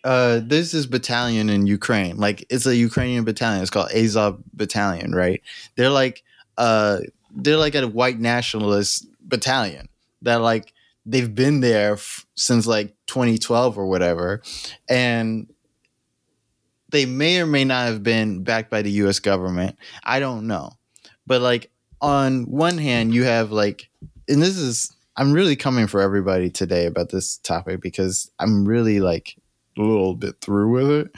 Uh, 0.03 0.39
there's 0.43 0.71
this 0.71 0.85
battalion 0.85 1.49
in 1.49 1.65
Ukraine. 1.65 2.15
Like 2.17 2.45
it's 2.51 2.67
a 2.67 2.75
Ukrainian 2.75 3.23
battalion. 3.23 3.63
It's 3.63 3.71
called 3.71 3.89
Azov 3.91 4.39
Battalion, 4.53 5.15
right? 5.15 5.41
They're 5.77 5.89
like 5.89 6.21
uh 6.59 6.99
they're 7.35 7.57
like 7.57 7.73
a 7.73 7.87
white 7.87 8.19
nationalist 8.19 9.07
battalion 9.21 9.89
that 10.21 10.41
like 10.41 10.73
they've 11.05 11.33
been 11.33 11.61
there 11.61 11.93
f- 11.93 12.25
since 12.35 12.65
like 12.65 12.95
2012 13.07 13.77
or 13.77 13.85
whatever 13.85 14.41
and 14.89 15.47
they 16.89 17.05
may 17.05 17.41
or 17.41 17.45
may 17.45 17.63
not 17.65 17.87
have 17.87 18.03
been 18.03 18.43
backed 18.43 18.69
by 18.69 18.81
the 18.81 18.91
US 18.91 19.19
government. 19.19 19.77
I 20.03 20.19
don't 20.19 20.47
know. 20.47 20.71
But 21.27 21.41
like 21.41 21.71
on 22.01 22.43
one 22.43 22.77
hand 22.77 23.13
you 23.13 23.23
have 23.23 23.51
like 23.51 23.89
and 24.27 24.41
this 24.41 24.57
is 24.57 24.95
I'm 25.17 25.31
really 25.31 25.55
coming 25.55 25.87
for 25.87 26.01
everybody 26.01 26.49
today 26.49 26.85
about 26.85 27.09
this 27.09 27.37
topic 27.37 27.81
because 27.81 28.29
I'm 28.39 28.65
really 28.65 28.99
like 28.99 29.35
a 29.77 29.81
little 29.81 30.15
bit 30.15 30.35
through 30.41 30.69
with 30.69 30.89
it 30.89 31.11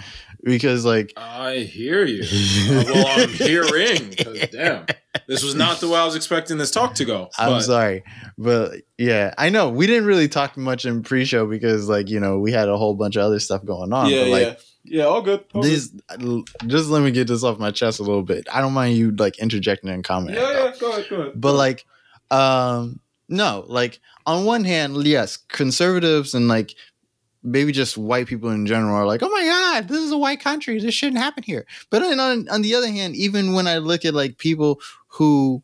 because 0.44 0.86
like 0.86 1.14
I 1.18 1.60
hear 1.60 2.06
you. 2.06 2.24
Uh, 2.24 2.84
well, 2.86 3.08
I'm 3.20 3.30
hearing. 3.30 4.10
damn, 4.52 4.86
this 5.28 5.44
was 5.44 5.56
not 5.56 5.80
the 5.80 5.90
way 5.90 6.00
I 6.00 6.06
was 6.06 6.16
expecting 6.16 6.58
this 6.58 6.72
talk 6.72 6.96
to 6.96 7.06
go. 7.06 7.30
I'm 7.38 7.62
sorry, 7.62 8.04
but 8.38 8.82
yeah, 8.98 9.34
I 9.38 9.50
know 9.50 9.70
we 9.70 9.88
didn't 9.88 10.06
really 10.06 10.28
talk 10.28 10.58
much 10.58 10.86
in 10.86 11.04
pre-show 11.04 11.48
because, 11.48 11.90
like, 11.90 12.10
you 12.10 12.20
know, 12.20 12.40
we 12.40 12.52
had 12.52 12.70
a 12.70 12.78
whole 12.78 12.96
bunch 12.96 13.16
of 13.16 13.24
other 13.24 13.40
stuff 13.40 13.66
going 13.66 13.94
on. 13.94 14.10
Yeah, 14.10 14.24
but 14.24 14.30
like, 14.30 14.42
yeah, 14.42 14.56
yeah. 14.84 15.04
All 15.04 15.22
good. 15.22 15.44
All 15.54 15.62
good. 15.62 15.72
these, 15.72 15.92
just 16.68 16.90
let 16.90 17.02
me 17.02 17.12
get 17.12 17.28
this 17.28 17.44
off 17.44 17.60
my 17.60 17.72
chest 17.72 18.00
a 18.00 18.04
little 18.04 18.24
bit. 18.24 18.48
I 18.52 18.62
don't 18.62 18.74
mind 18.74 18.98
you 18.98 19.12
like 19.12 19.40
interjecting 19.40 19.90
and 19.90 20.04
commenting. 20.04 20.42
Yeah, 20.42 20.66
yeah. 20.66 20.74
Go 20.80 20.92
ahead. 20.92 21.06
Go 21.10 21.16
ahead. 21.22 21.34
But 21.36 21.54
like, 21.54 21.86
um, 22.32 23.00
no, 23.30 23.66
like 23.68 24.00
on 24.26 24.46
one 24.46 24.64
hand, 24.64 25.06
yes, 25.06 25.38
conservatives 25.38 26.34
and 26.34 26.48
like 26.48 26.76
maybe 27.48 27.72
just 27.72 27.98
white 27.98 28.28
people 28.28 28.50
in 28.50 28.66
general 28.66 28.96
are 28.96 29.06
like, 29.06 29.24
oh 29.24 29.30
my 29.30 29.44
god, 29.44 29.88
this 29.88 30.00
is 30.00 30.12
a 30.12 30.18
white 30.18 30.42
country, 30.42 30.80
this 30.80 30.94
shouldn't 30.94 31.22
happen 31.22 31.44
here. 31.44 31.66
But 31.90 32.04
on 32.04 32.48
on, 32.50 32.62
the 32.62 32.76
other 32.76 32.88
hand, 32.88 33.16
even 33.16 33.54
when 33.54 33.68
I 33.68 33.78
look 33.78 34.06
at 34.06 34.14
like 34.14 34.38
people 34.38 34.82
who 35.08 35.64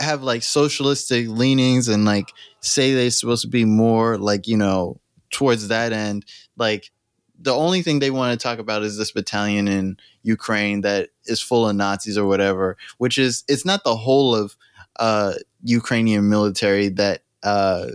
have 0.00 0.22
like 0.22 0.42
socialistic 0.42 1.28
leanings 1.28 1.88
and 1.88 2.04
like 2.04 2.32
say 2.60 2.94
they're 2.94 3.10
supposed 3.10 3.42
to 3.42 3.48
be 3.48 3.64
more 3.64 4.18
like 4.18 4.48
you 4.48 4.56
know 4.56 5.00
towards 5.30 5.68
that 5.68 5.92
end, 5.92 6.24
like 6.56 6.90
the 7.38 7.54
only 7.54 7.82
thing 7.82 7.98
they 7.98 8.10
want 8.10 8.38
to 8.38 8.42
talk 8.42 8.58
about 8.58 8.82
is 8.82 8.96
this 8.96 9.12
battalion 9.12 9.68
in 9.68 9.98
Ukraine 10.22 10.80
that 10.80 11.10
is 11.26 11.40
full 11.40 11.68
of 11.68 11.76
Nazis 11.76 12.16
or 12.16 12.26
whatever, 12.26 12.78
which 12.98 13.18
is 13.18 13.44
it's 13.46 13.66
not 13.66 13.84
the 13.84 13.96
whole 13.96 14.34
of 14.34 14.56
uh, 14.98 15.34
Ukrainian 15.62 16.30
military 16.30 16.88
that 16.88 17.22
uh, 17.42 17.88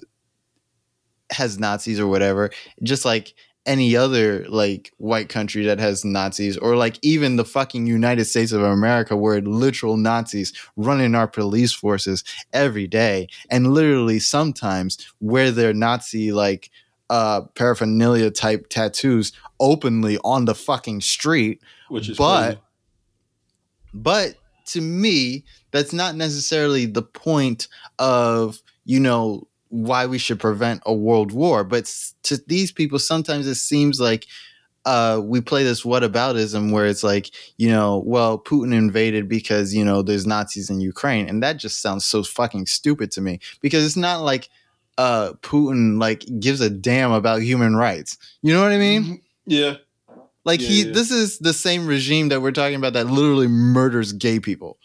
has 1.31 1.60
Nazis 1.60 1.99
or 1.99 2.07
whatever. 2.07 2.49
Just 2.84 3.06
like 3.06 3.34
any 3.65 3.95
other 3.95 4.45
like 4.49 4.91
white 4.97 5.30
country 5.30 5.65
that 5.65 5.80
has 5.80 6.03
Nazis, 6.03 6.57
or 6.57 6.76
like 6.76 6.97
even 7.01 7.35
the 7.35 7.45
fucking 7.45 7.85
United 7.85 8.26
States 8.26 8.51
of 8.51 8.64
America, 8.64 9.15
where 9.15 9.41
literal 9.41 9.97
Nazis 9.97 10.53
running 10.76 11.14
our 11.14 11.27
police 11.27 11.73
forces 11.73 12.23
every 12.53 12.88
day, 12.88 13.27
and 13.51 13.73
literally 13.73 14.19
sometimes 14.19 14.97
wear 15.19 15.51
their 15.51 15.73
Nazi 15.73 16.31
like 16.31 16.72
uh 17.11 17.41
paraphernalia 17.56 18.30
type 18.31 18.68
tattoos 18.69 19.34
openly 19.60 20.18
on 20.23 20.45
the 20.45 20.53
fucking 20.53 21.01
street 21.01 21.60
Which 21.89 22.07
is 22.07 22.18
but 22.18 22.43
crazy. 22.43 22.60
but 23.95 24.35
to 24.68 24.81
me 24.81 25.43
that's 25.72 25.91
not 25.91 26.15
necessarily 26.15 26.85
the 26.85 27.01
point 27.01 27.68
of 27.97 28.61
you 28.85 28.99
know 28.99 29.47
why 29.70 30.06
we 30.06 30.18
should 30.18 30.40
prevent 30.40 30.82
a 30.86 30.94
world 30.94 31.32
war 31.32 31.64
but 31.64 31.86
to 32.24 32.38
these 32.48 32.72
people 32.72 33.00
sometimes 33.00 33.48
it 33.48 33.56
seems 33.56 34.00
like 34.00 34.26
uh, 34.86 35.22
we 35.24 35.41
play 35.41 35.64
this 35.64 35.84
whataboutism 35.84 36.72
where 36.72 36.86
it's 36.86 37.04
like, 37.04 37.30
you 37.58 37.68
know, 37.70 38.02
well, 38.06 38.40
Putin 38.40 38.74
invaded 38.74 39.28
because, 39.28 39.74
you 39.76 39.84
know, 39.84 40.02
there's 40.02 40.26
Nazis 40.26 40.70
in 40.70 40.80
Ukraine. 40.80 41.28
And 41.28 41.44
that 41.44 41.58
just 41.58 41.82
sounds 41.82 42.06
so 42.06 42.24
fucking 42.24 42.66
stupid 42.66 43.12
to 43.12 43.22
me 43.22 43.40
because 43.62 43.86
it's 43.86 43.98
not 43.98 44.22
like 44.22 44.50
uh, 44.98 45.34
Putin 45.41 46.00
like 46.00 46.24
gives 46.40 46.62
a 46.62 46.70
damn 46.70 47.12
about 47.12 47.41
human 47.41 47.76
rights. 47.76 48.18
You 48.41 48.54
know 48.54 48.64
what 48.64 48.72
I 48.72 48.78
mean? 48.78 49.22
Yeah. 49.46 49.76
Like 50.46 50.62
Yeah, 50.62 50.68
he, 50.70 50.84
yeah. 50.86 50.94
this 50.94 51.12
is 51.12 51.40
the 51.40 51.54
same 51.54 51.86
regime 51.86 52.30
that 52.30 52.41
we're 52.41 52.52
talking 52.52 52.78
about 52.78 52.94
that 52.94 53.08
literally 53.08 53.48
murders 53.48 54.14
gay 54.14 54.40
people, 54.40 54.80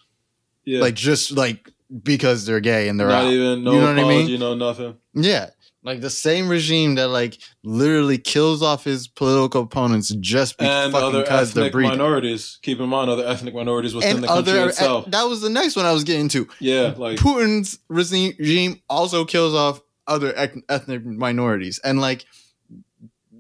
Yeah. 0.65 0.81
like 0.81 0.95
just 0.97 1.31
like 1.31 1.71
because 2.03 2.47
they're 2.47 2.61
gay 2.61 2.89
and 2.89 2.99
they're 2.99 3.09
not 3.09 3.25
out. 3.27 3.33
even 3.33 3.65
no 3.65 3.73
You 3.73 3.81
know 3.81 3.87
what 3.87 3.99
I 3.99 4.03
mean? 4.03 4.11
apology, 4.11 4.39
no 4.39 4.55
nothing. 4.55 4.97
Yeah. 5.15 5.51
Like 5.83 6.01
the 6.01 6.09
same 6.11 6.49
regime 6.49 6.95
that 6.95 7.09
like 7.09 7.37
literally 7.63 8.17
kills 8.17 8.63
off 8.63 8.85
his 8.85 9.07
political 9.07 9.63
opponents 9.63 10.09
just 10.19 10.57
be 10.57 10.65
And 10.65 10.91
fucking 10.93 11.21
because 11.21 11.53
they're 11.53 11.67
ethnic 11.67 11.83
minorities. 11.91 12.59
Keep 12.63 12.81
in 12.81 12.89
mind 12.89 13.11
other 13.11 13.27
ethnic 13.27 13.55
minorities 13.55 13.95
within 13.95 14.17
and 14.17 14.25
the 14.25 14.29
country 14.29 14.53
other 14.59 14.69
itself. 14.71 15.11
that 15.11 15.25
was 15.25 15.43
the 15.43 15.51
next 15.51 15.77
one 15.77 15.85
I 15.85 15.93
was 15.93 16.05
getting 16.05 16.29
to. 16.31 16.49
yeah, 16.59 16.95
like 16.97 17.19
Putin's 17.19 17.79
regime 17.89 18.81
also 18.89 19.27
kills 19.27 19.55
off 19.55 19.83
other 20.07 20.35
ethnic 20.69 21.05
minorities 21.05 21.79
and 21.85 22.01
like 22.01 22.25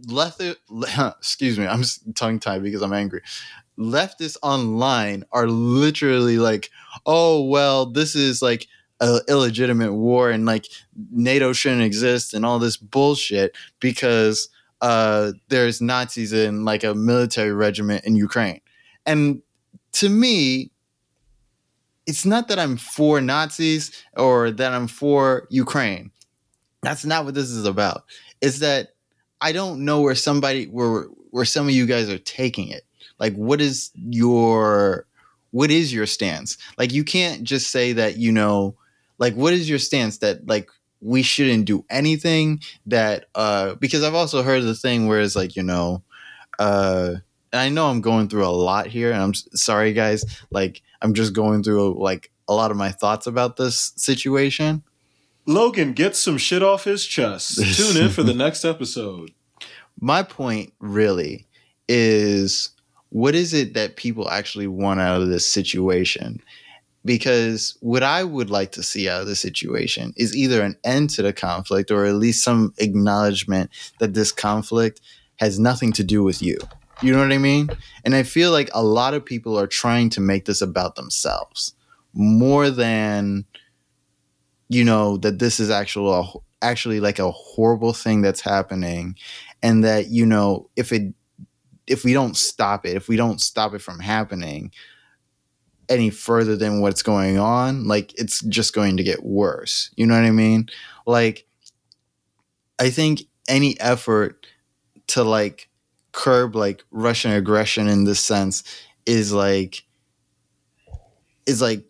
left 0.06 0.40
it 0.40 0.58
excuse 1.18 1.58
me 1.58 1.66
i'm 1.66 1.82
tongue 2.14 2.38
tied 2.38 2.62
because 2.62 2.82
i'm 2.82 2.92
angry 2.92 3.20
leftists 3.78 4.36
online 4.42 5.24
are 5.32 5.48
literally 5.48 6.38
like 6.38 6.70
oh 7.06 7.42
well 7.44 7.86
this 7.86 8.14
is 8.14 8.40
like 8.40 8.66
an 9.00 9.20
illegitimate 9.28 9.92
war 9.92 10.30
and 10.30 10.46
like 10.46 10.66
nato 11.10 11.52
shouldn't 11.52 11.82
exist 11.82 12.34
and 12.34 12.46
all 12.46 12.58
this 12.58 12.76
bullshit 12.76 13.56
because 13.80 14.48
uh 14.80 15.32
there's 15.48 15.80
nazis 15.80 16.32
in 16.32 16.64
like 16.64 16.84
a 16.84 16.94
military 16.94 17.52
regiment 17.52 18.04
in 18.04 18.14
ukraine. 18.14 18.60
And 19.06 19.42
to 19.92 20.08
me 20.08 20.70
it's 22.06 22.24
not 22.24 22.48
that 22.48 22.58
i'm 22.58 22.76
for 22.76 23.20
nazis 23.20 23.90
or 24.16 24.50
that 24.50 24.72
i'm 24.72 24.86
for 24.86 25.46
ukraine. 25.50 26.12
That's 26.82 27.04
not 27.04 27.24
what 27.24 27.34
this 27.34 27.50
is 27.50 27.64
about. 27.64 28.04
It's 28.40 28.58
that 28.60 28.88
I 29.40 29.52
don't 29.52 29.84
know 29.84 30.00
where 30.02 30.14
somebody 30.14 30.66
where 30.66 31.04
where 31.30 31.44
some 31.44 31.66
of 31.66 31.74
you 31.74 31.86
guys 31.86 32.08
are 32.08 32.18
taking 32.18 32.68
it. 32.68 32.84
Like 33.18 33.34
what 33.34 33.60
is 33.60 33.90
your 33.94 35.06
what 35.50 35.70
is 35.70 35.92
your 35.92 36.06
stance? 36.06 36.58
Like 36.78 36.92
you 36.92 37.04
can't 37.04 37.44
just 37.44 37.70
say 37.70 37.92
that, 37.92 38.16
you 38.16 38.32
know, 38.32 38.76
like 39.18 39.34
what 39.34 39.52
is 39.52 39.68
your 39.68 39.78
stance 39.78 40.18
that 40.18 40.46
like 40.48 40.68
we 41.00 41.22
shouldn't 41.22 41.66
do 41.66 41.84
anything 41.90 42.60
that 42.86 43.26
uh 43.34 43.74
because 43.76 44.02
I've 44.02 44.14
also 44.14 44.42
heard 44.42 44.64
the 44.64 44.74
thing 44.74 45.06
where 45.06 45.20
it's 45.20 45.36
like, 45.36 45.54
you 45.56 45.62
know, 45.62 46.02
uh 46.58 47.14
and 47.52 47.60
I 47.60 47.68
know 47.68 47.86
I'm 47.86 48.00
going 48.00 48.28
through 48.28 48.46
a 48.46 48.48
lot 48.50 48.88
here 48.88 49.12
and 49.12 49.22
I'm 49.22 49.34
sorry 49.34 49.92
guys, 49.92 50.24
like 50.50 50.82
I'm 51.00 51.14
just 51.14 51.32
going 51.34 51.62
through 51.62 52.02
like 52.02 52.32
a 52.48 52.54
lot 52.54 52.70
of 52.70 52.76
my 52.76 52.90
thoughts 52.90 53.26
about 53.26 53.56
this 53.56 53.92
situation. 53.96 54.82
Logan 55.46 55.92
gets 55.92 56.18
some 56.18 56.38
shit 56.38 56.62
off 56.62 56.84
his 56.84 57.06
chest. 57.06 57.58
Tune 57.76 58.02
in 58.02 58.10
for 58.10 58.22
the 58.22 58.34
next 58.34 58.64
episode. 58.64 59.30
my 60.00 60.22
point 60.22 60.72
really 60.80 61.46
is 61.86 62.70
what 63.14 63.36
is 63.36 63.54
it 63.54 63.74
that 63.74 63.94
people 63.94 64.28
actually 64.28 64.66
want 64.66 64.98
out 64.98 65.22
of 65.22 65.28
this 65.28 65.48
situation? 65.48 66.42
Because 67.04 67.78
what 67.80 68.02
I 68.02 68.24
would 68.24 68.50
like 68.50 68.72
to 68.72 68.82
see 68.82 69.08
out 69.08 69.20
of 69.20 69.28
the 69.28 69.36
situation 69.36 70.12
is 70.16 70.36
either 70.36 70.62
an 70.62 70.76
end 70.82 71.10
to 71.10 71.22
the 71.22 71.32
conflict 71.32 71.92
or 71.92 72.06
at 72.06 72.16
least 72.16 72.42
some 72.42 72.74
acknowledgement 72.78 73.70
that 74.00 74.14
this 74.14 74.32
conflict 74.32 75.00
has 75.36 75.60
nothing 75.60 75.92
to 75.92 76.02
do 76.02 76.24
with 76.24 76.42
you. 76.42 76.58
You 77.02 77.12
know 77.12 77.20
what 77.20 77.30
I 77.30 77.38
mean? 77.38 77.68
And 78.04 78.16
I 78.16 78.24
feel 78.24 78.50
like 78.50 78.68
a 78.74 78.82
lot 78.82 79.14
of 79.14 79.24
people 79.24 79.56
are 79.60 79.68
trying 79.68 80.10
to 80.10 80.20
make 80.20 80.46
this 80.46 80.60
about 80.60 80.96
themselves 80.96 81.72
more 82.14 82.68
than 82.68 83.44
you 84.68 84.82
know 84.82 85.18
that 85.18 85.38
this 85.38 85.60
is 85.60 85.70
actually 85.70 86.26
actually 86.62 86.98
like 86.98 87.20
a 87.20 87.30
horrible 87.30 87.92
thing 87.92 88.22
that's 88.22 88.40
happening 88.40 89.14
and 89.62 89.84
that 89.84 90.08
you 90.08 90.26
know 90.26 90.68
if 90.74 90.92
it 90.92 91.14
if 91.86 92.04
we 92.04 92.12
don't 92.12 92.36
stop 92.36 92.86
it 92.86 92.96
if 92.96 93.08
we 93.08 93.16
don't 93.16 93.40
stop 93.40 93.74
it 93.74 93.80
from 93.80 93.98
happening 93.98 94.70
any 95.88 96.10
further 96.10 96.56
than 96.56 96.80
what's 96.80 97.02
going 97.02 97.38
on 97.38 97.86
like 97.86 98.18
it's 98.18 98.40
just 98.44 98.74
going 98.74 98.96
to 98.96 99.02
get 99.02 99.24
worse. 99.24 99.90
You 99.96 100.06
know 100.06 100.14
what 100.14 100.24
i 100.24 100.30
mean? 100.30 100.68
Like 101.06 101.46
i 102.78 102.90
think 102.90 103.22
any 103.48 103.78
effort 103.80 104.46
to 105.08 105.22
like 105.22 105.68
curb 106.12 106.56
like 106.56 106.84
russian 106.90 107.32
aggression 107.32 107.88
in 107.88 108.04
this 108.04 108.20
sense 108.20 108.64
is 109.04 109.32
like 109.32 109.84
is 111.46 111.60
like 111.60 111.84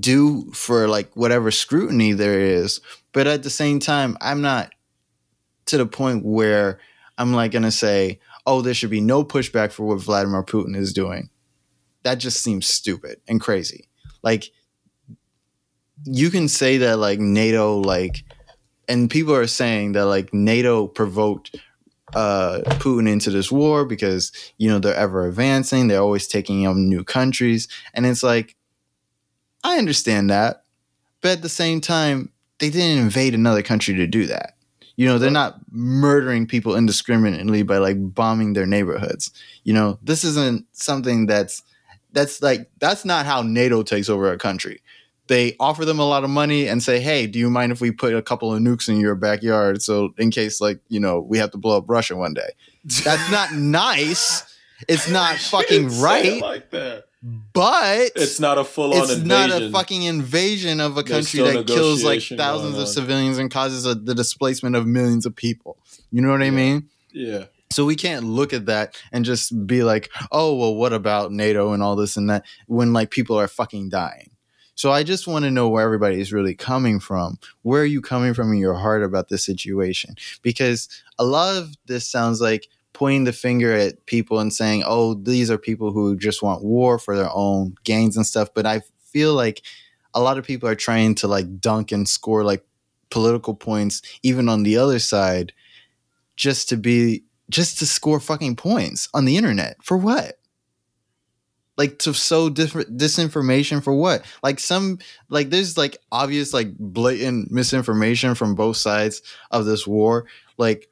due 0.00 0.50
for 0.52 0.88
like 0.88 1.14
whatever 1.14 1.50
scrutiny 1.50 2.12
there 2.12 2.40
is. 2.40 2.80
But 3.12 3.26
at 3.26 3.42
the 3.42 3.50
same 3.50 3.78
time 3.78 4.16
i'm 4.20 4.40
not 4.40 4.72
to 5.66 5.76
the 5.76 5.86
point 5.86 6.24
where 6.24 6.78
i'm 7.18 7.32
like 7.32 7.52
gonna 7.52 7.70
say 7.70 8.20
oh 8.46 8.60
there 8.60 8.74
should 8.74 8.90
be 8.90 9.00
no 9.00 9.24
pushback 9.24 9.72
for 9.72 9.84
what 9.84 10.00
vladimir 10.00 10.42
putin 10.42 10.76
is 10.76 10.92
doing 10.92 11.28
that 12.02 12.16
just 12.16 12.42
seems 12.42 12.66
stupid 12.66 13.20
and 13.28 13.40
crazy 13.40 13.88
like 14.22 14.50
you 16.04 16.30
can 16.30 16.48
say 16.48 16.78
that 16.78 16.98
like 16.98 17.18
nato 17.18 17.78
like 17.78 18.24
and 18.88 19.10
people 19.10 19.34
are 19.34 19.46
saying 19.46 19.92
that 19.92 20.06
like 20.06 20.32
nato 20.34 20.86
provoked 20.86 21.56
uh, 22.14 22.60
Putin 22.78 23.08
into 23.08 23.30
this 23.30 23.50
war 23.50 23.84
because 23.84 24.30
you 24.58 24.68
know 24.68 24.78
they're 24.78 24.94
ever 24.94 25.26
advancing. 25.26 25.88
They're 25.88 26.00
always 26.00 26.28
taking 26.28 26.66
on 26.66 26.88
new 26.88 27.04
countries, 27.04 27.68
and 27.92 28.06
it's 28.06 28.22
like 28.22 28.56
I 29.62 29.78
understand 29.78 30.30
that, 30.30 30.64
but 31.20 31.32
at 31.32 31.42
the 31.42 31.48
same 31.48 31.80
time, 31.80 32.30
they 32.58 32.70
didn't 32.70 33.02
invade 33.02 33.34
another 33.34 33.62
country 33.62 33.94
to 33.94 34.06
do 34.06 34.26
that. 34.26 34.56
You 34.96 35.06
know, 35.06 35.18
they're 35.18 35.30
not 35.30 35.58
murdering 35.70 36.46
people 36.46 36.76
indiscriminately 36.76 37.62
by 37.62 37.78
like 37.78 37.96
bombing 37.98 38.52
their 38.52 38.66
neighborhoods. 38.66 39.32
You 39.64 39.74
know, 39.74 39.98
this 40.02 40.24
isn't 40.24 40.66
something 40.72 41.26
that's 41.26 41.62
that's 42.12 42.40
like 42.40 42.70
that's 42.78 43.04
not 43.04 43.26
how 43.26 43.42
NATO 43.42 43.82
takes 43.82 44.08
over 44.08 44.32
a 44.32 44.38
country. 44.38 44.80
They 45.26 45.56
offer 45.58 45.84
them 45.84 45.98
a 45.98 46.06
lot 46.06 46.22
of 46.22 46.30
money 46.30 46.68
and 46.68 46.82
say, 46.82 47.00
"Hey, 47.00 47.26
do 47.26 47.38
you 47.38 47.50
mind 47.50 47.72
if 47.72 47.80
we 47.80 47.90
put 47.90 48.14
a 48.14 48.22
couple 48.22 48.54
of 48.54 48.60
nukes 48.60 48.88
in 48.88 49.00
your 49.00 49.14
backyard 49.14 49.82
so 49.82 50.14
in 50.18 50.30
case 50.30 50.60
like, 50.60 50.80
you 50.88 51.00
know, 51.00 51.20
we 51.20 51.38
have 51.38 51.50
to 51.52 51.58
blow 51.58 51.78
up 51.78 51.84
Russia 51.88 52.16
one 52.16 52.34
day." 52.34 52.50
That's 53.02 53.30
not 53.30 53.52
nice. 53.54 54.44
It's 54.88 55.08
not 55.08 55.36
fucking 55.36 56.00
right. 56.00 56.40
like 56.40 56.70
that. 56.70 57.06
But 57.54 58.10
It's 58.16 58.38
not 58.38 58.58
a 58.58 58.64
full 58.64 58.92
on 58.92 59.02
it's 59.04 59.12
invasion. 59.12 59.28
not 59.28 59.62
a 59.62 59.70
fucking 59.70 60.02
invasion 60.02 60.78
of 60.80 60.98
a 60.98 61.02
country 61.02 61.40
that 61.40 61.66
kills 61.66 62.04
like 62.04 62.20
thousands 62.22 62.76
of 62.76 62.86
civilians 62.86 63.38
and 63.38 63.50
causes 63.50 63.86
a, 63.86 63.94
the 63.94 64.14
displacement 64.14 64.76
of 64.76 64.86
millions 64.86 65.24
of 65.24 65.34
people. 65.34 65.78
You 66.10 66.20
know 66.20 66.30
what 66.30 66.42
I 66.42 66.50
mean? 66.50 66.88
yeah. 67.12 67.44
So 67.72 67.84
we 67.84 67.96
can't 67.96 68.24
look 68.24 68.52
at 68.52 68.66
that 68.66 68.94
and 69.10 69.24
just 69.24 69.66
be 69.66 69.82
like, 69.82 70.08
"Oh, 70.30 70.54
well, 70.54 70.76
what 70.76 70.92
about 70.92 71.32
NATO 71.32 71.72
and 71.72 71.82
all 71.82 71.96
this 71.96 72.16
and 72.16 72.30
that?" 72.30 72.44
When 72.68 72.92
like 72.92 73.10
people 73.10 73.36
are 73.40 73.48
fucking 73.48 73.88
dying. 73.88 74.30
So 74.76 74.92
I 74.92 75.02
just 75.02 75.26
want 75.26 75.44
to 75.44 75.50
know 75.50 75.68
where 75.68 75.82
everybody 75.82 76.20
is 76.20 76.32
really 76.32 76.54
coming 76.54 77.00
from. 77.00 77.38
Where 77.62 77.82
are 77.82 77.86
you 77.86 78.00
coming 78.00 78.32
from 78.34 78.52
in 78.52 78.58
your 78.58 78.74
heart 78.74 79.02
about 79.02 79.28
this 79.28 79.44
situation? 79.44 80.14
Because 80.42 80.88
a 81.18 81.24
lot 81.24 81.56
of 81.56 81.74
this 81.86 82.06
sounds 82.08 82.40
like 82.40 82.68
pointing 82.94 83.24
the 83.24 83.32
finger 83.32 83.72
at 83.74 84.06
people 84.06 84.38
and 84.40 84.52
saying, 84.52 84.84
"Oh, 84.86 85.14
these 85.14 85.50
are 85.50 85.58
people 85.58 85.92
who 85.92 86.16
just 86.16 86.42
want 86.42 86.64
war 86.64 86.98
for 86.98 87.14
their 87.16 87.30
own 87.32 87.74
gains 87.84 88.16
and 88.16 88.26
stuff." 88.26 88.48
But 88.54 88.64
I 88.64 88.80
feel 89.12 89.34
like 89.34 89.62
a 90.14 90.20
lot 90.20 90.38
of 90.38 90.46
people 90.46 90.68
are 90.68 90.74
trying 90.74 91.14
to 91.16 91.28
like 91.28 91.60
dunk 91.60 91.92
and 91.92 92.08
score 92.08 92.42
like 92.42 92.64
political 93.10 93.54
points, 93.54 94.00
even 94.22 94.48
on 94.48 94.62
the 94.62 94.78
other 94.78 94.98
side, 94.98 95.52
just 96.36 96.68
to 96.70 96.76
be 96.76 97.24
just 97.50 97.78
to 97.78 97.86
score 97.86 98.20
fucking 98.20 98.56
points 98.56 99.08
on 99.12 99.24
the 99.24 99.36
internet 99.36 99.76
for 99.82 99.96
what? 99.96 100.38
Like 101.76 101.98
to 102.00 102.14
sow 102.14 102.48
different 102.48 102.96
disinformation 102.96 103.82
for 103.82 103.92
what? 103.92 104.24
Like 104.42 104.60
some 104.60 104.98
like 105.28 105.50
there's 105.50 105.76
like 105.76 105.98
obvious 106.12 106.54
like 106.54 106.76
blatant 106.78 107.50
misinformation 107.50 108.34
from 108.34 108.54
both 108.54 108.76
sides 108.76 109.22
of 109.50 109.64
this 109.64 109.86
war. 109.86 110.26
Like 110.56 110.88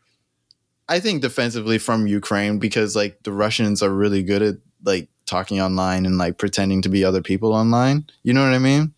I 0.88 1.00
think 1.00 1.22
defensively 1.22 1.78
from 1.78 2.06
Ukraine 2.06 2.58
because 2.58 2.96
like 2.96 3.22
the 3.22 3.32
Russians 3.32 3.82
are 3.82 3.90
really 3.90 4.22
good 4.22 4.42
at 4.42 4.56
like 4.84 5.08
talking 5.26 5.60
online 5.60 6.04
and 6.06 6.18
like 6.18 6.38
pretending 6.38 6.82
to 6.82 6.88
be 6.88 7.04
other 7.04 7.22
people 7.22 7.52
online. 7.52 8.06
You 8.22 8.34
know 8.34 8.44
what 8.44 8.54
I 8.54 8.58
mean? 8.58 8.92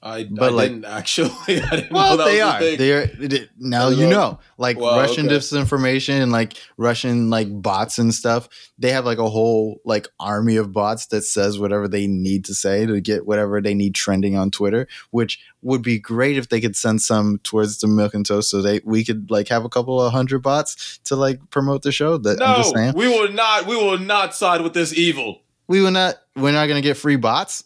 I, 0.00 0.28
But, 0.30 0.44
I 0.44 0.48
like- 0.50 0.68
didn't 0.68 0.84
actually. 0.84 1.30
I 1.48 1.76
didn't 1.76 1.90
Well, 1.90 2.16
they 2.16 2.40
are. 2.40 2.60
thing. 2.60 2.78
They 2.78 2.92
are. 2.92 3.10
now 3.58 3.88
you 3.88 4.06
know. 4.08 4.38
like 4.56 4.78
Wow, 4.78 4.96
Russian 4.96 5.26
okay. 5.26 5.34
disinformation 5.36 6.22
and 6.22 6.30
like 6.30 6.54
Russian 6.76 7.30
like 7.30 7.48
bots 7.62 7.98
and 7.98 8.14
stuff. 8.14 8.48
They 8.78 8.92
have 8.92 9.04
like 9.04 9.18
a 9.18 9.28
whole 9.28 9.80
like 9.84 10.06
army 10.20 10.54
of 10.56 10.72
bots 10.72 11.06
that 11.06 11.22
says 11.22 11.58
whatever 11.58 11.88
they 11.88 12.06
need 12.06 12.44
to 12.44 12.54
say 12.54 12.86
to 12.86 13.00
get 13.00 13.26
whatever 13.26 13.60
they 13.60 13.74
need 13.74 13.96
trending 13.96 14.36
on 14.36 14.52
Twitter. 14.52 14.86
Which 15.10 15.40
would 15.62 15.82
be 15.82 15.98
great 15.98 16.38
if 16.38 16.48
they 16.48 16.60
could 16.60 16.76
send 16.76 17.02
some 17.02 17.38
towards 17.42 17.78
the 17.78 17.88
milk 17.88 18.14
and 18.14 18.24
toast, 18.24 18.50
so 18.50 18.62
they 18.62 18.80
we 18.84 19.04
could 19.04 19.32
like 19.32 19.48
have 19.48 19.64
a 19.64 19.68
couple 19.68 20.00
of 20.00 20.12
hundred 20.12 20.42
bots 20.44 20.98
to 21.06 21.16
like 21.16 21.40
promote 21.50 21.82
the 21.82 21.90
show. 21.90 22.18
That 22.18 22.40
I'm 22.40 22.58
just 22.62 22.72
saying, 22.74 22.92
we 22.94 23.08
will 23.08 23.32
not. 23.32 23.66
We 23.66 23.74
will 23.74 23.98
not 23.98 24.34
side 24.36 24.60
with 24.60 24.74
this 24.74 24.92
evil. 24.96 25.42
we 25.66 25.80
will 25.82 25.90
not. 25.90 26.14
We're 26.36 26.52
not 26.52 26.68
gonna 26.68 26.82
get 26.82 26.96
free 26.96 27.16
bots. 27.16 27.64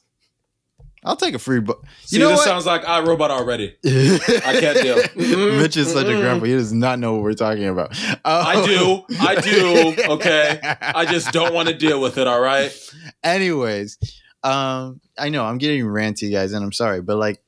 I'll 1.05 1.16
take 1.16 1.35
a 1.35 1.39
free 1.39 1.59
bot. 1.59 1.81
See, 2.05 2.19
know 2.19 2.29
this 2.29 2.39
what? 2.39 2.45
sounds 2.45 2.65
like 2.65 2.85
iRobot 2.85 3.31
already. 3.31 3.77
I 3.85 4.57
can't 4.61 4.81
deal. 4.81 4.97
Mm-mm, 4.97 5.59
Mitch 5.62 5.77
is 5.77 5.93
such 5.93 6.07
a 6.07 6.16
grandpa. 6.16 6.47
He 6.47 6.53
does 6.53 6.73
not 6.73 7.01
know 7.01 7.15
what 7.15 7.23
we're 7.23 7.35
talking 7.35 7.66
about. 7.66 7.97
I 8.24 8.65
do. 8.65 9.03
I 9.20 9.41
do. 9.41 9.97
Okay. 10.12 10.61
I 10.81 11.05
just 11.07 11.33
don't 11.33 11.55
want 11.55 11.69
to 11.69 11.74
deal 11.74 12.01
with 12.01 12.19
it. 12.19 12.27
All 12.29 12.41
right. 12.41 12.73
Anyways, 13.24 13.99
um, 14.45 15.01
I 15.19 15.29
know 15.29 15.45
I'm 15.45 15.59
getting 15.59 15.85
ranty, 15.85 16.31
guys, 16.31 16.53
and 16.53 16.65
I'm 16.65 16.73
sorry, 16.73 17.01
but 17.01 17.16
like, 17.16 17.43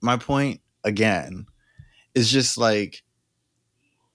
my 0.00 0.16
point 0.16 0.60
again 0.84 1.46
is 2.14 2.30
just 2.30 2.56
like, 2.58 3.02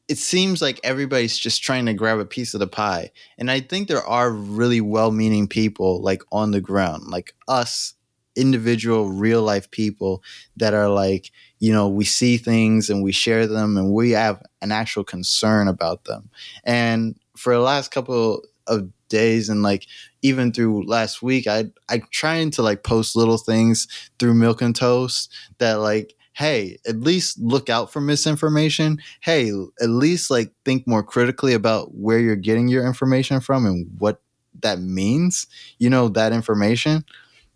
it 0.08 0.18
seems 0.18 0.62
like 0.62 0.80
everybody's 0.84 1.38
just 1.38 1.64
trying 1.64 1.86
to 1.88 1.94
grab 1.94 2.20
a 2.20 2.26
piece 2.26 2.54
of 2.54 2.60
the 2.60 2.68
pie, 2.68 3.12
and 3.38 3.50
I 3.52 3.60
think 3.60 3.88
there 3.88 4.04
are 4.04 4.32
really 4.32 4.82
well-meaning 4.82 5.48
people 5.48 6.02
like 6.02 6.22
on 6.32 6.52
the 6.52 6.62
ground, 6.62 7.08
like 7.08 7.36
us, 7.48 7.94
individual, 8.36 9.12
real-life 9.12 9.70
people 9.72 10.24
that 10.58 10.74
are 10.74 10.90
like, 10.90 11.32
you 11.60 11.72
know, 11.72 11.88
we 11.88 12.06
see 12.06 12.38
things 12.38 12.90
and 12.90 13.04
we 13.04 13.12
share 13.12 13.48
them, 13.48 13.78
and 13.78 13.92
we 13.92 14.12
have 14.12 14.42
an 14.62 14.72
actual 14.72 15.04
concern 15.04 15.68
about 15.68 16.06
them, 16.06 16.30
and 16.64 17.16
for 17.36 17.54
the 17.54 17.60
last 17.60 17.92
couple 17.92 18.42
of 18.68 18.90
days 19.10 19.50
and 19.50 19.62
like 19.62 19.86
even 20.24 20.52
through 20.52 20.84
last 20.88 21.22
week 21.22 21.46
i 21.46 21.66
i 21.90 22.02
trying 22.10 22.50
to 22.50 22.64
like 22.64 22.84
post 22.84 23.16
little 23.16 23.38
things 23.38 23.88
through 24.18 24.34
milk 24.34 24.62
and 24.62 24.76
toast 24.76 25.32
that 25.60 25.76
like 25.76 26.16
hey 26.34 26.78
at 26.88 27.00
least 27.00 27.38
look 27.40 27.70
out 27.70 27.94
for 27.94 28.02
misinformation. 28.02 28.98
Hey 29.22 29.52
at 29.82 29.90
least 29.90 30.32
like 30.32 30.52
think 30.66 30.88
more 30.88 31.04
critically 31.04 31.54
about 31.54 31.94
where 31.94 32.18
you're 32.20 32.36
getting 32.36 32.68
your 32.68 32.88
information 32.88 33.40
from 33.40 33.68
and 33.68 33.88
what 34.00 34.22
that 34.62 34.80
means 34.80 35.46
you 35.78 35.90
know 35.90 36.08
that 36.10 36.34
information 36.34 37.06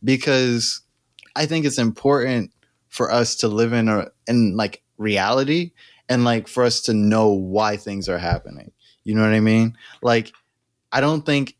because 0.03 0.81
i 1.35 1.45
think 1.45 1.65
it's 1.65 1.77
important 1.77 2.51
for 2.89 3.11
us 3.11 3.35
to 3.35 3.47
live 3.47 3.73
in 3.73 3.87
a 3.89 4.07
in 4.27 4.55
like 4.55 4.81
reality 4.97 5.71
and 6.09 6.23
like 6.23 6.47
for 6.47 6.63
us 6.63 6.81
to 6.81 6.93
know 6.93 7.29
why 7.29 7.77
things 7.77 8.07
are 8.09 8.17
happening 8.17 8.71
you 9.03 9.13
know 9.13 9.21
what 9.21 9.33
i 9.33 9.39
mean 9.39 9.75
like 10.01 10.31
I 10.91 11.01
don't 11.01 11.25
think 11.25 11.55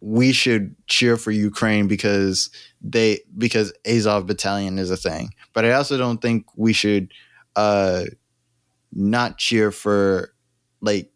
we 0.00 0.32
should 0.32 0.76
cheer 0.86 1.16
for 1.16 1.30
Ukraine 1.30 1.88
because 1.88 2.50
they 2.80 3.20
because 3.36 3.72
Azov 3.86 4.26
Battalion 4.26 4.78
is 4.78 4.90
a 4.90 4.96
thing. 4.96 5.30
But 5.52 5.64
I 5.64 5.72
also 5.72 5.96
don't 5.96 6.20
think 6.20 6.46
we 6.56 6.72
should 6.72 7.12
uh 7.56 8.04
not 8.92 9.38
cheer 9.38 9.70
for 9.70 10.32
like 10.80 11.10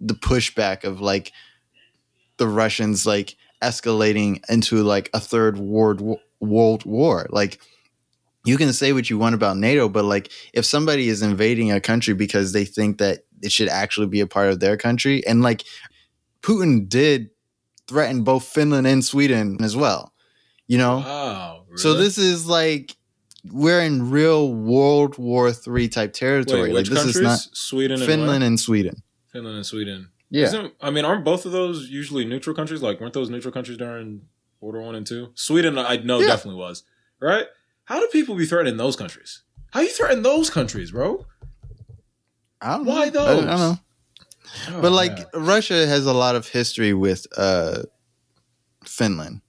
the 0.00 0.14
pushback 0.14 0.84
of 0.84 1.00
like 1.00 1.32
the 2.36 2.46
Russians 2.46 3.06
like 3.06 3.36
escalating 3.62 4.42
into 4.48 4.82
like 4.82 5.10
a 5.14 5.20
third 5.20 5.58
world 5.58 6.18
world 6.40 6.84
war. 6.84 7.26
Like 7.30 7.60
you 8.44 8.56
can 8.56 8.72
say 8.72 8.92
what 8.92 9.10
you 9.10 9.18
want 9.18 9.34
about 9.34 9.56
NATO, 9.56 9.88
but 9.88 10.04
like 10.04 10.30
if 10.52 10.64
somebody 10.64 11.08
is 11.08 11.22
invading 11.22 11.72
a 11.72 11.80
country 11.80 12.14
because 12.14 12.52
they 12.52 12.64
think 12.64 12.98
that 12.98 13.20
it 13.42 13.52
should 13.52 13.68
actually 13.68 14.06
be 14.06 14.20
a 14.20 14.26
part 14.26 14.50
of 14.50 14.60
their 14.60 14.76
country 14.76 15.24
and 15.26 15.42
like 15.42 15.64
Putin 16.42 16.88
did 16.88 17.30
threaten 17.86 18.22
both 18.22 18.44
Finland 18.44 18.86
and 18.86 19.04
Sweden 19.04 19.58
as 19.62 19.76
well. 19.76 20.12
You 20.66 20.78
know? 20.78 21.02
Oh, 21.04 21.04
wow. 21.04 21.64
So 21.76 21.94
this 21.94 22.18
is 22.18 22.46
like 22.46 22.96
we're 23.52 23.80
in 23.80 24.10
real 24.10 24.52
World 24.52 25.16
War 25.18 25.52
Three 25.52 25.88
type 25.88 26.12
territory. 26.12 26.62
Wait, 26.62 26.72
like 26.72 26.80
which 26.82 26.90
this 26.90 26.98
countries? 26.98 27.16
is 27.16 27.22
not 27.22 27.40
Sweden 27.52 27.98
Finland 27.98 28.40
where? 28.40 28.46
and 28.46 28.60
Sweden. 28.60 29.02
Finland 29.32 29.56
and 29.56 29.66
Sweden. 29.66 30.10
Yeah. 30.30 30.44
Isn't, 30.44 30.74
I 30.80 30.90
mean, 30.90 31.04
aren't 31.04 31.24
both 31.24 31.46
of 31.46 31.52
those 31.52 31.88
usually 31.88 32.24
neutral 32.24 32.54
countries? 32.54 32.82
Like, 32.82 33.00
weren't 33.00 33.14
those 33.14 33.30
neutral 33.30 33.52
countries 33.52 33.78
during 33.78 34.22
War 34.60 34.80
One 34.80 34.94
and 34.94 35.06
Two? 35.06 35.30
Sweden, 35.34 35.78
I 35.78 35.96
know 35.96 36.20
Yeah. 36.20 36.26
definitely 36.26 36.60
was. 36.60 36.82
Right? 37.20 37.46
How 37.84 37.98
do 38.00 38.06
people 38.08 38.34
be 38.34 38.44
threatening 38.44 38.76
those 38.76 38.94
countries? 38.96 39.42
How 39.72 39.80
you 39.80 39.88
threaten 39.88 40.22
those 40.22 40.50
countries, 40.50 40.90
bro? 40.90 41.24
I 42.60 42.76
don't 42.76 42.86
Why 42.86 43.08
know. 43.08 43.24
I, 43.26 43.32
I 43.32 43.34
don't 43.34 43.46
know. 43.46 43.78
Oh, 44.70 44.82
but 44.82 44.92
like 44.92 45.16
man. 45.16 45.44
Russia 45.46 45.86
has 45.86 46.06
a 46.06 46.12
lot 46.12 46.34
of 46.36 46.48
history 46.48 46.92
with 46.94 47.26
uh 47.36 47.82
Finland. 48.84 49.40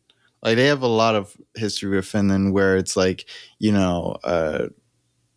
Like 0.43 0.55
they 0.55 0.67
have 0.67 0.81
a 0.81 0.87
lot 0.87 1.15
of 1.15 1.35
history 1.55 1.95
with 1.95 2.05
Finland 2.05 2.53
where 2.53 2.77
it's 2.77 2.95
like, 2.95 3.25
you 3.59 3.71
know, 3.71 4.17
uh 4.23 4.67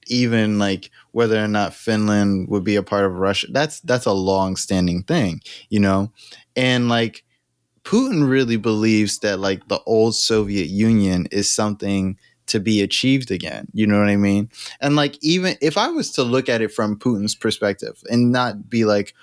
even 0.06 0.58
like 0.58 0.90
whether 1.12 1.42
or 1.42 1.48
not 1.48 1.74
Finland 1.74 2.48
would 2.48 2.64
be 2.64 2.76
a 2.76 2.82
part 2.82 3.04
of 3.04 3.14
Russia. 3.14 3.46
That's 3.50 3.80
that's 3.80 4.06
a 4.06 4.12
long 4.12 4.56
standing 4.56 5.02
thing, 5.02 5.40
you 5.68 5.80
know? 5.80 6.12
And 6.56 6.88
like 6.88 7.24
Putin 7.84 8.28
really 8.28 8.56
believes 8.56 9.18
that 9.20 9.38
like 9.38 9.68
the 9.68 9.80
old 9.86 10.14
Soviet 10.14 10.68
Union 10.68 11.26
is 11.30 11.50
something 11.50 12.16
to 12.46 12.60
be 12.60 12.82
achieved 12.82 13.30
again. 13.30 13.68
You 13.72 13.86
know 13.86 13.98
what 13.98 14.08
I 14.08 14.16
mean? 14.16 14.50
And 14.80 14.96
like 14.96 15.16
even 15.22 15.56
if 15.60 15.76
I 15.76 15.88
was 15.88 16.10
to 16.12 16.22
look 16.22 16.48
at 16.48 16.60
it 16.60 16.72
from 16.72 16.98
Putin's 16.98 17.34
perspective 17.34 18.02
and 18.10 18.32
not 18.32 18.68
be 18.68 18.84
like 18.84 19.14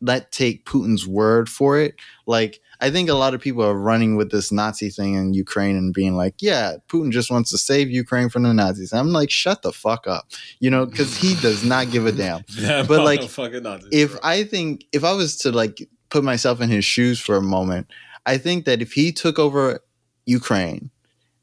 let 0.00 0.30
take 0.30 0.64
Putin's 0.64 1.06
word 1.06 1.48
for 1.48 1.78
it, 1.78 1.96
like 2.26 2.60
I 2.80 2.90
think 2.90 3.08
a 3.08 3.14
lot 3.14 3.34
of 3.34 3.40
people 3.40 3.64
are 3.64 3.74
running 3.74 4.16
with 4.16 4.30
this 4.30 4.52
Nazi 4.52 4.88
thing 4.90 5.14
in 5.14 5.34
Ukraine 5.34 5.76
and 5.76 5.92
being 5.92 6.16
like, 6.16 6.36
yeah, 6.40 6.76
Putin 6.88 7.10
just 7.10 7.30
wants 7.30 7.50
to 7.50 7.58
save 7.58 7.90
Ukraine 7.90 8.28
from 8.28 8.44
the 8.44 8.54
Nazis. 8.54 8.92
I'm 8.92 9.12
like, 9.12 9.30
shut 9.30 9.62
the 9.62 9.72
fuck 9.72 10.06
up. 10.06 10.30
You 10.60 10.70
know, 10.70 10.86
cuz 10.86 11.16
he 11.16 11.34
does 11.36 11.64
not 11.64 11.90
give 11.90 12.06
a 12.06 12.12
damn 12.12 12.44
That 12.60 12.86
but, 12.86 13.04
like, 13.04 13.20
Nazis, 13.20 13.88
if 13.90 14.12
bro. 14.12 14.20
I 14.22 14.44
think 14.44 14.84
if 14.92 15.02
I 15.02 15.12
was 15.12 15.36
to 15.38 15.52
like 15.52 15.88
put 16.10 16.22
myself 16.22 16.60
in 16.60 16.68
his 16.70 16.84
shoes 16.84 17.18
for 17.18 17.36
a 17.36 17.42
moment, 17.42 17.88
I 18.26 18.38
think 18.38 18.64
that 18.66 18.80
if 18.80 18.92
he 18.92 19.10
took 19.12 19.38
over 19.38 19.80
Ukraine 20.26 20.90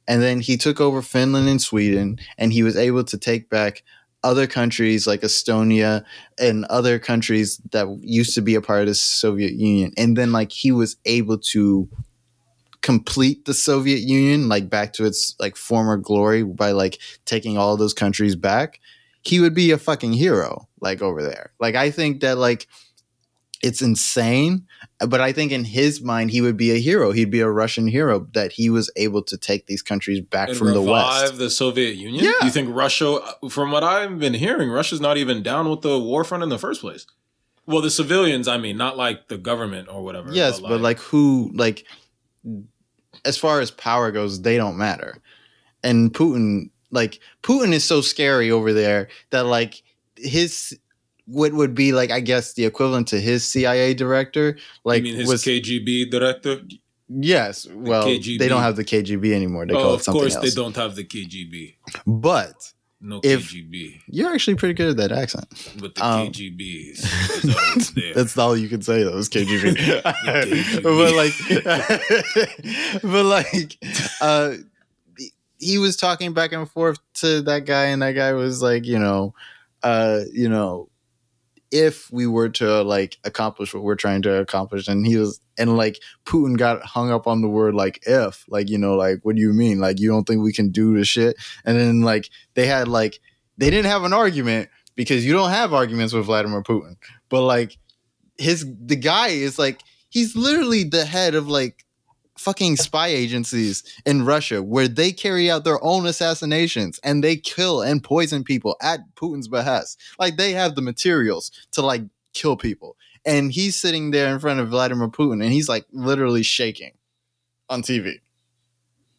and 0.08 0.22
then 0.22 0.40
he 0.40 0.56
took 0.56 0.80
over 0.80 1.02
Finland 1.02 1.50
and 1.50 1.62
Sweden 1.62 2.20
and 2.38 2.54
he 2.54 2.64
was 2.64 2.78
able 2.78 3.04
to 3.04 3.18
take 3.18 3.50
back 3.50 3.84
other 4.26 4.48
countries 4.48 5.06
like 5.06 5.22
Estonia 5.22 6.04
and 6.40 6.66
other 6.66 6.98
countries 6.98 7.62
that 7.72 7.88
used 8.02 8.34
to 8.34 8.42
be 8.42 8.56
a 8.56 8.62
part 8.62 8.82
of 8.82 8.88
the 8.88 8.96
Soviet 8.96 9.54
Union. 9.54 9.94
And 9.98 10.18
then 10.18 10.32
like 10.32 10.52
he 10.52 10.72
was 10.72 10.98
able 11.06 11.38
to 11.54 11.88
complete 12.82 13.46
the 13.46 13.54
Soviet 13.54 14.00
Union 14.00 14.50
like 14.50 14.68
back 14.68 14.94
to 14.94 15.06
its 15.06 15.36
like 15.40 15.56
former 15.56 15.96
glory 15.96 16.44
by 16.44 16.72
like 16.72 16.98
taking 17.26 17.56
all 17.56 17.78
those 17.78 17.94
countries 17.94 18.36
back. 18.36 18.80
He 19.22 19.40
would 19.40 19.54
be 19.54 19.70
a 19.70 19.78
fucking 19.78 20.14
hero 20.14 20.68
like 20.82 21.04
over 21.04 21.22
there. 21.22 21.52
Like 21.60 21.76
i 21.76 21.92
think 21.92 22.22
that 22.22 22.38
like 22.38 22.68
it's 23.64 23.82
insane 23.82 24.66
but 25.08 25.22
i 25.22 25.32
think 25.32 25.52
in 25.52 25.64
his 25.64 26.02
mind 26.02 26.32
he 26.32 26.42
would 26.42 26.58
be 26.58 26.72
a 26.72 26.78
hero 26.78 27.12
he'd 27.12 27.32
be 27.32 27.40
a 27.40 27.50
russian 27.50 27.88
hero 27.88 28.28
that 28.34 28.52
he 28.52 28.70
was 28.70 28.92
able 28.96 29.22
to 29.22 29.38
take 29.38 29.68
these 29.68 29.82
countries 29.82 30.20
back 30.22 30.50
and 30.50 30.58
from 30.58 30.74
the 30.74 30.82
west 30.82 31.38
the 31.38 31.50
Soviet 31.50 31.96
Union? 31.96 32.24
Yeah. 32.24 32.32
You 32.44 32.50
think 32.50 32.74
Russia, 32.74 33.20
from 33.50 33.72
what 33.72 33.84
I've 33.84 34.20
been 34.20 34.34
hearing, 34.34 34.70
Russia's 34.70 35.02
not 35.02 35.18
even 35.18 35.42
down 35.44 35.70
with 35.70 35.82
the 35.82 36.00
war 36.00 36.24
front 36.24 36.44
in 36.44 36.50
the 36.50 36.58
first 36.60 36.82
place? 36.82 37.06
Well, 37.66 37.82
the 37.82 37.90
civilians, 37.90 38.48
I 38.48 38.58
mean, 38.58 38.78
not 38.78 38.96
like 38.98 39.28
the 39.28 39.38
government 39.38 39.90
or 39.90 40.04
whatever. 40.04 40.32
yes 40.32 40.60
but 40.60 40.82
like 40.82 41.00
who 41.00 41.52
like 41.54 41.86
as 43.24 43.38
far 43.38 43.60
as 43.62 43.72
power 43.72 44.12
goes 44.12 44.42
they 44.42 44.58
don't 44.58 44.78
matter 44.78 45.18
and 45.84 46.14
putin 46.14 46.70
like 46.92 47.20
putin 47.42 47.74
is 47.74 47.84
so 47.84 48.02
scary 48.02 48.52
over 48.52 48.72
there 48.74 49.08
that 49.32 49.46
like 49.46 49.82
his 50.18 50.78
what 51.28 51.54
would 51.54 51.74
be 51.74 51.92
like 51.92 52.12
i 52.12 52.20
guess 52.20 52.54
the 52.54 52.66
equivalent 52.66 53.08
to 53.08 53.20
his 53.20 53.48
cia 53.48 53.94
director 53.94 54.58
like 54.84 55.00
you 55.00 55.04
mean 55.04 55.16
his 55.16 55.28
was 55.28 55.44
KGB 55.44 56.12
director? 56.12 56.62
Yes. 57.08 57.68
Well, 57.68 58.08
KGB. 58.08 58.40
they 58.40 58.48
don't 58.48 58.62
have 58.62 58.76
the 58.76 58.84
KGB 58.84 59.32
anymore. 59.34 59.66
They 59.66 59.74
call 59.74 59.84
oh, 59.84 59.92
it 59.92 59.96
of 59.96 60.02
something 60.04 60.22
course 60.22 60.36
else. 60.36 60.46
they 60.46 60.62
don't 60.62 60.76
have 60.76 60.96
the 60.96 61.04
KGB. 61.04 61.76
But 62.08 62.74
No 63.00 63.22
If- 63.24 63.52
KGB. 63.52 64.02
you're 64.08 64.34
actually 64.34 64.56
pretty 64.56 64.74
good 64.74 64.90
at 64.90 64.98
that 64.98 65.12
accent. 65.12 65.46
But 65.80 65.96
the 65.96 66.06
um, 66.06 66.28
KGB 66.28 66.92
is, 66.92 67.04
is 67.78 67.92
there. 67.92 68.14
That's 68.16 68.38
all 68.38 68.58
you 68.58 68.68
can 68.68 68.82
say 68.82 69.04
though. 69.04 69.18
Is 69.18 69.30
KGB. 69.30 69.76
KGB. 70.02 70.84
but 70.84 71.14
like, 71.14 73.02
but 73.04 73.26
like, 73.26 73.78
uh, 74.22 74.56
he 75.60 75.78
was 75.78 75.98
talking 75.98 76.34
back 76.34 76.54
and 76.54 76.70
forth 76.70 76.98
to 77.16 77.42
that 77.44 77.66
guy, 77.66 77.86
and 77.86 78.02
that 78.02 78.14
guy 78.14 78.34
was 78.34 78.62
like, 78.64 78.86
you 78.86 79.00
know, 79.00 79.34
uh, 79.84 80.22
you 80.34 80.50
know, 80.50 80.90
if 81.76 82.10
we 82.12 82.26
were 82.26 82.48
to 82.48 82.82
like 82.84 83.18
accomplish 83.26 83.74
what 83.74 83.84
we're 83.84 83.96
trying 83.96 84.22
to 84.22 84.34
accomplish 84.36 84.88
and 84.88 85.06
he 85.06 85.18
was 85.18 85.42
and 85.58 85.76
like 85.76 86.00
putin 86.26 86.58
got 86.58 86.82
hung 86.84 87.12
up 87.12 87.28
on 87.28 87.42
the 87.42 87.50
word 87.50 87.76
like 87.76 88.00
if 88.08 88.46
like 88.48 88.70
you 88.70 88.78
know 88.78 88.96
like 88.96 89.20
what 89.24 89.36
do 89.36 89.42
you 89.42 89.54
mean? 89.54 89.80
Like 89.80 90.00
you 90.00 90.10
don't 90.10 90.26
think 90.26 90.42
we 90.42 90.54
can 90.54 90.70
do 90.72 90.98
the 90.98 91.06
shit? 91.06 91.36
And 91.66 91.78
then 91.78 92.02
like 92.02 92.30
they 92.54 92.66
had 92.66 92.88
like 92.88 93.20
they 93.58 93.70
didn't 93.70 93.92
have 93.92 94.04
an 94.04 94.14
argument 94.14 94.70
because 94.96 95.26
you 95.26 95.34
don't 95.34 95.50
have 95.50 95.74
arguments 95.74 96.14
with 96.14 96.26
vladimir 96.26 96.64
putin. 96.64 96.96
But 97.30 97.42
like 97.42 97.78
his 98.38 98.66
the 98.86 98.96
guy 98.96 99.28
is 99.28 99.60
like 99.60 99.82
he's 100.10 100.36
literally 100.36 100.84
the 100.84 101.06
head 101.06 101.36
of 101.36 101.48
like 101.48 101.85
fucking 102.38 102.76
spy 102.76 103.08
agencies 103.08 103.84
in 104.06 104.26
Russia 104.26 104.62
where 104.62 104.88
they 104.88 105.12
carry 105.12 105.50
out 105.50 105.64
their 105.64 105.84
own 105.84 106.06
assassinations 106.06 107.00
and 107.04 107.24
they 107.24 107.36
kill 107.36 107.82
and 107.82 108.04
poison 108.04 108.44
people 108.44 108.76
at 108.82 109.00
Putin's 109.16 109.48
behest. 109.48 110.00
Like 110.20 110.38
they 110.38 110.52
have 110.52 110.76
the 110.76 110.82
materials 110.82 111.52
to 111.72 111.82
like 111.82 112.04
kill 112.34 112.58
people. 112.58 112.98
And 113.26 113.52
he's 113.52 113.76
sitting 113.76 114.12
there 114.12 114.32
in 114.32 114.40
front 114.40 114.60
of 114.60 114.70
Vladimir 114.70 115.08
Putin 115.08 115.44
and 115.44 115.52
he's 115.52 115.70
like 115.70 115.86
literally 115.92 116.44
shaking 116.44 116.92
on 117.70 117.82
TV. 117.82 118.20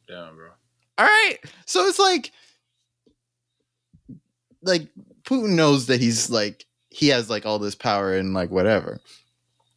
Damn, 0.06 0.36
bro. 0.36 0.50
All 0.98 1.06
right. 1.06 1.38
So 1.64 1.86
it's 1.86 1.98
like 1.98 2.30
like 4.62 4.88
Putin 5.24 5.54
knows 5.54 5.86
that 5.86 6.00
he's 6.00 6.30
like 6.30 6.66
he 6.90 7.08
has 7.08 7.28
like 7.28 7.46
all 7.46 7.58
this 7.58 7.74
power 7.74 8.12
and 8.12 8.34
like 8.34 8.50
whatever 8.50 9.00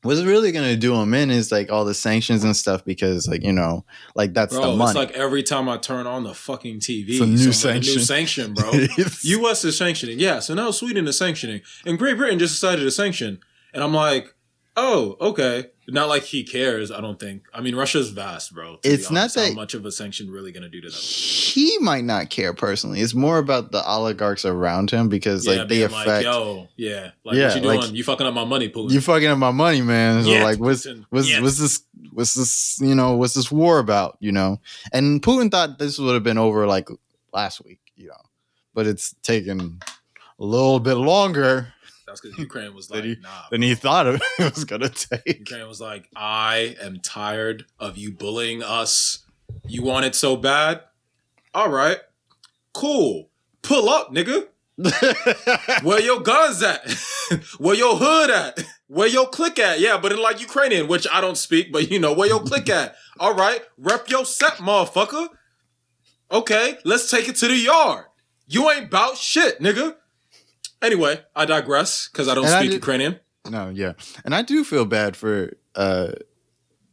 what's 0.02 0.22
really 0.22 0.52
gonna 0.52 0.76
do 0.78 0.96
him 0.96 1.14
in 1.14 1.30
is 1.30 1.52
like 1.52 1.70
all 1.72 1.84
the 1.86 1.94
sanctions 1.94 2.44
and 2.44 2.56
stuff 2.56 2.86
because 2.86 3.28
like 3.28 3.44
you 3.44 3.52
know 3.52 3.84
like 4.16 4.34
that's 4.34 4.54
Bro, 4.56 4.72
the 4.72 4.78
money. 4.78 4.90
it's 4.92 4.96
like 4.98 5.12
every 5.12 5.44
time 5.44 5.68
I 5.68 5.78
turn 5.78 6.08
on 6.08 6.24
the 6.24 6.34
fucking 6.34 6.80
TV, 6.80 7.10
It's 7.10 7.20
a 7.22 7.26
new 7.26 7.38
some- 7.38 7.54
sanction. 7.54 7.94
new 7.96 8.00
sanction, 8.02 8.54
bro. 8.54 8.72
U.S. 9.24 9.66
is 9.66 9.78
sanctioning, 9.78 10.20
yeah. 10.20 10.40
So 10.40 10.54
now 10.54 10.72
Sweden 10.72 11.08
is 11.08 11.18
sanctioning, 11.18 11.62
and 11.86 11.98
Great 12.00 12.18
Britain 12.18 12.40
just 12.40 12.54
decided 12.54 12.84
to 12.84 12.92
sanction, 12.92 13.40
and 13.74 13.84
I'm 13.84 13.94
like, 13.94 14.34
oh, 14.82 15.18
okay. 15.20 15.66
Not 15.88 16.08
like 16.08 16.22
he 16.24 16.44
cares. 16.44 16.92
I 16.92 17.02
don't 17.02 17.20
think. 17.20 17.44
I 17.54 17.62
mean, 17.62 17.76
Russia's 17.76 18.12
vast, 18.12 18.54
bro. 18.54 18.78
It's 18.84 19.10
not 19.10 19.22
honest. 19.22 19.36
how 19.38 19.42
that- 19.46 19.56
much 19.56 19.74
of 19.74 19.86
a 19.86 19.92
sanction 19.92 20.30
really 20.30 20.52
going 20.52 20.62
to 20.64 20.70
do 20.70 20.82
to 20.82 20.90
them. 20.90 21.00
he 21.00 21.78
might 21.80 22.04
not 22.04 22.30
care 22.30 22.54
personally. 22.54 23.02
It's 23.02 23.16
more 23.16 23.40
about 23.40 23.72
the 23.72 23.84
oligarchs 23.84 24.46
around 24.46 24.92
him 24.92 25.10
because 25.10 25.48
yeah, 25.48 25.54
like 25.62 25.68
they 25.70 25.82
affect. 25.82 26.08
like, 26.08 26.24
yo, 26.24 26.68
yeah, 26.78 27.12
like 27.24 27.36
Yeah, 27.38 27.48
what 27.48 27.56
you 27.56 27.62
doing? 27.62 27.80
like- 27.80 27.92
you 27.94 28.04
fucking 28.04 28.28
up 28.28 28.34
my 28.36 28.46
money, 28.46 28.70
Putin. 28.70 28.92
you 28.92 29.02
fucking 29.02 29.28
up 29.28 29.38
my 29.40 29.52
money, 29.52 29.82
man. 29.82 30.24
So 30.24 30.30
Yes, 30.30 30.44
like, 30.44 30.60
what's 30.60 30.88
what's 31.10 31.30
Yes. 31.30 31.42
what's 31.42 31.58
this? 31.58 31.82
What's 32.14 32.34
this? 32.36 32.78
You 32.82 32.94
know, 32.96 33.16
what's 33.18 33.34
this 33.34 33.52
war 33.52 33.80
about? 33.80 34.18
You 34.20 34.32
know, 34.32 34.62
and 34.94 35.22
Putin 35.22 35.50
thought 35.50 35.80
this 35.80 35.98
would 35.98 36.14
have 36.14 36.24
been 36.24 36.38
over 36.38 36.68
like 36.68 36.88
last 37.34 37.64
week. 37.66 37.80
You 37.96 38.10
know, 38.10 38.22
but 38.76 38.86
it's 38.88 39.16
taken 39.24 39.80
a 40.40 40.44
little 40.46 40.80
bit 40.80 40.96
longer 40.96 41.74
That's 42.10 42.22
because 42.22 42.38
Ukraine 42.40 42.74
was 42.74 42.90
like, 42.92 43.04
he- 43.04 43.18
nah. 43.22 43.30
than 43.52 43.62
he 43.62 43.76
thought 43.76 44.08
it 44.08 44.22
was 44.40 44.66
gonna 44.66 44.90
take. 44.90 45.40
Ukraine 45.40 45.68
was 45.68 45.80
like, 45.80 46.10
I 46.16 46.76
am 46.82 47.00
tired 47.00 47.66
of 47.80 47.98
you 47.98 48.12
bullying 48.12 48.64
us. 48.64 49.20
You 49.68 49.84
want 49.84 50.06
it 50.06 50.16
so 50.16 50.36
bad? 50.36 50.82
All 51.54 51.70
right, 51.70 52.00
cool. 52.74 53.30
Pull 53.62 53.90
up, 53.90 54.14
nigga. 54.14 54.48
Where 55.84 56.00
your 56.02 56.22
guns 56.22 56.64
at? 56.64 56.90
where 57.58 57.76
your 57.76 57.98
hood 57.98 58.30
at? 58.30 58.64
Where 58.88 59.08
your 59.10 59.28
click 59.28 59.60
at? 59.60 59.80
Yeah, 59.82 59.98
but 59.98 60.12
in 60.14 60.22
like 60.22 60.40
Ukrainian, 60.40 60.88
which 60.88 61.06
I 61.12 61.20
don't 61.22 61.38
speak, 61.38 61.72
but 61.72 61.92
you 61.92 62.00
know, 62.00 62.14
where 62.14 62.30
your 62.30 62.40
click 62.42 62.70
at? 62.70 62.96
All 63.20 63.34
right, 63.36 63.62
rep 63.78 64.10
your 64.10 64.24
set, 64.26 64.54
motherfucker. 64.54 65.28
Okay, 66.32 66.78
let's 66.86 67.12
take 67.12 67.28
it 67.28 67.36
to 67.38 67.48
the 67.48 67.58
yard. 67.58 68.06
You 68.48 68.70
ain't 68.72 68.90
bout 68.90 69.18
shit, 69.18 69.60
nigga. 69.60 69.96
Anyway, 70.82 71.22
I 71.36 71.46
digress 71.46 72.08
because 72.12 72.28
I 72.28 72.36
don't 72.36 72.46
And 72.46 72.54
I 72.54 72.60
speak 72.60 72.72
did- 72.72 72.76
Ukrainian. 72.78 73.20
No, 73.50 73.70
yeah, 73.70 73.94
and 74.26 74.36
I 74.36 74.42
do 74.42 74.64
feel 74.64 74.86
bad 74.86 75.16
for 75.16 75.54
uh 75.76 76.12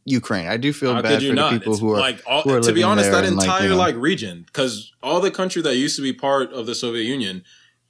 Ukraine. 0.05 0.47
I 0.47 0.55
do 0.57 0.71
feel 0.71 0.93
How 0.93 1.01
bad 1.01 1.21
for 1.21 1.35
the 1.35 1.49
people 1.49 1.73
It's 1.73 1.81
who 1.81 1.91
are 1.93 1.99
like 1.99 2.23
all, 2.25 2.41
who 2.43 2.53
are 2.55 2.61
to 2.61 2.71
be 2.73 2.81
honest, 2.83 3.11
that 3.11 3.25
and, 3.25 3.35
like, 3.35 3.45
entire 3.45 3.63
you 3.63 3.69
know- 3.69 3.75
like 3.77 3.95
region, 3.97 4.43
because 4.45 4.93
all 5.03 5.19
the 5.19 5.31
country 5.31 5.61
that 5.61 5.75
used 5.75 5.95
to 5.97 6.01
be 6.01 6.13
part 6.13 6.53
of 6.53 6.65
the 6.65 6.73
Soviet 6.75 7.03
Union, 7.03 7.43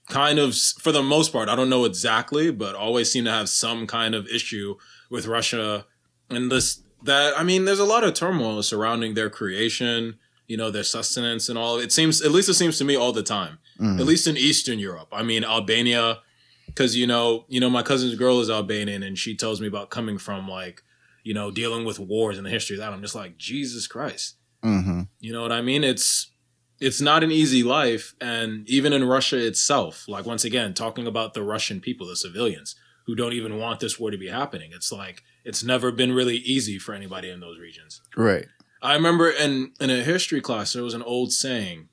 kind 0.10 0.40
of 0.40 0.56
for 0.80 0.92
the 0.92 1.04
most 1.04 1.32
part, 1.32 1.48
I 1.50 1.56
don't 1.56 1.70
know 1.70 1.86
exactly, 1.86 2.50
but 2.52 2.74
always 2.76 3.12
seem 3.12 3.26
to 3.26 3.32
have 3.32 3.48
some 3.50 3.86
kind 3.86 4.16
of 4.16 4.28
issue 4.28 4.76
with 5.12 5.28
Russia 5.28 5.86
and 6.30 6.52
this. 6.52 6.82
That 7.04 7.38
I 7.40 7.44
mean, 7.44 7.66
there's 7.66 7.78
a 7.80 7.86
lot 7.86 8.04
of 8.04 8.16
turmoil 8.16 8.64
surrounding 8.64 9.14
their 9.14 9.30
creation, 9.30 10.18
you 10.48 10.58
know, 10.58 10.72
their 10.72 10.84
sustenance 10.84 11.48
and 11.48 11.56
all. 11.58 11.78
It 11.78 11.92
seems, 11.92 12.24
at 12.24 12.32
least 12.32 12.50
it 12.50 12.56
seems 12.56 12.80
to 12.80 12.84
me, 12.84 12.96
all 12.96 13.12
the 13.14 13.22
time. 13.22 13.60
Mm. 13.80 14.00
At 14.00 14.06
least 14.06 14.28
in 14.28 14.38
Eastern 14.38 14.80
Europe. 14.80 15.10
I 15.12 15.24
mean, 15.24 15.44
Albania, 15.44 16.20
because 16.68 16.96
you 16.96 17.08
know, 17.08 17.46
you 17.48 17.60
know, 17.60 17.70
my 17.70 17.84
cousin's 17.84 18.16
girl 18.16 18.40
is 18.40 18.50
Albanian, 18.50 19.04
and 19.04 19.18
she 19.18 19.36
tells 19.36 19.62
me 19.62 19.68
about 19.68 19.90
coming 19.90 20.18
from 20.18 20.48
like, 20.48 20.84
you 21.24 21.34
know, 21.34 21.52
dealing 21.52 21.86
with 21.86 22.00
wars 22.00 22.38
and 22.38 22.46
the 22.46 22.50
history 22.52 22.76
of 22.76 22.82
that. 22.82 22.94
I'm 22.94 23.02
just 23.02 23.16
like, 23.16 23.38
Jesus 23.38 23.88
Christ. 23.88 24.36
hmm 24.64 25.02
You 25.20 25.34
know 25.34 25.42
what 25.42 25.52
I 25.52 25.62
mean? 25.62 25.84
It's 25.84 26.32
it's 26.80 27.02
not 27.02 27.24
an 27.24 27.32
easy 27.32 27.64
life, 27.64 28.16
and 28.22 28.68
even 28.70 28.94
in 28.94 29.04
Russia 29.04 29.38
itself, 29.46 30.06
like 30.08 30.26
once 30.26 30.44
again, 30.46 30.74
talking 30.74 31.08
about 31.08 31.34
the 31.34 31.44
Russian 31.44 31.80
people, 31.82 32.08
the 32.08 32.16
civilians 32.16 32.76
who 33.08 33.16
don't 33.16 33.34
even 33.34 33.58
want 33.58 33.80
this 33.80 33.98
war 34.00 34.12
to 34.12 34.18
be 34.18 34.28
happening. 34.28 34.72
It's 34.74 34.92
like 34.92 35.24
it's 35.46 35.64
never 35.64 35.92
been 35.92 36.12
really 36.14 36.36
easy 36.38 36.78
for 36.78 36.94
anybody 36.94 37.30
in 37.30 37.40
those 37.40 37.58
regions. 37.60 38.02
right. 38.16 38.46
I 38.80 38.94
remember 38.94 39.30
in 39.32 39.72
in 39.80 39.90
a 39.90 40.04
history 40.04 40.40
class 40.40 40.74
there 40.74 40.84
was 40.84 40.94
an 40.94 41.02
old 41.02 41.32
saying, 41.34 41.90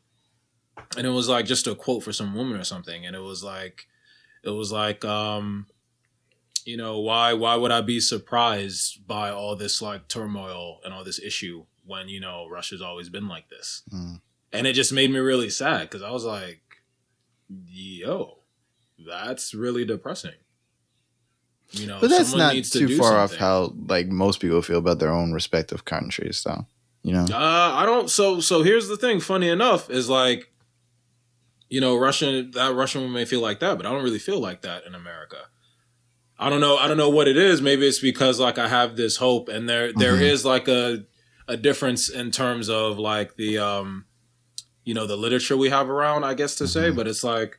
and 0.96 1.06
it 1.06 1.10
was 1.10 1.28
like 1.28 1.46
just 1.46 1.66
a 1.66 1.74
quote 1.74 2.02
for 2.02 2.12
some 2.12 2.34
woman 2.34 2.59
or 2.59 2.64
something, 2.64 3.05
and 3.06 3.14
it 3.16 3.20
was 3.22 3.42
like, 3.44 3.86
it 4.42 4.51
was 4.51 4.70
like, 4.72 5.05
um, 5.05 5.66
you 6.64 6.76
know, 6.76 6.98
why 7.01 7.32
why 7.32 7.56
would 7.56 7.70
I 7.72 7.80
be 7.80 8.01
surprised 8.01 9.06
by 9.06 9.30
all 9.30 9.56
this 9.56 9.82
like 9.82 10.09
turmoil 10.09 10.80
and 10.84 10.94
all 10.94 11.05
this 11.05 11.18
issue 11.20 11.64
when 11.86 12.09
you 12.09 12.20
know 12.20 12.48
Russia's 12.51 12.80
always 12.82 13.09
been 13.10 13.28
like 13.28 13.48
this, 13.51 13.82
Mm. 13.92 14.20
and 14.52 14.66
it 14.66 14.72
just 14.72 14.92
made 14.92 15.10
me 15.10 15.18
really 15.18 15.51
sad 15.51 15.82
because 15.82 16.02
I 16.02 16.10
was 16.10 16.24
like, 16.24 16.62
yo, 17.66 18.38
that's 19.06 19.55
really 19.55 19.84
depressing. 19.84 20.32
You 21.72 21.86
know, 21.88 21.98
But 22.01 22.10
that's 22.10 22.34
not 22.34 22.52
to 22.52 22.62
too 22.62 22.86
do 22.86 22.96
far 22.98 23.16
off 23.18 23.34
how 23.34 23.74
like 23.88 24.06
most 24.09 24.38
people 24.40 24.62
feel 24.62 24.78
about 24.78 25.01
their 25.01 25.10
own 25.12 25.32
respective 25.32 25.84
countries, 25.84 26.42
though. 26.44 26.66
You 27.02 27.12
know, 27.14 27.26
Uh, 27.30 27.72
I 27.74 27.84
don't. 27.84 28.09
So, 28.09 28.40
so 28.40 28.62
here's 28.62 28.86
the 28.88 28.96
thing. 28.96 29.18
Funny 29.20 29.48
enough, 29.48 29.90
is 29.90 30.09
like, 30.09 30.51
you 31.69 31.81
know, 31.81 31.97
Russian 31.97 32.51
that 32.53 32.74
Russian 32.74 33.01
woman 33.03 33.15
may 33.15 33.24
feel 33.24 33.41
like 33.41 33.61
that, 33.61 33.77
but 33.77 33.86
I 33.86 33.91
don't 33.91 34.03
really 34.05 34.19
feel 34.19 34.41
like 34.41 34.62
that 34.62 34.85
in 34.86 34.95
America. 34.95 35.39
I 36.39 36.51
don't 36.51 36.61
know. 36.61 36.77
I 36.77 36.89
don't 36.89 36.97
know 36.97 37.09
what 37.11 37.28
it 37.28 37.36
is. 37.36 37.62
Maybe 37.62 37.86
it's 37.86 38.01
because 38.01 38.41
like 38.41 38.59
I 38.59 38.69
have 38.69 38.97
this 38.97 39.16
hope, 39.16 39.49
and 39.49 39.69
there 39.69 39.93
there 39.93 40.15
Mhm. 40.15 40.23
is 40.23 40.45
like 40.45 40.69
a 40.69 41.05
a 41.49 41.57
difference 41.57 42.09
in 42.09 42.31
terms 42.31 42.69
of 42.69 42.99
like 42.99 43.36
the 43.36 43.59
um, 43.59 44.07
you 44.85 44.95
know, 44.95 45.07
the 45.07 45.16
literature 45.16 45.57
we 45.57 45.70
have 45.70 45.89
around. 45.89 46.24
I 46.24 46.35
guess 46.35 46.55
to 46.57 46.66
say, 46.69 46.91
Mhm. 46.91 46.97
but 46.97 47.07
it's 47.09 47.24
like 47.24 47.59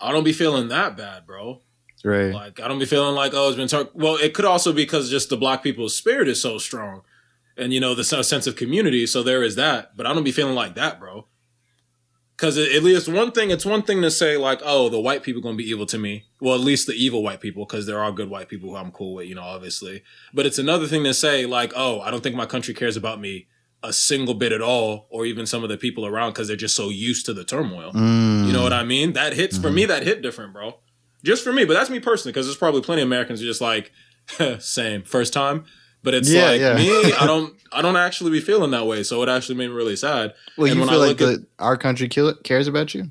I 0.00 0.12
don't 0.12 0.24
be 0.24 0.32
feeling 0.32 0.68
that 0.68 0.96
bad, 0.96 1.26
bro. 1.26 1.62
right? 2.04 2.32
Like 2.34 2.60
I 2.60 2.68
don't 2.68 2.78
be 2.78 2.84
feeling 2.86 3.14
like 3.14 3.32
oh 3.34 3.48
it's 3.48 3.56
been 3.56 3.68
talk. 3.68 3.90
Well, 3.94 4.16
it 4.16 4.34
could 4.34 4.44
also 4.44 4.72
be 4.72 4.82
because 4.82 5.10
just 5.10 5.28
the 5.28 5.36
black 5.36 5.62
people's 5.62 5.94
spirit 5.96 6.28
is 6.28 6.40
so 6.42 6.58
strong, 6.58 7.02
and 7.56 7.72
you 7.72 7.80
know 7.80 7.94
the 7.94 8.04
sense 8.04 8.46
of 8.46 8.54
community. 8.56 9.06
So 9.06 9.22
there 9.22 9.42
is 9.42 9.54
that. 9.56 9.96
But 9.96 10.06
I 10.06 10.12
don't 10.14 10.22
be 10.24 10.30
feeling 10.32 10.54
like 10.54 10.74
that, 10.74 11.00
bro. 11.00 11.26
Because 12.36 12.58
at 12.58 12.82
least 12.82 13.08
one 13.08 13.32
thing, 13.32 13.50
it's 13.50 13.64
one 13.64 13.82
thing 13.82 14.02
to 14.02 14.10
say 14.10 14.36
like, 14.36 14.60
oh, 14.62 14.90
the 14.90 15.00
white 15.00 15.22
people 15.22 15.40
gonna 15.40 15.56
be 15.56 15.68
evil 15.70 15.86
to 15.86 15.98
me. 15.98 16.24
Well, 16.40 16.54
at 16.54 16.60
least 16.60 16.86
the 16.86 16.92
evil 16.92 17.22
white 17.22 17.40
people, 17.40 17.64
because 17.64 17.86
there 17.86 17.98
are 17.98 18.12
good 18.12 18.28
white 18.28 18.48
people 18.48 18.68
who 18.70 18.76
I'm 18.76 18.90
cool 18.92 19.14
with, 19.14 19.26
you 19.26 19.34
know, 19.34 19.42
obviously. 19.42 20.02
But 20.34 20.44
it's 20.44 20.58
another 20.58 20.86
thing 20.86 21.02
to 21.04 21.14
say 21.14 21.46
like, 21.46 21.72
oh, 21.74 22.00
I 22.00 22.10
don't 22.10 22.22
think 22.22 22.36
my 22.36 22.44
country 22.44 22.74
cares 22.74 22.94
about 22.96 23.20
me 23.20 23.46
a 23.82 23.90
single 23.92 24.34
bit 24.34 24.52
at 24.52 24.60
all, 24.60 25.06
or 25.10 25.24
even 25.24 25.46
some 25.46 25.62
of 25.62 25.70
the 25.70 25.78
people 25.78 26.04
around, 26.04 26.32
because 26.32 26.46
they're 26.48 26.56
just 26.56 26.76
so 26.76 26.90
used 26.90 27.24
to 27.26 27.32
the 27.32 27.44
turmoil. 27.44 27.92
Mm. 27.92 28.46
You 28.46 28.52
know 28.52 28.62
what 28.62 28.72
I 28.72 28.84
mean? 28.84 29.14
That 29.14 29.32
hits 29.32 29.56
for 29.56 29.70
Mhm. 29.70 29.74
me. 29.74 29.84
That 29.86 30.02
hit 30.02 30.20
different, 30.22 30.52
bro. 30.52 30.80
Just 31.24 31.42
for 31.42 31.52
me, 31.54 31.64
but 31.64 31.72
that's 31.74 31.88
me 31.90 32.00
personally, 32.00 32.32
because 32.32 32.46
there's 32.46 32.56
probably 32.58 32.82
plenty 32.82 33.00
of 33.02 33.08
Americans 33.08 33.40
who 33.40 33.46
just 33.46 33.60
like 33.62 33.92
same 34.58 35.02
first 35.04 35.32
time. 35.32 35.64
But 36.06 36.14
it's 36.14 36.30
Yeah, 36.30 36.44
like 36.50 36.60
yeah. 36.60 36.74
me, 36.76 37.12
I 37.14 37.26
don't, 37.32 37.52
I 37.72 37.82
don't 37.82 37.96
actually 37.96 38.30
be 38.30 38.40
feeling 38.40 38.70
that 38.70 38.86
way. 38.86 39.02
So 39.02 39.22
it 39.24 39.28
actually 39.28 39.56
made 39.56 39.66
me 39.70 39.74
really 39.74 39.96
sad. 39.96 40.34
Well, 40.56 40.70
and 40.70 40.78
you 40.80 40.86
feel 40.86 41.02
I 41.02 41.06
like 41.08 41.20
at- 41.20 41.40
our 41.58 41.76
country 41.76 42.08
cares 42.08 42.68
about 42.68 42.94
you? 42.94 43.10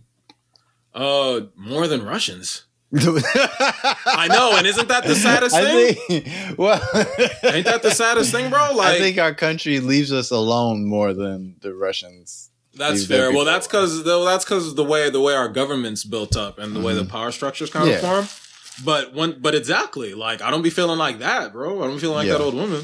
Uh, 0.94 1.42
more 1.58 1.88
than 1.88 2.06
Russians. 2.06 2.64
I 2.96 4.28
know, 4.30 4.56
and 4.58 4.66
isn't 4.66 4.88
that 4.88 5.04
the 5.04 5.16
saddest 5.16 5.56
thing? 5.56 5.96
Think, 6.24 6.58
well, 6.58 6.80
Ain't 7.44 7.66
that 7.66 7.82
the 7.84 7.92
saddest 7.92 8.32
thing, 8.32 8.50
bro? 8.50 8.72
Like 8.74 8.96
I 8.96 9.00
think 9.00 9.18
our 9.18 9.34
country 9.34 9.82
leaves 9.82 10.14
us 10.14 10.32
alone 10.32 10.86
more 10.86 11.14
than 11.14 11.58
the 11.62 11.74
Russians. 11.74 12.50
that's 12.76 13.06
fair. 13.06 13.32
Well, 13.34 13.44
that's 13.44 13.68
because 13.68 14.06
that's 14.06 14.46
because 14.46 14.76
the 14.76 14.86
way 14.86 15.10
the 15.10 15.20
way 15.20 15.34
our 15.34 15.50
government's 15.50 16.06
built 16.06 16.38
up 16.38 16.58
and 16.60 16.74
the 16.76 16.80
way 16.80 16.94
the 16.94 17.04
power 17.06 17.32
structures 17.32 17.70
kind 17.70 17.90
of 17.90 17.96
Mm-hmm. 17.96 18.06
Yeah. 18.06 18.12
form. 18.24 18.28
But 18.84 19.14
when, 19.14 19.40
but 19.40 19.56
exactly, 19.56 20.14
like 20.14 20.42
I 20.42 20.52
don't 20.52 20.62
be 20.62 20.70
feeling 20.70 20.98
like 20.98 21.20
that, 21.20 21.54
bro. 21.54 21.82
I 21.82 21.88
don't 21.88 21.96
be 21.96 22.02
feeling 22.02 22.18
like 22.18 22.28
Yeah. 22.28 22.34
that 22.34 22.42
old 22.42 22.56
woman. 22.56 22.84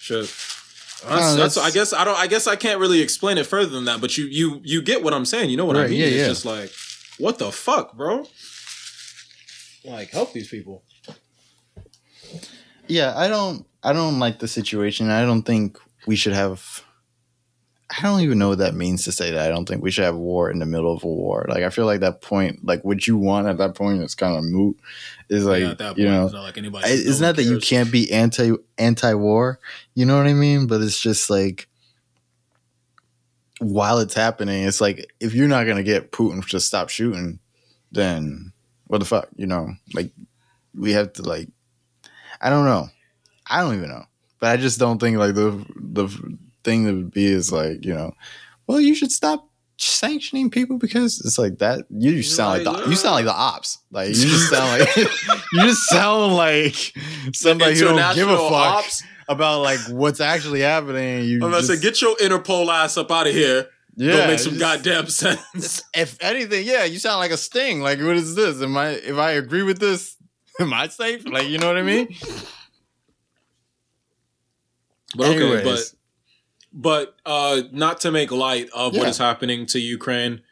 Shit. 0.00 0.26
That's, 0.26 1.04
No, 1.04 1.36
that's, 1.36 1.54
that's- 1.54 1.58
I 1.58 1.70
guess 1.70 1.92
I 1.92 2.04
don't. 2.04 2.18
I 2.18 2.26
guess 2.26 2.46
I 2.46 2.56
can't 2.56 2.80
really 2.80 3.00
explain 3.00 3.38
it 3.38 3.46
further 3.46 3.70
than 3.70 3.84
that. 3.86 4.00
But 4.00 4.18
you, 4.18 4.24
you, 4.26 4.60
you 4.64 4.82
get 4.82 5.02
what 5.02 5.14
I'm 5.14 5.24
saying. 5.24 5.48
You 5.50 5.56
know 5.56 5.64
what 5.64 5.76
I 5.76 5.86
mean? 5.86 5.92
yeah, 6.00 6.06
it's 6.06 6.16
yeah. 6.16 6.26
just 6.28 6.44
like, 6.44 6.70
what 7.18 7.38
the 7.38 7.50
fuck, 7.52 7.96
bro? 7.96 8.26
like 9.84 10.10
help 10.10 10.32
these 10.32 10.48
people. 10.48 10.82
Yeah, 12.88 13.14
I 13.16 13.28
don't 13.28 13.64
I 13.82 13.92
don't 13.92 14.18
like 14.18 14.38
the 14.38 14.48
situation. 14.48 15.08
I 15.10 15.22
don't 15.22 15.42
think 15.42 15.78
we 16.06 16.16
should 16.16 16.32
have 16.32 16.82
I 17.90 18.02
don't 18.02 18.20
even 18.20 18.38
know 18.38 18.50
what 18.50 18.58
that 18.58 18.74
means 18.74 19.04
to 19.04 19.12
say 19.12 19.30
that. 19.30 19.46
I 19.46 19.48
don't 19.48 19.66
think 19.66 19.82
we 19.82 19.90
should 19.90 20.04
have 20.04 20.14
war 20.14 20.50
in 20.50 20.58
the 20.58 20.66
middle 20.66 20.92
of 20.92 21.02
a 21.04 21.06
war. 21.06 21.46
Like 21.48 21.62
I 21.62 21.70
feel 21.70 21.86
like 21.86 22.00
that 22.00 22.20
point, 22.20 22.64
like 22.64 22.84
what 22.84 23.06
you 23.06 23.16
want 23.16 23.46
at 23.48 23.56
that 23.58 23.74
point 23.74 24.02
is 24.02 24.14
kind 24.14 24.36
of 24.36 24.44
moot. 24.44 24.78
Is 25.30 25.46
like 25.46 25.62
yeah, 25.62 25.74
point, 25.74 25.98
you 25.98 26.04
know, 26.06 26.24
it's 26.26 26.34
not 26.34 26.42
like 26.42 26.58
anybody. 26.58 26.86
I- 26.86 26.90
it's 26.90 27.20
no 27.20 27.28
not 27.28 27.36
one 27.36 27.46
that 27.46 27.50
you 27.50 27.60
can't 27.60 27.90
be 27.90 28.12
anti 28.12 28.52
anti 28.76 29.14
war. 29.14 29.58
You 29.94 30.04
know 30.04 30.18
what 30.18 30.26
I 30.26 30.34
mean? 30.34 30.66
But 30.66 30.82
it's 30.82 31.00
just 31.00 31.30
like 31.30 31.66
while 33.60 33.98
it's 33.98 34.14
happening, 34.14 34.64
it's 34.64 34.80
like 34.80 35.10
if 35.20 35.34
you're 35.34 35.48
not 35.48 35.66
gonna 35.66 35.82
get 35.82 36.12
Putin 36.12 36.46
to 36.48 36.60
stop 36.60 36.90
shooting, 36.90 37.38
then 37.90 38.52
what 38.86 38.98
the 38.98 39.04
fuck? 39.06 39.28
You 39.36 39.46
know, 39.46 39.72
like 39.94 40.12
we 40.74 40.92
have 40.92 41.12
to 41.14 41.22
like 41.22 41.48
I 42.40 42.50
don't 42.50 42.66
know. 42.66 42.88
I 43.46 43.62
don't 43.62 43.76
even 43.76 43.88
know. 43.88 44.04
But 44.40 44.50
I 44.50 44.56
just 44.58 44.78
don't 44.78 44.98
think 44.98 45.16
like 45.16 45.34
the 45.34 45.64
the 45.74 46.38
thing 46.68 46.84
that 46.84 46.94
would 46.94 47.10
be 47.10 47.26
is 47.26 47.50
like, 47.52 47.84
you 47.84 47.94
know, 47.94 48.12
well 48.66 48.80
you 48.80 48.94
should 48.94 49.10
stop 49.12 49.44
sanctioning 49.80 50.50
people 50.50 50.76
because 50.76 51.20
it's 51.24 51.38
like 51.38 51.58
that 51.58 51.86
you 51.88 52.16
just 52.16 52.34
sound 52.34 52.64
like 52.64 52.84
the, 52.84 52.90
you 52.90 52.96
sound 52.96 53.14
like 53.14 53.24
the 53.24 53.32
ops. 53.34 53.78
Like 53.90 54.08
you 54.08 54.14
just 54.14 54.50
sound 54.50 54.80
like 54.80 54.96
you 55.52 55.60
just 55.62 55.88
sound 55.88 56.34
like 56.34 56.74
somebody 57.32 57.78
who 57.78 57.84
don't 57.84 58.14
give 58.14 58.28
a 58.28 58.36
fuck 58.36 58.52
ops. 58.84 59.02
about 59.28 59.62
like 59.62 59.78
what's 59.90 60.20
actually 60.20 60.60
happening. 60.62 61.24
You 61.24 61.36
I'm 61.42 61.48
about 61.50 61.60
to 61.60 61.66
say, 61.76 61.80
get 61.80 62.00
your 62.02 62.16
Interpol 62.16 62.68
ass 62.68 62.96
up 62.96 63.10
out 63.12 63.26
of 63.28 63.32
here. 63.34 63.66
yeah, 63.96 64.12
Don't 64.16 64.26
make 64.28 64.38
some 64.40 64.54
just- 64.58 64.60
goddamn 64.60 65.06
sense. 65.08 65.82
If 65.94 66.18
anything, 66.20 66.66
yeah, 66.66 66.84
you 66.84 66.98
sound 66.98 67.20
like 67.20 67.30
a 67.30 67.36
sting. 67.36 67.80
Like, 67.80 67.98
what 68.00 68.16
is 68.16 68.34
this? 68.34 68.60
Am 68.62 68.76
I 68.76 68.88
if 68.90 69.16
I 69.16 69.32
agree 69.32 69.62
with 69.62 69.78
this, 69.78 70.16
am 70.60 70.72
I 70.72 70.88
safe? 70.88 71.24
Like, 71.24 71.46
you 71.48 71.58
know 71.58 71.68
what 71.68 71.78
I 71.78 71.82
mean? 71.82 72.08
But 75.16 75.28
okay, 75.28 75.36
Anyways. 75.36 75.64
but 75.64 75.97
but 76.72 77.16
uh, 77.26 77.62
not 77.72 78.00
to 78.02 78.10
make 78.10 78.30
light 78.30 78.68
of 78.74 78.92
what 78.94 79.02
Yeah. 79.04 79.08
is 79.08 79.18
happening 79.18 79.66
to 79.66 79.78
Ukraine, 79.80 80.42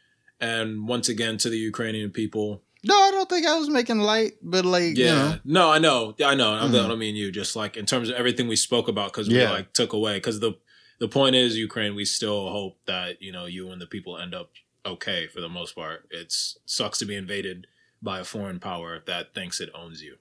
and 0.40 0.86
once 0.88 1.08
again 1.08 1.36
to 1.38 1.48
the 1.50 1.58
Ukrainian 1.58 2.10
people. 2.10 2.62
No, 2.84 2.94
I 2.94 3.10
don't 3.10 3.28
think 3.28 3.46
I 3.46 3.58
was 3.58 3.68
making 3.68 3.98
light, 3.98 4.34
but 4.42 4.64
like, 4.64 4.96
Yeah, 4.96 5.04
you 5.06 5.30
know, 5.30 5.38
no, 5.44 5.70
I 5.72 5.78
know, 5.78 6.14
I 6.24 6.34
know. 6.34 6.50
Mhm. 6.52 6.84
I 6.84 6.88
don't 6.88 6.98
mean 6.98 7.16
you. 7.16 7.32
Just 7.32 7.56
like 7.56 7.76
in 7.76 7.84
terms 7.86 8.08
of 8.10 8.14
everything 8.14 8.46
we 8.48 8.56
spoke 8.56 8.86
about, 8.88 9.12
because 9.12 9.28
Yeah. 9.28 9.50
we 9.50 9.56
like 9.56 9.72
took 9.72 9.92
away. 9.92 10.16
Because 10.18 10.40
the 10.40 10.52
the 10.98 11.08
point 11.08 11.34
is, 11.36 11.58
Ukraine. 11.58 11.94
We 11.94 12.04
still 12.06 12.48
hope 12.50 12.78
that 12.86 13.20
you 13.20 13.30
know 13.32 13.44
you 13.46 13.70
and 13.70 13.80
the 13.82 13.86
people 13.86 14.16
end 14.18 14.34
up 14.34 14.50
okay 14.86 15.26
for 15.26 15.40
the 15.40 15.48
most 15.48 15.74
part. 15.74 16.06
It 16.10 16.32
sucks 16.64 16.98
to 17.00 17.04
be 17.04 17.14
invaded 17.16 17.66
by 18.02 18.20
a 18.20 18.24
foreign 18.24 18.60
power 18.60 19.02
that 19.06 19.34
thinks 19.34 19.60
it 19.60 19.70
owns 19.74 20.00
you. 20.02 20.16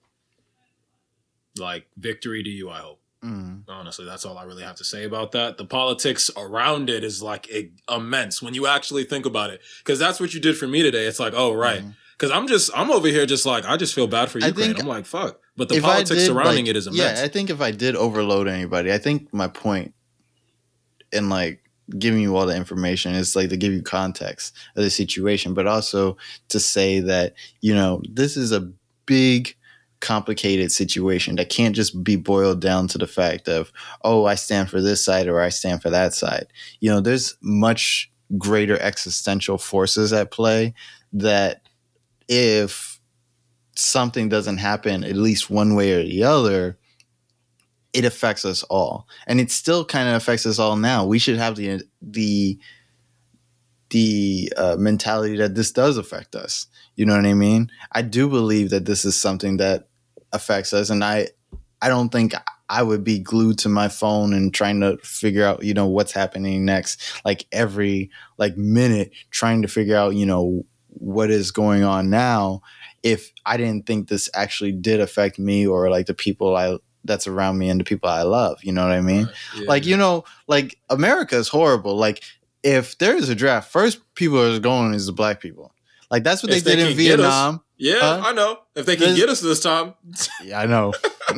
Like 1.58 1.88
victory 1.96 2.42
to 2.44 2.50
you, 2.50 2.70
I 2.70 2.80
hope. 2.80 3.00
Mm. 3.26 3.64
Honestly, 3.68 4.06
that's 4.06 4.24
all 4.26 4.38
I 4.38 4.44
really 4.44 4.64
have 4.64 4.76
to 4.76 4.84
say 4.84 5.04
about 5.04 5.32
that. 5.32 5.58
The 5.58 5.66
politics 5.66 6.30
around 6.38 6.90
it 6.90 7.04
is 7.04 7.24
like 7.24 7.50
immense 7.90 8.42
when 8.42 8.54
you 8.54 8.68
actually 8.68 9.04
think 9.04 9.26
about 9.26 9.50
it. 9.50 9.62
Because 9.80 9.98
that's 9.98 10.20
what 10.20 10.34
you 10.34 10.40
did 10.40 10.58
for 10.58 10.68
me 10.68 10.84
today. 10.84 11.06
It's 11.06 11.20
like, 11.20 11.34
oh, 11.36 11.54
right. 11.54 11.84
Because 12.18 12.32
I'm 12.32 12.48
just, 12.48 12.70
I'm 12.76 12.92
over 12.92 13.08
here 13.08 13.26
just 13.26 13.46
like, 13.46 13.66
I 13.66 13.78
just 13.78 13.96
feel 13.96 14.08
bad 14.08 14.30
for 14.30 14.40
Ukraine. 14.40 14.80
I'm 14.80 14.88
like, 14.88 15.06
fuck. 15.06 15.40
But 15.58 15.70
the 15.70 15.82
politics 15.82 16.10
did, 16.22 16.28
surrounding 16.28 16.66
like- 16.66 16.70
it 16.72 16.76
is 16.76 16.88
immense. 16.88 17.20
Yeah, 17.20 17.26
I 17.26 17.28
think 17.28 17.50
if 17.50 17.62
I 17.62 17.72
did 17.72 17.96
overload 17.96 18.48
anybody, 18.48 18.94
I 18.94 18.98
think 19.00 19.34
my 19.34 19.48
point 19.48 19.94
in 21.12 21.30
like 21.30 21.62
giving 21.98 22.22
you 22.22 22.36
all 22.36 22.46
the 22.46 22.56
information 22.56 23.14
is 23.14 23.36
like 23.36 23.50
to 23.50 23.58
give 23.58 23.74
you 23.74 23.82
context 23.82 24.56
of 24.76 24.84
the 24.84 24.90
situation, 24.90 25.54
but 25.54 25.68
also 25.68 26.18
to 26.50 26.60
say 26.60 27.00
that, 27.00 27.34
you 27.62 27.74
know, 27.74 28.02
this 28.10 28.38
is 28.38 28.52
a 28.52 28.72
big 29.06 29.56
complicated 30.06 30.72
situation 30.72 31.36
that 31.36 31.50
can't 31.50 31.76
just 31.76 32.04
be 32.04 32.16
boiled 32.16 32.62
down 32.62 32.88
to 32.90 32.98
the 32.98 33.08
fact 33.08 33.50
of, 33.50 33.72
oh, 34.04 34.26
I 34.26 34.36
stand 34.36 34.70
for 34.70 34.80
this 34.80 35.04
side 35.04 35.28
or 35.28 35.42
I 35.42 35.50
stand 35.50 35.82
for 35.82 35.90
that 35.90 36.14
side. 36.14 36.48
You 36.80 36.92
know, 36.92 37.02
there's 37.02 37.36
much 37.42 38.12
greater 38.38 38.80
existential 38.80 39.58
forces 39.58 40.14
at 40.14 40.32
play 40.32 40.74
that 41.14 41.62
if 42.28 43.00
something 43.76 44.30
doesn't 44.30 44.58
happen 44.58 45.04
at 45.04 45.16
least 45.16 45.50
one 45.50 45.76
way 45.76 45.94
or 45.94 46.04
the 46.04 46.24
other, 46.24 46.78
it 47.94 48.06
affects 48.06 48.46
us 48.46 48.62
all, 48.64 49.08
and 49.26 49.40
it 49.40 49.50
still 49.52 49.86
kind 49.86 50.10
of 50.10 50.16
affects 50.16 50.46
us 50.46 50.60
all 50.60 50.76
now. 50.76 51.06
We 51.06 51.18
should 51.18 51.38
have 51.38 51.56
the 51.56 51.82
the 52.02 52.60
the 53.90 54.52
uh, 54.58 54.76
mentality 54.78 55.38
that 55.38 55.56
this 55.56 55.72
does 55.72 55.98
affect 55.98 56.36
us. 56.36 56.68
You 56.96 57.06
know 57.06 57.16
what 57.16 57.26
I 57.26 57.34
mean? 57.34 57.72
I 57.94 58.02
do 58.02 58.28
believe 58.28 58.70
that 58.72 58.86
this 58.86 59.06
is 59.06 59.16
something 59.16 59.58
that 59.58 59.88
affects 60.36 60.74
us, 60.74 60.90
and 60.90 61.04
I 61.04 61.30
I 61.82 61.90
don't 61.90 62.10
think 62.10 62.34
I 62.70 62.84
would 62.84 63.04
be 63.04 63.20
glued 63.20 63.60
to 63.60 63.70
my 63.70 63.88
phone 63.88 64.34
and 64.34 64.54
trying 64.54 64.80
to 64.82 64.98
figure 64.98 65.46
out 65.46 65.64
you 65.64 65.74
know 65.74 65.88
what's 65.88 66.12
happening 66.12 66.66
next, 66.66 67.02
like 67.26 67.46
every 67.52 68.10
like 68.38 68.58
minute 68.58 69.12
trying 69.32 69.62
to 69.62 69.68
figure 69.68 69.98
out 69.98 70.16
you 70.16 70.26
know 70.26 70.66
what 70.90 71.30
is 71.30 71.52
going 71.52 71.84
on 71.84 72.10
now 72.10 72.62
if 73.04 73.32
I 73.46 73.58
didn't 73.58 73.86
think 73.86 74.08
this 74.08 74.30
actually 74.34 74.72
did 74.72 75.00
affect 75.00 75.38
me 75.38 75.68
or 75.68 75.92
like 75.92 76.08
the 76.08 76.16
people 76.16 76.56
I 76.56 76.78
that's 77.04 77.28
around 77.28 77.60
me 77.60 77.70
and 77.70 77.80
the 77.80 77.84
people 77.84 78.10
I 78.10 78.24
love. 78.24 78.64
You 78.64 78.72
know 78.72 78.82
what 78.82 78.92
I 78.92 79.02
mean? 79.02 79.30
Yeah. 79.56 79.68
Like 79.68 79.86
you 79.86 79.96
know, 79.96 80.26
like 80.48 80.80
America 80.90 81.38
is 81.38 81.48
horrible. 81.48 81.96
Like 81.96 82.24
if 82.64 82.98
there 82.98 83.16
is 83.16 83.30
a 83.30 83.36
draft, 83.36 83.72
first 83.72 84.02
people 84.16 84.42
are 84.42 84.60
going 84.60 84.96
is 84.96 85.06
the 85.06 85.14
black 85.14 85.40
people. 85.40 85.72
Like 86.16 86.24
that's 86.24 86.42
what 86.42 86.52
If 86.54 86.64
they 86.64 86.76
they 86.76 86.76
did 86.78 86.86
in 86.88 86.92
us. 86.94 86.98
Vietnam. 86.98 87.62
yeah, 87.78 88.00
Huh? 88.00 88.22
I 88.28 88.32
know. 88.32 88.60
If 88.74 88.86
they 88.86 88.96
can 88.96 89.08
There's- 89.08 89.20
get 89.20 89.28
us 89.30 89.42
this 89.42 89.60
time, 89.60 89.96
Yeah, 90.46 90.62
I 90.62 90.66
know. 90.66 90.94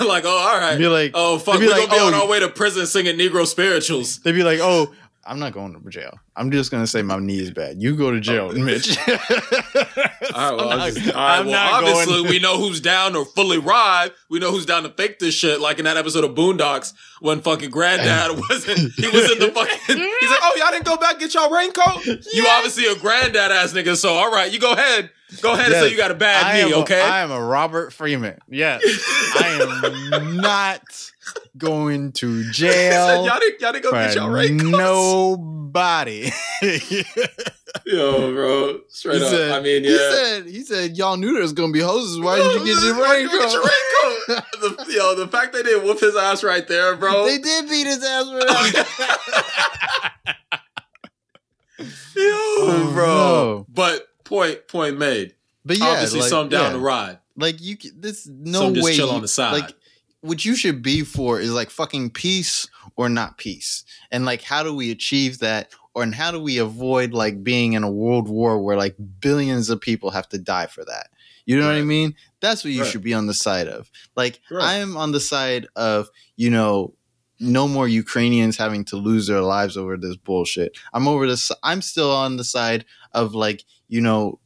like, 0.00 0.24
oh, 0.24 0.28
all 0.28 0.58
right. 0.58 0.76
Be 0.76 0.88
like, 0.88 1.12
Oh, 1.14 1.38
fuck. 1.38 1.60
We're 1.60 1.70
like, 1.70 1.84
to 1.84 1.90
be 1.90 1.98
on 1.98 2.14
oh, 2.14 2.22
our 2.22 2.26
way 2.28 2.40
to 2.40 2.48
prison 2.48 2.86
singing 2.86 3.16
Negro 3.16 3.46
spirituals. 3.46 4.18
they'd 4.20 4.32
be 4.32 4.42
like, 4.42 4.58
oh. 4.60 4.92
I'm 5.24 5.38
not 5.38 5.52
going 5.52 5.74
to 5.80 5.90
jail. 5.90 6.18
I'm 6.34 6.50
just 6.50 6.70
gonna 6.70 6.86
say 6.86 7.02
my 7.02 7.18
knee 7.18 7.38
is 7.40 7.50
bad. 7.50 7.80
You 7.82 7.94
go 7.94 8.10
to 8.10 8.20
jail, 8.20 8.50
Oh. 8.52 8.58
Mitch. 8.58 8.96
All 9.06 9.14
right, 9.16 10.56
well, 10.56 10.70
I'm 10.70 10.78
not- 10.78 10.92
just- 10.94 11.10
all 11.12 11.14
right, 11.14 11.40
well 11.40 11.50
not 11.50 11.80
going- 11.82 11.92
obviously 11.96 12.22
we 12.30 12.38
know 12.38 12.56
who's 12.58 12.80
down 12.80 13.14
or 13.14 13.24
fully 13.24 13.58
ride. 13.58 14.12
We 14.30 14.38
know 14.38 14.50
who's 14.50 14.64
down 14.66 14.84
to 14.84 14.88
fake 14.90 15.18
this 15.18 15.34
shit. 15.34 15.60
Like 15.60 15.78
in 15.78 15.84
that 15.84 15.96
episode 15.96 16.24
of 16.24 16.34
Boondocks 16.34 16.94
when 17.20 17.42
fucking 17.42 17.70
granddad 17.70 18.38
wasn't, 18.50 18.92
he 18.94 19.06
was 19.08 19.30
in 19.32 19.38
the 19.40 19.50
fucking, 19.52 19.76
he's 19.86 20.30
like, 20.30 20.40
oh, 20.42 20.56
y'all 20.58 20.70
didn't 20.70 20.86
go 20.86 20.96
back 20.96 21.18
get 21.18 21.34
y'all 21.34 21.50
raincoat? 21.50 22.04
You 22.06 22.18
Yes. 22.32 22.56
obviously 22.56 22.86
a 22.86 22.96
granddad 22.96 23.50
ass 23.52 23.72
nigga. 23.72 23.96
So, 23.96 24.14
all 24.14 24.30
right, 24.32 24.50
you 24.50 24.58
go 24.58 24.72
ahead. 24.72 25.10
Go 25.42 25.52
ahead 25.52 25.66
and 25.66 25.74
say 25.74 25.90
you 25.90 25.96
got 25.96 26.10
a 26.10 26.14
bad 26.14 26.44
I 26.44 26.64
knee, 26.68 26.74
okay? 26.74 27.00
I 27.00 27.20
am 27.20 27.30
a 27.30 27.40
Robert 27.40 27.92
Freeman. 27.92 28.38
Yes. 28.48 28.82
I 29.38 30.10
am 30.14 30.36
not 30.38 30.82
going 31.58 32.12
to 32.12 32.38
He 32.38 32.42
said, 32.44 32.52
jail 32.52 33.26
y'all 33.26 33.38
didn't, 33.40 33.60
y'all 33.60 33.72
didn't 33.72 33.84
go 33.84 33.90
get 33.92 34.14
y'all 34.14 34.30
raincoats. 34.30 34.70
nobody. 34.70 36.30
Yo, 37.86 38.32
bro. 38.34 38.80
Straight 38.88 39.22
up. 39.22 39.28
said, 39.30 39.50
I 39.52 39.60
mean, 39.60 39.84
yeah. 39.84 39.90
he 39.90 39.96
said, 39.96 40.46
he 40.46 40.62
said, 40.62 40.96
y'all 40.96 41.16
knew 41.16 41.32
there 41.32 41.42
was 41.42 41.52
gonna 41.52 41.72
be 41.72 41.80
hoses. 41.80 42.18
Why 42.20 42.36
did 42.38 42.52
you 42.60 42.64
get 42.74 42.82
your 42.84 42.98
Why 42.98 43.16
you 43.18 43.28
get 43.28 43.52
your 43.52 43.62
raincoat? 43.62 44.44
the, 44.60 44.86
yo, 44.92 45.14
the 45.14 45.28
fact 45.28 45.52
they 45.52 45.62
didn't 45.62 45.84
whoop 45.84 46.00
his 46.00 46.16
ass 46.16 46.42
right 46.44 46.66
there, 46.66 46.96
bro. 46.96 47.24
they 47.26 47.38
did 47.38 47.68
beat 47.68 47.86
his 47.86 48.02
ass 48.04 48.26
that. 48.26 50.10
Yo, 51.78 51.86
Oh, 52.16 52.90
bro. 52.92 53.06
no. 53.06 53.66
But 53.68 54.06
point 54.24 54.68
point 54.68 54.98
made. 54.98 55.34
But 55.64 55.78
yeah, 55.78 55.86
Obviously, 55.86 56.20
like, 56.20 56.28
some 56.28 56.48
down 56.48 56.64
yeah. 56.64 56.72
the 56.72 56.78
ride. 56.78 57.18
Like 57.36 57.60
you, 57.60 57.76
this 57.96 58.26
no 58.26 58.60
Some 58.60 58.74
just 58.74 58.84
way. 58.84 58.94
chill 58.96 59.08
you- 59.08 59.14
on 59.14 59.22
the 59.22 59.28
side. 59.28 59.52
Like 59.52 59.74
what 60.22 60.44
you 60.44 60.54
should 60.54 60.82
be 60.82 61.02
for 61.02 61.40
is 61.40 61.52
like 61.52 61.70
fucking 61.70 62.10
peace 62.10 62.68
or 62.96 63.08
not 63.08 63.38
peace, 63.38 63.84
and 64.10 64.24
like 64.24 64.42
how 64.42 64.62
do 64.62 64.74
we 64.74 64.90
achieve 64.90 65.38
that, 65.38 65.72
or 65.94 66.02
and 66.02 66.14
how 66.14 66.30
do 66.30 66.40
we 66.40 66.58
avoid 66.58 67.12
like 67.12 67.42
being 67.42 67.72
in 67.74 67.82
a 67.82 67.90
world 67.90 68.28
war 68.28 68.62
where 68.62 68.76
like 68.76 68.96
billions 69.20 69.70
of 69.70 69.80
people 69.80 70.10
have 70.10 70.28
to 70.30 70.38
die 70.38 70.66
for 70.66 70.84
that? 70.84 71.08
You 71.46 71.58
know 71.58 71.66
what 71.66 71.74
I 71.76 71.82
mean? 71.82 72.14
That's 72.40 72.62
what 72.64 72.72
you 72.72 72.82
Right. 72.82 72.90
should 72.90 73.02
be 73.02 73.14
on 73.14 73.26
the 73.26 73.34
side 73.34 73.66
of. 73.66 73.90
Like 74.14 74.40
Right. 74.50 74.62
I 74.64 74.74
am 74.76 74.96
on 74.96 75.12
the 75.12 75.20
side 75.20 75.66
of 75.74 76.08
you 76.36 76.50
know 76.50 76.94
no 77.42 77.66
more 77.66 77.88
Ukrainians 77.88 78.58
having 78.58 78.84
to 78.84 78.96
lose 78.96 79.26
their 79.26 79.40
lives 79.40 79.76
over 79.76 79.96
this 79.96 80.16
bullshit. 80.16 80.76
I'm 80.92 81.08
over 81.08 81.26
this. 81.26 81.50
I'm 81.62 81.80
still 81.80 82.10
on 82.12 82.36
the 82.36 82.44
side 82.44 82.84
of 83.12 83.34
like 83.34 83.64
you 83.88 84.00
know 84.02 84.38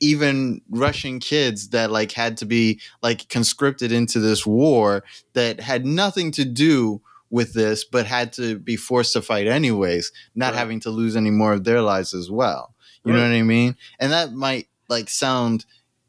even 0.00 0.60
Russian 0.70 1.18
kids 1.20 1.68
that 1.70 1.90
like 1.90 2.12
had 2.12 2.36
to 2.38 2.46
be 2.46 2.80
like 3.02 3.28
conscripted 3.28 3.92
into 3.92 4.20
this 4.20 4.46
war 4.46 5.04
that 5.32 5.60
had 5.60 5.86
nothing 5.86 6.30
to 6.32 6.44
do 6.44 7.00
with 7.30 7.54
this, 7.54 7.84
but 7.84 8.06
had 8.06 8.32
to 8.34 8.58
be 8.58 8.76
forced 8.76 9.12
to 9.14 9.22
fight 9.22 9.46
anyways, 9.46 10.12
not 10.34 10.52
Right. 10.52 10.58
having 10.58 10.80
to 10.80 10.90
lose 10.90 11.16
any 11.16 11.30
more 11.30 11.52
of 11.52 11.64
their 11.64 11.82
lives 11.82 12.14
as 12.14 12.30
well. 12.30 12.74
You 13.04 13.12
know 13.12 13.20
what 13.22 13.30
I 13.36 13.42
mean? 13.42 13.76
And 14.00 14.10
that 14.12 14.32
might 14.32 14.66
like 14.88 15.08
sound 15.08 15.64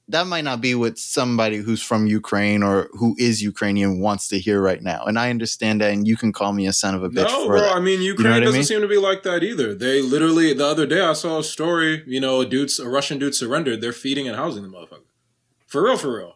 that 0.09 0.25
might 0.27 0.43
not 0.45 0.61
be 0.61 0.73
what 0.73 0.97
somebody 0.97 1.57
who's 1.57 1.81
from 1.83 2.07
Ukraine 2.07 2.63
or 2.63 2.89
who 2.93 3.15
is 3.19 3.43
Ukrainian 3.43 3.99
wants 3.99 4.27
to 4.29 4.39
hear 4.39 4.61
right 4.61 4.81
now. 4.81 5.03
And 5.03 5.19
I 5.19 5.29
understand 5.29 5.81
that 5.81 5.91
and 5.91 6.07
you 6.07 6.15
can 6.15 6.31
call 6.31 6.53
me 6.53 6.65
a 6.67 6.73
son 6.73 6.95
of 6.95 7.03
a 7.03 7.09
bitch 7.09 7.25
No, 7.27 7.43
for 7.45 7.51
bro. 7.53 7.61
that. 7.61 7.75
I 7.75 7.79
mean, 7.81 8.01
Ukraine 8.01 8.31
what 8.31 8.37
I 8.37 8.45
doesn't 8.45 8.59
mean? 8.59 8.63
seem 8.65 8.81
to 8.81 8.87
be 8.87 8.97
like 8.97 9.23
that 9.23 9.43
either. 9.43 9.75
They 9.75 10.01
literally 10.01 10.53
the 10.53 10.65
other 10.65 10.85
day 10.85 11.01
I 11.01 11.13
saw 11.13 11.39
a 11.39 11.43
story. 11.43 12.03
You 12.07 12.21
know, 12.21 12.41
a 12.41 12.45
dude, 12.45 12.71
a 12.79 12.87
Russian 12.87 13.19
dude 13.19 13.35
surrendered. 13.35 13.81
They're 13.81 13.91
feeding 13.91 14.27
and 14.27 14.37
housing 14.37 14.63
the 14.63 14.69
motherfucker. 14.69 15.03
For 15.67 15.83
real, 15.83 15.97
for 15.97 16.15
real. 16.17 16.33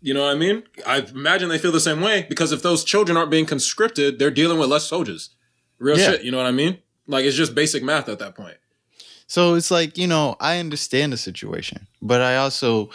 You 0.00 0.14
know 0.14 0.22
what 0.22 0.34
I 0.34 0.38
mean? 0.38 0.62
I 0.86 0.98
imagine 1.00 1.48
they 1.48 1.58
feel 1.58 1.72
the 1.72 1.78
same 1.78 2.00
way 2.00 2.26
because 2.28 2.50
if 2.52 2.62
those 2.62 2.82
children 2.84 3.16
aren't 3.16 3.30
being 3.30 3.46
conscripted, 3.46 4.18
they're 4.18 4.30
dealing 4.32 4.58
with 4.58 4.68
less 4.68 4.84
soldiers. 4.84 5.30
Real 5.78 5.98
Yeah. 5.98 6.12
shit. 6.12 6.22
You 6.24 6.30
know 6.32 6.38
what 6.38 6.46
I 6.46 6.52
mean? 6.52 6.78
Like 7.06 7.24
it's 7.24 7.36
just 7.36 7.54
basic 7.54 7.82
math 7.84 8.08
at 8.08 8.18
that 8.20 8.34
point. 8.34 8.56
So 9.32 9.54
it's 9.54 9.70
like, 9.70 9.96
you 9.96 10.06
know, 10.06 10.36
I 10.40 10.58
understand 10.58 11.10
the 11.10 11.16
situation, 11.16 11.86
but 12.02 12.20
I 12.20 12.36
also 12.36 12.90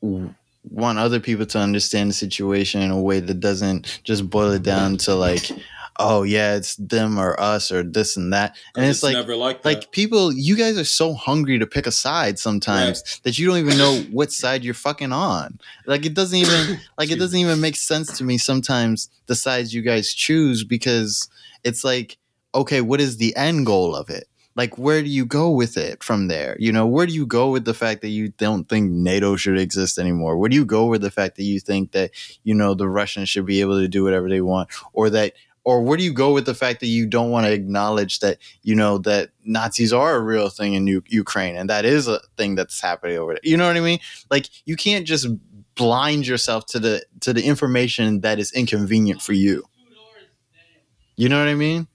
want 0.00 0.98
other 0.98 1.20
people 1.20 1.44
to 1.44 1.58
understand 1.58 2.08
the 2.08 2.14
situation 2.14 2.80
in 2.80 2.90
a 2.90 2.98
way 2.98 3.20
that 3.20 3.40
doesn't 3.40 4.00
just 4.02 4.30
boil 4.30 4.52
it 4.52 4.62
down 4.62 4.96
to 4.96 5.14
like, 5.14 5.50
oh 5.98 6.22
yeah, 6.22 6.54
it's 6.54 6.76
them 6.76 7.18
or 7.18 7.38
us 7.38 7.70
or 7.70 7.82
this 7.82 8.16
and 8.16 8.32
that. 8.32 8.56
And 8.78 8.86
it's, 8.86 9.02
like 9.02 9.12
never 9.12 9.36
like 9.36 9.60
that. 9.60 9.68
like 9.68 9.92
people 9.92 10.32
you 10.32 10.56
guys 10.56 10.78
are 10.78 10.84
so 10.84 11.12
hungry 11.12 11.58
to 11.58 11.66
pick 11.66 11.86
a 11.86 11.92
side 11.92 12.38
sometimes 12.38 13.20
that 13.24 13.38
you 13.38 13.46
don't 13.46 13.58
even 13.58 13.76
know 13.76 14.00
what 14.10 14.32
side 14.32 14.64
you're 14.64 14.72
fucking 14.72 15.12
on. 15.12 15.60
Like 15.84 16.06
it 16.06 16.14
doesn't 16.14 16.38
even 16.38 16.80
like 16.96 17.10
it 17.10 17.18
doesn't 17.18 17.38
even 17.38 17.60
make 17.60 17.76
sense 17.76 18.16
to 18.16 18.24
me 18.24 18.38
sometimes 18.38 19.10
the 19.26 19.34
sides 19.34 19.74
you 19.74 19.82
guys 19.82 20.14
choose 20.14 20.64
because 20.64 21.28
it's 21.62 21.84
like 21.84 22.16
okay, 22.54 22.80
what 22.80 23.02
is 23.02 23.18
the 23.18 23.36
end 23.36 23.66
goal 23.66 23.94
of 23.94 24.08
it? 24.08 24.28
Like 24.58 24.76
where 24.76 25.02
do 25.02 25.08
you 25.08 25.24
go 25.24 25.50
with 25.50 25.76
it 25.76 26.02
from 26.02 26.26
there? 26.26 26.56
You 26.58 26.72
know, 26.72 26.84
where 26.84 27.06
do 27.06 27.14
you 27.14 27.24
go 27.24 27.48
with 27.52 27.64
the 27.64 27.74
fact 27.74 28.00
that 28.02 28.08
you 28.08 28.30
don't 28.30 28.68
think 28.68 28.90
NATO 28.90 29.36
should 29.36 29.56
exist 29.56 29.98
anymore? 29.98 30.36
Where 30.36 30.48
do 30.48 30.56
you 30.56 30.64
go 30.64 30.86
with 30.86 31.00
the 31.00 31.12
fact 31.12 31.36
that 31.36 31.44
you 31.44 31.60
think 31.60 31.92
that, 31.92 32.10
you 32.42 32.56
know, 32.56 32.74
the 32.74 32.88
Russians 32.88 33.28
should 33.28 33.46
be 33.46 33.60
able 33.60 33.78
to 33.78 33.86
do 33.86 34.02
whatever 34.02 34.28
they 34.28 34.40
want 34.40 34.68
or 34.92 35.10
that 35.10 35.34
or 35.62 35.82
where 35.82 35.96
do 35.96 36.02
you 36.02 36.12
go 36.12 36.32
with 36.32 36.44
the 36.44 36.56
fact 36.56 36.80
that 36.80 36.88
you 36.88 37.06
don't 37.06 37.30
want 37.30 37.46
to 37.46 37.52
acknowledge 37.52 38.18
that 38.18 38.38
you 38.62 38.74
know 38.74 38.98
that 38.98 39.30
Nazis 39.44 39.92
are 39.92 40.16
a 40.16 40.20
real 40.20 40.48
thing 40.48 40.74
in 40.74 40.88
U- 40.88 41.04
Ukraine 41.06 41.54
and 41.54 41.70
that 41.70 41.84
is 41.84 42.08
a 42.08 42.20
thing 42.36 42.56
that's 42.56 42.80
happening 42.80 43.16
over 43.16 43.34
there. 43.34 43.40
You 43.44 43.56
know 43.56 43.66
what 43.68 43.76
I 43.76 43.80
mean? 43.80 44.00
Like 44.28 44.48
you 44.64 44.74
can't 44.74 45.06
just 45.06 45.28
blind 45.76 46.26
yourself 46.26 46.66
to 46.66 46.80
the 46.80 47.04
to 47.20 47.32
the 47.32 47.44
information 47.44 48.22
that 48.22 48.40
is 48.40 48.50
inconvenient 48.50 49.22
for 49.22 49.34
you. 49.34 49.62
You 51.14 51.28
know 51.28 51.38
what 51.38 51.48
I 51.48 51.54
mean? 51.54 51.86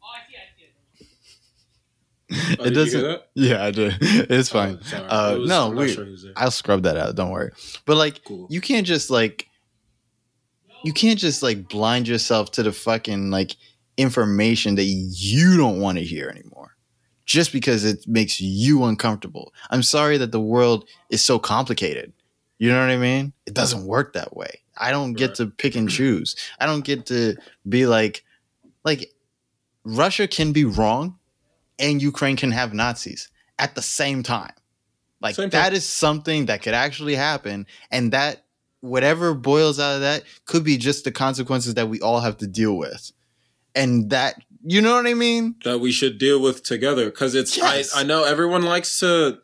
Oh, 2.60 2.64
it 2.66 2.74
did 2.74 2.76
you 2.76 3.00
hear 3.00 3.02
doesn't- 3.02 3.22
Yeah, 3.36 3.64
I 3.64 3.72
did. 3.72 3.98
It's 4.02 4.50
fine. 4.50 4.80
Oh. 4.94 4.98
Uh, 4.98 5.38
was- 5.40 5.50
no, 5.50 5.70
we- 5.70 5.92
sure. 5.94 6.08
I'll 6.36 6.52
scrub 6.52 6.84
that 6.84 6.98
out. 6.98 7.16
Don't 7.16 7.32
worry. 7.32 7.52
But 7.86 7.98
like, 7.98 8.24
Cool. 8.26 8.48
you 8.50 8.62
can't 8.62 8.86
just 8.88 9.10
like, 9.10 9.48
you 10.84 10.94
can't 10.94 11.20
just 11.20 11.42
like 11.44 11.68
blind 11.70 12.08
yourself 12.08 12.52
to 12.52 12.64
the 12.64 12.72
fucking 12.74 13.30
like 13.32 13.56
information 13.98 14.76
that 14.76 14.84
you 14.84 15.56
don't 15.58 15.80
want 15.80 15.98
to 15.98 16.04
hear 16.04 16.28
anymore, 16.30 16.76
just 17.26 17.54
because 17.54 17.86
it 17.86 18.06
makes 18.08 18.42
you 18.42 18.84
uncomfortable. 18.84 19.54
I'm 19.70 19.84
sorry 19.84 20.18
that 20.18 20.32
the 20.32 20.42
world 20.42 20.88
is 21.10 21.24
so 21.24 21.40
complicated. 21.40 22.12
You 22.60 22.70
know 22.70 22.80
what 22.80 22.90
I 22.90 22.98
mean? 22.98 23.34
It 23.46 23.54
doesn't 23.54 23.86
work 23.86 24.14
that 24.14 24.36
way. 24.36 24.62
I 24.78 24.92
don't 24.92 25.14
get 25.14 25.30
Right. 25.30 25.36
to 25.38 25.48
pick 25.48 25.76
and 25.76 25.90
choose. 25.90 26.36
I 26.60 26.66
don't 26.66 26.84
get 26.84 27.06
to 27.08 27.36
be 27.68 27.86
like, 27.86 28.24
like, 28.84 29.12
Russia 29.86 30.28
can 30.28 30.52
be 30.54 30.64
wrong, 30.66 31.18
and 31.84 32.02
Ukraine 32.02 32.38
can 32.38 32.52
have 32.52 32.74
Nazis 32.74 33.30
at 33.60 33.76
the 33.76 33.82
same 33.82 34.24
time. 34.24 34.54
Like 35.22 35.36
Same 35.36 35.50
that 35.50 35.74
is 35.74 35.86
something 35.86 36.48
that 36.48 36.62
could 36.64 36.74
actually 36.74 37.16
happen, 37.16 37.68
and 37.92 38.12
that 38.12 38.46
whatever 38.82 39.34
boils 39.34 39.80
out 39.80 39.96
of 39.96 40.02
that 40.02 40.24
could 40.46 40.64
be 40.64 40.78
just 40.78 41.04
the 41.06 41.12
consequences 41.12 41.76
that 41.76 41.88
we 41.90 42.00
all 42.02 42.20
have 42.22 42.38
to 42.38 42.48
deal 42.48 42.76
with, 42.78 43.12
and 43.76 44.10
that 44.10 44.36
you 44.66 44.82
know 44.82 44.96
what 44.96 45.08
I 45.08 45.14
mean? 45.14 45.56
that 45.66 45.80
we 45.80 45.92
should 45.92 46.18
deal 46.18 46.40
with 46.42 46.64
together 46.64 47.06
because 47.06 47.36
it's 47.36 47.56
Yes. 47.58 47.94
I, 47.96 48.02
I 48.02 48.04
know 48.04 48.24
everyone 48.24 48.64
likes 48.64 49.00
to 49.02 49.40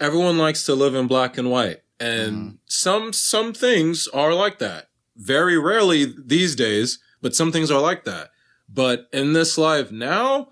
everyone 0.00 0.38
likes 0.38 0.64
to 0.66 0.74
live 0.74 0.94
in 0.94 1.06
black 1.06 1.36
and 1.38 1.50
white 1.50 1.80
and 2.00 2.32
Mhm. 2.36 2.58
some 2.66 3.12
some 3.12 3.52
things 3.52 4.08
are 4.08 4.34
like 4.34 4.58
that 4.58 4.88
very 5.16 5.56
rarely 5.58 6.12
these 6.34 6.54
days 6.56 6.98
but 7.22 7.34
some 7.34 7.52
things 7.52 7.70
are 7.70 7.80
like 7.80 8.04
that 8.04 8.30
but 8.68 9.08
in 9.12 9.32
this 9.32 9.56
life 9.56 9.90
now 9.92 10.48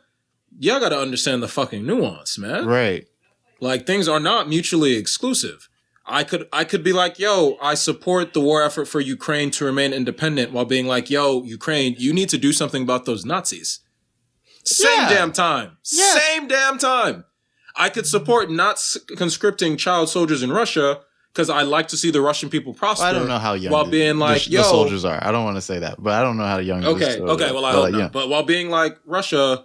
y'all 0.59 0.81
gotta 0.81 0.99
understand 0.99 1.43
the 1.43 1.49
fucking 1.49 1.85
nuance 1.87 2.39
man 2.39 2.67
Right. 2.67 3.07
like 3.61 3.87
things 3.87 4.09
are 4.09 4.21
not 4.21 4.49
mutually 4.49 4.95
exclusive. 4.95 5.69
I 6.05 6.25
could 6.25 6.49
I 6.53 6.65
could 6.65 6.83
be 6.83 6.93
like, 6.93 7.19
yo, 7.19 7.57
I 7.63 7.75
support 7.75 8.33
the 8.33 8.41
war 8.41 8.63
effort 8.63 8.87
for 8.87 9.01
Ukraine 9.01 9.51
to 9.53 9.65
remain 9.65 9.93
independent 9.93 10.53
while 10.53 10.65
being 10.65 10.87
like, 10.87 11.11
yo, 11.11 11.43
Ukraine, 11.45 11.95
you 11.99 12.13
need 12.13 12.29
to 12.31 12.39
do 12.39 12.53
something 12.53 12.83
about 12.83 13.05
those 13.05 13.25
Nazis. 13.25 13.81
Same 14.65 14.91
Yeah. 15.01 15.09
damn 15.09 15.33
time. 15.33 15.79
Yes. 15.93 16.23
Same 16.27 16.49
damn 16.49 16.79
time. 16.79 17.25
I 17.77 17.89
could 17.89 18.07
support 18.07 18.51
not 18.51 18.79
conscripting 19.17 19.77
child 19.77 20.09
soldiers 20.09 20.43
in 20.43 20.53
Russia 20.53 21.01
because 21.33 21.49
I 21.49 21.63
like 21.63 21.89
to 21.89 21.97
see 21.97 22.11
the 22.11 22.21
Russian 22.21 22.51
people 22.51 22.75
prosper. 22.75 23.07
I 23.07 23.13
don't 23.13 23.27
know 23.29 23.39
how 23.39 23.55
young 23.55 23.73
While 23.73 23.87
being 23.87 24.19
the, 24.19 24.25
like, 24.25 24.45
the 24.45 24.51
yo- 24.51 24.63
soldiers 24.63 25.05
are. 25.05 25.19
I 25.27 25.33
don't 25.33 25.45
want 25.45 25.57
to 25.57 25.63
say 25.63 25.79
that, 25.79 26.03
but 26.03 26.13
I 26.13 26.21
don't 26.23 26.37
know 26.37 26.45
how 26.47 26.59
young. 26.59 26.85
Okay, 26.85 27.19
okay, 27.21 27.51
well 27.53 27.65
I 27.65 27.73
like, 27.75 27.93
not. 27.93 27.99
yeah. 27.99 28.09
But 28.13 28.29
while 28.29 28.43
being 28.43 28.69
like 28.71 28.99
Russia, 29.07 29.65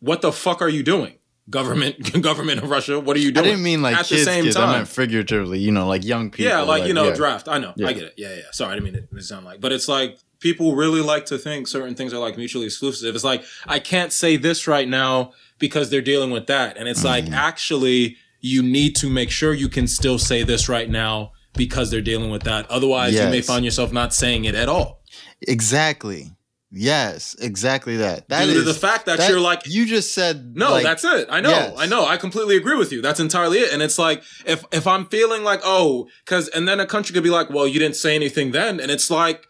what 0.00 0.22
the 0.22 0.32
fuck 0.32 0.60
are 0.62 0.68
you 0.68 0.82
doing? 0.82 1.14
Government 1.48 2.20
government 2.22 2.62
of 2.62 2.70
Russia, 2.70 2.98
what 2.98 3.16
are 3.16 3.20
you 3.20 3.30
doing? 3.30 3.46
I 3.46 3.48
didn't 3.50 3.62
mean 3.62 3.80
like 3.80 3.96
At 3.96 4.06
the 4.08 4.18
same 4.18 4.44
kids. 4.44 4.56
I 4.56 4.62
time. 4.64 4.72
meant 4.78 4.88
figuratively. 4.88 5.60
You 5.60 5.70
know, 5.70 5.86
like 5.86 6.04
young 6.04 6.30
people. 6.30 6.50
yeah, 6.50 6.62
like, 6.62 6.86
you 6.86 6.92
know, 6.92 7.08
yeah. 7.08 7.14
draft. 7.14 7.46
I 7.48 7.58
know. 7.58 7.72
Yeah. 7.76 7.86
I 7.86 7.92
get 7.92 8.02
it. 8.02 8.14
Yeah, 8.16 8.34
yeah. 8.34 8.42
Sorry, 8.50 8.72
I 8.72 8.74
didn't 8.74 8.84
mean 8.84 8.94
it 8.96 9.08
to 9.14 9.22
sound 9.22 9.44
like. 9.46 9.60
But 9.60 9.70
it's 9.72 9.86
like 9.88 10.18
people 10.40 10.74
really 10.74 11.00
like 11.00 11.26
to 11.26 11.38
think 11.38 11.68
certain 11.68 11.94
things 11.94 12.12
are 12.12 12.18
like 12.18 12.36
mutually 12.36 12.66
exclusive. 12.66 13.14
It's 13.14 13.22
like 13.24 13.44
I 13.66 13.78
can't 13.78 14.12
say 14.12 14.36
this 14.36 14.66
right 14.66 14.88
now 14.88 15.32
because 15.58 15.88
they're 15.88 16.00
dealing 16.02 16.30
with 16.32 16.48
that, 16.48 16.76
and 16.76 16.88
it's 16.88 17.04
like 17.04 17.26
Mhm. 17.26 17.32
actually 17.32 18.16
you 18.40 18.62
need 18.62 18.94
to 18.96 19.08
make 19.08 19.30
sure 19.30 19.54
you 19.54 19.68
can 19.68 19.86
still 19.86 20.18
say 20.18 20.42
this 20.42 20.68
right 20.68 20.90
now 20.90 21.32
because 21.54 21.90
they're 21.90 22.00
dealing 22.02 22.30
with 22.30 22.42
that. 22.42 22.68
Otherwise, 22.70 23.14
you 23.14 23.22
may 23.28 23.40
find 23.40 23.64
yourself 23.64 23.92
not 23.92 24.12
saying 24.12 24.44
it 24.44 24.54
at 24.54 24.68
all 24.68 25.00
Exactly. 25.42 26.32
Yes, 26.72 27.36
exactly 27.40 27.98
that. 27.98 28.28
That 28.28 28.44
due 28.44 28.50
is 28.50 28.56
to 28.56 28.62
the 28.62 28.74
fact 28.74 29.06
that, 29.06 29.18
that- 29.18 29.30
you're 29.30 29.40
like. 29.40 29.62
you 29.66 29.86
just 29.86 30.12
said. 30.14 30.56
No, 30.56 30.72
like, 30.72 30.82
that's 30.82 31.04
it. 31.04 31.28
I 31.30 31.40
know. 31.40 31.50
yes. 31.50 31.74
I 31.78 31.86
know. 31.86 32.04
I 32.04 32.16
completely 32.16 32.56
agree 32.56 32.76
with 32.76 32.90
you. 32.92 33.00
That's 33.00 33.20
entirely 33.20 33.58
it. 33.58 33.72
And 33.72 33.82
it's 33.82 33.98
like 33.98 34.22
if 34.44 34.64
if 34.72 34.86
I'm 34.86 35.06
feeling 35.06 35.44
like 35.44 35.60
oh, 35.64 36.08
because 36.24 36.48
and 36.48 36.66
then 36.66 36.80
a 36.80 36.86
country 36.86 37.14
could 37.14 37.22
be 37.22 37.30
like, 37.30 37.50
well, 37.50 37.66
you 37.66 37.78
didn't 37.78 37.96
say 37.96 38.14
anything 38.14 38.50
then, 38.50 38.80
and 38.80 38.90
it's 38.90 39.10
like 39.10 39.46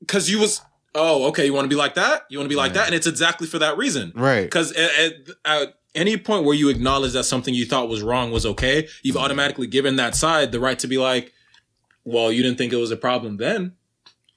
because 0.00 0.30
you 0.30 0.40
was 0.40 0.62
oh 0.94 1.26
okay, 1.26 1.44
you 1.44 1.52
want 1.52 1.66
to 1.66 1.68
be 1.68 1.76
like 1.76 1.94
that, 1.94 2.22
you 2.30 2.38
want 2.38 2.46
to 2.46 2.52
be 2.54 2.56
like 2.58 2.72
that, 2.72 2.86
and 2.86 2.94
it's 2.94 3.06
exactly 3.06 3.46
for 3.46 3.58
that 3.58 3.76
reason. 3.76 4.10
right. 4.16 4.42
Because 4.44 4.72
at, 4.72 4.90
at, 4.98 5.12
at 5.44 5.74
any 5.94 6.16
point 6.16 6.44
where 6.46 6.54
you 6.54 6.68
acknowledge 6.70 7.12
that 7.12 7.24
something 7.24 7.52
you 7.52 7.66
thought 7.66 7.88
was 7.88 8.02
wrong 8.02 8.30
was 8.32 8.46
okay, 8.46 8.88
you've 9.02 9.14
Mm-hmm. 9.14 9.24
automatically 9.24 9.66
given 9.66 9.96
that 9.96 10.14
side 10.14 10.52
the 10.52 10.60
right 10.60 10.78
to 10.78 10.86
be 10.88 10.96
like, 10.98 11.32
well, 12.04 12.32
you 12.32 12.42
didn't 12.42 12.58
think 12.58 12.72
it 12.72 12.76
was 12.76 12.90
a 12.90 12.96
problem 12.96 13.36
then. 13.36 13.74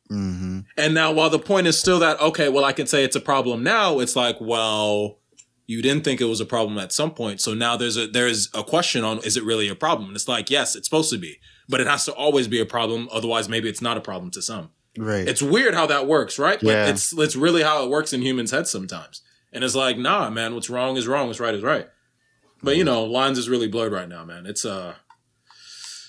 Hmm 0.10 0.60
And 0.78 0.94
now, 0.94 1.12
while 1.12 1.30
the 1.30 1.40
point 1.40 1.68
is 1.68 1.80
still 1.80 2.00
that, 2.00 2.20
okay, 2.20 2.50
well, 2.50 2.66
I 2.66 2.74
can 2.74 2.88
say 2.88 3.04
it's 3.04 3.16
a 3.16 3.22
problem 3.22 3.64
now, 3.64 4.00
it's 4.00 4.16
like, 4.16 4.38
well, 4.40 5.20
you 5.66 5.82
didn't 5.82 6.04
think 6.04 6.20
it 6.20 6.26
was 6.26 6.42
a 6.42 6.46
problem 6.46 6.78
at 6.78 6.92
some 6.92 7.12
point. 7.12 7.40
So 7.42 7.54
now 7.54 7.78
there's 7.78 7.98
a, 7.98 8.08
there's 8.08 8.50
a 8.54 8.64
question 8.64 9.04
on, 9.04 9.20
is 9.20 9.38
it 9.38 9.44
really 9.44 9.70
a 9.70 9.76
problem? 9.76 10.10
And 10.10 10.16
it's 10.16 10.28
like, 10.28 10.50
yes, 10.50 10.76
it's 10.76 10.88
supposed 10.88 11.10
to 11.12 11.18
be, 11.18 11.38
but 11.70 11.80
it 11.80 11.88
has 11.88 12.06
to 12.06 12.12
always 12.14 12.48
be 12.48 12.60
a 12.60 12.66
problem. 12.66 13.08
Otherwise, 13.12 13.48
maybe 13.48 13.70
it's 13.70 13.82
not 13.82 13.98
a 13.98 14.02
problem 14.02 14.30
to 14.32 14.42
some. 14.42 14.72
Right. 14.98 15.28
It's 15.28 15.42
weird 15.42 15.74
how 15.74 15.88
that 15.88 16.06
works, 16.06 16.38
right? 16.38 16.60
But 16.62 16.68
Yeah. 16.70 16.90
it's, 16.90 17.18
it's 17.18 17.36
really 17.36 17.64
how 17.64 17.84
it 17.84 17.90
works 17.90 18.14
in 18.14 18.22
humans' 18.22 18.52
heads 18.52 18.70
sometimes. 18.70 19.22
And 19.54 19.64
it's 19.64 19.76
like, 19.76 19.98
nah, 19.98 20.30
man, 20.30 20.54
what's 20.54 20.70
wrong 20.70 20.98
is 20.98 21.08
wrong. 21.08 21.28
What's 21.28 21.40
right 21.40 21.56
is 21.56 21.64
right. 21.64 21.88
But 22.62 22.78
you 22.78 22.84
know, 22.84 23.04
lines 23.04 23.38
is 23.38 23.50
really 23.50 23.68
blurred 23.68 23.92
right 23.92 24.08
now, 24.08 24.24
man. 24.24 24.46
It's, 24.46 24.64
uh, 24.66 24.96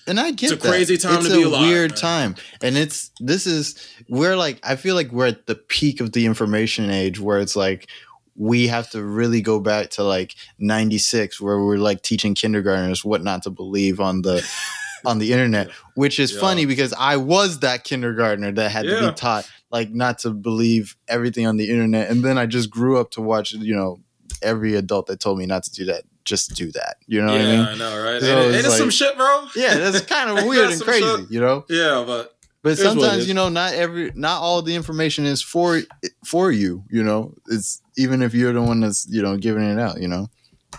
and 0.07 0.19
I 0.21 0.31
get 0.33 0.53
It's 0.53 0.53
a 0.53 0.57
that. 0.57 0.69
crazy 0.69 0.97
time 0.97 1.17
it's 1.21 1.29
to 1.29 1.35
be 1.37 1.43
a 1.43 1.49
alive, 1.49 1.69
weird 1.69 1.91
man. 1.93 1.99
time, 1.99 2.35
and 2.63 2.77
it's 2.77 3.11
this 3.21 3.47
is 3.47 3.75
we're 4.09 4.37
like 4.37 4.59
I 4.63 4.77
feel 4.77 4.95
like 4.95 5.11
we're 5.13 5.27
at 5.29 5.47
the 5.47 5.55
peak 5.55 6.01
of 6.01 6.13
the 6.13 6.27
information 6.27 6.91
age 6.91 7.19
where 7.21 7.39
it's 7.41 7.57
like 7.57 7.89
we 8.37 8.67
have 8.67 8.91
to 8.91 9.03
really 9.05 9.41
go 9.41 9.61
back 9.61 9.91
to 9.91 10.03
like 10.03 10.35
96 10.59 11.41
where 11.41 11.59
we're 11.65 11.77
like 11.77 12.03
teaching 12.03 12.35
kindergartners 12.35 13.05
what 13.05 13.23
not 13.23 13.43
to 13.45 13.51
believe 13.51 14.01
on 14.01 14.23
the 14.23 14.45
on 15.07 15.19
the 15.19 15.33
internet 15.33 15.71
which 15.95 16.19
is 16.19 16.33
Yeah. 16.33 16.41
funny 16.41 16.65
because 16.67 16.93
i 16.99 17.17
was 17.17 17.61
that 17.61 17.85
kindergartner 17.85 18.51
that 18.53 18.71
had 18.73 18.87
to 18.87 18.99
be 19.11 19.15
taught 19.15 19.49
like 19.71 19.91
not 19.91 20.19
to 20.21 20.31
believe 20.31 20.97
everything 21.09 21.47
on 21.47 21.59
the 21.59 21.69
internet 21.71 22.11
and 22.11 22.25
then 22.25 22.39
i 22.39 22.47
just 22.47 22.71
grew 22.71 22.99
up 22.99 23.11
to 23.13 23.21
watch 23.21 23.53
you 23.53 23.77
know 23.77 24.01
every 24.43 24.75
adult 24.75 25.07
that 25.07 25.21
told 25.21 25.39
me 25.39 25.47
not 25.47 25.63
to 25.65 25.71
do 25.73 25.85
that 25.85 26.05
just 26.25 26.55
do 26.55 26.71
that 26.73 26.97
you 27.07 27.21
know 27.21 27.33
yeah, 27.35 27.39
what 27.39 27.41
i 27.41 27.45
mean 27.51 27.59
Yeah, 27.61 27.69
I 27.69 27.75
know, 27.77 28.03
right? 28.05 28.21
So 28.23 28.27
Ain't 28.27 28.39
it- 28.39 28.55
it's 28.55 28.65
ain't 28.67 28.75
it 28.75 28.79
some 28.79 28.91
shit, 28.91 29.17
bro? 29.17 29.47
yeah 29.57 29.75
that's 29.77 30.01
kind 30.17 30.31
of 30.39 30.47
weird 30.47 30.71
and 30.71 30.81
crazy 30.83 31.05
shit. 31.05 31.31
you 31.31 31.41
know 31.41 31.65
Yeah, 31.69 32.05
but 32.07 32.37
but 32.63 32.71
Here's 32.79 32.79
what 32.81 32.97
it 32.97 33.01
sometimes 33.01 33.29
you 33.29 33.35
know 33.35 33.49
not 33.51 33.75
every 33.75 34.11
not 34.15 34.41
all 34.41 34.63
the 34.63 34.75
information 34.75 35.27
is 35.27 35.43
for 35.43 35.81
for 36.25 36.51
you 36.51 36.83
you 36.91 37.03
know 37.05 37.35
it's 37.49 37.83
even 37.99 38.23
if 38.23 38.33
you're 38.35 38.53
the 38.55 38.63
one 38.63 38.81
that's 38.81 39.07
you 39.11 39.21
know 39.23 39.37
giving 39.37 39.65
it 39.65 39.79
out 39.79 40.01
you 40.01 40.09
know 40.09 40.29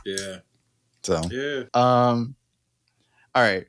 yeah, 0.05 0.37
so 1.03 1.21
yeah. 1.31 1.63
um 1.75 2.35
all 3.35 3.43
right 3.43 3.67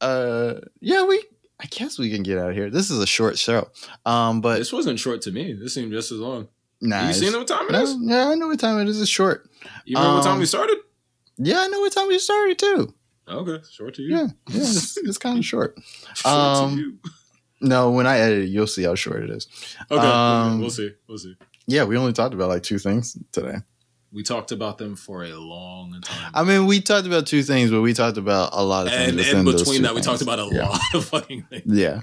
uh 0.00 0.54
yeah 0.80 1.04
we 1.04 1.22
i 1.60 1.64
guess 1.66 1.98
we 1.98 2.10
can 2.10 2.22
get 2.22 2.36
out 2.38 2.50
of 2.50 2.54
here 2.56 2.68
this 2.70 2.90
is 2.90 2.98
a 2.98 3.06
short 3.06 3.38
show 3.38 3.68
um 4.04 4.40
but 4.40 4.58
This 4.58 4.72
wasn't 4.72 4.98
short 4.98 5.22
to 5.22 5.32
me. 5.32 5.52
This 5.54 5.72
seemed 5.74 5.92
just 5.92 6.12
as 6.12 6.18
long. 6.18 6.48
nah 6.80 7.06
you 7.08 7.14
seen 7.14 7.32
what 7.32 7.46
time 7.48 7.66
it 7.68 7.74
is? 7.76 7.96
no, 7.96 8.14
yeah 8.14 8.28
i 8.28 8.34
know 8.34 8.48
what 8.48 8.60
time 8.60 8.78
it 8.78 8.88
is 8.88 9.00
it's 9.00 9.10
short 9.10 9.48
You 9.86 9.96
remember 9.96 10.16
what 10.18 10.24
time 10.24 10.34
Um, 10.34 10.38
we 10.40 10.46
started? 10.46 10.78
Yeah 11.38 11.60
i 11.60 11.68
know 11.68 11.80
what 11.80 11.92
time 11.92 12.08
we 12.08 12.18
started 12.18 12.58
too 12.58 12.94
Okay, 13.28 13.58
short 13.70 13.94
to 13.94 14.02
you. 14.02 14.16
Yeah, 14.16 14.26
yeah, 14.48 14.60
it's, 14.60 14.96
it's 14.98 15.18
kind 15.18 15.38
of 15.38 15.44
short. 15.44 15.78
Short 16.14 16.34
Um, 16.34 16.76
to 16.76 16.82
you. 16.82 16.98
No, 17.60 17.90
when 17.90 18.06
I 18.06 18.18
edit 18.18 18.44
it, 18.44 18.48
you'll 18.48 18.66
see 18.66 18.82
how 18.82 18.94
short 18.94 19.22
it 19.22 19.30
is. 19.30 19.48
Okay, 19.90 20.06
um, 20.06 20.52
okay, 20.52 20.60
we'll 20.60 20.70
see. 20.70 20.90
We'll 21.08 21.18
see. 21.18 21.34
Yeah, 21.66 21.84
we 21.84 21.96
only 21.96 22.12
talked 22.12 22.34
about 22.34 22.50
like 22.50 22.62
two 22.62 22.78
things 22.78 23.16
today. 23.32 23.56
We 24.12 24.22
talked 24.22 24.52
about 24.52 24.78
them 24.78 24.94
for 24.94 25.24
a 25.24 25.34
long 25.34 26.00
time. 26.02 26.30
I 26.34 26.44
mean, 26.44 26.66
we 26.66 26.80
talked 26.80 27.06
about 27.06 27.26
two 27.26 27.42
things, 27.42 27.70
but 27.70 27.80
we 27.80 27.94
talked 27.94 28.18
about 28.18 28.50
a 28.52 28.62
lot 28.62 28.86
of 28.86 28.92
things. 28.92 29.10
and 29.28 29.38
in 29.38 29.44
between 29.44 29.82
that, 29.82 29.94
we 29.94 30.02
talked 30.02 30.22
about 30.22 30.38
a 30.38 30.48
yeah. 30.52 30.68
lot 30.68 30.80
of 30.94 31.04
fucking 31.06 31.44
things. 31.44 31.62
Yeah. 31.66 32.02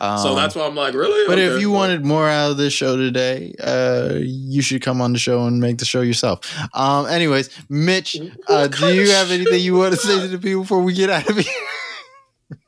Um, 0.00 0.36
that's 0.36 0.54
why 0.54 0.64
I'm 0.64 0.76
like, 0.76 0.94
really? 0.94 1.26
But 1.26 1.40
if 1.40 1.60
you 1.60 1.72
wanted 1.72 2.04
more 2.04 2.28
out 2.28 2.52
of 2.52 2.56
this 2.56 2.72
show 2.72 2.96
today, 2.96 3.54
uh, 3.60 4.14
you 4.20 4.62
should 4.62 4.80
come 4.80 5.00
on 5.00 5.12
the 5.12 5.18
show 5.18 5.44
and 5.44 5.60
make 5.60 5.78
the 5.78 5.84
show 5.84 6.02
yourself. 6.02 6.40
Um, 6.72 7.06
anyways, 7.06 7.50
Mitch, 7.68 8.16
uh, 8.48 8.68
do 8.68 8.94
you 8.94 9.10
have 9.10 9.32
anything 9.32 9.60
you 9.60 9.74
want 9.74 9.94
to 9.94 10.00
say 10.00 10.20
to 10.20 10.28
the 10.28 10.38
people 10.38 10.62
before 10.62 10.82
we 10.82 10.92
get 10.92 11.10
out 11.10 11.28
of 11.28 11.36
here? 11.36 11.52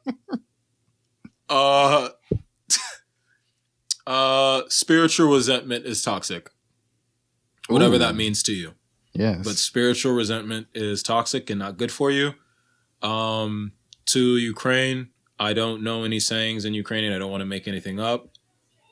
Uh, 1.51 2.11
uh, 4.07 4.63
spiritual 4.69 5.33
resentment 5.33 5.85
is 5.85 6.01
toxic. 6.01 6.49
Whatever 7.69 7.97
Ooh. 7.97 7.99
that 7.99 8.15
means 8.15 8.45
to 8.45 8.53
you. 8.53 8.75
Yes. 9.13 9.41
But 9.45 9.57
spiritual 9.57 10.13
resentment 10.13 10.69
is 10.75 11.03
toxic 11.03 11.51
and 11.51 11.59
not 11.59 11.77
good 11.77 11.91
for 11.91 12.11
you. 12.13 12.35
Um, 13.03 13.73
to 14.07 14.37
Ukraine, 14.37 15.09
I 15.41 15.55
don't 15.55 15.83
know 15.83 16.05
any 16.05 16.21
sayings 16.21 16.67
in 16.67 16.75
Ukrainian. 16.75 17.15
I 17.15 17.19
don't 17.19 17.31
want 17.31 17.41
to 17.41 17.47
make 17.47 17.67
anything 17.67 17.99
up. 17.99 18.29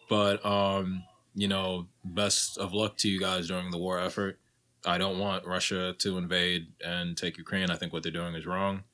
But, 0.08 0.44
um, 0.46 1.04
you 1.34 1.46
know, 1.46 1.88
best 2.02 2.56
of 2.56 2.72
luck 2.72 2.96
to 2.98 3.08
you 3.10 3.20
guys 3.20 3.48
during 3.48 3.70
the 3.70 3.76
war 3.76 4.00
effort. 4.00 4.40
I 4.86 4.96
don't 4.96 5.18
want 5.18 5.46
Russia 5.46 5.94
to 5.98 6.16
invade 6.16 6.68
and 6.82 7.16
take 7.18 7.36
Ukraine. 7.36 7.70
I 7.70 7.76
think 7.76 7.92
what 7.92 8.02
they're 8.02 8.10
doing 8.10 8.34
is 8.34 8.46
wrong. 8.46 8.84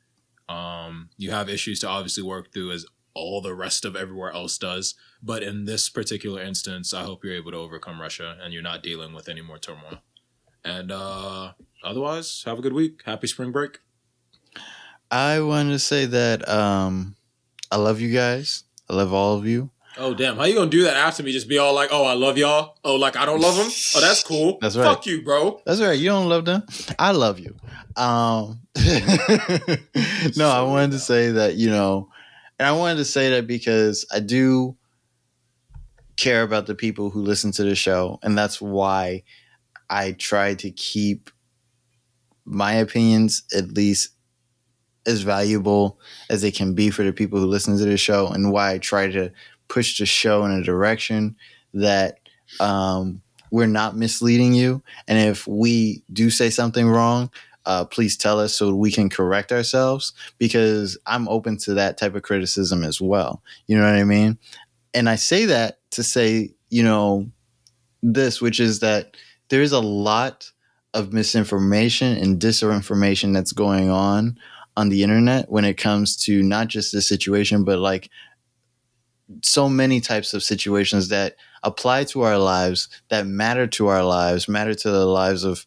Um, 0.49 1.11
you 1.17 1.31
have 1.31 1.49
issues 1.49 1.79
to 1.81 1.89
obviously 1.89 2.25
work 2.25 2.53
through 2.53 2.73
as 2.73 2.85
all 3.15 3.41
the 3.41 3.55
rest 3.55 3.85
of 3.85 3.95
everywhere 3.95 4.33
else 4.33 4.59
does. 4.59 4.97
But 5.23 5.45
in 5.45 5.65
this 5.65 5.89
particular 5.89 6.43
instance, 6.43 6.93
I 6.93 7.05
hope 7.05 7.23
you're 7.23 7.35
able 7.35 7.53
to 7.53 7.59
overcome 7.59 8.01
Russia 8.01 8.37
and 8.43 8.53
you're 8.53 8.63
not 8.63 8.83
dealing 8.83 9.15
with 9.15 9.29
any 9.29 9.43
more 9.43 9.59
turmoil. 9.59 10.01
And 10.65 10.91
uh, 10.91 11.53
otherwise, 11.85 12.43
have 12.47 12.59
a 12.59 12.63
good 12.63 12.73
week. 12.73 13.03
Happy 13.05 13.29
spring 13.29 13.53
break. 13.53 13.79
I 15.09 15.41
wanted 15.41 15.71
to 15.71 15.79
say 15.79 16.07
that 16.07 16.49
um, 16.49 17.15
I 17.75 17.77
love 17.77 18.01
you 18.01 18.13
guys. 18.15 18.63
I 18.89 18.95
love 18.95 19.13
all 19.13 19.37
of 19.37 19.49
you. 19.49 19.69
Oh 19.97 20.15
damn! 20.15 20.37
How 20.37 20.45
you 20.45 20.55
gonna 20.55 20.71
do 20.71 20.85
that 20.85 20.97
after 20.97 21.25
me? 21.25 21.33
Just 21.33 21.49
be 21.49 21.59
all 21.59 21.75
like, 21.75 21.89
"Oh, 21.91 22.05
I 22.05 22.13
love 22.13 22.39
y'all." 22.39 22.77
Oh, 22.85 22.95
like 22.95 23.17
I 23.17 23.27
don't 23.27 23.41
love 23.41 23.57
them. 23.57 23.67
Oh, 23.97 24.01
that's 24.01 24.23
cool. 24.23 24.59
That's 24.63 24.77
right. 24.77 24.85
Fuck 24.85 25.07
you, 25.07 25.23
bro. 25.23 25.61
That's 25.67 25.81
right. 25.81 25.99
You 25.99 26.11
don't 26.11 26.29
love 26.29 26.45
them. 26.45 26.63
I 27.01 27.11
love 27.11 27.41
you. 27.41 27.57
Um, 27.97 28.61
no, 30.37 30.49
I 30.49 30.63
wanted 30.63 30.93
to 30.93 31.01
say 31.01 31.33
that, 31.33 31.55
you 31.57 31.69
know, 31.69 32.11
and 32.61 32.69
I 32.69 32.73
wanted 32.73 32.99
to 32.99 33.05
say 33.05 33.31
that 33.31 33.49
because 33.49 34.07
I 34.13 34.21
do 34.21 34.77
care 36.17 36.43
about 36.43 36.67
the 36.67 36.77
people 36.77 37.11
who 37.11 37.23
listen 37.23 37.51
to 37.53 37.65
the 37.65 37.75
show. 37.75 38.21
And 38.23 38.39
that's 38.39 38.61
why 38.61 39.25
I 39.91 40.13
try 40.13 40.55
to 40.55 40.71
keep 40.71 41.29
my 42.45 42.75
opinions 42.75 43.43
at 43.53 43.73
least 43.73 44.11
as 45.07 45.23
valuable 45.23 45.99
as 46.31 46.43
they 46.43 46.51
can 46.51 46.75
be 46.75 46.91
for 46.91 47.03
the 47.03 47.13
people 47.13 47.39
who 47.39 47.47
listen 47.47 47.77
to 47.77 47.85
the 47.85 47.97
show 47.97 48.29
and 48.29 48.53
why 48.53 48.73
I 48.73 48.79
try 48.79 49.11
to 49.11 49.31
push 49.69 49.99
the 49.99 50.07
show 50.07 50.45
in 50.45 50.53
a 50.53 50.63
direction 50.63 51.37
that 51.75 52.19
um, 52.61 53.21
we're 53.51 53.67
not 53.67 53.97
misleading 53.97 54.55
you. 54.55 54.83
And 55.07 55.19
if 55.19 55.47
we 55.47 56.03
do 56.13 56.31
say 56.31 56.51
something 56.51 56.89
wrong, 56.89 57.31
uh, 57.67 57.85
please 57.85 58.17
tell 58.17 58.39
us 58.41 58.55
so 58.55 58.75
we 58.75 58.93
can 58.93 59.09
correct 59.09 59.51
ourselves 59.53 60.13
because 60.39 60.99
I'm 61.07 61.29
open 61.29 61.57
to 61.59 61.75
that 61.75 61.97
type 61.97 62.15
of 62.15 62.23
criticism 62.23 62.85
as 62.85 63.01
well. 63.01 63.43
You 63.67 63.79
know 63.79 63.85
what 63.85 63.95
I 63.95 64.05
mean? 64.05 64.39
And 64.93 65.09
I 65.09 65.17
say 65.17 65.47
that 65.47 65.79
to 65.93 66.03
say, 66.03 66.55
you 66.69 66.83
know, 66.83 67.27
this, 68.03 68.41
which 68.41 68.61
is 68.61 68.81
that 68.81 69.17
there 69.49 69.63
is 69.63 69.73
a 69.73 69.81
lot 69.81 70.51
of 70.93 71.13
misinformation 71.13 72.17
and 72.17 72.41
disinformation 72.41 73.33
that's 73.33 73.53
going 73.53 73.91
on 73.91 74.39
on 74.77 74.89
the 74.89 75.03
internet 75.03 75.51
when 75.51 75.65
it 75.65 75.75
comes 75.75 76.17
to 76.25 76.43
not 76.43 76.69
just 76.69 76.93
this 76.93 77.09
situation, 77.09 77.65
but 77.65 77.79
like 77.79 78.11
so 79.43 79.69
many 79.69 80.01
types 80.01 80.35
of 80.35 80.43
situations 80.43 81.09
that 81.09 81.37
apply 81.63 82.05
to 82.05 82.23
our 82.23 82.39
lives, 82.39 82.89
that 83.09 83.27
matter 83.27 83.67
to 83.67 83.87
our 83.87 84.05
lives, 84.05 84.49
matter 84.49 84.75
to 84.75 84.91
the 84.91 85.07
lives 85.07 85.45
of 85.45 85.65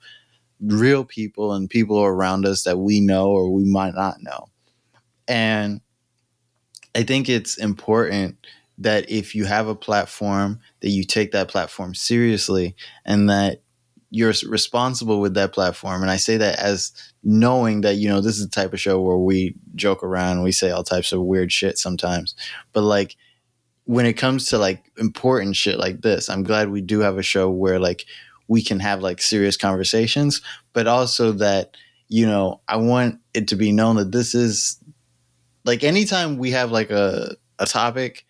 real 0.59 1.05
people 1.05 1.53
and 1.53 1.69
people 1.69 2.03
around 2.03 2.45
us 2.45 2.63
that 2.63 2.77
we 2.77 2.99
know 2.99 3.29
or 3.29 3.51
we 3.51 3.63
might 3.63 3.93
not 3.93 4.21
know. 4.21 4.47
And 5.27 5.81
I 6.95 7.03
think 7.03 7.29
it's 7.29 7.57
important 7.57 8.37
that 8.79 9.09
if 9.09 9.33
you 9.35 9.45
have 9.45 9.67
a 9.67 9.75
platform, 9.75 10.59
that 10.81 10.89
you 10.89 11.03
take 11.03 11.31
that 11.31 11.47
platform 11.47 11.95
seriously 11.95 12.75
and 13.05 13.29
that 13.29 13.61
you're 14.09 14.33
responsible 14.47 15.19
with 15.19 15.33
that 15.33 15.53
platform. 15.53 16.01
And 16.01 16.09
I 16.09 16.17
say 16.17 16.37
that 16.37 16.59
as 16.59 16.91
knowing 17.23 17.81
that, 17.81 17.95
you 17.95 18.07
know, 18.07 18.21
this 18.21 18.37
is 18.37 18.45
the 18.45 18.51
type 18.51 18.73
of 18.73 18.79
show 18.79 19.01
where 19.01 19.17
we 19.17 19.55
joke 19.75 20.03
around, 20.03 20.43
we 20.43 20.51
say 20.51 20.71
all 20.71 20.83
types 20.83 21.11
of 21.11 21.21
weird 21.21 21.51
shit 21.51 21.77
sometimes. 21.77 22.35
But 22.71 22.81
like 22.81 23.17
when 23.83 24.05
it 24.05 24.13
comes 24.13 24.47
to 24.47 24.57
like 24.57 24.91
important 24.97 25.55
shit 25.55 25.77
like 25.77 26.01
this, 26.01 26.29
I'm 26.29 26.43
glad 26.43 26.69
we 26.69 26.81
do 26.81 26.99
have 27.01 27.17
a 27.17 27.23
show 27.23 27.49
where 27.49 27.79
like 27.79 28.05
we 28.47 28.61
can 28.61 28.79
have 28.79 29.01
like 29.01 29.21
serious 29.21 29.57
conversations, 29.57 30.41
but 30.71 30.87
also 30.87 31.33
that, 31.33 31.75
you 32.07 32.25
know, 32.25 32.61
I 32.67 32.77
want 32.77 33.19
it 33.33 33.49
to 33.49 33.55
be 33.57 33.73
known 33.73 33.97
that 33.97 34.13
this 34.13 34.33
is 34.33 34.79
like 35.65 35.83
anytime 35.83 36.37
we 36.37 36.51
have 36.51 36.71
like 36.71 36.91
a, 36.91 37.35
a 37.59 37.65
topic 37.65 38.25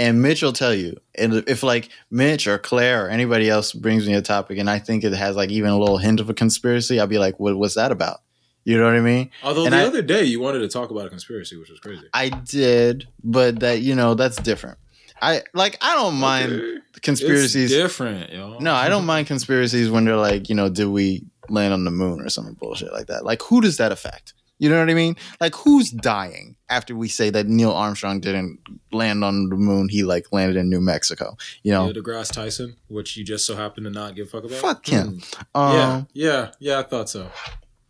and 0.00 0.20
Mitch 0.22 0.42
will 0.42 0.52
tell 0.52 0.74
you, 0.74 0.96
and 1.16 1.34
if 1.46 1.62
like 1.62 1.90
Mitch 2.10 2.46
or 2.46 2.56
Claire 2.58 3.06
or 3.06 3.08
anybody 3.10 3.48
else 3.50 3.72
brings 3.72 4.06
me 4.08 4.14
a 4.14 4.22
topic 4.22 4.58
and 4.58 4.68
I 4.70 4.78
think 4.78 5.04
it 5.04 5.12
has 5.12 5.36
like 5.36 5.50
even 5.50 5.70
a 5.70 5.78
little 5.78 5.98
hint 5.98 6.18
of 6.20 6.28
a 6.30 6.34
conspiracy, 6.34 6.98
I'll 6.98 7.06
be 7.06 7.18
like, 7.18 7.38
what, 7.38 7.56
what's 7.56 7.74
that 7.74 7.92
about? 7.92 8.18
You 8.64 8.76
know 8.78 8.84
what 8.84 8.94
I 8.94 9.00
mean? 9.00 9.30
Although 9.42 9.64
And 9.64 9.72
the 9.74 9.78
I- 9.78 9.84
other 9.84 10.02
day 10.02 10.24
you 10.24 10.40
wanted 10.40 10.60
to 10.60 10.68
talk 10.68 10.90
about 10.90 11.06
a 11.06 11.08
conspiracy, 11.10 11.56
which 11.56 11.70
was 11.70 11.80
crazy. 11.80 12.06
I 12.14 12.28
did, 12.30 13.08
but 13.22 13.60
that, 13.60 13.80
you 13.82 13.94
know, 13.94 14.14
that's 14.14 14.36
different. 14.36 14.78
I 15.22 15.42
like, 15.54 15.76
I 15.82 15.94
don't 15.94 16.14
mind 16.16 16.52
Okay. 16.52 16.78
conspiracies. 17.02 17.70
It's 17.70 17.74
different, 17.82 18.32
yo. 18.32 18.58
No, 18.58 18.74
I 18.74 18.88
don't 18.88 19.04
mind 19.06 19.26
conspiracies 19.26 19.90
when 19.90 20.04
they're 20.06 20.16
like, 20.16 20.48
you 20.48 20.54
know, 20.54 20.68
did 20.70 20.88
we 20.88 21.24
land 21.50 21.72
on 21.74 21.84
the 21.84 21.90
moon 21.90 22.20
or 22.20 22.28
something 22.30 22.54
bullshit 22.54 22.92
like 22.92 23.06
that? 23.08 23.24
Like, 23.24 23.42
who 23.42 23.60
does 23.60 23.76
that 23.76 23.92
affect? 23.92 24.32
You 24.58 24.68
know 24.70 24.78
what 24.78 24.90
I 24.90 24.94
mean? 24.94 25.16
Like, 25.40 25.54
who's 25.54 25.90
dying 25.90 26.56
after 26.70 26.94
we 26.96 27.08
say 27.08 27.28
that 27.30 27.46
Neil 27.46 27.72
Armstrong 27.72 28.20
didn't 28.20 28.58
land 28.92 29.22
on 29.24 29.48
the 29.50 29.56
moon? 29.56 29.88
He 29.88 30.02
like 30.04 30.26
landed 30.32 30.56
in 30.56 30.70
New 30.70 30.80
Mexico. 30.80 31.36
You 31.62 31.72
know, 31.72 31.90
Neil 31.90 32.02
deGrasse 32.02 32.32
Tyson, 32.32 32.76
which 32.88 33.16
you 33.16 33.24
just 33.24 33.44
so 33.44 33.56
happen 33.56 33.84
to 33.84 33.90
not 33.90 34.14
give 34.14 34.28
a 34.28 34.30
fuck 34.30 34.44
about. 34.44 34.58
Fuck 34.58 34.86
him. 34.86 35.20
Hmm. 35.54 35.60
um, 35.60 35.74
yeah, 35.74 36.02
yeah, 36.12 36.50
yeah. 36.58 36.78
I 36.78 36.82
thought 36.84 37.10
so. 37.10 37.30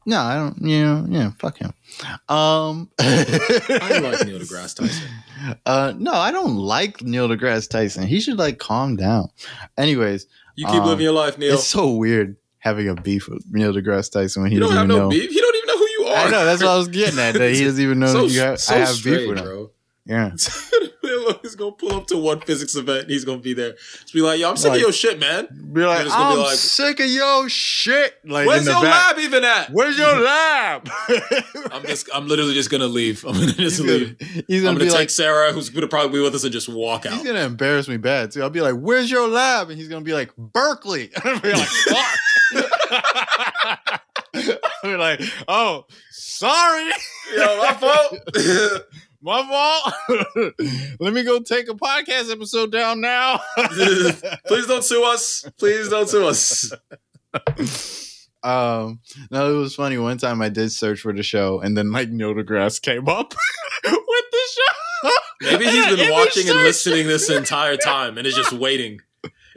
no, 0.07 0.19
I 0.19 0.35
don't. 0.35 0.61
You 0.63 0.85
know, 0.85 1.07
yeah, 1.09 1.31
fuck 1.39 1.59
him. 1.59 1.73
Um, 2.29 2.91
I 2.99 4.01
like 4.03 4.25
Neil 4.27 4.39
deGrasse 4.39 4.77
Tyson. 4.77 5.09
Uh, 5.67 5.93
no, 5.97 6.13
I 6.13 6.31
don't 6.33 6.57
like 6.57 7.03
Neil 7.03 7.29
deGrasse 7.29 7.69
Tyson. 7.69 8.07
He 8.07 8.21
should 8.21 8.39
like 8.39 8.59
calm 8.59 8.97
down. 8.97 9.29
Anyways, 9.79 10.27
You 10.57 10.67
keep 10.67 10.77
Um, 10.77 10.87
living 10.89 11.05
your 11.05 11.13
life, 11.13 11.39
Neil. 11.39 11.55
it's 11.55 11.67
so 11.67 11.91
weird 11.93 12.37
having 12.59 12.89
a 12.89 12.95
beef 12.95 13.27
with 13.29 13.43
Neil 13.51 13.73
deGrasse 13.73 14.11
Tyson 14.13 14.43
when 14.43 14.51
he 14.51 14.57
you 14.57 14.61
don't 14.61 14.71
doesn't 14.71 14.89
have 14.91 14.91
even 14.91 14.97
no 14.99 15.03
know. 15.05 15.11
beef. 15.11 15.31
You 15.35 15.41
I 16.27 16.31
know 16.31 16.45
that's 16.45 16.63
what 16.63 16.71
I 16.71 16.77
was 16.77 16.89
getting 17.01 17.19
at. 17.19 17.33
That 17.35 17.53
he 17.55 17.65
doesn't 17.65 17.83
even 17.83 17.99
know 17.99 18.07
so, 18.07 18.27
that 18.27 18.33
you 18.33 18.41
have, 18.41 18.61
so 18.61 18.75
I 18.75 18.79
have 18.79 18.89
straight, 18.89 19.19
beef 19.19 19.29
with 19.29 19.39
him. 19.39 19.45
bro. 19.45 19.71
Yeah, 20.07 20.31
he's 21.43 21.55
gonna 21.55 21.73
pull 21.73 21.93
up 21.95 22.07
to 22.09 22.17
one 22.17 22.41
physics 22.41 22.75
event 22.75 23.03
and 23.03 23.11
he's 23.11 23.25
gonna 23.25 23.39
be 23.39 23.53
there. 23.53 23.75
Just 23.75 24.13
be 24.15 24.23
like, 24.23 24.41
yo, 24.41 24.49
I'm 24.51 24.57
sick 24.57 24.71
Like- 24.71 24.79
of 24.79 24.83
your 24.83 24.93
shit, 24.93 25.21
man. 25.21 25.47
be 25.73 25.83
like, 25.83 26.07
gonna 26.09 26.11
I'm 26.25 26.37
be 26.37 26.43
like- 26.43 26.57
sick 26.57 26.99
of 26.99 27.07
your 27.07 27.49
shit. 27.49 28.15
Like, 28.25 28.49
Where's 28.49 28.65
your 28.65 28.75
back. 28.83 29.17
lab 29.17 29.19
even 29.21 29.45
at? 29.45 29.71
Where's 29.71 29.97
your 29.99 30.19
lab? 30.25 30.89
I'm 31.71 31.83
just 31.83 32.09
I'm 32.13 32.27
literally 32.27 32.55
just 32.55 32.71
gonna 32.71 32.87
leave. 32.89 33.25
I'm 33.25 33.35
gonna 33.35 33.47
just 33.53 33.79
he's 33.79 33.81
leave. 33.81 34.19
gonna, 34.19 34.43
he's 34.49 34.63
I'm 34.63 34.67
gonna 34.75 34.79
gonna 34.79 34.91
take 34.91 34.99
like, 34.99 35.11
Sarah, 35.11 35.53
who's 35.53 35.69
gonna 35.69 35.87
probably 35.87 36.19
be 36.19 36.23
with 36.25 36.35
us, 36.35 36.43
and 36.45 36.53
just 36.53 36.69
walk 36.69 37.07
out. 37.07 37.13
he's 37.13 37.23
gonna 37.25 37.41
embarrass 37.45 37.87
me 37.87 37.99
bad 37.99 38.33
too. 38.33 38.43
I'll 38.43 38.51
be 38.51 38.63
like, 38.63 38.75
"Where's 38.75 39.11
your 39.11 39.29
lab?" 39.29 39.69
And 39.69 39.79
he's 39.79 39.89
gonna 39.89 40.05
be 40.05 40.15
like, 40.15 40.35
"Berkeley." 40.37 41.11
I'll 41.25 41.39
be 41.41 41.53
like, 41.53 41.69
"Fuck." 41.69 42.19
I'll 44.33 44.91
be 44.91 44.97
like, 44.97 45.21
"Oh, 45.47 45.85
sorry." 46.41 46.91
Yo, 47.37 47.57
my 47.59 47.75
fault. 47.75 48.17
My 49.23 49.43
fault. 49.47 49.95
Let 50.99 51.13
me 51.13 51.23
go 51.25 51.41
take 51.41 51.69
a 51.69 51.75
podcast 51.75 52.33
episode 52.33 52.73
down 52.73 53.03
now. 53.03 53.43
Please 54.47 54.67
don't 54.67 54.83
sue 54.83 55.05
us. 55.05 55.45
Please 55.59 55.91
don't 55.91 56.09
sue 56.09 56.27
us. 56.27 56.73
um, 58.43 59.01
no, 59.31 59.55
it 59.55 59.59
was 59.59 59.75
funny. 59.75 59.99
One 59.99 60.17
time 60.17 60.41
I 60.41 60.49
did 60.49 60.73
search 60.73 61.01
for 61.01 61.13
the 61.13 61.23
show, 61.23 61.61
and 61.61 61.77
then 61.77 61.93
like 61.93 62.09
Neil 62.09 62.33
deGrasse 62.33 62.81
came 62.81 63.11
up 63.11 63.35
with 63.85 63.93
the 64.33 64.49
show. 64.55 65.11
Maybe 65.43 65.67
he's 65.67 65.97
been 65.97 66.11
watching 66.13 66.49
and 66.49 66.61
listening 66.61 67.07
this 67.07 67.29
entire 67.29 67.77
time 67.77 68.17
and 68.17 68.27
is 68.27 68.35
just 68.35 68.55
waiting. 68.55 69.01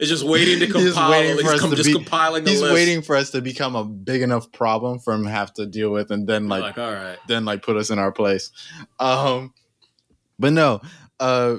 It's 0.00 0.08
just 0.10 0.24
waiting 0.24 0.58
to 0.60 0.66
compile. 0.72 1.10
waiting 1.10 1.38
He's, 1.46 1.60
com- 1.60 1.70
just 1.74 1.86
be- 1.86 1.92
compiling 1.92 2.44
the 2.44 2.50
He's 2.50 2.60
list. 2.60 2.74
waiting 2.74 3.02
for 3.02 3.16
us 3.16 3.30
to 3.30 3.40
become 3.40 3.76
a 3.76 3.84
big 3.84 4.22
enough 4.22 4.50
problem 4.52 4.98
for 4.98 5.14
him 5.14 5.24
to 5.24 5.30
have 5.30 5.52
to 5.54 5.66
deal 5.66 5.90
with, 5.90 6.10
and 6.10 6.26
then 6.26 6.48
like, 6.48 6.62
like, 6.62 6.78
all 6.78 6.92
right. 6.92 7.18
then 7.28 7.44
like 7.44 7.62
put 7.62 7.76
us 7.76 7.90
in 7.90 7.98
our 7.98 8.10
place. 8.12 8.50
Um, 8.98 9.54
but 10.38 10.52
no, 10.52 10.80
uh, 11.20 11.56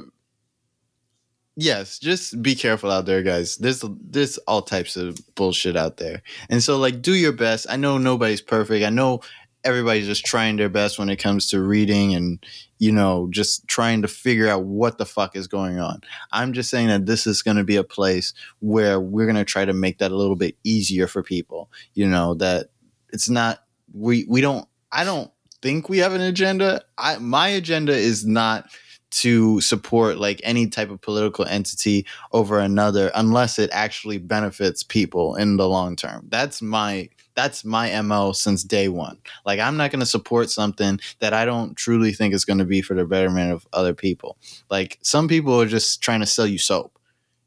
yes, 1.56 2.00
just 2.00 2.42
be 2.42 2.56
careful 2.56 2.92
out 2.92 3.06
there, 3.06 3.24
guys. 3.24 3.58
There's 3.58 3.84
there's 4.02 4.38
all 4.40 4.62
types 4.62 4.98
of 4.98 5.18
bullshit 5.36 5.78
out 5.78 5.98
there, 5.98 6.22
and 6.50 6.62
so 6.62 6.78
like 6.78 7.02
do 7.02 7.14
your 7.14 7.32
best. 7.32 7.68
I 7.70 7.78
know 7.78 7.98
nobody's 7.98 8.42
perfect. 8.42 8.86
I 8.86 8.90
know 8.90 9.22
everybody's 9.66 10.06
just 10.06 10.26
trying 10.26 10.56
their 10.56 10.70
best 10.70 10.98
when 10.98 11.10
it 11.10 11.18
comes 11.18 11.50
to 11.50 11.62
reading 11.62 12.14
and 12.14 12.46
you 12.78 12.92
know 12.92 13.28
just 13.32 13.68
trying 13.68 14.02
to 14.04 14.08
figure 14.08 14.48
out 14.48 14.64
what 14.64 14.98
the 14.98 15.06
fuck 15.06 15.36
is 15.36 15.48
going 15.48 15.80
on. 15.80 16.02
I'm 16.32 16.54
just 16.54 16.70
saying 16.70 16.88
that 16.88 17.06
this 17.06 17.28
is 17.28 17.42
going 17.42 17.58
to 17.58 17.64
be 17.64 17.76
a 17.76 17.84
place 17.84 18.34
where 18.60 19.00
we're 19.00 19.26
going 19.26 19.36
to 19.36 19.44
try 19.44 19.66
to 19.66 19.74
make 19.74 19.98
that 19.98 20.12
a 20.12 20.16
little 20.16 20.36
bit 20.36 20.56
easier 20.64 21.08
for 21.08 21.24
people. 21.24 21.70
You 21.94 22.08
know 22.08 22.36
that 22.36 22.68
it's 23.12 23.30
not 23.30 23.64
we 23.94 24.26
we 24.30 24.40
don't 24.42 24.68
I 24.92 25.04
don't 25.04 25.32
think 25.62 25.90
we 25.90 25.98
have 25.98 26.14
an 26.14 26.22
agenda. 26.22 26.84
I 26.98 27.18
my 27.18 27.48
agenda 27.50 27.94
is 27.94 28.26
not 28.26 28.70
to 29.16 29.62
support 29.62 30.18
like 30.18 30.42
any 30.44 30.68
type 30.68 30.90
of 30.90 31.00
political 31.00 31.46
entity 31.46 32.06
over 32.34 32.60
another 32.60 33.12
unless 33.16 33.58
it 33.58 33.70
actually 33.72 34.18
benefits 34.18 34.84
people 34.84 35.36
in 35.36 35.56
the 35.56 35.70
long 35.70 35.96
term. 35.96 36.28
That's 36.30 36.62
my 36.62 37.10
that's 37.34 37.64
my 37.64 38.02
MO 38.02 38.34
since 38.34 38.64
day 38.64 38.90
1. 38.90 39.18
Like 39.46 39.60
I'm 39.60 39.78
not 39.78 39.92
going 39.92 40.02
to 40.02 40.06
support 40.06 40.50
something 40.50 41.00
that 41.20 41.34
I 41.34 41.46
don't 41.46 41.76
truly 41.76 42.12
think 42.12 42.34
is 42.34 42.44
going 42.44 42.60
to 42.60 42.66
be 42.66 42.82
for 42.82 42.94
the 42.94 43.06
betterment 43.06 43.54
of 43.54 43.66
other 43.72 43.94
people. 43.94 44.38
Like 44.70 45.00
some 45.02 45.30
people 45.30 45.62
are 45.62 45.66
just 45.66 46.02
trying 46.02 46.20
to 46.20 46.26
sell 46.26 46.48
you 46.48 46.58
soap. 46.58 47.00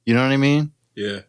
You 0.07 0.15
know 0.15 0.23
what 0.23 0.32
I 0.32 0.39
mean? 0.39 0.73
Yeah. 0.95 1.20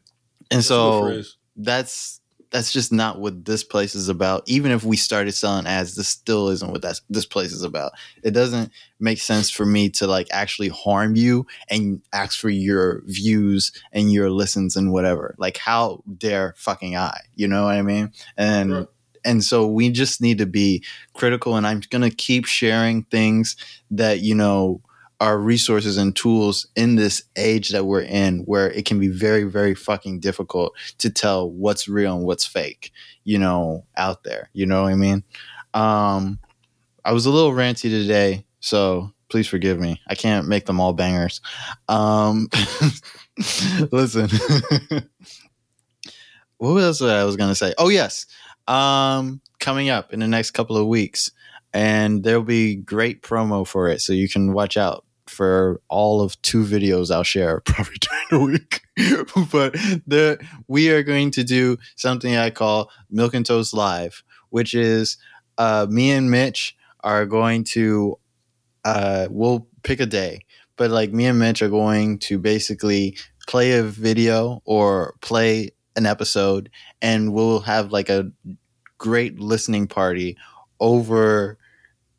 And 0.52 0.60
That's 0.60 0.68
so 0.68 1.22
that's 1.57 2.19
that's 2.51 2.71
just 2.71 2.91
not 2.91 3.19
what 3.19 3.45
this 3.45 3.63
place 3.63 3.93
is 3.93 4.09
about. 4.09 4.43
Even 4.47 4.71
if 4.71 4.84
we 4.84 4.97
started 4.97 5.34
selling 5.34 5.67
ads, 5.67 5.95
this 5.95 6.07
still 6.07 6.49
isn't 6.49 6.71
what 6.71 6.81
that's 6.81 7.01
this 7.09 7.26
place 7.26 7.51
is 7.51 7.63
about. 7.63 7.91
It 8.23 8.31
doesn't 8.31 8.71
make 8.99 9.19
sense 9.19 9.49
for 9.49 9.65
me 9.65 9.89
to 9.91 10.07
like 10.07 10.27
actually 10.31 10.69
harm 10.69 11.15
you 11.15 11.45
and 11.69 12.01
ask 12.11 12.39
for 12.39 12.49
your 12.49 13.03
views 13.05 13.71
and 13.91 14.11
your 14.11 14.30
listens 14.31 14.76
and 14.76 14.91
whatever. 14.91 15.35
Like 15.38 15.57
how 15.57 16.03
dare 16.17 16.55
fucking 16.57 16.95
I? 16.97 17.19
You 17.35 17.47
know 17.47 17.65
what 17.65 17.76
I 17.76 17.81
mean? 17.81 18.11
And 18.38 18.73
Right. 18.73 18.88
and 19.26 19.43
so 19.43 19.67
we 19.67 19.91
just 19.91 20.21
need 20.21 20.38
to 20.39 20.45
be 20.45 20.84
critical 21.13 21.55
and 21.55 21.67
I'm 21.67 21.81
going 21.89 22.09
to 22.09 22.15
keep 22.15 22.45
sharing 22.45 23.03
things 23.03 23.55
that 23.91 24.21
you 24.21 24.34
know 24.34 24.81
are 25.20 25.38
resources 25.38 25.98
and 25.98 26.16
tools 26.16 26.68
in 26.76 26.96
this 26.96 27.24
age 27.36 27.70
that 27.70 27.86
we're 27.86 28.02
in 28.02 28.40
where 28.41 28.72
it 28.72 28.86
can 28.86 29.00
be 29.00 29.08
very 29.08 29.44
very 29.44 29.76
fucking 29.76 30.20
difficult 30.20 30.74
to 30.98 31.10
tell 31.10 31.50
what's 31.50 31.88
real 31.88 32.16
and 32.16 32.26
what's 32.26 32.46
fake 32.46 32.91
you 33.24 33.38
know 33.38 33.86
out 33.98 34.24
there. 34.24 34.50
You 34.54 34.66
know 34.66 34.84
what 34.84 34.91
i 34.91 34.96
mean? 34.96 35.24
Um 35.74 36.40
i 37.06 37.12
was 37.12 37.26
a 37.26 37.32
little 37.32 37.52
ranty 37.52 37.90
today 37.90 38.46
so 38.60 39.12
please 39.30 39.48
forgive 39.48 39.80
me. 39.80 40.02
I 40.08 40.16
can't 40.16 40.48
make 40.48 40.66
them 40.66 40.80
all 40.80 40.94
bangers. 40.94 41.41
Um 41.88 42.48
listen. 43.91 44.30
What 46.58 46.84
else 46.84 47.00
was 47.00 47.10
i 47.10 47.24
was 47.24 47.38
gonna 47.38 47.56
say? 47.56 47.74
Oh 47.78 47.88
yes. 47.88 48.26
Um 48.68 49.41
coming 49.60 49.90
up 49.90 50.14
in 50.14 50.20
the 50.20 50.28
next 50.28 50.52
couple 50.52 50.76
of 50.76 50.88
weeks 50.88 51.32
and 51.74 52.24
there'll 52.24 52.44
be 52.44 52.76
great 52.76 53.22
promo 53.22 53.66
for 53.66 53.88
it 53.90 54.02
so 54.02 54.14
you 54.14 54.28
can 54.28 54.54
watch 54.54 54.78
out 54.78 55.06
for 55.30 55.80
all 55.88 56.22
of 56.22 56.41
two 56.41 56.64
videos 56.64 57.11
I'll 57.11 57.23
share 57.23 57.61
probably 57.65 57.97
during 57.99 58.27
the 58.31 58.51
week. 58.51 58.81
but 59.51 59.73
the 60.07 60.39
we 60.68 60.89
are 60.89 61.03
going 61.03 61.31
to 61.31 61.43
do 61.43 61.77
something 61.95 62.35
I 62.35 62.49
call 62.49 62.91
Milk 63.10 63.34
and 63.34 63.45
Toast 63.45 63.73
Live, 63.73 64.23
which 64.49 64.73
is 64.73 65.18
uh, 65.57 65.88
me 65.89 66.11
and 66.11 66.30
Mitch 66.31 66.76
are 67.01 67.26
going 67.26 67.64
to 67.64 68.18
uh, 68.85 69.27
we'll 69.30 69.68
pick 69.84 69.99
a 69.99 70.06
day, 70.06 70.41
but 70.77 70.89
like 70.89 71.14
me 71.14 71.26
and 71.26 71.39
Mitch 71.39 71.61
are 71.61 71.69
going 71.69 72.18
to 72.19 72.39
basically 72.39 73.18
play 73.47 73.73
a 73.73 73.84
video 73.84 74.61
or 74.65 75.15
play 75.22 75.72
an 75.95 76.06
episode, 76.06 76.69
and 77.01 77.34
we'll 77.34 77.60
have 77.61 77.91
like 77.91 78.10
a 78.10 78.31
great 78.97 79.39
listening 79.39 79.88
party 79.88 80.38
over 80.80 81.57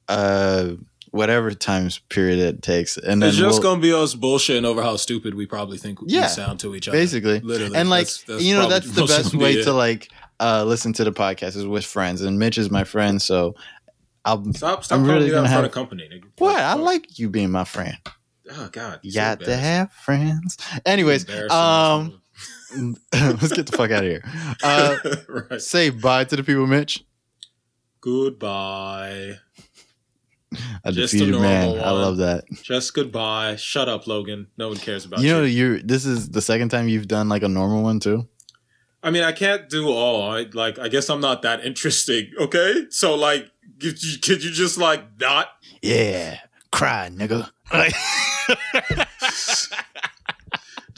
uh 0.09 0.73
whatever 1.13 1.51
times 1.53 1.99
period 2.09 2.39
it 2.39 2.63
takes 2.63 2.97
and 2.97 3.21
then 3.21 3.31
It's 3.31 3.39
just 3.39 3.61
we'll- 3.63 3.73
gonna 3.75 3.83
be 3.83 3.93
us 3.93 4.15
bullshitting 4.15 4.65
over 4.65 4.83
how 4.83 4.97
stupid 4.97 5.35
we 5.35 5.45
probably 5.47 5.77
think 5.79 5.99
Yeah, 6.07 6.23
we 6.23 6.29
sound 6.29 6.61
to 6.61 6.75
each 6.75 6.87
other. 6.89 6.97
basically 6.97 7.41
Literally. 7.41 7.77
and 7.77 7.91
like 7.91 8.07
That's- 8.07 8.25
that's 8.27 8.43
you 8.45 8.55
know 8.55 8.69
that's 8.69 8.91
the 8.93 9.07
best 9.07 9.35
way 9.35 9.57
be 9.57 9.65
to 9.65 9.73
like 9.73 10.09
uh 10.39 10.65
listen 10.65 10.93
to 10.95 11.05
the 11.05 11.13
podcast 11.13 11.57
is 11.57 11.67
with 11.67 11.85
friends 11.85 12.21
and 12.23 12.39
mitch 12.39 12.59
is 12.59 12.71
my 12.71 12.85
friend 12.85 13.21
so 13.21 13.55
i'll 14.25 14.45
Stop 14.53 14.85
stop 14.85 14.99
I'm 15.01 15.05
really 15.07 15.25
me 15.25 15.25
that 15.25 15.27
in 15.27 15.33
gonna 15.33 15.49
front 15.49 15.51
have- 15.57 15.65
of 15.65 15.73
company, 15.73 16.09
nigga. 16.13 16.25
what 16.39 16.57
i 16.61 16.75
like 16.75 17.19
you 17.19 17.29
being 17.29 17.51
my 17.51 17.65
friend 17.65 17.97
Oh 18.53 18.69
god. 18.73 19.01
you 19.03 19.11
so 19.11 19.21
got 19.21 19.41
to 19.41 19.57
have 19.57 19.93
friends 19.93 20.57
anyways 20.87 21.29
um 21.51 22.21
let's 23.13 23.53
get 23.53 23.67
the 23.67 23.77
fuck 23.77 23.91
out 23.91 24.05
of 24.05 24.11
here 24.11 24.23
uh 24.63 24.97
right. 25.51 25.61
say 25.61 25.91
bye 25.91 26.23
to 26.25 26.37
the 26.37 26.45
people 26.45 26.67
mitch 26.69 27.05
Goodbye. 28.03 29.35
Just 30.91 31.15
a 31.15 31.19
defeated 31.19 31.41
man 31.41 31.67
normal 31.69 31.85
i 31.85 31.91
love 31.91 32.17
that 32.17 32.45
Just 32.63 32.93
goodbye. 32.95 33.55
Shut 33.57 33.89
up, 33.89 34.07
Logan. 34.09 34.49
No 34.59 34.69
one 34.69 34.77
cares 34.79 35.05
about 35.05 35.21
you 35.21 35.27
you. 35.29 35.33
know 35.33 35.43
you're 35.45 35.81
this 35.81 36.05
is 36.05 36.31
the 36.31 36.43
second 36.43 36.71
time 36.71 36.89
you've 36.89 37.07
done 37.09 37.29
like 37.29 37.43
a 37.43 37.49
normal 37.49 37.83
one 37.83 38.01
too 38.01 38.27
I 39.03 39.11
mean, 39.11 39.23
I 39.23 39.33
can't 39.33 39.67
do 39.71 39.89
all. 39.89 40.31
I 40.31 40.45
like. 40.53 40.79
I 40.79 40.89
guess 40.89 41.09
I'm 41.09 41.23
not 41.23 41.41
that 41.41 41.65
interesting. 41.65 42.33
Okay, 42.39 42.85
so 42.91 43.15
like, 43.15 43.51
could 43.81 44.03
you, 44.03 44.19
could 44.19 44.45
you 44.45 44.51
just 44.51 44.77
like 44.77 45.03
not? 45.19 45.49
yeah 45.81 46.39
cry 46.71 47.09
nigga 47.11 47.49
Like- 47.73 47.95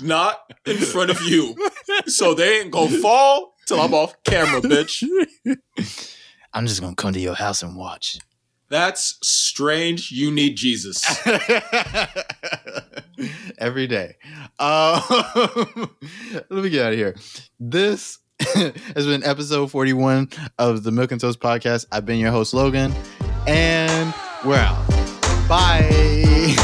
not 0.00 0.40
in 0.66 0.78
front 0.78 1.10
of 1.10 1.22
you, 1.22 1.54
so 2.06 2.34
they 2.34 2.60
ain't 2.60 2.70
gonna 2.72 2.90
fall 2.98 3.54
till 3.66 3.80
I'm 3.80 3.94
off 3.94 4.14
camera, 4.24 4.60
bitch. 4.60 5.04
i'm 6.54 6.66
just 6.66 6.80
gonna 6.80 6.94
come 6.96 7.12
to 7.12 7.20
your 7.20 7.34
house 7.34 7.62
and 7.62 7.76
watch 7.76 8.18
That's 8.72 9.18
strange. 9.22 10.10
You 10.10 10.30
need 10.30 10.56
Jesus. 10.56 11.04
every 13.58 13.86
day. 13.86 14.16
Um, 14.58 15.02
let 16.32 16.50
me 16.50 16.70
get 16.70 16.86
out 16.86 16.92
of 16.92 16.98
here. 16.98 17.14
This 17.60 18.18
has 18.40 19.06
been 19.06 19.22
episode 19.24 19.70
41 19.70 20.30
of 20.58 20.84
the 20.84 20.90
Milk 20.90 21.12
and 21.12 21.20
Toast 21.20 21.38
podcast. 21.38 21.84
I've 21.92 22.06
been 22.06 22.18
your 22.18 22.30
host, 22.30 22.54
Logan, 22.54 22.94
and 23.46 24.14
we're 24.42 24.56
out. 24.56 24.88
Bye. 25.46 26.54